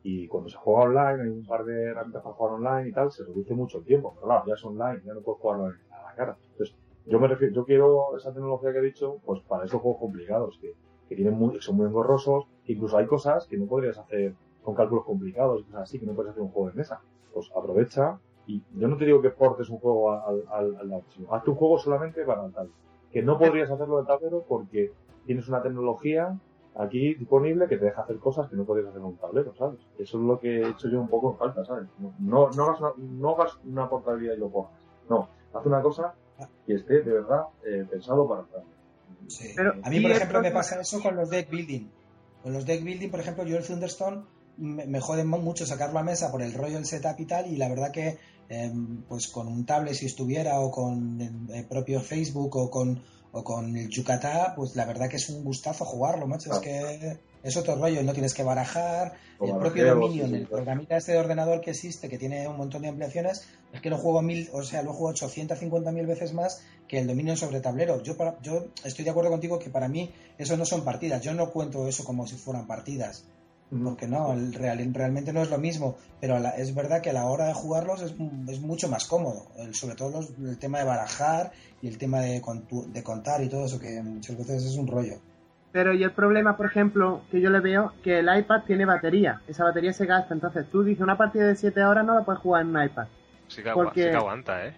[0.02, 3.10] Y cuando se juega online, hay un par de herramientas para jugar online y tal,
[3.10, 4.12] se reduce mucho el tiempo.
[4.14, 6.36] Pero claro, ya es online, ya no puedes jugarlo a la cara.
[6.52, 10.00] Entonces, yo me refiero, yo quiero esa tecnología que he dicho, pues para esos juegos
[10.00, 10.72] complicados, que,
[11.08, 14.74] que tienen muy, son muy engorrosos, que incluso hay cosas que no podrías hacer con
[14.74, 17.00] cálculos complicados y cosas así, que no puedes hacer un juego de mesa.
[17.32, 21.32] Pues aprovecha y yo no te digo que portes un juego al, al, al, sino
[21.34, 22.70] hazte un juego solamente para el tal.
[23.12, 24.92] Que no podrías hacerlo de tablero porque
[25.24, 26.38] tienes una tecnología
[26.76, 29.80] aquí disponible que te deja hacer cosas que no podrías hacer en un tablero, ¿sabes?
[29.98, 31.88] Eso es lo que he hecho yo un poco en falta, ¿sabes?
[32.18, 34.76] No, no, hagas, una, no hagas una portabilidad y lo portes.
[35.08, 36.14] No, haz una cosa
[36.66, 38.75] que esté de verdad eh, pensado para el tablero.
[39.28, 39.52] Sí.
[39.56, 41.88] Pero- a mí, por ejemplo, me pasa eso con los deck building.
[42.42, 44.22] Con los deck building, por ejemplo, yo el Thunderstone
[44.58, 47.46] me, me jode mu- mucho sacarlo a mesa por el rollo del setup y tal,
[47.52, 48.72] y la verdad que eh,
[49.08, 53.42] pues con un tablet si estuviera, o con el, el propio Facebook, o con, o
[53.42, 56.52] con el Yucatá, pues la verdad que es un gustazo jugarlo, macho.
[56.52, 60.34] Es que es otro rollo, no tienes que barajar, Como el propio barajeo, Dominion, sí,
[60.34, 60.56] sí, el claro.
[60.64, 63.98] programita este de ordenador que existe, que tiene un montón de ampliaciones, es que lo
[63.98, 68.02] juego mil, o sea, lo juego 850 mil veces más que el Dominion sobre tablero.
[68.02, 71.22] Yo, para, yo estoy de acuerdo contigo que para mí eso no son partidas.
[71.22, 73.24] Yo no cuento eso como si fueran partidas.
[73.68, 75.96] Porque no, el real, realmente no es lo mismo.
[76.20, 78.12] Pero la- es verdad que a la hora de jugarlos es,
[78.48, 79.48] es mucho más cómodo.
[79.56, 81.50] El- sobre todo los- el tema de barajar
[81.82, 82.40] y el tema de,
[82.92, 85.20] de contar y todo eso, que muchas veces es un rollo.
[85.76, 89.42] Pero y el problema, por ejemplo, que yo le veo, que el iPad tiene batería.
[89.46, 90.32] Esa batería se gasta.
[90.32, 93.04] Entonces tú dices, una partida de 7 horas no la puedes jugar en un iPad.
[93.46, 94.72] Sí que, agua- Porque- sí que aguanta, ¿eh?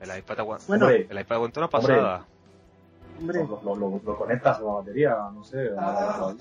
[0.00, 0.64] El iPad aguanta.
[0.68, 2.24] Bueno, Hombre, El iPad aguanta una pasada.
[3.18, 3.40] hombre.
[3.48, 5.70] lo, lo, lo- lo conectas a la batería, no sé.
[5.76, 6.36] a la-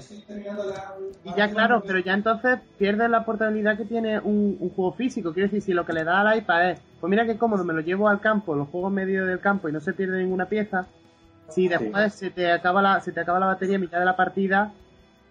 [1.24, 5.34] Y ya claro, pero ya entonces pierdes la portabilidad que tiene un, un juego físico.
[5.34, 7.74] Quiero decir, si lo que le da al iPad es, pues mira qué cómodo, me
[7.74, 10.46] lo llevo al campo, lo juego en medio del campo y no se pierde ninguna
[10.46, 10.86] pieza.
[11.50, 14.16] Si después se te acaba la, se te acaba la batería a mitad de la
[14.16, 14.72] partida,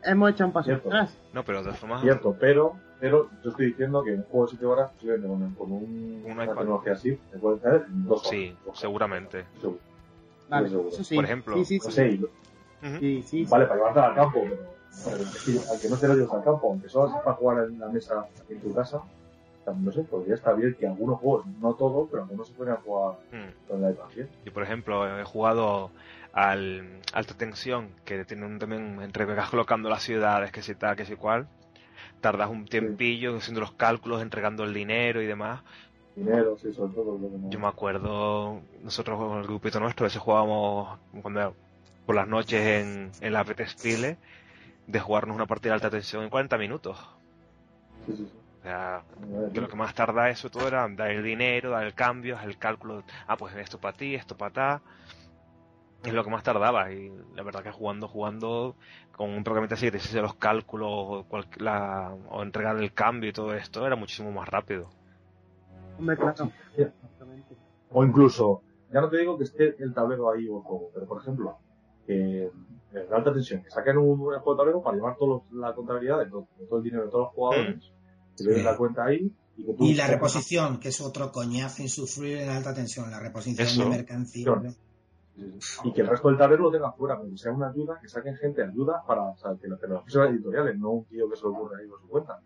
[0.02, 0.88] hemos hecho un paso Cierto.
[0.88, 1.16] atrás.
[1.32, 2.00] No, pero de formas.
[2.02, 5.54] Cierto, pero, pero yo estoy diciendo que en un juego de 7 horas, posiblemente con,
[5.54, 6.56] con un, Un una iPad.
[6.56, 8.30] tecnología así, se puede hacer en dos horas.
[8.30, 8.80] Sí, Dos horas.
[8.80, 9.44] seguramente.
[9.60, 9.78] Seguro.
[10.48, 10.88] Vale, seguro.
[10.88, 11.14] eso sí.
[11.16, 12.20] Por ejemplo, Sí, sí, No sí.
[12.82, 13.44] Sí, sí, sí.
[13.50, 16.68] vale, para llevarte al campo, pero, pero al que no te lo lleves al campo,
[16.70, 19.00] aunque solo sea para jugar en la mesa en tu casa,
[19.74, 23.16] no sé, podría estar bien que algunos juegos, no todos, pero algunos se podrían jugar
[23.32, 23.68] Mm.
[23.68, 24.04] con la iPad.
[24.44, 25.90] Yo, por ejemplo, he jugado
[26.32, 30.74] al Alta Tensión, que tiene un también entre que vas colocando las ciudades, que si
[30.74, 31.48] tal, que si cual.
[32.20, 35.62] Tardas un tiempillo haciendo los cálculos, entregando el dinero y demás.
[36.14, 37.18] Dinero, sí, sobre todo.
[37.18, 37.50] Lo que no...
[37.50, 41.54] Yo me acuerdo, nosotros con el grupito nuestro, a veces jugábamos cuando,
[42.06, 44.18] por las noches en, en la PT Spiele,
[44.86, 46.98] de jugarnos una partida de alta tensión en 40 minutos.
[48.06, 48.45] Sí, sí, sí.
[48.66, 49.04] O sea,
[49.54, 52.58] que lo que más tarda eso todo era dar el dinero, dar el cambio, el
[52.58, 54.82] cálculo, ah, pues esto para ti, esto para ta.
[56.04, 58.74] Es lo que más tardaba y la verdad que jugando, jugando
[59.12, 62.92] con un programita así que te hiciese los cálculos o, cual- la- o entregar el
[62.92, 64.90] cambio y todo esto era muchísimo más rápido.
[65.98, 66.50] Hombre, claro.
[66.74, 66.82] Sí.
[66.82, 67.56] Exactamente.
[67.92, 68.62] O incluso,
[68.92, 71.56] ya no te digo que esté el tablero ahí o el juego, pero por ejemplo,
[72.08, 72.50] eh,
[72.90, 75.72] de alta tensión, que saquen un, un juego de tablero para llevar todo lo- la
[75.74, 77.92] contabilidad de todo, de todo el dinero de todos los jugadores,
[78.36, 78.64] que le den Sí.
[78.64, 79.84] la cuenta ahí y que tú...
[79.84, 83.82] Y la reposición, que es otro coñazo insufrible en alta tensión, la reposición Eso.
[83.84, 84.44] de mercancía.
[84.44, 84.72] Claro.
[85.84, 88.08] Y que el resto del tablero lo tenga fuera, pero que sea una ayuda, que
[88.08, 91.28] saquen gente ayuda para, o sea, que, lo- que los profesores editoriales, no un tío
[91.28, 92.40] que se lo ocurre ahí por su cuenta.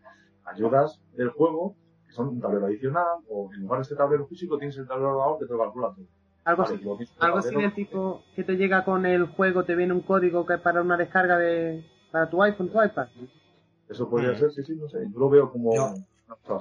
[0.44, 4.58] Ayudas del juego, que son un tablero adicional, o en lugar de este tablero físico
[4.58, 6.06] tienes el tablero ordenador que te lo calcula todo.
[6.44, 7.12] Algo Vale, así.
[7.20, 10.54] Algo así del tipo que te llega con el juego, te viene un código que
[10.54, 13.06] es para una descarga de para tu iPhone, tu iPad.
[13.90, 14.38] Eso podría Mm.
[14.38, 14.98] ser, sí, sí, no sé.
[15.12, 15.72] Yo lo veo como.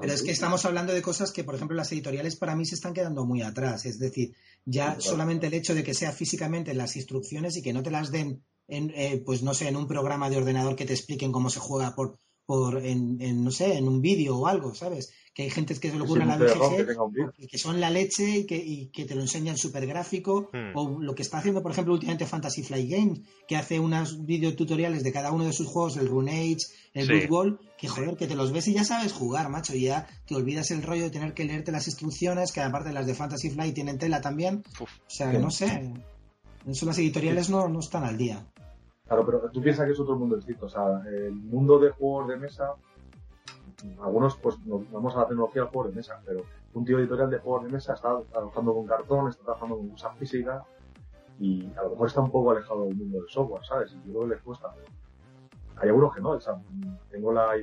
[0.02, 2.74] Pero es que estamos hablando de cosas que, por ejemplo, las editoriales para mí se
[2.74, 3.86] están quedando muy atrás.
[3.86, 4.34] Es decir,
[4.66, 5.02] ya Sí, claro.
[5.02, 8.42] solamente el hecho de que sea físicamente las instrucciones y que no te las den
[8.68, 11.60] en, eh, pues no sé, en un programa de ordenador que te expliquen cómo se
[11.60, 12.18] juega por,
[12.48, 15.12] por en, en, no sé, en un vídeo o algo, ¿sabes?
[15.40, 17.58] Que hay gente que se le ocurre en la Sí, CD-ROM que BGG que- que
[17.58, 20.76] son la leche y que, y que te lo enseñan súper gráfico, Hmm.
[20.76, 25.02] o lo que está haciendo, por ejemplo, últimamente Fantasy Flight Games, que hace unos videotutoriales
[25.02, 26.58] de cada uno de sus juegos, el Rune Age,
[26.94, 27.28] el Sí.
[27.78, 30.72] Que joder, que te los ves y ya sabes jugar, macho, y ya te olvidas
[30.72, 33.98] el rollo de tener que leerte las instrucciones, que aparte las de Fantasy Flight tienen
[33.98, 35.94] tela también, Uf, o sea, no sé,
[36.68, 38.46] eso las editoriales no, no están al día.
[39.08, 40.66] Claro, pero tú piensas que es otro mundo distinto.
[40.66, 42.74] O sea, el mundo de juegos de mesa,
[44.02, 46.44] algunos pues nos vamos a la tecnología de juegos de mesa, pero
[46.74, 50.18] un tío editorial de juegos de mesa está trabajando con cartón, está trabajando con cosas
[50.18, 50.64] físicas
[51.40, 53.92] y a lo mejor está un poco alejado del mundo del software, ¿sabes?
[53.94, 54.88] Y yo creo que les cuesta, pero
[55.78, 56.60] hay algunos que no, o sea,
[57.10, 57.56] tengo la,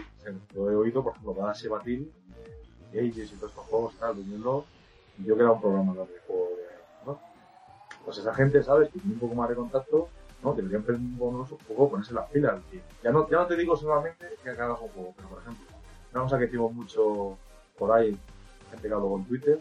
[0.54, 2.10] lo he oído, por ejemplo, Galaxy Batil,
[2.92, 7.06] Ages y todos estos juegos, tal, y yo que era un programador de juego de,
[7.06, 7.18] ¿no?
[8.04, 8.88] Pues esa gente, ¿sabes?
[8.90, 10.08] Que tiene un poco más de contacto,
[10.42, 10.54] ¿no?
[10.54, 12.60] Deberían un poco ponerse las pilas.
[13.02, 15.75] Ya no, ya no te digo solamente que hagas un juego, pero por ejemplo,
[16.16, 17.36] una cosa que tengo mucho
[17.78, 18.18] por ahí,
[18.70, 19.60] gente que hablo con Twitter,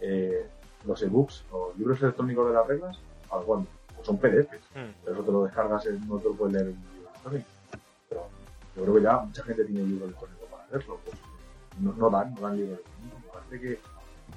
[0.00, 0.48] eh,
[0.84, 4.92] los ebooks, los libros electrónicos de las reglas, al cual pues son PDFs, hmm.
[5.04, 7.48] pero eso te lo descargas en no te lo puedes leer en un libro electrónico.
[8.08, 8.28] Pero
[8.76, 11.16] yo creo que ya mucha gente tiene libro electrónico para hacerlo, pues
[11.80, 13.16] no, no dan, no dan libro electrónico.
[13.24, 13.80] Me parece que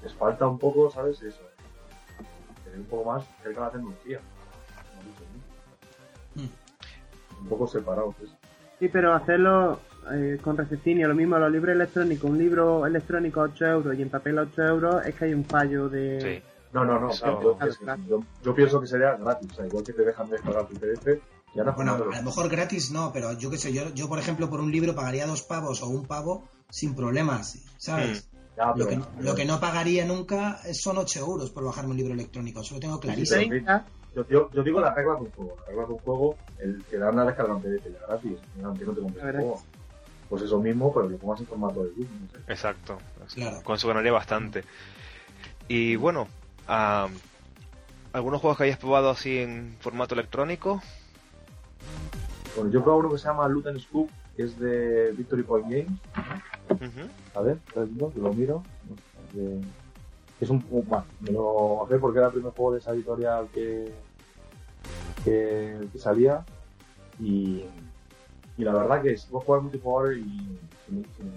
[0.04, 1.22] les falta un poco, ¿sabes?
[1.22, 1.42] Eso,
[2.64, 4.20] tener un poco más cerca de la tecnología.
[6.34, 7.44] Hmm.
[7.44, 8.16] Un poco separados.
[8.80, 9.80] Sí, pero hacerlo
[10.12, 14.02] eh, con raciocinio, lo mismo los libros electrónicos, un libro electrónico a 8 euros y
[14.02, 16.22] en papel a 8 euros, es que hay un fallo de...
[16.22, 16.50] Sí.
[16.72, 17.10] No, no, no,
[18.44, 21.20] yo, pienso que sería gratis, o sea, igual que te dejan descargar tu PDF,
[21.56, 24.20] ya no Bueno, a lo mejor gratis no, pero yo qué sé, yo, yo por
[24.20, 28.30] ejemplo por un libro pagaría dos pavos o un pavo sin problemas, ¿sabes?
[28.76, 32.62] lo, que, lo, que, no pagaría nunca son 8 euros por bajarme un libro electrónico,
[32.62, 33.52] eso lo tengo clarísimo.
[34.16, 36.98] Yo, yo, digo la regla de un juego, la regla de un juego, el que
[36.98, 39.62] dan la descarga en PDF ya gratis, aunque no te compres el juego.
[40.30, 42.08] Pues eso mismo, pero lo pongas en formato de Google.
[42.22, 42.52] No sé.
[42.52, 42.98] Exacto.
[43.64, 44.64] Con eso ganaría bastante.
[45.68, 46.28] Y bueno,
[46.68, 50.82] ¿algunos juegos que hayas probado así en formato electrónico?
[52.56, 55.44] Bueno, yo he probado uno que se llama Loot and Scoop, que es de Victory
[55.44, 56.00] Point Games.
[57.36, 57.58] A ver,
[58.16, 58.64] lo miro.
[60.40, 60.64] Es un.
[60.70, 63.92] Bueno, me lo sé porque era el primer juego de esa editorial que,
[65.24, 66.46] que, salía.
[67.20, 67.66] Y,
[68.60, 70.60] y, la verdad que si vos jugar multijugador y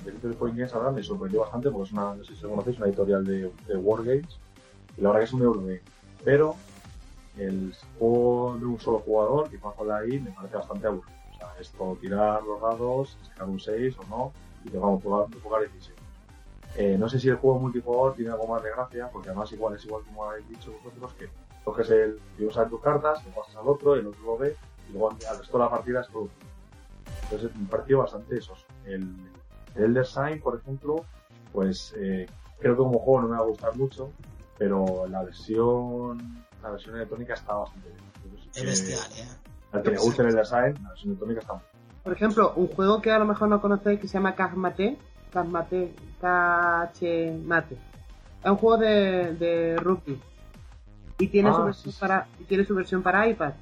[0.05, 2.78] Victory Point Games ahora me sorprendió bastante porque es una, no sé si lo conocéis,
[2.78, 4.39] una editorial de, de Wargames.
[4.97, 5.81] Y la verdad que es un Eurogame.
[6.25, 6.57] Pero
[7.36, 11.17] el juego de un solo jugador, que juega ahí, me parece bastante aburrido.
[11.33, 14.33] O sea, esto tirar los dados, sacar un 6 o no,
[14.65, 15.99] y te vamos a jugar, jugar 16.
[16.76, 19.75] Eh, no sé si el juego multijugador tiene algo más de gracia, porque además igual
[19.75, 21.28] es igual como habéis dicho vosotros, que
[21.65, 24.57] coges el, y usas tus cartas, lo pasas al otro, el otro lo ve,
[24.89, 26.28] y luego al resto de la partida es todo.
[27.23, 28.55] Entonces me pareció bastante eso.
[28.84, 29.15] El,
[29.75, 31.05] el Elder Sign, por ejemplo,
[31.52, 32.26] pues eh,
[32.59, 34.10] creo que como juego no me va a gustar mucho,
[34.59, 38.39] pero la versión la versión electrónica está bastante bien.
[38.55, 39.28] es bestial, ¿eh?
[39.73, 42.02] Al que le guste el design, la versión electrónica está muy bien.
[42.05, 44.97] Por ejemplo, un juego que a lo mejor no conocéis que se llama Kazmate,
[45.33, 47.76] Kazmate, Kachemate.
[48.44, 50.20] Es un juego de, de rugby.
[51.18, 53.52] Y tiene, ah, su versión Para, y tiene su versión para iPad.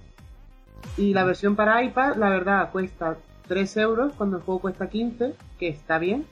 [0.97, 3.17] Y la versión para iPad, la verdad, cuesta
[3.51, 6.25] 3 euros cuando el juego cuesta 15, que está bien.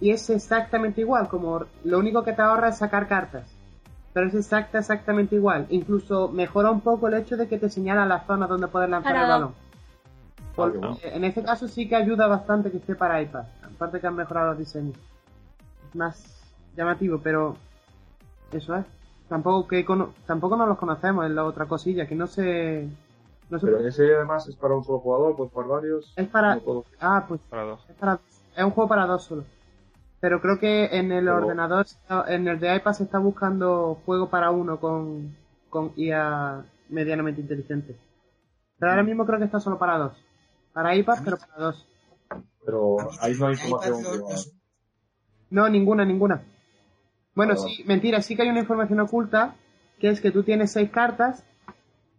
[0.00, 3.54] Y es exactamente igual, como lo único que te ahorra es sacar cartas
[4.14, 5.66] pero es exacta, exactamente igual.
[5.70, 9.16] Incluso mejora un poco el hecho de que te señala la zona donde puedes lanzar
[9.16, 9.54] el balón.
[11.02, 13.44] en ese caso sí que ayuda bastante que esté para iPad.
[13.74, 14.96] Aparte que han mejorado los diseños.
[15.88, 17.56] Es más llamativo, pero
[18.52, 18.84] eso es.
[19.28, 19.84] Tampoco que
[20.26, 22.88] tampoco nos los conocemos, es la otra cosilla, que no se...
[23.54, 26.12] No Pero ese además es para un solo jugador, pues para varios.
[26.16, 26.60] Es para...
[27.00, 27.40] Ah, pues...
[27.48, 27.80] Para dos.
[27.88, 28.18] Es, para...
[28.56, 29.44] es un juego para dos solo.
[30.18, 31.86] Pero creo que en el ordenador,
[32.26, 35.36] en el de iPad se está buscando juego para uno con,
[35.70, 37.96] con IA medianamente inteligente.
[38.78, 39.06] Pero ahora mm.
[39.06, 40.24] mismo creo que está solo para dos.
[40.72, 41.86] Para iPad, pero para dos.
[42.64, 44.22] Pero ahí no hay información.
[45.50, 46.42] No, ninguna, ninguna.
[47.34, 49.54] Bueno, sí, mentira, sí que hay una información oculta,
[50.00, 51.44] que es que tú tienes seis cartas,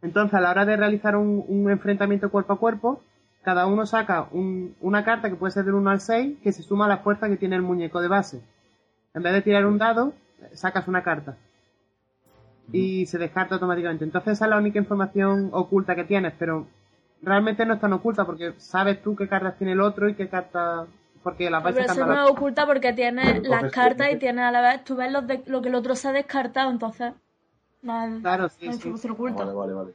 [0.05, 3.01] entonces a la hora de realizar un, un enfrentamiento cuerpo a cuerpo,
[3.45, 6.85] cada uno saca una carta que puede ser del 1 al 6 que se suma
[6.85, 8.41] a la fuerza que tiene el muñeco de base.
[9.13, 10.13] En vez de tirar un dado,
[10.53, 11.37] sacas una carta.
[12.71, 14.03] Y se descarta automáticamente.
[14.03, 16.65] Entonces esa es la única información oculta que tienes, pero
[17.21, 20.27] realmente no es tan oculta porque sabes tú qué cartas tiene el otro y qué
[20.27, 20.87] cartas
[21.21, 24.51] porque las vais Pero eso no es oculta porque tiene las cartas y tiene a
[24.51, 27.13] la vez, tú ves lo, de, lo que el otro se ha descartado, entonces
[27.85, 29.09] no, claro, sí, sí.
[29.09, 29.45] oculta.
[29.45, 29.93] Vale, vale, vale.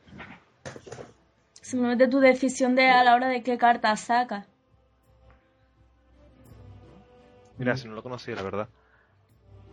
[1.60, 4.46] Simplemente tu decisión de a la hora de qué carta sacas.
[7.58, 8.68] Mira, si no lo conocía, la verdad.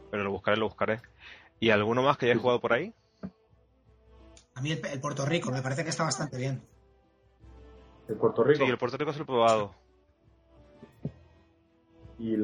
[0.09, 0.99] Pero lo buscaré, lo buscaré.
[1.59, 2.93] ¿Y alguno más que haya jugado por ahí?
[4.55, 6.61] A mí el, Puerto Rico, me parece que está bastante bien.
[8.07, 8.65] ¿El Puerto Rico?
[8.65, 9.75] Sí, el Puerto Rico se lo he probado.
[12.19, 12.35] ¿Y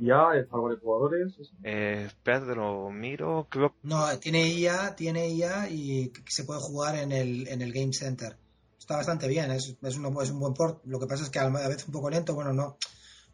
[0.00, 1.34] ya es para de jugadores?
[1.62, 3.48] Eh, espérate, lo miro.
[3.82, 8.36] No, tiene IA, tiene IA y se puede jugar en el, en el Game Center
[8.86, 10.80] está bastante bien, es, es, un, es un buen port.
[10.84, 12.78] Lo que pasa es que a veces un poco lento, bueno, no,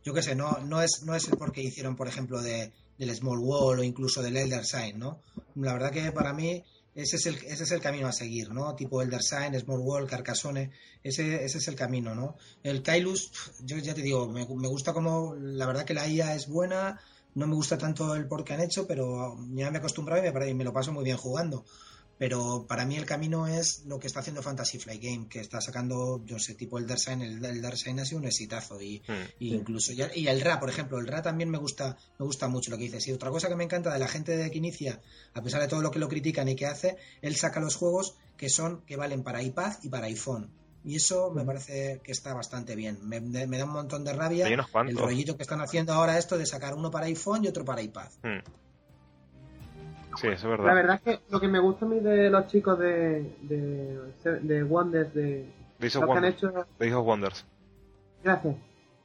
[0.02, 2.72] yo qué sé, no, no, es, no es el port que hicieron, por ejemplo, de,
[2.96, 5.20] del Small Wall o incluso del Elder Sign, ¿no?
[5.56, 6.64] La verdad que para mí
[6.94, 8.74] ese es el, ese es el camino a seguir, ¿no?
[8.74, 10.70] Tipo Elder Sign, Small World, Carcassonne,
[11.02, 12.36] ese, ese es el camino, ¿no?
[12.62, 13.32] El Kailus,
[13.64, 17.00] yo ya te digo, me, me gusta como, la verdad que la IA es buena,
[17.34, 20.30] no me gusta tanto el por que han hecho, pero ya me he acostumbrado y
[20.30, 21.64] me, y me lo paso muy bien jugando.
[22.18, 25.60] Pero para mí el camino es lo que está haciendo Fantasy Flight Game, que está
[25.60, 29.12] sacando, yo sé, tipo Elder Sign, el Elder Sign ha sido un exitazo y, Mm.
[29.40, 32.46] y incluso ya- y el Ra, por ejemplo, el Ra también me gusta, me gusta
[32.48, 33.08] mucho lo que dices.
[33.08, 35.00] Y otra cosa que me encanta de la gente de que inicia,
[35.34, 38.14] a pesar de todo lo que lo critican y que hace, él saca los juegos
[38.36, 40.50] que son, que valen para iPad y para iPhone.
[40.84, 42.98] Y eso me parece que está bastante bien.
[43.02, 45.92] Me, me- me da un montón de rabia Hay unos el rollito que están haciendo
[45.92, 48.08] ahora esto de sacar uno para iPhone y otro para iPad.
[48.24, 48.42] Mm.
[50.16, 50.66] Sí, eso es verdad.
[50.66, 53.98] La verdad es que lo que me gusta a mí de los chicos de, de,
[54.42, 55.46] de Wonders, de
[55.78, 57.46] Days los of que han hecho, Days of Wonders.
[58.22, 58.56] gracias,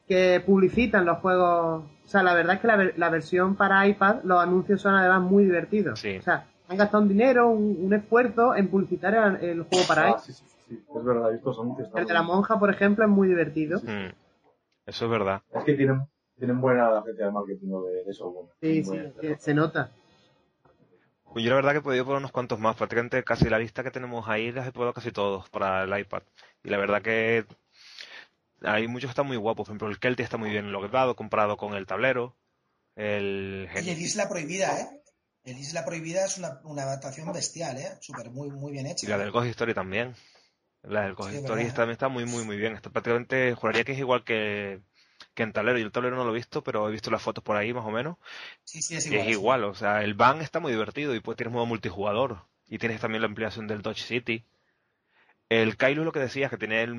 [0.07, 1.83] que publicitan los juegos.
[2.05, 4.95] O sea, la verdad es que la, ver- la versión para iPad, los anuncios son
[4.95, 5.99] además muy divertidos.
[5.99, 6.17] Sí.
[6.17, 10.03] O sea, han gastado un dinero, un, un esfuerzo en publicitar el, el juego para
[10.03, 10.19] Ah, iPad.
[10.21, 13.09] sí, sí, sí, es verdad, estos anuncios están El de la monja, por ejemplo, es
[13.09, 13.79] muy divertido.
[13.79, 14.11] Mm.
[14.85, 15.41] Eso es verdad.
[15.53, 16.01] Es que tienen,
[16.37, 18.31] tienen buena agencia de marketing de, de eso.
[18.31, 18.97] Bueno, Sí, sí,
[19.39, 19.89] se nota.
[21.33, 22.75] Pues yo la verdad que he podido poner unos cuantos más.
[22.75, 26.23] Prácticamente casi la lista que tenemos ahí las he probado casi todos para el iPad.
[26.63, 27.45] Y la verdad que
[28.61, 29.65] hay muchos que están muy guapos.
[29.65, 32.35] Por ejemplo, el Kelty está muy bien logrado comparado con el tablero.
[32.95, 35.01] El Oye, el Isla Prohibida, ¿eh?
[35.43, 37.91] El Isla Prohibida es una, una adaptación bestial, ¿eh?
[38.01, 39.05] Súper, muy, muy bien hecha.
[39.05, 40.15] Y la del Ghost Story también.
[40.81, 42.73] La del Ghost Sí, Story también está muy, muy, muy bien.
[42.73, 44.81] Está prácticamente, juraría que es igual que,
[45.37, 45.77] que en tablero.
[45.77, 47.85] Yo el tablero no lo he visto, pero he visto las fotos por ahí más
[47.85, 48.17] o menos.
[48.63, 49.27] Sí, sí, es Y igual.
[49.27, 52.41] es igual, o sea, el van está muy divertido y pues tienes modo multijugador.
[52.67, 54.43] Y tienes también la ampliación del Dodge City.
[55.47, 56.95] El Kailu lo que decías, que tenía el,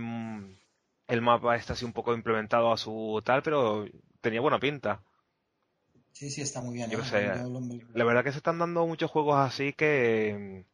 [1.08, 3.86] el mapa este así un poco implementado a su tal, pero
[4.20, 5.02] tenía buena pinta.
[6.12, 6.88] Sí, sí, está muy bien.
[6.90, 7.04] Yo ¿eh?
[7.04, 7.26] sé,
[7.94, 10.64] La verdad que se están dando muchos juegos así que...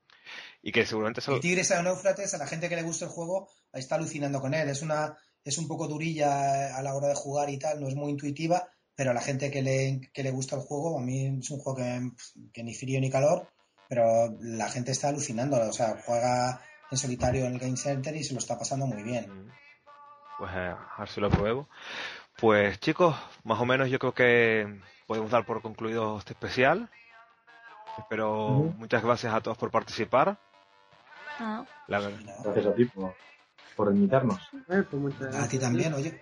[0.62, 3.10] Y que seguramente se El Tigres a Eufrates, a la gente que le gusta el
[3.10, 4.68] juego, está alucinando con él.
[4.68, 7.94] Es una es un poco durilla a la hora de jugar y tal, no es
[7.94, 11.38] muy intuitiva, pero a la gente que le, que le gusta el juego, a mí
[11.38, 12.10] es un juego que,
[12.52, 13.48] que ni frío ni calor,
[13.88, 15.60] pero la gente está alucinando.
[15.60, 19.02] O sea, juega en solitario en el Game Center y se lo está pasando muy
[19.02, 19.52] bien.
[20.38, 21.68] Pues eh, a ver si lo pruebo.
[22.36, 23.14] Pues chicos,
[23.44, 26.90] más o menos yo creo que podemos dar por concluido este especial.
[27.98, 30.38] Espero muchas gracias a todos por participar.
[31.38, 33.14] Ah, La, nada, Gracias a ti por,
[33.76, 34.40] por invitarnos.
[34.68, 36.20] Eh, pues muchas a ti también, oye.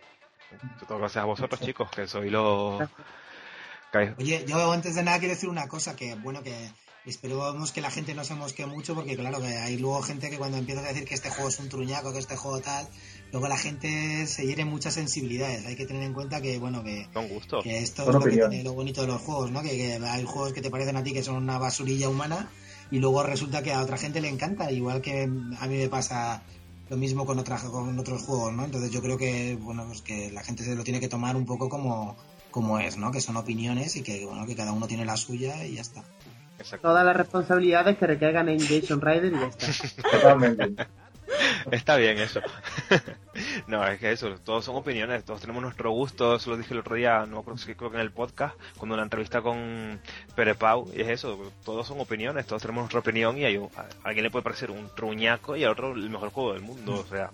[0.87, 2.83] todo gracias a vosotros chicos, que sois los...
[4.19, 6.71] Oye, yo antes de nada quiero decir una cosa que, bueno, que
[7.05, 10.39] esperemos que la gente no se mosquee mucho porque, claro, que hay luego gente que
[10.39, 12.89] cuando empieza a decir que este juego es un truñaco, que este juego tal,
[13.33, 15.67] luego la gente se hiere muchas sensibilidades.
[15.67, 17.61] Hay que tener en cuenta que, bueno, que, Con gusto.
[17.63, 19.63] que esto es lo que tiene lo bonito de los juegos, ¿no?
[19.63, 22.49] Que, que hay juegos que te parecen a ti que son una basurilla humana
[22.91, 26.43] y luego resulta que a otra gente le encanta, igual que a mí me pasa
[26.93, 28.67] lo mismo con, otra, con otros juegos, ¿no?
[28.67, 31.47] Entonces yo creo que, bueno, pues que la gente se lo tiene que tomar un
[31.47, 32.19] poco como,
[32.51, 33.11] como es, ¿no?
[33.11, 36.05] Que son opiniones y que, bueno, que cada uno tiene la suya y ya está.
[36.59, 36.89] Exacto.
[36.89, 39.67] Todas las responsabilidades que recaigan en Jason Ryder y ya está.
[40.11, 40.87] Totalmente.
[41.71, 42.41] Está bien eso.
[43.67, 46.81] no, es que eso, todos son opiniones, todos tenemos nuestro gusto, eso lo dije el
[46.81, 50.01] otro día, no creo, creo que en el podcast, cuando una entrevista con
[50.35, 53.71] Pere Pau, y es eso, todos son opiniones, todos tenemos nuestra opinión y hay un-
[53.77, 56.95] a alguien le puede parecer un truñaco y a otro el mejor juego del mundo,
[56.95, 57.31] o sea,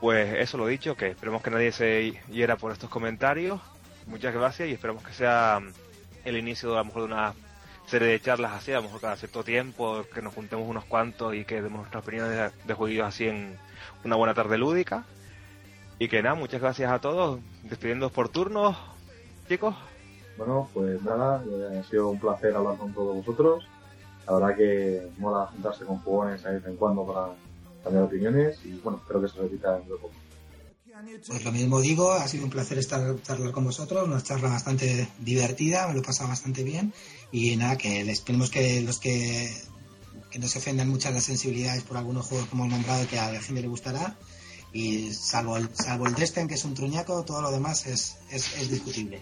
[0.00, 3.60] pues eso lo dicho, que esperemos que nadie se hiera por estos comentarios,
[4.06, 5.60] muchas gracias y esperamos que sea
[6.24, 7.34] el inicio a lo mejor de una
[7.94, 11.32] serie de charlas así, a lo mejor cada cierto tiempo, que nos juntemos unos cuantos
[11.32, 13.56] y que demos nuestras opiniones de, de jueguillos así en
[14.02, 15.04] una buena tarde lúdica.
[16.00, 18.76] Y que nada, muchas gracias a todos, despidiéndoos por turnos,
[19.48, 19.76] chicos.
[20.36, 23.64] Bueno, pues nada, eh, ha sido un placer hablar con todos vosotros.
[24.26, 27.28] La verdad que mola juntarse con jugones de vez en cuando para
[27.84, 30.10] cambiar opiniones y bueno, espero que se repita en poco.
[31.26, 35.08] Pues lo mismo digo, ha sido un placer estar charlar con vosotros, una charla bastante
[35.18, 36.94] divertida, me lo he pasado bastante bien
[37.32, 39.52] y nada, que esperemos que los que,
[40.30, 43.32] que no se ofendan muchas las sensibilidades por algunos juegos como hemos nombrado que a
[43.32, 44.16] la gente le gustará
[44.72, 48.56] y salvo el, salvo el Destin que es un truñaco, todo lo demás es, es,
[48.56, 49.20] es discutible.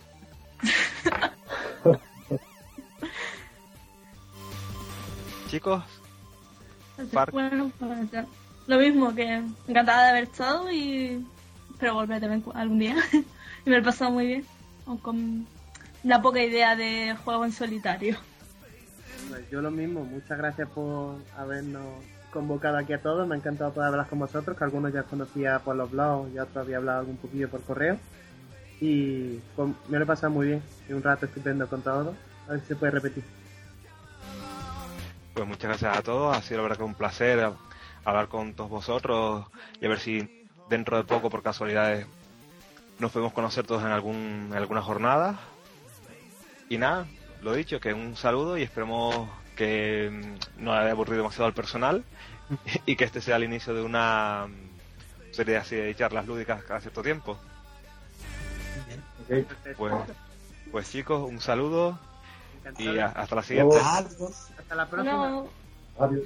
[5.50, 5.82] Chicos,
[7.12, 7.32] Park.
[7.32, 8.26] bueno, pues ya.
[8.66, 11.24] lo mismo que encantada de haber estado y
[11.82, 12.94] espero volver también algún día.
[13.12, 14.44] y me lo he pasado muy bien,
[14.86, 15.46] aun con
[16.04, 18.16] una poca idea de juego en solitario.
[19.28, 21.84] Pues yo lo mismo, muchas gracias por habernos
[22.32, 25.58] convocado aquí a todos, me ha encantado poder hablar con vosotros, que algunos ya conocía
[25.58, 27.98] por los blogs y otros había hablado algún poquillo por correo.
[28.80, 32.14] Y pues, me lo he pasado muy bien, y un rato estupendo con todos,
[32.46, 33.24] a ver si se puede repetir.
[35.34, 37.50] Pues muchas gracias a todos, ha sido la verdad que un placer
[38.04, 39.46] hablar con todos vosotros
[39.80, 42.06] y a ver si dentro de poco, por casualidades,
[42.98, 45.40] nos podemos conocer todos en, algún, en alguna jornada.
[46.68, 47.06] Y nada,
[47.42, 50.10] lo dicho, que un saludo y esperemos que
[50.58, 52.04] mm, no haya aburrido demasiado al personal
[52.86, 56.80] y que este sea el inicio de una mm, serie así de charlas lúdicas cada
[56.80, 57.38] cierto tiempo.
[59.28, 59.46] Ok.
[59.76, 59.94] Pues,
[60.70, 61.98] pues chicos, un saludo
[62.78, 63.76] y a- hasta la siguiente.
[63.82, 64.50] Adiós.
[64.58, 65.28] Hasta la próxima.
[65.28, 65.48] No.
[65.98, 66.24] Adiós.